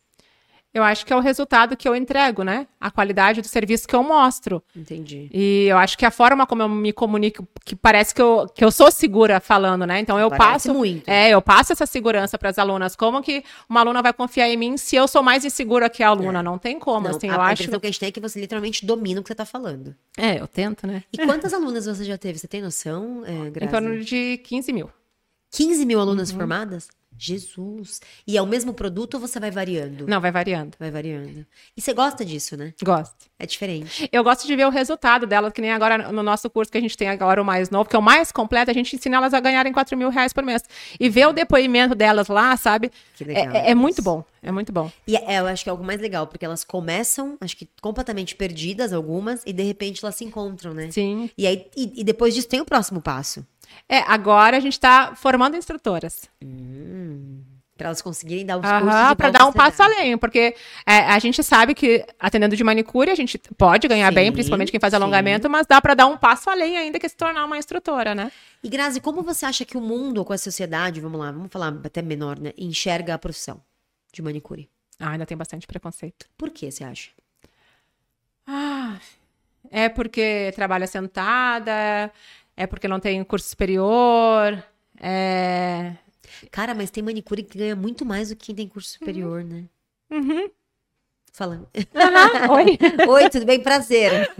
Eu 0.74 0.84
acho 0.84 1.05
que 1.05 1.11
é 1.11 1.15
o 1.15 1.20
resultado 1.20 1.76
que 1.76 1.88
eu 1.88 1.95
entrego, 1.95 2.43
né? 2.43 2.68
A 2.80 2.91
qualidade 2.91 3.41
do 3.41 3.47
serviço 3.47 3.88
que 3.88 3.95
eu 3.95 4.03
mostro. 4.03 4.61
Entendi. 4.76 5.28
E 5.34 5.65
eu 5.68 5.78
acho 5.78 5.97
que 5.97 6.05
a 6.05 6.11
forma 6.11 6.45
como 6.45 6.61
eu 6.61 6.70
me 6.70 6.93
comunico, 6.93 7.47
que 7.65 7.76
parece 7.76 8.13
que 8.13 8.22
eu, 8.22 8.47
que 8.53 8.63
eu 8.63 8.70
sou 8.70 8.91
segura 8.91 9.39
falando, 9.39 9.86
né? 9.88 9.99
Então 9.99 10.20
eu 10.20 10.30
Parece 10.30 10.68
passo. 10.68 10.74
muito. 10.74 11.07
É, 11.09 11.30
eu 11.30 11.41
passo 11.41 11.74
essa 11.74 11.86
segurança 11.88 12.38
para 12.38 12.49
as 12.49 12.59
alunas. 12.59 12.95
Como 12.95 13.22
que 13.24 13.43
uma 13.68 13.80
aluna 13.80 14.01
vai 14.03 14.13
confiar 14.13 14.47
em 14.49 14.57
mim 14.57 14.78
se 14.78 14.95
eu 14.95 15.07
sou 15.07 15.24
mais 15.24 15.43
insegura 15.43 15.89
que 15.89 16.03
a 16.03 16.09
aluna? 16.09 16.43
Não 16.43 16.57
tem 16.59 16.78
como, 16.80 17.07
Não, 17.09 17.15
assim, 17.15 17.30
a, 17.30 17.34
eu 17.36 17.41
a 17.41 17.45
acho. 17.47 17.68
que 17.68 17.76
a 17.76 17.89
gente 17.89 17.99
tem 17.99 18.09
é 18.09 18.11
que 18.11 18.20
você 18.20 18.39
literalmente 18.39 18.86
domina 18.86 19.20
o 19.20 19.24
que 19.24 19.30
você 19.30 19.36
tá 19.36 19.45
falando. 19.45 19.95
É, 20.15 20.39
eu 20.39 20.47
tento, 20.47 20.86
né? 20.86 21.03
E 21.11 21.18
quantas 21.26 21.53
alunas 21.53 21.86
você 21.88 22.03
já 22.03 22.18
teve? 22.18 22.38
Você 22.38 22.47
tem 22.47 22.61
noção, 22.61 23.24
é, 23.26 23.63
Em 23.63 23.68
torno 23.68 23.99
de 24.03 24.38
15 24.43 24.72
mil. 24.74 24.89
15 25.49 25.86
mil 25.86 25.99
alunas 25.99 26.30
Uhum. 26.30 26.38
formadas? 26.38 26.89
Jesus. 27.18 28.01
E 28.26 28.38
é 28.38 28.41
o 28.41 28.45
mesmo 28.47 28.74
produto 28.74 29.15
ou 29.15 29.20
você 29.20 29.39
vai 29.39 29.51
variando? 29.51 30.07
Não, 30.07 30.20
vai 30.22 30.32
variando. 30.32 30.76
Vai 30.80 30.91
variando. 30.91 31.45
E 31.76 31.82
você 31.82 31.93
gosta 31.93 32.24
disso, 32.26 32.55
né? 32.57 32.74
Gosto. 32.84 33.28
É 33.39 33.45
diferente. 33.45 34.09
Eu 34.11 34.24
gosto 34.24 34.47
de 34.47 34.55
ver 34.55 34.65
o 34.65 34.70
resultado 34.70 35.28
delas, 35.28 35.53
que 35.53 35.61
nem 35.61 35.72
agora 35.72 36.11
no 36.11 36.24
nosso 36.24 36.49
curso 36.49 36.72
que 36.72 36.78
a 36.78 36.82
gente 36.82 36.97
tem 36.97 37.07
agora, 37.09 37.41
o 37.41 37.45
mais 37.45 37.70
novo, 37.70 37.89
que 37.89 37.95
é 37.95 37.99
o 37.99 38.01
mais 38.01 38.32
completo, 38.32 38.72
a 38.72 38.74
gente 38.74 38.95
ensina 38.95 39.18
elas 39.18 39.34
a 39.34 39.39
ganharem 39.39 39.72
4 39.72 39.95
mil 39.97 40.09
reais 40.09 40.34
por 40.34 40.43
mês. 40.43 40.63
E 40.99 41.07
ver 41.09 41.28
o 41.28 41.34
depoimento 41.34 41.93
delas 41.93 42.28
lá, 42.28 42.55
sabe? 42.57 42.91
Que 43.15 43.24
É, 43.24 43.28
legal. 43.28 43.55
é- 43.55 43.72
é 43.72 43.76
muito 43.76 44.01
bom. 44.01 44.24
É 44.41 44.51
muito 44.51 44.72
bom. 44.72 44.89
E 45.05 45.15
é, 45.15 45.39
eu 45.39 45.47
acho 45.47 45.63
que 45.63 45.70
é 45.70 45.72
algo 45.72 45.84
mais 45.84 45.99
legal, 45.99 46.26
porque 46.28 46.45
elas 46.45 46.63
começam, 46.63 47.38
acho 47.41 47.57
que 47.57 47.68
completamente 47.82 48.36
perdidas, 48.36 48.93
algumas, 48.93 49.41
e 49.45 49.51
de 49.51 49.63
repente 49.63 50.03
elas 50.03 50.15
se 50.15 50.24
encontram, 50.24 50.74
né? 50.74 50.89
Sim. 50.91 51.30
E 51.38 51.45
aí, 51.45 51.65
e, 51.76 52.01
e 52.01 52.03
depois 52.03 52.34
disso 52.34 52.47
tem 52.47 52.61
o 52.61 52.65
próximo 52.65 53.01
passo. 53.01 53.45
É, 53.88 53.99
agora 53.99 54.57
a 54.57 54.59
gente 54.59 54.80
tá 54.80 55.13
formando 55.15 55.55
instrutoras. 55.55 56.30
Pra 57.78 57.88
elas 57.88 58.01
conseguirem 58.01 58.45
dar 58.45 58.57
os 58.57 58.61
cursos 58.63 58.88
Aham, 58.88 59.15
pra 59.15 59.28
volta 59.28 59.39
dar 59.39 59.45
um 59.45 59.53
passo 59.53 59.84
além, 59.84 60.18
porque 60.18 60.55
é, 60.86 60.97
a 60.99 61.20
gente 61.20 61.43
sabe 61.43 61.76
que 61.76 62.03
atendendo 62.20 62.55
de 62.55 62.63
manicure 62.63 63.11
a 63.11 63.15
gente 63.15 63.38
pode 63.55 63.88
ganhar 63.88 64.09
Sim, 64.09 64.15
bem, 64.15 64.32
principalmente 64.32 64.72
quem 64.72 64.80
faz 64.80 64.91
sim. 64.91 64.97
alongamento, 64.97 65.47
mas 65.47 65.68
dá 65.68 65.80
pra 65.80 65.93
dar 65.93 66.07
um 66.07 66.18
passo 66.18 66.49
além 66.49 66.76
ainda 66.76 66.99
que 66.99 67.05
é 67.05 67.09
se 67.09 67.15
tornar 67.15 67.45
uma 67.45 67.57
instrutora, 67.57 68.15
né? 68.15 68.32
E 68.63 68.68
Grazi, 68.70 68.99
como 68.99 69.22
você 69.22 69.45
acha 69.45 69.63
que 69.63 69.78
o 69.78 69.82
mundo, 69.82 70.26
com 70.26 70.34
a 70.34 70.38
sociedade, 70.39 70.99
vamos 70.99 71.20
lá, 71.20 71.32
vamos 71.32 71.51
falar 71.51 71.72
até 71.84 72.01
menor, 72.01 72.39
né? 72.39 72.51
Enxerga 72.57 73.13
a 73.13 73.18
profissão 73.20 73.61
de 74.11 74.24
manicure? 74.24 74.68
Ah, 74.99 75.11
ainda 75.11 75.28
tem 75.28 75.38
bastante 75.38 75.68
preconceito. 75.68 76.26
Por 76.36 76.49
que 76.49 76.72
você 76.72 76.84
acha? 76.84 77.11
Ah, 78.47 78.97
é 79.70 79.88
porque 79.89 80.51
trabalha 80.55 80.88
sentada, 80.88 82.11
é 82.58 82.68
porque 82.68 82.88
não 82.88 82.99
tem 82.99 83.24
curso 83.24 83.47
superior, 83.47 84.62
é... 84.99 85.93
Cara, 86.51 86.74
mas 86.76 86.91
tem 86.91 87.01
manicure 87.03 87.41
que 87.43 87.58
ganha 87.58 87.76
muito 87.76 88.05
mais 88.05 88.30
do 88.30 88.36
que 88.36 88.47
quem 88.47 88.55
tem 88.55 88.68
curso 88.68 88.89
superior, 88.89 89.43
né? 89.43 89.64
Uhum. 90.12 90.49
Fala. 91.32 91.68
Aham, 91.95 92.51
oi. 92.53 92.78
Oi, 93.08 93.30
tudo 93.30 93.45
bem? 93.45 93.62
Prazer. 93.62 94.32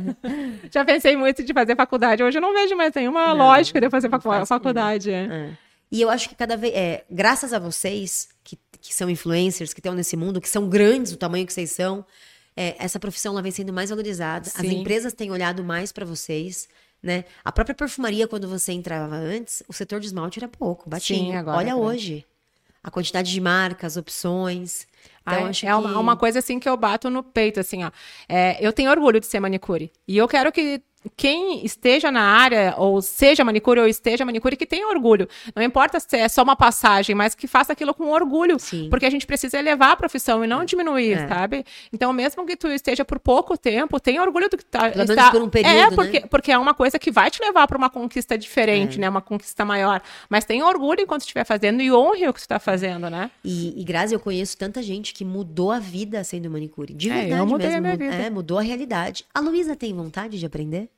Já 0.72 0.84
pensei 0.84 1.16
muito 1.16 1.44
de 1.44 1.54
fazer 1.54 1.76
faculdade. 1.76 2.24
Hoje 2.24 2.38
eu 2.38 2.42
não 2.42 2.54
vejo 2.54 2.76
mais 2.76 2.92
nenhuma 2.94 3.28
Não, 3.28 3.38
lógica 3.38 3.80
de 3.80 3.86
eu 3.86 3.92
fazer 3.92 4.10
facu- 4.10 4.28
faz 4.30 4.50
faculdade. 4.50 5.12
é. 5.12 5.26
É. 5.26 5.58
E 5.92 6.02
eu 6.02 6.10
acho 6.10 6.28
que 6.28 6.36
cada 6.36 6.58
vez. 6.58 6.74
É, 6.76 7.06
graças 7.10 7.54
a 7.54 7.60
vocês, 7.60 8.30
que, 8.44 8.58
que 8.82 8.94
são 8.94 9.10
influencers, 9.10 9.74
que 9.74 9.80
estão 9.80 9.94
nesse 9.94 10.18
mundo, 10.18 10.42
que 10.42 10.50
são 10.50 10.68
grandes 10.68 11.12
do 11.12 11.18
tamanho 11.18 11.46
que 11.46 11.54
vocês 11.54 11.72
são, 11.72 12.04
é, 12.56 12.76
essa 12.80 13.00
profissão 13.00 13.34
ela 13.34 13.42
vem 13.44 13.52
sendo 13.52 13.72
mais 13.72 13.90
valorizada. 13.92 14.48
As 14.48 14.54
Sim. 14.68 14.80
empresas 14.82 15.14
têm 15.14 15.32
olhado 15.32 15.64
mais 15.64 15.92
para 15.92 16.06
vocês. 16.06 16.68
Né? 17.02 17.26
A 17.46 17.52
própria 17.52 17.76
perfumaria, 17.76 18.28
quando 18.28 18.48
você 18.48 18.72
entrava 18.72 19.16
antes, 19.16 19.64
o 19.68 19.74
setor 19.74 20.00
de 20.00 20.08
esmalte 20.08 20.40
era 20.40 20.48
pouco, 20.48 20.90
batinho. 20.90 21.32
Sim, 21.32 21.36
agora 21.36 21.58
Olha 21.58 21.70
é 21.72 21.76
hoje. 21.76 22.26
A 22.84 22.90
quantidade 22.90 23.32
de 23.32 23.42
marcas, 23.42 23.98
opções. 23.98 24.88
Então, 25.22 25.46
Ah, 25.46 25.50
acho 25.50 25.66
é 25.66 25.76
uma, 25.76 25.90
que- 25.92 25.96
uma 25.98 26.16
coisa 26.18 26.40
assim 26.40 26.60
que 26.60 26.68
eu 26.70 26.78
bato 26.78 27.10
no 27.10 27.22
peito, 27.22 27.60
assim, 27.60 27.84
ó. 27.84 27.92
É, 28.30 28.58
eu 28.66 28.72
tenho 28.72 28.90
orgulho 28.90 29.20
de 29.20 29.26
ser 29.26 29.40
manicure. 29.40 29.92
E 30.08 30.18
eu 30.18 30.28
quero 30.28 30.52
que 30.52 30.82
quem 31.16 31.66
esteja 31.66 32.12
na 32.12 32.22
área, 32.22 32.74
ou 32.78 33.02
seja 33.02 33.44
manicure, 33.44 33.80
ou 33.80 33.88
esteja 33.88 34.26
manicure, 34.26 34.58
que 34.58 34.66
tenha 34.66 34.88
orgulho. 34.88 35.28
Não 35.56 35.64
importa 35.64 36.00
se 36.00 36.18
é 36.18 36.28
só 36.28 36.44
uma 36.44 36.56
passagem, 36.56 37.16
mas 37.16 37.34
que 37.34 37.48
faça 37.48 37.72
aquilo 37.74 37.94
com 37.94 38.10
orgulho. 38.10 38.60
Sim. 38.60 38.90
Porque 38.90 39.06
a 39.06 39.10
gente 39.10 39.26
precisa 39.26 39.58
elevar 39.58 39.92
a 39.92 39.96
profissão 39.96 40.44
e 40.44 40.48
não 40.48 40.66
diminuir, 40.66 41.14
É. 41.14 41.28
sabe? 41.28 41.66
Então, 41.94 42.12
mesmo 42.12 42.46
que 42.46 42.56
tu 42.58 42.68
esteja 42.68 43.06
por 43.06 43.20
pouco 43.20 43.58
tempo, 43.58 44.00
tenha 44.00 44.22
orgulho 44.22 44.50
do 44.50 44.58
que 44.58 44.66
tá. 44.66 44.90
Pelo 44.90 45.04
está... 45.04 45.32
por 45.32 45.42
um 45.42 45.50
período, 45.50 45.74
É, 45.76 45.90
né? 45.90 45.96
porque, 45.96 46.20
porque 46.28 46.52
é 46.52 46.58
uma 46.58 46.74
coisa 46.74 47.00
que 47.00 47.12
vai 47.12 47.30
te 47.32 47.42
levar 47.42 47.68
para 47.68 47.78
uma 47.78 47.90
conquista 47.90 48.38
diferente, 48.38 48.98
É. 48.98 49.02
né? 49.02 49.10
Uma 49.10 49.22
conquista 49.22 49.64
maior. 49.64 50.02
Mas 50.30 50.44
tenha 50.46 50.66
orgulho 50.66 51.02
enquanto 51.02 51.22
estiver 51.22 51.46
fazendo 51.46 51.82
e 51.82 51.92
honre 51.92 52.28
o 52.28 52.34
que 52.34 52.40
tu 52.40 52.44
está 52.44 52.60
fazendo, 52.60 53.10
né? 53.10 53.32
E, 53.44 53.80
e 53.80 53.84
Grazi, 53.84 54.14
eu 54.14 54.20
conheço 54.20 54.58
tanta 54.58 54.82
gente 54.84 55.14
que 55.14 55.24
mudou 55.24 55.72
a 55.72 55.80
vida 55.80 56.24
sendo 56.24 56.50
manicure. 56.50 56.94
De 56.94 57.10
É, 57.10 57.14
verdade 57.14 57.40
eu 57.42 57.46
mudei 57.46 57.68
mesmo. 57.68 57.78
a 57.78 57.82
minha 57.82 57.98
vida. 58.12 58.24
É, 58.24 58.30
mudou 58.30 58.58
a 58.58 58.62
realidade. 58.62 59.26
A 59.34 59.40
Luísa 59.40 59.76
tem 59.76 59.94
vontade 59.94 60.38
de 60.38 60.46
aprender? 60.46 60.90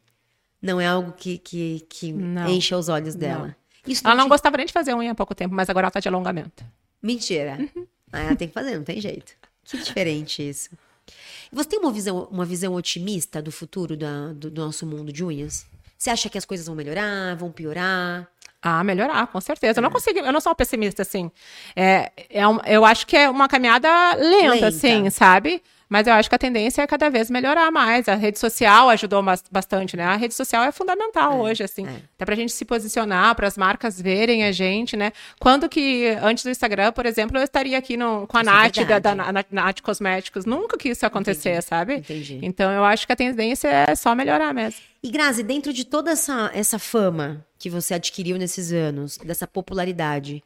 Não 0.61 0.79
é 0.81 0.87
algo 0.87 1.13
que, 1.13 1.37
que, 1.37 1.85
que 1.89 2.11
Não. 2.11 2.47
encha 2.49 2.77
os 2.77 2.89
olhos 2.89 3.15
dela. 3.15 3.55
Isso 3.87 4.05
Ela 4.05 4.15
não 4.15 4.27
gostava 4.27 4.57
nem 4.57 4.65
de 4.65 4.73
fazer 4.73 4.93
unha 4.93 5.11
há 5.11 5.15
pouco 5.15 5.33
tempo, 5.33 5.55
mas 5.55 5.69
agora 5.69 5.85
ela 5.85 5.91
tá 5.91 5.99
de 5.99 6.07
alongamento. 6.07 6.63
Mentira. 7.01 7.57
Uhum. 7.75 7.87
Ah, 8.11 8.19
ela 8.21 8.35
tem 8.35 8.47
que 8.47 8.53
fazer, 8.53 8.75
não 8.75 8.83
tem 8.83 8.99
jeito. 8.99 9.33
Que 9.63 9.77
diferente 9.77 10.47
isso. 10.47 10.69
Você 11.51 11.69
tem 11.69 11.79
uma 11.79 11.91
visão, 11.91 12.27
uma 12.29 12.45
visão 12.45 12.73
otimista 12.73 13.41
do 13.41 13.51
futuro 13.51 13.95
da- 13.95 14.33
do, 14.33 14.49
do 14.51 14.65
nosso 14.65 14.85
mundo 14.85 15.11
de 15.13 15.23
unhas? 15.23 15.65
Você 15.97 16.09
acha 16.09 16.29
que 16.29 16.37
as 16.37 16.45
coisas 16.45 16.67
vão 16.67 16.75
melhorar, 16.75 17.35
vão 17.35 17.51
piorar? 17.51 18.27
Ah, 18.61 18.83
melhorar, 18.83 19.27
com 19.27 19.39
certeza. 19.39 19.79
Eu 19.79 19.83
não 19.83 19.89
consigo, 19.89 20.19
eu 20.19 20.31
não 20.33 20.41
sou 20.41 20.49
uma 20.51 20.55
pessimista, 20.55 21.01
assim. 21.01 21.31
É, 21.75 22.11
é 22.29 22.47
um- 22.47 22.59
eu 22.65 22.83
acho 22.83 23.07
que 23.07 23.15
é 23.15 23.29
uma 23.29 23.47
caminhada 23.47 23.89
lenta, 24.15 24.53
Lenta. 24.55 24.67
assim, 24.67 25.09
sabe? 25.09 25.63
Mas 25.89 26.05
eu 26.05 26.13
acho 26.13 26.29
que 26.29 26.35
a 26.35 26.37
tendência 26.37 26.83
é 26.83 26.87
cada 26.87 27.09
vez 27.09 27.31
melhorar 27.31 27.71
mais. 27.71 28.07
A 28.07 28.13
rede 28.13 28.37
social 28.37 28.89
ajudou 28.89 29.23
bas- 29.23 29.43
bastante, 29.51 29.97
né? 29.97 30.03
A 30.03 30.15
rede 30.15 30.35
social 30.35 30.63
é 30.63 30.71
fundamental 30.71 31.39
hoje, 31.39 31.63
assim. 31.63 31.85
é. 31.87 32.01
Até 32.15 32.25
pra 32.25 32.35
gente 32.35 32.51
se 32.51 32.63
posicionar, 32.63 33.33
para 33.35 33.47
as 33.47 33.57
marcas 33.57 33.99
verem 33.99 34.43
a 34.43 34.51
gente, 34.51 34.95
né? 34.95 35.11
Quando 35.39 35.67
que, 35.67 36.15
antes 36.21 36.43
do 36.43 36.51
Instagram, 36.51 36.91
por 36.91 37.07
exemplo, 37.07 37.37
eu 37.39 37.43
estaria 37.43 37.75
aqui 37.77 37.97
no- 37.97 38.27
com 38.27 38.37
a 38.37 38.41
Isso 38.41 38.49
é 38.49 38.53
Nath, 38.53 38.75
da, 38.87 38.99
da. 38.99 39.15
Na- 39.15 39.45
Nath 39.51 39.81
Cosméticos. 39.81 40.45
Nunca 40.45 40.77
que 40.77 40.89
isso 40.89 41.03
ia 41.03 41.07
acontecer, 41.07 41.49
Entendi. 41.49 41.65
sabe? 41.65 41.95
Entendi. 41.95 42.39
Então 42.43 42.71
eu 42.71 42.85
acho 42.85 43.07
que 43.07 43.13
a 43.13 43.15
tendência 43.15 43.67
é 43.67 43.95
só 43.95 44.13
melhorar 44.13 44.53
mesmo. 44.53 44.79
E 45.01 45.09
Grazi, 45.09 45.41
dentro 45.41 45.73
de 45.73 45.85
toda 45.85 46.11
essa, 46.11 46.51
essa 46.53 46.77
fama 46.77 47.43
que 47.57 47.67
você 47.69 47.95
adquiriu 47.95 48.37
nesses 48.37 48.71
anos, 48.71 49.17
dessa 49.17 49.47
popularidade, 49.47 50.43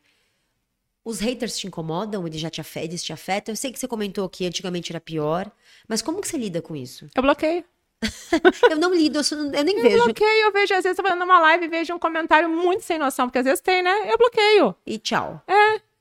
os 1.06 1.20
haters 1.20 1.58
te 1.58 1.68
incomodam? 1.68 2.26
Eles 2.28 2.39
já 2.39 2.49
te 2.49 2.62
afetam? 2.62 2.89
Eles 2.89 3.04
te 3.04 3.12
afetam? 3.14 3.51
Eu 3.54 3.58
sei 3.58 3.72
que 3.72 3.80
você 3.80 3.88
comentou 3.88 4.28
que 4.30 4.45
antigamente 4.45 4.91
era 4.91 4.99
pior, 5.01 5.51
mas 5.88 6.01
como 6.01 6.22
que 6.22 6.28
você 6.28 6.38
lida 6.38 6.62
com 6.62 6.76
isso? 6.76 7.08
Eu 7.16 7.22
bloqueio. 7.22 7.64
Eu 8.70 8.76
não 8.78 8.93
lido, 8.93 9.20
eu, 9.20 9.38
eu 9.54 9.64
nem 9.64 9.78
Eu 9.78 9.82
vejo. 9.82 10.04
bloqueio, 10.04 10.45
eu 10.47 10.51
vejo, 10.51 10.74
às 10.74 10.84
vezes, 10.84 10.97
eu 10.97 11.04
tô 11.04 11.04
fazendo 11.10 11.24
uma 11.24 11.39
live 11.39 11.66
e 11.66 11.68
vejo 11.70 11.93
um 11.93 11.99
comentário 11.99 12.49
muito 12.49 12.82
sem 12.84 12.97
noção, 12.99 13.28
porque 13.28 13.38
às 13.39 13.45
vezes 13.45 13.62
tem, 13.62 13.82
né? 13.82 14.12
Eu 14.12 14.18
bloqueio. 14.18 14.76
E 14.86 14.97
tchau. 14.97 15.41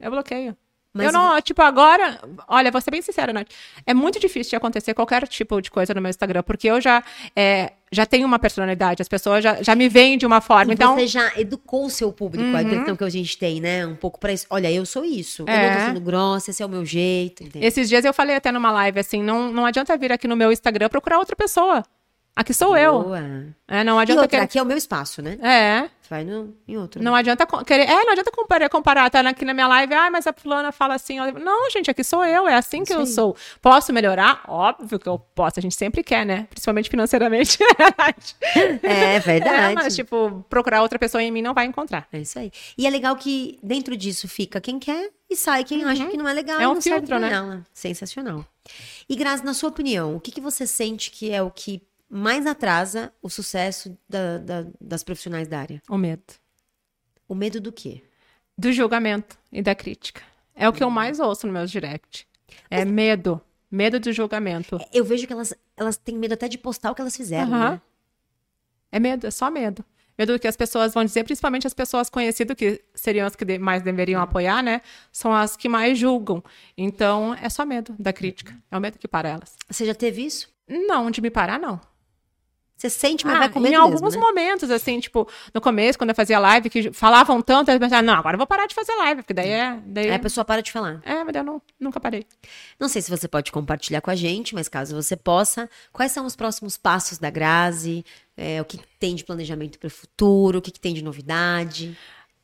Eu 0.00 0.10
bloqueio. 0.10 0.56
Mas 0.94 1.06
eu 1.06 1.12
não, 1.12 1.40
tipo, 1.40 1.62
agora, 1.62 2.20
olha, 2.46 2.70
vou 2.70 2.80
ser 2.80 2.90
bem 2.90 3.00
sincera, 3.00 3.32
Nath. 3.32 3.48
É 3.86 3.94
muito 3.94 4.20
difícil 4.20 4.50
de 4.50 4.56
acontecer 4.56 4.92
qualquer 4.92 5.26
tipo 5.26 5.60
de 5.62 5.70
coisa 5.70 5.94
no 5.94 6.00
meu 6.02 6.10
Instagram, 6.10 6.42
porque 6.42 6.68
eu 6.68 6.82
já, 6.82 7.02
é, 7.34 7.72
já 7.90 8.04
tenho 8.04 8.26
uma 8.26 8.38
personalidade, 8.38 9.00
as 9.00 9.08
pessoas 9.08 9.42
já, 9.42 9.62
já 9.62 9.74
me 9.74 9.88
veem 9.88 10.18
de 10.18 10.26
uma 10.26 10.42
forma. 10.42 10.72
E 10.72 10.74
então, 10.74 10.94
você 10.94 11.06
já 11.06 11.32
educou 11.38 11.86
o 11.86 11.90
seu 11.90 12.12
público, 12.12 12.44
a 12.54 12.62
impressão 12.62 12.94
que 12.94 13.04
a 13.04 13.08
gente 13.08 13.38
tem, 13.38 13.58
né? 13.58 13.86
Um 13.86 13.96
pouco 13.96 14.20
pra 14.20 14.34
isso. 14.34 14.46
Olha, 14.50 14.70
eu 14.70 14.84
sou 14.84 15.02
isso. 15.02 15.42
Eu 15.42 15.46
não 15.46 15.52
É. 15.54 15.74
tô 15.78 15.86
sendo 15.86 16.00
grossa, 16.00 16.50
esse 16.50 16.62
é 16.62 16.66
o 16.66 16.68
meu 16.68 16.84
jeito. 16.84 17.42
entendeu? 17.42 17.66
esses 17.66 17.88
dias 17.88 18.04
eu 18.04 18.12
falei 18.12 18.36
até 18.36 18.52
numa 18.52 18.70
live 18.70 19.00
assim: 19.00 19.22
não, 19.22 19.50
não 19.50 19.64
adianta 19.64 19.96
vir 19.96 20.12
aqui 20.12 20.28
no 20.28 20.36
meu 20.36 20.52
Instagram 20.52 20.90
procurar 20.90 21.18
outra 21.18 21.34
pessoa. 21.34 21.82
Aqui 22.34 22.54
sou 22.54 22.74
eu. 22.76 23.02
Boa. 23.02 23.20
É, 23.68 23.84
não 23.84 23.98
E 23.98 24.02
adianta 24.02 24.22
outra, 24.22 24.28
querer. 24.38 24.44
aqui 24.44 24.58
é 24.58 24.62
o 24.62 24.66
meu 24.66 24.76
espaço, 24.76 25.20
né? 25.20 25.36
É. 25.42 25.90
Vai 26.12 26.24
no, 26.24 26.54
em 26.68 26.76
outro. 26.76 27.02
Não 27.02 27.14
adianta 27.14 27.46
co- 27.46 27.64
querer. 27.64 27.84
É, 27.84 28.04
não 28.04 28.12
adianta 28.12 28.30
comparar, 28.30 28.68
comparar. 28.68 29.08
Tá 29.08 29.20
aqui 29.20 29.46
na 29.46 29.54
minha 29.54 29.66
live, 29.66 29.94
ah, 29.94 30.10
mas 30.10 30.26
a 30.26 30.32
fulana 30.34 30.70
fala 30.70 30.92
assim. 30.94 31.16
Não, 31.42 31.70
gente, 31.70 31.90
aqui 31.90 32.04
sou 32.04 32.22
eu, 32.22 32.46
é 32.46 32.54
assim 32.54 32.84
que 32.84 32.92
Isso 32.92 33.00
eu 33.00 33.06
sou. 33.06 33.36
Posso 33.62 33.94
melhorar? 33.94 34.42
Óbvio 34.46 34.98
que 34.98 35.08
eu 35.08 35.18
posso. 35.18 35.58
A 35.58 35.62
gente 35.62 35.74
sempre 35.74 36.02
quer, 36.02 36.26
né? 36.26 36.46
Principalmente 36.50 36.90
financeiramente. 36.90 37.56
É 38.82 39.18
verdade. 39.20 39.72
É, 39.72 39.74
mas, 39.74 39.94
tipo, 39.96 40.44
procurar 40.50 40.82
outra 40.82 40.98
pessoa 40.98 41.22
em 41.22 41.30
mim 41.30 41.40
não 41.40 41.54
vai 41.54 41.64
encontrar. 41.64 42.06
É 42.12 42.18
isso 42.20 42.38
aí. 42.38 42.50
E 42.76 42.86
é 42.86 42.90
legal 42.90 43.16
que 43.16 43.58
dentro 43.62 43.96
disso 43.96 44.28
fica 44.28 44.60
quem 44.60 44.78
quer 44.78 45.10
e 45.30 45.36
sai 45.36 45.64
quem 45.64 45.82
acha 45.84 46.04
que 46.06 46.16
não 46.16 46.28
é 46.28 46.32
legal 46.34 46.60
É 46.60 46.68
um 46.68 46.80
filtro, 46.80 47.18
né? 47.18 47.32
ela. 47.32 47.62
Sensacional. 47.72 48.44
E 49.08 49.16
Grazi, 49.16 49.44
na 49.44 49.54
sua 49.54 49.70
opinião, 49.70 50.14
o 50.16 50.20
que, 50.20 50.30
que 50.30 50.40
você 50.42 50.66
sente 50.66 51.10
que 51.10 51.30
é 51.30 51.40
o 51.42 51.50
que 51.50 51.80
mais 52.14 52.46
atrasa 52.46 53.10
o 53.22 53.30
sucesso 53.30 53.96
da- 54.08 54.36
da- 54.38 54.66
das 54.80 55.02
profissionais 55.02 55.48
da 55.48 55.60
área? 55.60 55.82
O 55.88 55.96
medo. 55.96 56.22
O 57.26 57.34
medo 57.34 57.60
do 57.60 57.72
quê? 57.72 58.02
Do 58.56 58.70
julgamento 58.72 59.38
e 59.50 59.62
da 59.62 59.74
crítica. 59.74 60.20
É 60.54 60.68
o 60.68 60.72
que 60.72 60.84
eu 60.84 60.90
mais 60.90 61.18
ouço 61.18 61.46
no 61.46 61.52
meus 61.52 61.70
direct. 61.70 62.28
É 62.70 62.84
medo. 62.84 63.40
Medo 63.70 63.98
do 63.98 64.12
julgamento. 64.12 64.78
Eu 64.92 65.02
vejo 65.04 65.26
que 65.26 65.32
elas, 65.32 65.54
elas 65.74 65.96
têm 65.96 66.18
medo 66.18 66.34
até 66.34 66.46
de 66.46 66.58
postar 66.58 66.90
o 66.90 66.94
que 66.94 67.00
elas 67.00 67.16
fizeram, 67.16 67.50
Aham. 67.54 67.70
né? 67.70 67.80
É 68.92 69.00
medo, 69.00 69.26
é 69.26 69.30
só 69.30 69.50
medo. 69.50 69.82
Medo 70.18 70.34
do 70.34 70.38
que 70.38 70.46
as 70.46 70.54
pessoas 70.56 70.92
vão 70.92 71.02
dizer, 71.02 71.24
principalmente 71.24 71.66
as 71.66 71.72
pessoas 71.72 72.10
conhecidas, 72.10 72.54
que 72.54 72.84
seriam 72.94 73.26
as 73.26 73.34
que 73.34 73.58
mais 73.58 73.80
deveriam 73.82 74.20
apoiar, 74.20 74.62
né? 74.62 74.82
São 75.10 75.32
as 75.32 75.56
que 75.56 75.70
mais 75.70 75.98
julgam. 75.98 76.44
Então, 76.76 77.32
é 77.40 77.48
só 77.48 77.64
medo 77.64 77.96
da 77.98 78.12
crítica. 78.12 78.54
É 78.70 78.76
o 78.76 78.80
medo 78.80 78.98
que 78.98 79.08
para 79.08 79.30
elas. 79.30 79.56
Você 79.70 79.86
já 79.86 79.94
teve 79.94 80.22
isso? 80.26 80.52
Não, 80.68 81.10
de 81.10 81.22
me 81.22 81.30
parar, 81.30 81.58
não. 81.58 81.80
Você 82.82 82.90
sente, 82.90 83.24
mas 83.24 83.36
Ah, 83.36 83.38
vai 83.38 83.48
com 83.48 83.60
medo 83.60 83.74
em 83.74 83.78
mesmo, 83.78 83.94
alguns 83.94 84.16
né? 84.16 84.20
momentos, 84.20 84.68
assim, 84.68 84.98
tipo, 84.98 85.28
no 85.54 85.60
começo, 85.60 85.96
quando 85.96 86.10
eu 86.10 86.16
fazia 86.16 86.36
live, 86.40 86.68
que 86.68 86.92
falavam 86.92 87.40
tanto, 87.40 87.70
eu 87.70 87.78
pensava, 87.78 88.02
não, 88.02 88.14
agora 88.14 88.34
eu 88.34 88.38
vou 88.38 88.46
parar 88.46 88.66
de 88.66 88.74
fazer 88.74 88.92
live, 88.96 89.22
porque 89.22 89.32
daí 89.32 89.50
é. 89.50 89.78
Daí... 89.86 90.08
Aí 90.08 90.14
a 90.16 90.18
pessoa 90.18 90.44
para 90.44 90.60
de 90.60 90.72
falar. 90.72 91.00
É, 91.04 91.22
mas 91.22 91.32
eu 91.32 91.44
não, 91.44 91.62
nunca 91.78 92.00
parei. 92.00 92.26
Não 92.80 92.88
sei 92.88 93.00
se 93.00 93.08
você 93.08 93.28
pode 93.28 93.52
compartilhar 93.52 94.00
com 94.00 94.10
a 94.10 94.16
gente, 94.16 94.52
mas 94.52 94.68
caso 94.68 95.00
você 95.00 95.14
possa, 95.14 95.70
quais 95.92 96.10
são 96.10 96.26
os 96.26 96.34
próximos 96.34 96.76
passos 96.76 97.18
da 97.18 97.30
Grazi? 97.30 98.04
É, 98.36 98.60
o 98.60 98.64
que 98.64 98.78
que 98.78 98.86
tem 98.98 99.14
de 99.14 99.22
planejamento 99.22 99.78
para 99.78 99.86
o 99.86 99.90
futuro? 99.90 100.58
O 100.58 100.60
que, 100.60 100.72
que 100.72 100.80
tem 100.80 100.92
de 100.92 101.04
novidade? 101.04 101.96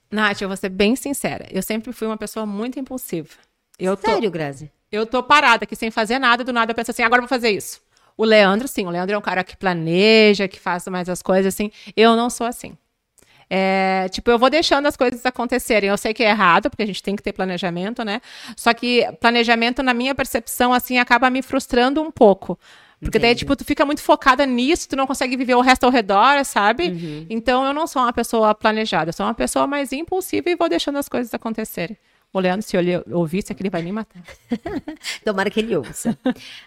Nath, 0.09 0.41
eu 0.41 0.47
vou 0.47 0.57
ser 0.57 0.69
bem 0.69 0.95
sincera. 0.95 1.49
Eu 1.51 1.63
sempre 1.63 1.93
fui 1.93 2.07
uma 2.07 2.17
pessoa 2.17 2.47
muito 2.47 2.79
impulsiva. 2.79 3.31
Eu 3.77 3.97
tô, 3.97 4.09
Sério, 4.09 4.31
Grazi? 4.31 4.71
eu 4.93 5.05
tô 5.05 5.21
parada 5.21 5.65
aqui 5.65 5.75
sem 5.75 5.91
fazer 5.91 6.21
nada, 6.21 6.45
do 6.45 6.53
nada 6.53 6.71
eu 6.71 6.77
penso 6.77 6.93
assim, 6.93 7.03
agora 7.03 7.19
eu 7.19 7.23
vou 7.25 7.29
fazer 7.29 7.51
isso. 7.51 7.81
O 8.19 8.25
Leandro, 8.25 8.67
sim, 8.67 8.85
o 8.85 8.91
Leandro 8.91 9.15
é 9.15 9.19
um 9.19 9.23
cara 9.23 9.45
que 9.45 9.57
planeja, 9.57 10.49
que 10.49 10.59
faz 10.59 10.85
mais 10.89 11.09
as 11.09 11.23
coisas 11.23 11.55
assim. 11.55 11.71
Eu 11.97 12.17
não 12.17 12.29
sou 12.29 12.49
assim. 12.49 12.77
É, 13.49 14.09
tipo, 14.11 14.29
eu 14.29 14.39
vou 14.39 14.51
deixando 14.51 14.87
as 14.87 14.97
coisas 14.97 15.25
acontecerem. 15.25 15.89
Eu 15.89 15.97
sei 15.97 16.13
que 16.13 16.25
é 16.25 16.31
errado, 16.31 16.69
porque 16.69 16.83
a 16.83 16.87
gente 16.87 17.01
tem 17.01 17.15
que 17.15 17.23
ter 17.23 17.33
planejamento, 17.33 18.05
né? 18.05 18.21
Só 18.57 18.75
que 18.75 19.07
planejamento, 19.21 19.85
na 19.85 19.95
minha 19.95 20.17
percepção, 20.17 20.73
assim, 20.73 20.99
acaba 20.99 21.31
me 21.31 21.43
frustrando 21.43 22.03
um 22.03 22.11
pouco. 22.11 22.59
Porque 23.01 23.21
daí, 23.21 23.31
Entendi. 23.31 23.39
tipo, 23.45 23.55
tu 23.55 23.65
fica 23.65 23.87
muito 23.87 24.03
focada 24.03 24.45
nisso, 24.45 24.89
tu 24.89 24.97
não 24.97 25.07
consegue 25.07 25.37
viver 25.37 25.55
o 25.55 25.61
resto 25.61 25.85
ao 25.85 25.91
redor, 25.91 26.45
sabe? 26.45 26.89
Uhum. 26.89 27.27
Então, 27.31 27.65
eu 27.65 27.73
não 27.73 27.87
sou 27.87 28.03
uma 28.03 28.13
pessoa 28.13 28.53
planejada, 28.53 29.11
eu 29.11 29.13
sou 29.13 29.25
uma 29.25 29.35
pessoa 29.35 29.69
mais 29.69 29.93
impulsiva 29.93 30.51
e 30.51 30.57
vou 30.57 30.69
deixando 30.69 30.99
as 30.99 31.09
coisas 31.09 31.33
acontecerem. 31.33 31.97
O 32.33 32.39
Leandro, 32.41 32.67
se 32.67 32.77
ele 32.77 32.93
ouvisse, 33.11 33.51
é 33.53 33.55
que 33.55 33.63
ele 33.63 33.71
vai 33.71 33.83
me 33.83 33.91
matar. 33.91 34.23
Tomara 35.25 35.51
que 35.51 35.61
ele 35.61 35.75
ouça. 35.77 36.17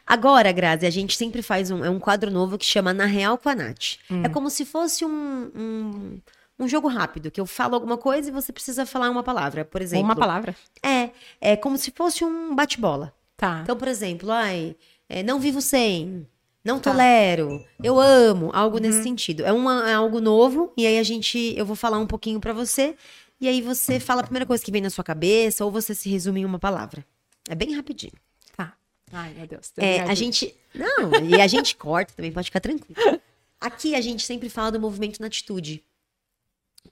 Agora, 0.05 0.51
Grazi, 0.51 0.85
a 0.85 0.89
gente 0.89 1.15
sempre 1.15 1.41
faz 1.41 1.69
um, 1.69 1.85
é 1.85 1.89
um 1.89 1.99
quadro 1.99 2.31
novo 2.31 2.57
que 2.57 2.65
chama 2.65 2.93
Na 2.93 3.05
Real 3.05 3.37
com 3.37 3.49
a 3.49 3.55
Nath. 3.55 3.97
Hum. 4.09 4.23
É 4.23 4.29
como 4.29 4.49
se 4.49 4.65
fosse 4.65 5.05
um, 5.05 5.51
um, 5.55 6.19
um 6.59 6.67
jogo 6.67 6.87
rápido, 6.87 7.29
que 7.29 7.39
eu 7.39 7.45
falo 7.45 7.75
alguma 7.75 7.97
coisa 7.97 8.29
e 8.29 8.31
você 8.31 8.51
precisa 8.51 8.85
falar 8.85 9.09
uma 9.09 9.21
palavra. 9.23 9.63
Por 9.63 9.81
exemplo. 9.81 10.05
Uma 10.05 10.15
palavra. 10.15 10.55
É, 10.83 11.11
é 11.39 11.55
como 11.55 11.77
se 11.77 11.91
fosse 11.91 12.25
um 12.25 12.55
bate-bola. 12.55 13.13
Tá. 13.37 13.59
Então, 13.63 13.75
por 13.77 13.87
exemplo, 13.87 14.31
ai, 14.31 14.75
é, 15.07 15.21
não 15.23 15.39
vivo 15.39 15.61
sem, 15.61 16.27
não 16.65 16.79
Tá. 16.79 16.91
tolero, 16.91 17.63
eu 17.83 17.99
amo, 17.99 18.49
algo 18.53 18.77
Uhum. 18.77 18.83
nesse 18.83 19.01
sentido. 19.03 19.43
É, 19.43 19.51
uma, 19.51 19.89
é 19.89 19.93
algo 19.93 20.19
novo, 20.21 20.71
e 20.77 20.85
aí 20.85 20.97
a 20.99 21.03
gente, 21.03 21.53
eu 21.57 21.65
vou 21.65 21.75
falar 21.75 21.97
um 21.97 22.05
pouquinho 22.05 22.39
pra 22.39 22.53
você, 22.53 22.95
e 23.41 23.47
aí 23.47 23.59
você 23.59 23.99
fala 23.99 24.21
a 24.21 24.23
primeira 24.23 24.45
coisa 24.45 24.63
que 24.63 24.71
vem 24.71 24.81
na 24.81 24.91
sua 24.91 25.03
cabeça, 25.03 25.65
ou 25.65 25.71
você 25.71 25.95
se 25.95 26.07
resume 26.07 26.41
em 26.41 26.45
uma 26.45 26.59
palavra. 26.59 27.03
É 27.49 27.55
bem 27.55 27.75
rapidinho. 27.75 28.13
Tá. 28.55 28.77
Ai, 29.11 29.33
meu 29.33 29.47
Deus. 29.47 29.73
É, 29.77 30.01
a 30.01 30.13
gente. 30.13 30.55
Não, 30.75 31.25
e 31.25 31.41
a 31.41 31.47
gente 31.47 31.75
corta 31.75 32.13
também, 32.13 32.31
pode 32.31 32.45
ficar 32.45 32.59
tranquilo. 32.59 33.19
Aqui 33.59 33.95
a 33.95 34.01
gente 34.01 34.23
sempre 34.23 34.47
fala 34.47 34.71
do 34.71 34.79
movimento 34.79 35.19
na 35.19 35.25
atitude, 35.25 35.83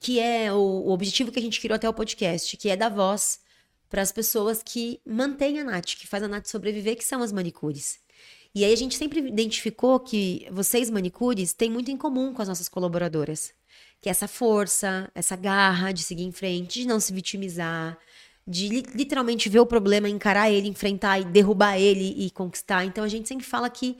que 0.00 0.18
é 0.18 0.52
o, 0.52 0.56
o 0.56 0.90
objetivo 0.90 1.30
que 1.30 1.38
a 1.38 1.42
gente 1.42 1.60
criou 1.60 1.76
até 1.76 1.88
o 1.88 1.94
podcast, 1.94 2.56
que 2.56 2.68
é 2.68 2.76
dar 2.76 2.88
voz 2.88 3.40
para 3.88 4.02
as 4.02 4.10
pessoas 4.10 4.60
que 4.62 5.00
mantêm 5.06 5.60
a 5.60 5.64
Nath, 5.64 5.96
que 5.96 6.06
faz 6.06 6.22
a 6.22 6.28
Nath 6.28 6.46
sobreviver, 6.46 6.96
que 6.96 7.04
são 7.04 7.22
as 7.22 7.32
manicures. 7.32 7.98
E 8.52 8.64
aí 8.64 8.72
a 8.72 8.76
gente 8.76 8.96
sempre 8.96 9.20
identificou 9.20 10.00
que 10.00 10.48
vocês, 10.50 10.90
manicures, 10.90 11.52
têm 11.52 11.70
muito 11.70 11.90
em 11.92 11.96
comum 11.96 12.34
com 12.34 12.42
as 12.42 12.48
nossas 12.48 12.68
colaboradoras. 12.68 13.52
Que 14.00 14.08
é 14.08 14.12
essa 14.12 14.26
força, 14.26 15.10
essa 15.14 15.36
garra 15.36 15.92
de 15.92 16.02
seguir 16.02 16.24
em 16.24 16.32
frente, 16.32 16.80
de 16.80 16.86
não 16.86 16.98
se 16.98 17.12
vitimizar, 17.12 17.98
de 18.46 18.68
li 18.68 18.82
literalmente 18.94 19.48
ver 19.48 19.60
o 19.60 19.66
problema, 19.66 20.08
encarar 20.08 20.50
ele, 20.50 20.68
enfrentar 20.68 21.20
e 21.20 21.24
derrubar 21.24 21.78
ele 21.78 22.14
e 22.16 22.30
conquistar. 22.30 22.84
Então 22.84 23.04
a 23.04 23.08
gente 23.08 23.28
sempre 23.28 23.46
fala 23.46 23.68
que 23.68 23.98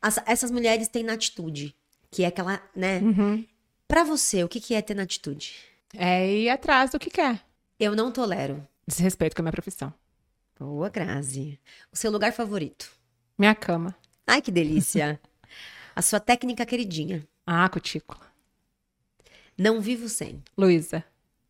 as, 0.00 0.18
essas 0.26 0.50
mulheres 0.50 0.88
têm 0.88 1.02
na 1.02 1.14
atitude, 1.14 1.74
que 2.10 2.22
é 2.22 2.26
aquela, 2.26 2.62
né? 2.74 3.00
Uhum. 3.00 3.44
Pra 3.88 4.04
você, 4.04 4.44
o 4.44 4.48
que, 4.48 4.60
que 4.60 4.74
é 4.74 4.82
ter 4.82 4.94
na 4.94 5.02
atitude? 5.02 5.54
É 5.94 6.28
ir 6.28 6.48
atrás 6.48 6.90
do 6.90 6.98
que 6.98 7.10
quer. 7.10 7.40
Eu 7.78 7.94
não 7.94 8.12
tolero. 8.12 8.66
Desrespeito 8.86 9.34
com 9.34 9.42
a 9.42 9.44
minha 9.44 9.52
profissão. 9.52 9.92
Boa, 10.58 10.88
Grazi. 10.88 11.58
O 11.92 11.96
seu 11.96 12.10
lugar 12.10 12.32
favorito? 12.32 12.90
Minha 13.38 13.54
cama. 13.54 13.94
Ai, 14.26 14.40
que 14.40 14.50
delícia. 14.50 15.20
a 15.94 16.02
sua 16.02 16.18
técnica 16.18 16.64
queridinha? 16.64 17.26
Ah, 17.46 17.68
cutícula. 17.68 18.26
Não 19.56 19.80
vivo 19.80 20.08
sem. 20.08 20.42
Luísa. 20.56 21.04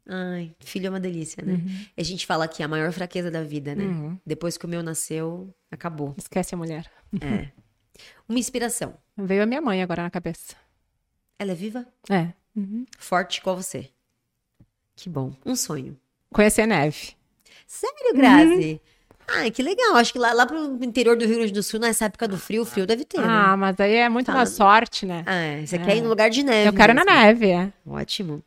Ai, 0.08 0.54
filho 0.60 0.86
é 0.86 0.90
uma 0.90 1.00
delícia, 1.00 1.44
né? 1.44 1.54
Uhum. 1.54 1.86
A 1.96 2.02
gente 2.02 2.26
fala 2.26 2.46
que 2.46 2.62
é 2.62 2.64
a 2.64 2.68
maior 2.68 2.92
fraqueza 2.92 3.30
da 3.30 3.42
vida, 3.42 3.74
né? 3.74 3.84
Uhum. 3.84 4.18
Depois 4.24 4.56
que 4.56 4.64
o 4.64 4.68
meu 4.68 4.82
nasceu, 4.82 5.52
acabou. 5.70 6.14
Esquece 6.16 6.54
a 6.54 6.58
mulher. 6.58 6.90
É. 7.20 7.50
Uma 8.28 8.38
inspiração. 8.38 8.94
Veio 9.16 9.42
a 9.42 9.46
minha 9.46 9.60
mãe 9.60 9.82
agora 9.82 10.02
na 10.02 10.10
cabeça. 10.10 10.54
Ela 11.38 11.52
é 11.52 11.54
viva? 11.54 11.86
É. 12.08 12.32
Uhum. 12.54 12.86
Forte 12.98 13.38
igual 13.38 13.56
você. 13.56 13.90
Que 14.94 15.08
bom. 15.08 15.34
Um 15.44 15.56
sonho. 15.56 15.98
Conhecer 16.30 16.62
a 16.62 16.66
neve. 16.66 17.14
Sério, 17.66 18.14
Grazi? 18.14 18.80
Ai, 19.28 19.50
que 19.50 19.62
legal. 19.62 19.96
Acho 19.96 20.12
que 20.12 20.18
lá, 20.18 20.32
lá 20.32 20.46
pro 20.46 20.82
interior 20.84 21.16
do 21.16 21.24
Rio 21.26 21.36
Grande 21.36 21.52
do 21.52 21.62
Sul, 21.62 21.80
nessa 21.80 22.04
época 22.06 22.28
do 22.28 22.38
frio, 22.38 22.62
o 22.62 22.66
frio 22.66 22.86
deve 22.86 23.04
ter, 23.04 23.18
né? 23.20 23.26
Ah, 23.28 23.56
mas 23.56 23.78
aí 23.80 23.94
é 23.94 24.08
muito 24.08 24.30
uma 24.30 24.46
sorte, 24.46 25.04
né? 25.04 25.24
Ah, 25.26 25.34
é. 25.34 25.66
Você 25.66 25.76
É. 25.76 25.78
quer 25.80 25.96
ir 25.96 26.00
no 26.02 26.08
lugar 26.08 26.30
de 26.30 26.42
neve. 26.42 26.68
Eu 26.68 26.72
quero 26.72 26.94
na 26.94 27.04
mesmo. 27.04 27.20
neve, 27.20 27.50
é. 27.50 27.72
Ótimo. 27.86 28.42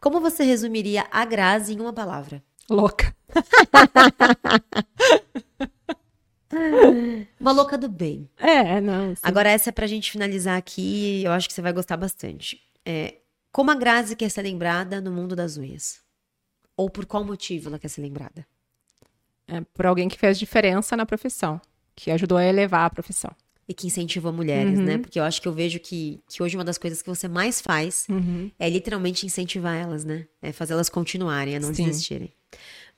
Como 0.00 0.20
você 0.20 0.44
resumiria 0.44 1.06
a 1.10 1.24
Grazi 1.24 1.74
em 1.74 1.80
uma 1.80 1.92
palavra? 1.92 2.42
Louca. 2.68 3.14
Uma 7.40 7.52
louca 7.52 7.76
do 7.76 7.88
bem. 7.88 8.28
É, 8.38 8.80
não. 8.80 9.14
sim. 9.14 9.20
Agora, 9.22 9.50
essa 9.50 9.70
é 9.70 9.72
pra 9.72 9.86
gente 9.86 10.10
finalizar 10.10 10.56
aqui, 10.56 11.22
eu 11.24 11.32
acho 11.32 11.48
que 11.48 11.54
você 11.54 11.62
vai 11.62 11.72
gostar 11.72 11.96
bastante. 11.96 12.60
É, 12.84 13.16
como 13.52 13.70
a 13.70 13.74
Grazi 13.74 14.14
quer 14.14 14.28
ser 14.28 14.42
lembrada 14.42 15.00
no 15.00 15.10
mundo 15.10 15.34
das 15.34 15.56
unhas? 15.56 16.00
Ou 16.76 16.90
por 16.90 17.06
qual 17.06 17.24
motivo 17.24 17.68
ela 17.68 17.78
quer 17.78 17.88
ser 17.88 18.02
lembrada? 18.02 18.46
É 19.46 19.60
por 19.74 19.86
alguém 19.86 20.08
que 20.08 20.18
fez 20.18 20.38
diferença 20.38 20.96
na 20.96 21.04
profissão, 21.04 21.60
que 21.94 22.10
ajudou 22.10 22.38
a 22.38 22.44
elevar 22.44 22.86
a 22.86 22.90
profissão. 22.90 23.30
E 23.66 23.72
que 23.72 23.86
incentivou 23.86 24.30
mulheres, 24.32 24.78
Uhum. 24.78 24.84
né? 24.84 24.98
Porque 24.98 25.18
eu 25.18 25.24
acho 25.24 25.40
que 25.40 25.48
eu 25.48 25.52
vejo 25.52 25.78
que, 25.80 26.20
que 26.28 26.42
hoje 26.42 26.54
uma 26.56 26.64
das 26.64 26.76
coisas 26.76 27.00
que 27.00 27.08
você 27.08 27.26
mais 27.28 27.62
faz 27.62 28.06
é 28.58 28.68
literalmente 28.68 29.24
incentivar 29.24 29.74
elas, 29.74 30.04
né? 30.04 30.26
É 30.42 30.52
fazer 30.52 30.74
elas 30.74 30.90
continuarem, 30.90 31.56
a 31.56 31.60
não 31.60 31.72
Sim. 31.72 31.86
desistirem. 31.86 32.32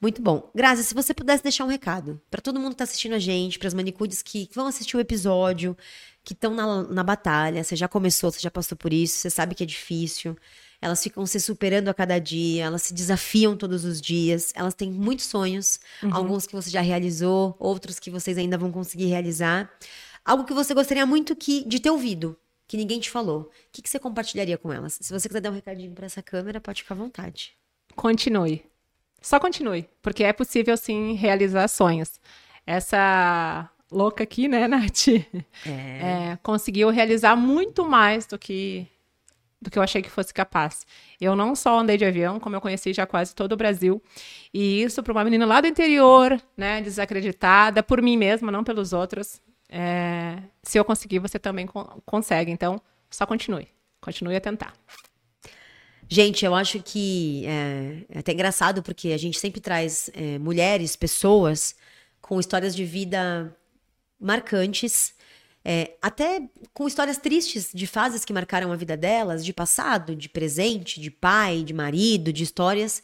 Muito 0.01 0.21
bom. 0.21 0.51
Grazi, 0.55 0.83
se 0.85 0.93
você 0.93 1.15
pudesse 1.15 1.43
deixar 1.43 1.65
um 1.65 1.69
recado 1.69 2.21
pra 2.31 2.41
todo 2.41 2.59
mundo 2.61 2.73
que 2.73 2.79
tá 2.79 2.85
assistindo 2.85 3.15
a 3.15 3.19
gente, 3.19 3.59
pras 3.59 3.73
manicures 3.75 4.23
que 4.23 4.49
vão 4.55 4.67
assistir 4.67 4.97
o 4.97 5.01
episódio, 5.01 5.77
que 6.25 6.33
estão 6.33 6.53
na, 6.53 6.83
na 6.83 7.03
batalha, 7.05 7.63
você 7.65 7.77
já 7.77 7.87
começou, 7.89 8.31
você 8.33 8.41
já 8.41 8.51
passou 8.51 8.77
por 8.77 8.93
isso, 8.93 9.17
você 9.19 9.31
sabe 9.31 9.55
que 9.55 9.63
é 9.63 9.67
difícil. 9.67 10.37
Elas 10.81 11.03
ficam 11.03 11.25
se 11.27 11.41
superando 11.41 11.89
a 11.89 11.95
cada 11.95 12.19
dia, 12.19 12.65
elas 12.65 12.83
se 12.83 12.95
desafiam 12.95 13.57
todos 13.57 13.85
os 13.85 14.01
dias, 14.01 14.53
elas 14.55 14.75
têm 14.75 14.91
muitos 14.91 15.27
sonhos, 15.27 15.81
alguns 16.11 16.47
que 16.47 16.55
você 16.55 16.71
já 16.71 16.81
realizou, 16.81 17.57
outros 17.59 17.99
que 17.99 18.11
vocês 18.11 18.37
ainda 18.37 18.59
vão 18.59 18.71
conseguir 18.71 19.07
realizar. 19.07 19.71
Algo 20.25 20.45
que 20.45 20.53
você 20.53 20.75
gostaria 20.75 21.07
muito 21.07 21.35
que, 21.37 21.65
de 21.67 21.81
ter 21.81 21.91
ouvido, 21.91 22.37
que 22.67 22.77
ninguém 22.77 22.99
te 22.99 23.11
falou. 23.11 23.43
O 23.43 23.51
que, 23.73 23.81
que 23.81 23.89
você 23.89 23.99
compartilharia 23.99 24.59
com 24.59 24.73
elas? 24.73 24.99
Se 25.01 25.13
você 25.13 25.29
quiser 25.29 25.41
dar 25.41 25.51
um 25.51 25.55
recadinho 25.55 25.93
pra 25.93 26.07
essa 26.07 26.23
câmera, 26.23 26.61
pode 26.61 26.83
ficar 26.83 26.95
à 26.95 26.99
vontade. 26.99 27.57
Continue. 27.95 28.65
Só 29.23 29.41
continue, 29.41 29.89
porque 30.03 30.25
é 30.25 30.33
possível 30.33 30.77
sim 30.77 31.15
realizar 31.15 31.67
sonhos. 31.69 32.21
Essa 32.67 33.71
louca 33.91 34.25
aqui, 34.25 34.49
né, 34.49 34.69
Nath? 34.69 35.09
É, 35.65 36.39
conseguiu 36.43 36.91
realizar 36.91 37.37
muito 37.37 37.85
mais 37.85 38.27
do 38.27 38.39
que 38.39 38.87
do 39.61 39.71
que 39.71 39.79
eu 39.79 39.83
achei 39.83 40.03
que 40.03 40.11
fosse 40.11 40.33
capaz. 40.33 40.87
Eu 41.21 41.35
não 41.35 41.55
só 41.55 41.79
andei 41.81 41.97
de 41.97 42.05
avião, 42.05 42.39
como 42.39 42.57
eu 42.57 42.61
conheci 42.61 42.93
já 42.93 43.07
quase 43.07 43.35
todo 43.35 43.53
o 43.53 43.57
Brasil. 43.57 44.03
E 44.53 44.83
isso 44.83 45.03
para 45.03 45.13
uma 45.13 45.25
menina 45.25 45.47
lá 45.47 45.61
do 45.61 45.67
interior, 45.67 46.41
né, 46.57 46.81
desacreditada 46.83 47.83
por 47.83 48.03
mim 48.03 48.17
mesma, 48.17 48.53
não 48.53 48.63
pelos 48.63 48.93
outros. 48.93 49.41
É, 49.69 50.39
se 50.63 50.79
eu 50.79 50.85
conseguir, 50.85 51.19
você 51.19 51.39
também 51.39 51.67
con- 51.67 52.01
consegue. 52.05 52.51
Então, 52.51 52.81
só 53.11 53.27
continue. 53.27 53.69
Continue 54.01 54.37
a 54.37 54.41
tentar. 54.41 54.75
Gente, 56.09 56.45
eu 56.45 56.55
acho 56.55 56.81
que 56.81 57.45
é, 57.47 58.05
é 58.11 58.19
até 58.21 58.33
engraçado 58.33 58.83
porque 58.83 59.09
a 59.09 59.19
gente 59.19 59.41
sempre 59.41 59.61
traz 59.61 60.09
é, 60.15 60.39
mulheres, 60.39 60.95
pessoas 60.95 61.75
com 62.21 62.39
histórias 62.39 62.77
de 62.77 62.85
vida 62.85 63.57
marcantes, 64.19 65.15
é, 65.69 65.97
até 66.01 66.43
com 66.73 66.87
histórias 66.87 67.19
tristes 67.19 67.71
de 67.75 67.89
fases 67.89 68.25
que 68.25 68.33
marcaram 68.33 68.71
a 68.71 68.77
vida 68.77 68.97
delas, 68.97 69.45
de 69.45 69.53
passado, 69.53 70.15
de 70.15 70.29
presente, 70.29 71.01
de 71.01 71.11
pai, 71.11 71.65
de 71.65 71.75
marido, 71.75 72.33
de 72.33 72.45
histórias. 72.45 73.03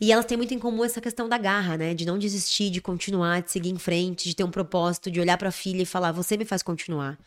E 0.00 0.12
elas 0.12 0.24
têm 0.24 0.36
muito 0.36 0.54
em 0.54 0.58
comum 0.60 0.84
essa 0.84 1.00
questão 1.00 1.28
da 1.28 1.36
garra, 1.38 1.76
né? 1.76 1.92
De 1.92 2.06
não 2.06 2.16
desistir, 2.16 2.70
de 2.70 2.80
continuar, 2.80 3.42
de 3.42 3.50
seguir 3.50 3.70
em 3.70 3.78
frente, 3.78 4.28
de 4.28 4.36
ter 4.36 4.44
um 4.44 4.50
propósito, 4.50 5.10
de 5.10 5.18
olhar 5.20 5.36
pra 5.38 5.50
filha 5.50 5.82
e 5.82 5.86
falar: 5.86 6.12
você 6.12 6.36
me 6.36 6.44
faz 6.44 6.62
continuar. 6.62 7.18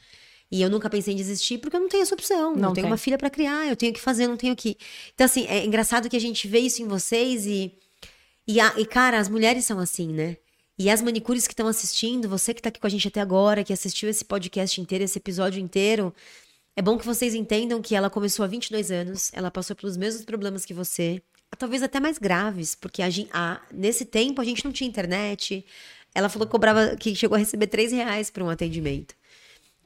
E 0.50 0.62
eu 0.62 0.70
nunca 0.70 0.90
pensei 0.90 1.14
em 1.14 1.18
desistir 1.18 1.58
porque 1.58 1.76
eu 1.76 1.82
não 1.82 1.90
tenho 1.90 2.04
essa 2.04 2.16
opção. 2.16 2.56
Não 2.56 2.70
eu 2.70 2.74
tenho 2.74 2.86
tem. 2.86 2.86
uma 2.86 2.98
filha 2.98 3.18
pra 3.18 3.30
criar, 3.30 3.68
eu 3.68 3.76
tenho 3.76 3.92
que 3.94 4.00
fazer, 4.00 4.24
eu 4.24 4.30
não 4.30 4.38
tenho 4.38 4.56
que. 4.56 4.78
Então, 5.14 5.26
assim, 5.26 5.46
é 5.48 5.66
engraçado 5.66 6.10
que 6.10 6.16
a 6.16 6.22
gente 6.22 6.48
vê 6.48 6.60
isso 6.60 6.82
em 6.82 6.88
vocês 6.88 7.46
e. 7.46 7.74
E, 8.48 8.62
a- 8.62 8.74
e, 8.78 8.86
cara, 8.86 9.20
as 9.20 9.28
mulheres 9.28 9.66
são 9.66 9.78
assim, 9.80 10.08
né? 10.14 10.38
E 10.80 10.90
as 10.90 11.02
manicures 11.02 11.48
que 11.48 11.54
estão 11.54 11.68
assistindo, 11.68 12.30
você 12.30 12.54
que 12.54 12.62
tá 12.62 12.70
aqui 12.70 12.80
com 12.80 12.86
a 12.88 12.90
gente 12.90 13.08
até 13.08 13.20
agora, 13.20 13.64
que 13.64 13.74
assistiu 13.74 14.08
esse 14.10 14.24
podcast 14.24 14.80
inteiro, 14.80 15.04
esse 15.04 15.18
episódio 15.18 15.60
inteiro, 15.60 16.14
é 16.76 16.82
bom 16.82 16.98
que 16.98 17.06
vocês 17.06 17.34
entendam 17.34 17.82
que 17.82 17.96
ela 17.96 18.10
começou 18.10 18.46
há 18.46 18.48
22 18.48 18.92
anos, 18.92 19.32
ela 19.34 19.50
passou 19.50 19.76
pelos 19.76 19.98
mesmos 19.98 20.24
problemas 20.24 20.66
que 20.66 20.76
você, 20.76 21.20
talvez 21.58 21.82
até 21.82 22.00
mais 22.00 22.20
graves, 22.20 22.76
porque 22.76 23.02
a 23.02 23.08
a- 23.34 23.62
nesse 23.74 24.06
tempo 24.06 24.40
a 24.40 24.44
gente 24.46 24.64
não 24.64 24.72
tinha 24.72 24.88
internet. 24.88 25.66
Ela 26.14 26.30
falou 26.30 26.48
que 26.48 26.52
cobrava, 26.52 26.96
que 26.96 27.16
chegou 27.16 27.36
a 27.36 27.40
receber 27.40 27.68
3 27.68 27.92
reais 27.92 28.30
por 28.30 28.44
um 28.44 28.50
atendimento. 28.50 29.16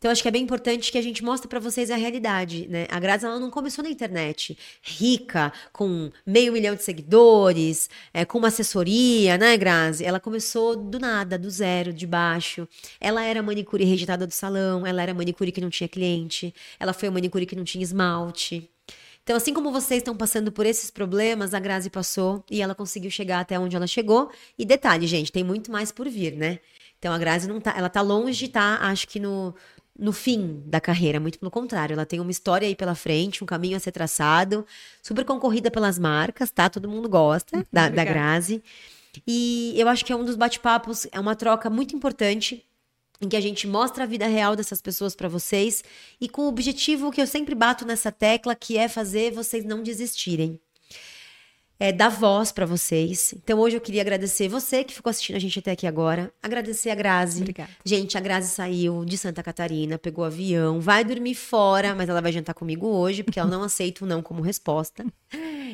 Então, 0.02 0.10
acho 0.10 0.24
que 0.24 0.28
é 0.28 0.32
bem 0.32 0.42
importante 0.42 0.92
que 0.92 0.98
a 0.98 1.02
gente 1.02 1.24
mostre 1.24 1.48
pra 1.48 1.60
vocês 1.60 1.92
a 1.92 1.96
realidade, 1.96 2.68
né? 2.68 2.88
A 2.90 3.00
Grazi, 3.00 3.24
ela 3.24 3.40
não 3.40 3.52
começou 3.52 3.84
na 3.84 3.90
internet 3.92 4.58
rica, 4.82 5.54
com 5.72 6.10
meio 6.26 6.52
milhão 6.52 6.74
de 6.74 6.82
seguidores, 6.82 7.88
é, 8.12 8.26
com 8.26 8.40
uma 8.40 8.48
assessoria, 8.48 9.38
né, 9.38 9.56
Grazi? 9.56 10.04
Ela 10.04 10.20
começou 10.20 10.76
do 10.76 10.98
nada, 10.98 11.38
do 11.38 11.48
zero, 11.52 11.94
de 11.94 12.08
baixo. 12.08 12.68
Ela 13.00 13.24
era 13.24 13.44
manicure 13.44 13.84
rejeitada 13.84 14.26
do 14.26 14.34
salão, 14.34 14.88
ela 14.88 15.04
era 15.04 15.14
manicure 15.14 15.52
que 15.52 15.62
não 15.62 15.70
tinha 15.70 15.88
cliente, 15.88 16.52
ela 16.80 16.94
foi 16.94 17.08
a 17.08 17.12
manicure 17.12 17.46
que 17.46 17.56
não 17.56 17.64
tinha 17.64 17.84
esmalte. 17.84 18.68
Então, 19.22 19.36
assim 19.36 19.54
como 19.54 19.72
vocês 19.72 20.00
estão 20.00 20.18
passando 20.18 20.52
por 20.52 20.66
esses 20.66 20.90
problemas, 20.90 21.54
a 21.54 21.60
Grazi 21.60 21.92
passou 21.92 22.44
e 22.50 22.60
ela 22.60 22.74
conseguiu 22.74 23.12
chegar 23.12 23.40
até 23.40 23.60
onde 23.60 23.76
ela 23.76 23.86
chegou. 23.86 24.32
E 24.58 24.66
detalhe, 24.66 25.06
gente, 25.06 25.32
tem 25.32 25.44
muito 25.44 25.72
mais 25.72 25.92
por 25.92 26.10
vir, 26.10 26.36
né? 26.36 26.58
Então 27.02 27.12
a 27.12 27.18
Grazi 27.18 27.48
não 27.48 27.60
tá, 27.60 27.74
ela 27.76 27.90
tá 27.90 28.00
longe 28.00 28.46
estar, 28.46 28.80
acho 28.84 29.08
que 29.08 29.20
no, 29.20 29.56
no 29.98 30.12
fim 30.12 30.64
da 30.66 30.80
carreira, 30.80 31.20
muito 31.20 31.38
pelo 31.40 31.52
contrário, 31.52 31.94
ela 31.94 32.06
tem 32.06 32.20
uma 32.20 32.32
história 32.32 32.68
aí 32.68 32.76
pela 32.76 32.96
frente, 32.96 33.44
um 33.44 33.48
caminho 33.48 33.78
a 33.78 33.80
ser 33.80 33.92
traçado, 33.92 34.66
super 35.02 35.26
concorrida 35.26 35.70
pelas 35.70 36.00
marcas, 36.00 36.50
tá? 36.50 36.70
Todo 36.70 36.90
mundo 36.90 37.08
gosta 37.10 37.58
da, 37.72 37.84
da 37.84 37.88
Obrigada. 37.88 38.10
Grazi. 38.10 38.64
E 39.28 39.74
eu 39.78 39.88
acho 39.88 40.06
que 40.06 40.14
é 40.14 40.16
um 40.16 40.24
dos 40.24 40.36
bate-papos, 40.36 41.08
é 41.12 41.20
uma 41.20 41.36
troca 41.36 41.70
muito 41.70 41.96
importante 41.96 42.66
em 43.20 43.30
que 43.30 43.36
a 43.36 43.42
gente 43.42 43.68
mostra 43.68 44.04
a 44.04 44.08
vida 44.08 44.26
real 44.26 44.56
dessas 44.56 44.82
pessoas 44.82 45.16
pra 45.16 45.30
vocês 45.30 45.84
e 46.20 46.28
com 46.28 46.44
o 46.44 46.48
objetivo 46.48 47.12
que 47.12 47.22
eu 47.22 47.28
sempre 47.28 47.54
bato 47.54 47.86
nessa 47.86 48.12
tecla, 48.12 48.56
que 48.56 48.78
é 48.78 48.88
fazer 48.88 49.32
vocês 49.32 49.64
não 49.64 49.84
desistirem. 49.84 50.60
É, 51.82 51.92
dar 51.92 52.10
voz 52.10 52.52
para 52.52 52.64
vocês. 52.64 53.34
Então 53.36 53.60
hoje 53.60 53.76
eu 53.76 53.82
queria 53.82 54.04
agradecer 54.04 54.48
você 54.48 54.84
que 54.84 54.94
ficou 54.94 55.10
assistindo 55.10 55.36
a 55.36 55.40
gente 55.40 55.58
até 55.58 55.72
aqui 55.72 55.88
agora. 55.88 56.32
Agradecer 56.40 56.92
a 56.92 56.96
Grazi. 56.96 57.42
Obrigada. 57.42 57.72
Gente, 57.84 58.16
a 58.16 58.22
Grazi 58.22 58.50
saiu 58.50 59.04
de 59.04 59.18
Santa 59.18 59.42
Catarina, 59.42 59.98
pegou 59.98 60.24
avião, 60.24 60.80
vai 60.80 61.04
dormir 61.04 61.34
fora, 61.34 61.96
mas 61.96 62.08
ela 62.08 62.22
vai 62.22 62.32
jantar 62.32 62.54
comigo 62.54 62.86
hoje, 62.86 63.24
porque 63.24 63.40
ela 63.40 63.50
não 63.50 63.64
aceita 63.66 64.06
o 64.06 64.08
não 64.08 64.22
como 64.22 64.44
resposta. 64.44 65.04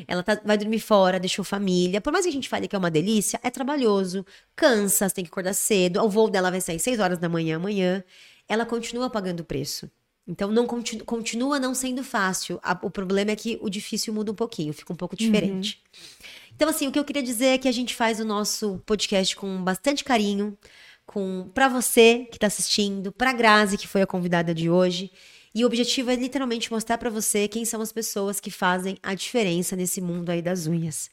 Ela 0.08 0.24
tá, 0.24 0.40
vai 0.46 0.58
dormir 0.58 0.80
fora, 0.80 1.20
deixou 1.20 1.44
família. 1.44 2.00
Por 2.00 2.14
mais 2.14 2.24
que 2.24 2.30
a 2.30 2.34
gente 2.34 2.48
fale 2.48 2.70
que 2.70 2.76
é 2.78 2.80
uma 2.80 2.90
delícia, 2.90 3.38
é 3.44 3.50
trabalhoso, 3.50 4.26
cansa, 4.56 5.10
você 5.10 5.16
tem 5.16 5.26
que 5.26 5.30
acordar 5.30 5.54
cedo. 5.54 6.02
O 6.02 6.08
voo 6.08 6.30
dela 6.30 6.50
vai 6.50 6.62
sair 6.62 6.80
6 6.80 7.02
horas 7.02 7.18
da 7.20 7.28
manhã 7.28 7.58
amanhã. 7.58 8.02
Ela 8.48 8.66
continua 8.66 9.10
pagando 9.10 9.42
o 9.42 9.44
preço. 9.44 9.92
Então 10.28 10.52
não 10.52 10.68
continu, 10.68 11.06
continua 11.06 11.60
não 11.60 11.74
sendo 11.74 12.04
fácil. 12.04 12.60
A, 12.62 12.78
o 12.82 12.90
problema 12.90 13.32
é 13.32 13.36
que 13.36 13.58
o 13.62 13.70
difícil 13.70 14.14
muda 14.14 14.32
um 14.32 14.36
pouquinho, 14.36 14.74
fica 14.74 14.92
um 14.92 14.96
pouco 14.96 15.16
diferente. 15.16 15.82
Uhum. 15.86 16.02
Então 16.56 16.70
assim, 16.70 16.88
o 16.88 16.92
que 16.92 17.00
eu 17.00 17.06
queria 17.06 17.24
dizer 17.24 17.46
é 17.48 17.58
que 17.58 17.68
a 17.68 17.72
gente 17.72 17.96
faz 17.96 18.20
o 18.20 18.26
nosso 18.26 18.82
podcast 18.86 19.36
com 19.36 19.64
bastante 19.64 20.04
carinho, 20.04 20.58
com 21.06 21.50
para 21.54 21.70
você 21.70 22.28
que 22.30 22.38
está 22.38 22.48
assistindo, 22.48 23.12
para 23.12 23.32
Grazi 23.32 23.78
que 23.78 23.88
foi 23.88 24.02
a 24.02 24.08
convidada 24.08 24.54
de 24.54 24.70
hoje. 24.70 25.12
E 25.56 25.64
o 25.64 25.68
objetivo 25.68 26.12
é 26.12 26.16
literalmente 26.16 26.72
mostrar 26.72 26.98
para 26.98 27.10
você 27.10 27.48
quem 27.48 27.66
são 27.66 27.82
as 27.82 27.92
pessoas 27.92 28.40
que 28.40 28.52
fazem 28.52 28.98
a 29.02 29.16
diferença 29.16 29.76
nesse 29.76 30.02
mundo 30.02 30.30
aí 30.30 30.42
das 30.42 30.68
unhas. 30.68 31.10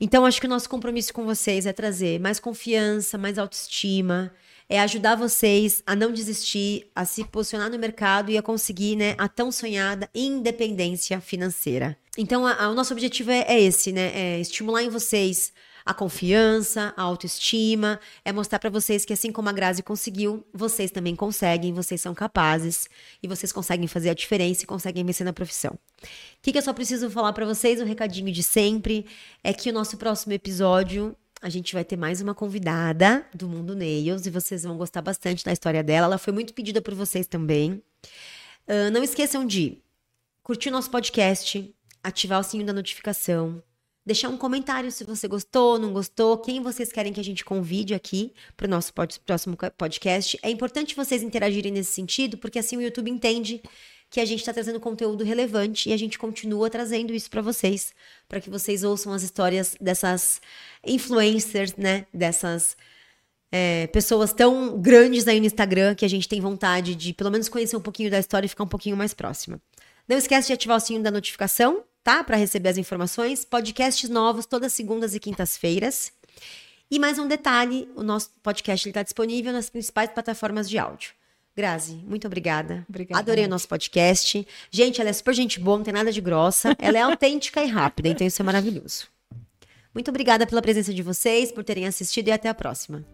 Então, 0.00 0.24
acho 0.24 0.40
que 0.40 0.46
o 0.46 0.50
nosso 0.50 0.68
compromisso 0.68 1.12
com 1.12 1.24
vocês 1.24 1.66
é 1.66 1.72
trazer 1.72 2.18
mais 2.20 2.38
confiança, 2.38 3.18
mais 3.18 3.38
autoestima, 3.38 4.32
é 4.68 4.80
ajudar 4.80 5.16
vocês 5.16 5.82
a 5.86 5.96
não 5.96 6.12
desistir, 6.12 6.90
a 6.94 7.04
se 7.04 7.24
posicionar 7.24 7.70
no 7.70 7.78
mercado 7.78 8.30
e 8.30 8.36
a 8.36 8.42
conseguir 8.42 8.96
né, 8.96 9.14
a 9.18 9.28
tão 9.28 9.50
sonhada 9.50 10.08
independência 10.14 11.20
financeira. 11.20 11.96
Então, 12.16 12.46
a, 12.46 12.64
a, 12.64 12.70
o 12.70 12.74
nosso 12.74 12.92
objetivo 12.92 13.30
é, 13.30 13.44
é 13.48 13.60
esse, 13.60 13.92
né? 13.92 14.12
É 14.14 14.40
estimular 14.40 14.82
em 14.82 14.90
vocês 14.90 15.52
a 15.88 15.94
confiança, 15.94 16.92
a 16.98 17.02
autoestima, 17.02 17.98
é 18.22 18.30
mostrar 18.30 18.58
para 18.58 18.68
vocês 18.68 19.06
que 19.06 19.12
assim 19.14 19.32
como 19.32 19.48
a 19.48 19.52
Grazi 19.52 19.82
conseguiu, 19.82 20.46
vocês 20.52 20.90
também 20.90 21.16
conseguem, 21.16 21.72
vocês 21.72 21.98
são 21.98 22.12
capazes 22.12 22.90
e 23.22 23.26
vocês 23.26 23.52
conseguem 23.52 23.86
fazer 23.86 24.10
a 24.10 24.14
diferença 24.14 24.64
e 24.64 24.66
conseguem 24.66 25.02
vencer 25.02 25.24
na 25.24 25.32
profissão. 25.32 25.72
O 25.72 26.06
que, 26.42 26.52
que 26.52 26.58
eu 26.58 26.62
só 26.62 26.74
preciso 26.74 27.08
falar 27.10 27.32
para 27.32 27.46
vocês, 27.46 27.80
um 27.80 27.86
recadinho 27.86 28.30
de 28.30 28.42
sempre, 28.42 29.06
é 29.42 29.50
que 29.54 29.70
o 29.70 29.72
nosso 29.72 29.96
próximo 29.96 30.34
episódio 30.34 31.16
a 31.40 31.48
gente 31.48 31.72
vai 31.72 31.84
ter 31.84 31.96
mais 31.96 32.20
uma 32.20 32.34
convidada 32.34 33.24
do 33.32 33.48
Mundo 33.48 33.74
Nails 33.74 34.26
e 34.26 34.30
vocês 34.30 34.64
vão 34.64 34.76
gostar 34.76 35.02
bastante 35.02 35.44
da 35.44 35.52
história 35.52 35.82
dela. 35.82 36.06
Ela 36.06 36.18
foi 36.18 36.32
muito 36.32 36.52
pedida 36.52 36.80
por 36.82 36.94
vocês 36.94 37.26
também. 37.26 37.82
Uh, 38.66 38.90
não 38.92 39.02
esqueçam 39.02 39.46
de 39.46 39.78
curtir 40.42 40.68
o 40.68 40.72
nosso 40.72 40.90
podcast, 40.90 41.72
ativar 42.02 42.40
o 42.40 42.42
sininho 42.42 42.66
da 42.66 42.72
notificação, 42.72 43.62
deixar 44.04 44.28
um 44.28 44.36
comentário 44.36 44.90
se 44.90 45.04
você 45.04 45.28
gostou, 45.28 45.78
não 45.78 45.92
gostou, 45.92 46.38
quem 46.38 46.60
vocês 46.60 46.90
querem 46.90 47.12
que 47.12 47.20
a 47.20 47.24
gente 47.24 47.44
convide 47.44 47.94
aqui 47.94 48.32
para 48.56 48.66
o 48.66 48.70
nosso 48.70 48.92
próximo 49.24 49.56
podcast. 49.76 50.38
É 50.42 50.50
importante 50.50 50.96
vocês 50.96 51.22
interagirem 51.22 51.70
nesse 51.70 51.92
sentido, 51.92 52.36
porque 52.38 52.58
assim 52.58 52.76
o 52.76 52.82
YouTube 52.82 53.10
entende 53.10 53.62
que 54.10 54.20
a 54.20 54.24
gente 54.24 54.40
está 54.40 54.52
trazendo 54.52 54.80
conteúdo 54.80 55.22
relevante 55.22 55.90
e 55.90 55.92
a 55.92 55.96
gente 55.96 56.18
continua 56.18 56.70
trazendo 56.70 57.12
isso 57.12 57.30
para 57.30 57.42
vocês, 57.42 57.92
para 58.28 58.40
que 58.40 58.48
vocês 58.48 58.82
ouçam 58.82 59.12
as 59.12 59.22
histórias 59.22 59.76
dessas 59.80 60.40
influencers, 60.84 61.76
né? 61.76 62.06
Dessas 62.12 62.76
é, 63.52 63.86
pessoas 63.88 64.32
tão 64.32 64.80
grandes 64.80 65.28
aí 65.28 65.40
no 65.40 65.46
Instagram 65.46 65.94
que 65.94 66.04
a 66.04 66.08
gente 66.08 66.28
tem 66.28 66.40
vontade 66.40 66.94
de 66.94 67.12
pelo 67.12 67.30
menos 67.30 67.48
conhecer 67.48 67.76
um 67.76 67.80
pouquinho 67.80 68.10
da 68.10 68.18
história 68.18 68.46
e 68.46 68.48
ficar 68.48 68.64
um 68.64 68.68
pouquinho 68.68 68.96
mais 68.96 69.12
próxima. 69.12 69.60
Não 70.06 70.16
esquece 70.16 70.48
de 70.48 70.54
ativar 70.54 70.78
o 70.78 70.80
sininho 70.80 71.02
da 71.02 71.10
notificação, 71.10 71.84
tá? 72.02 72.24
Para 72.24 72.36
receber 72.36 72.70
as 72.70 72.78
informações. 72.78 73.44
Podcasts 73.44 74.08
novos 74.08 74.46
todas 74.46 74.72
segundas 74.72 75.14
e 75.14 75.20
quintas-feiras. 75.20 76.12
E 76.90 76.98
mais 76.98 77.18
um 77.18 77.28
detalhe: 77.28 77.86
o 77.94 78.02
nosso 78.02 78.30
podcast 78.42 78.88
está 78.88 79.02
disponível 79.02 79.52
nas 79.52 79.68
principais 79.68 80.10
plataformas 80.10 80.68
de 80.68 80.78
áudio. 80.78 81.17
Grazi, 81.58 81.96
muito 82.06 82.24
obrigada. 82.24 82.86
Obrigada. 82.88 83.18
Adorei 83.18 83.44
o 83.44 83.48
nosso 83.48 83.66
podcast. 83.66 84.46
Gente, 84.70 85.00
ela 85.00 85.10
é 85.10 85.12
super 85.12 85.34
gente 85.34 85.58
boa, 85.58 85.76
não 85.76 85.84
tem 85.84 85.92
nada 85.92 86.12
de 86.12 86.20
grossa. 86.20 86.76
Ela 86.78 86.98
é 86.98 87.00
autêntica 87.00 87.60
e 87.60 87.66
rápida, 87.66 88.10
então 88.10 88.24
isso 88.24 88.40
é 88.40 88.44
maravilhoso. 88.44 89.08
Muito 89.92 90.08
obrigada 90.08 90.46
pela 90.46 90.62
presença 90.62 90.94
de 90.94 91.02
vocês, 91.02 91.50
por 91.50 91.64
terem 91.64 91.84
assistido 91.84 92.28
e 92.28 92.30
até 92.30 92.48
a 92.48 92.54
próxima. 92.54 93.04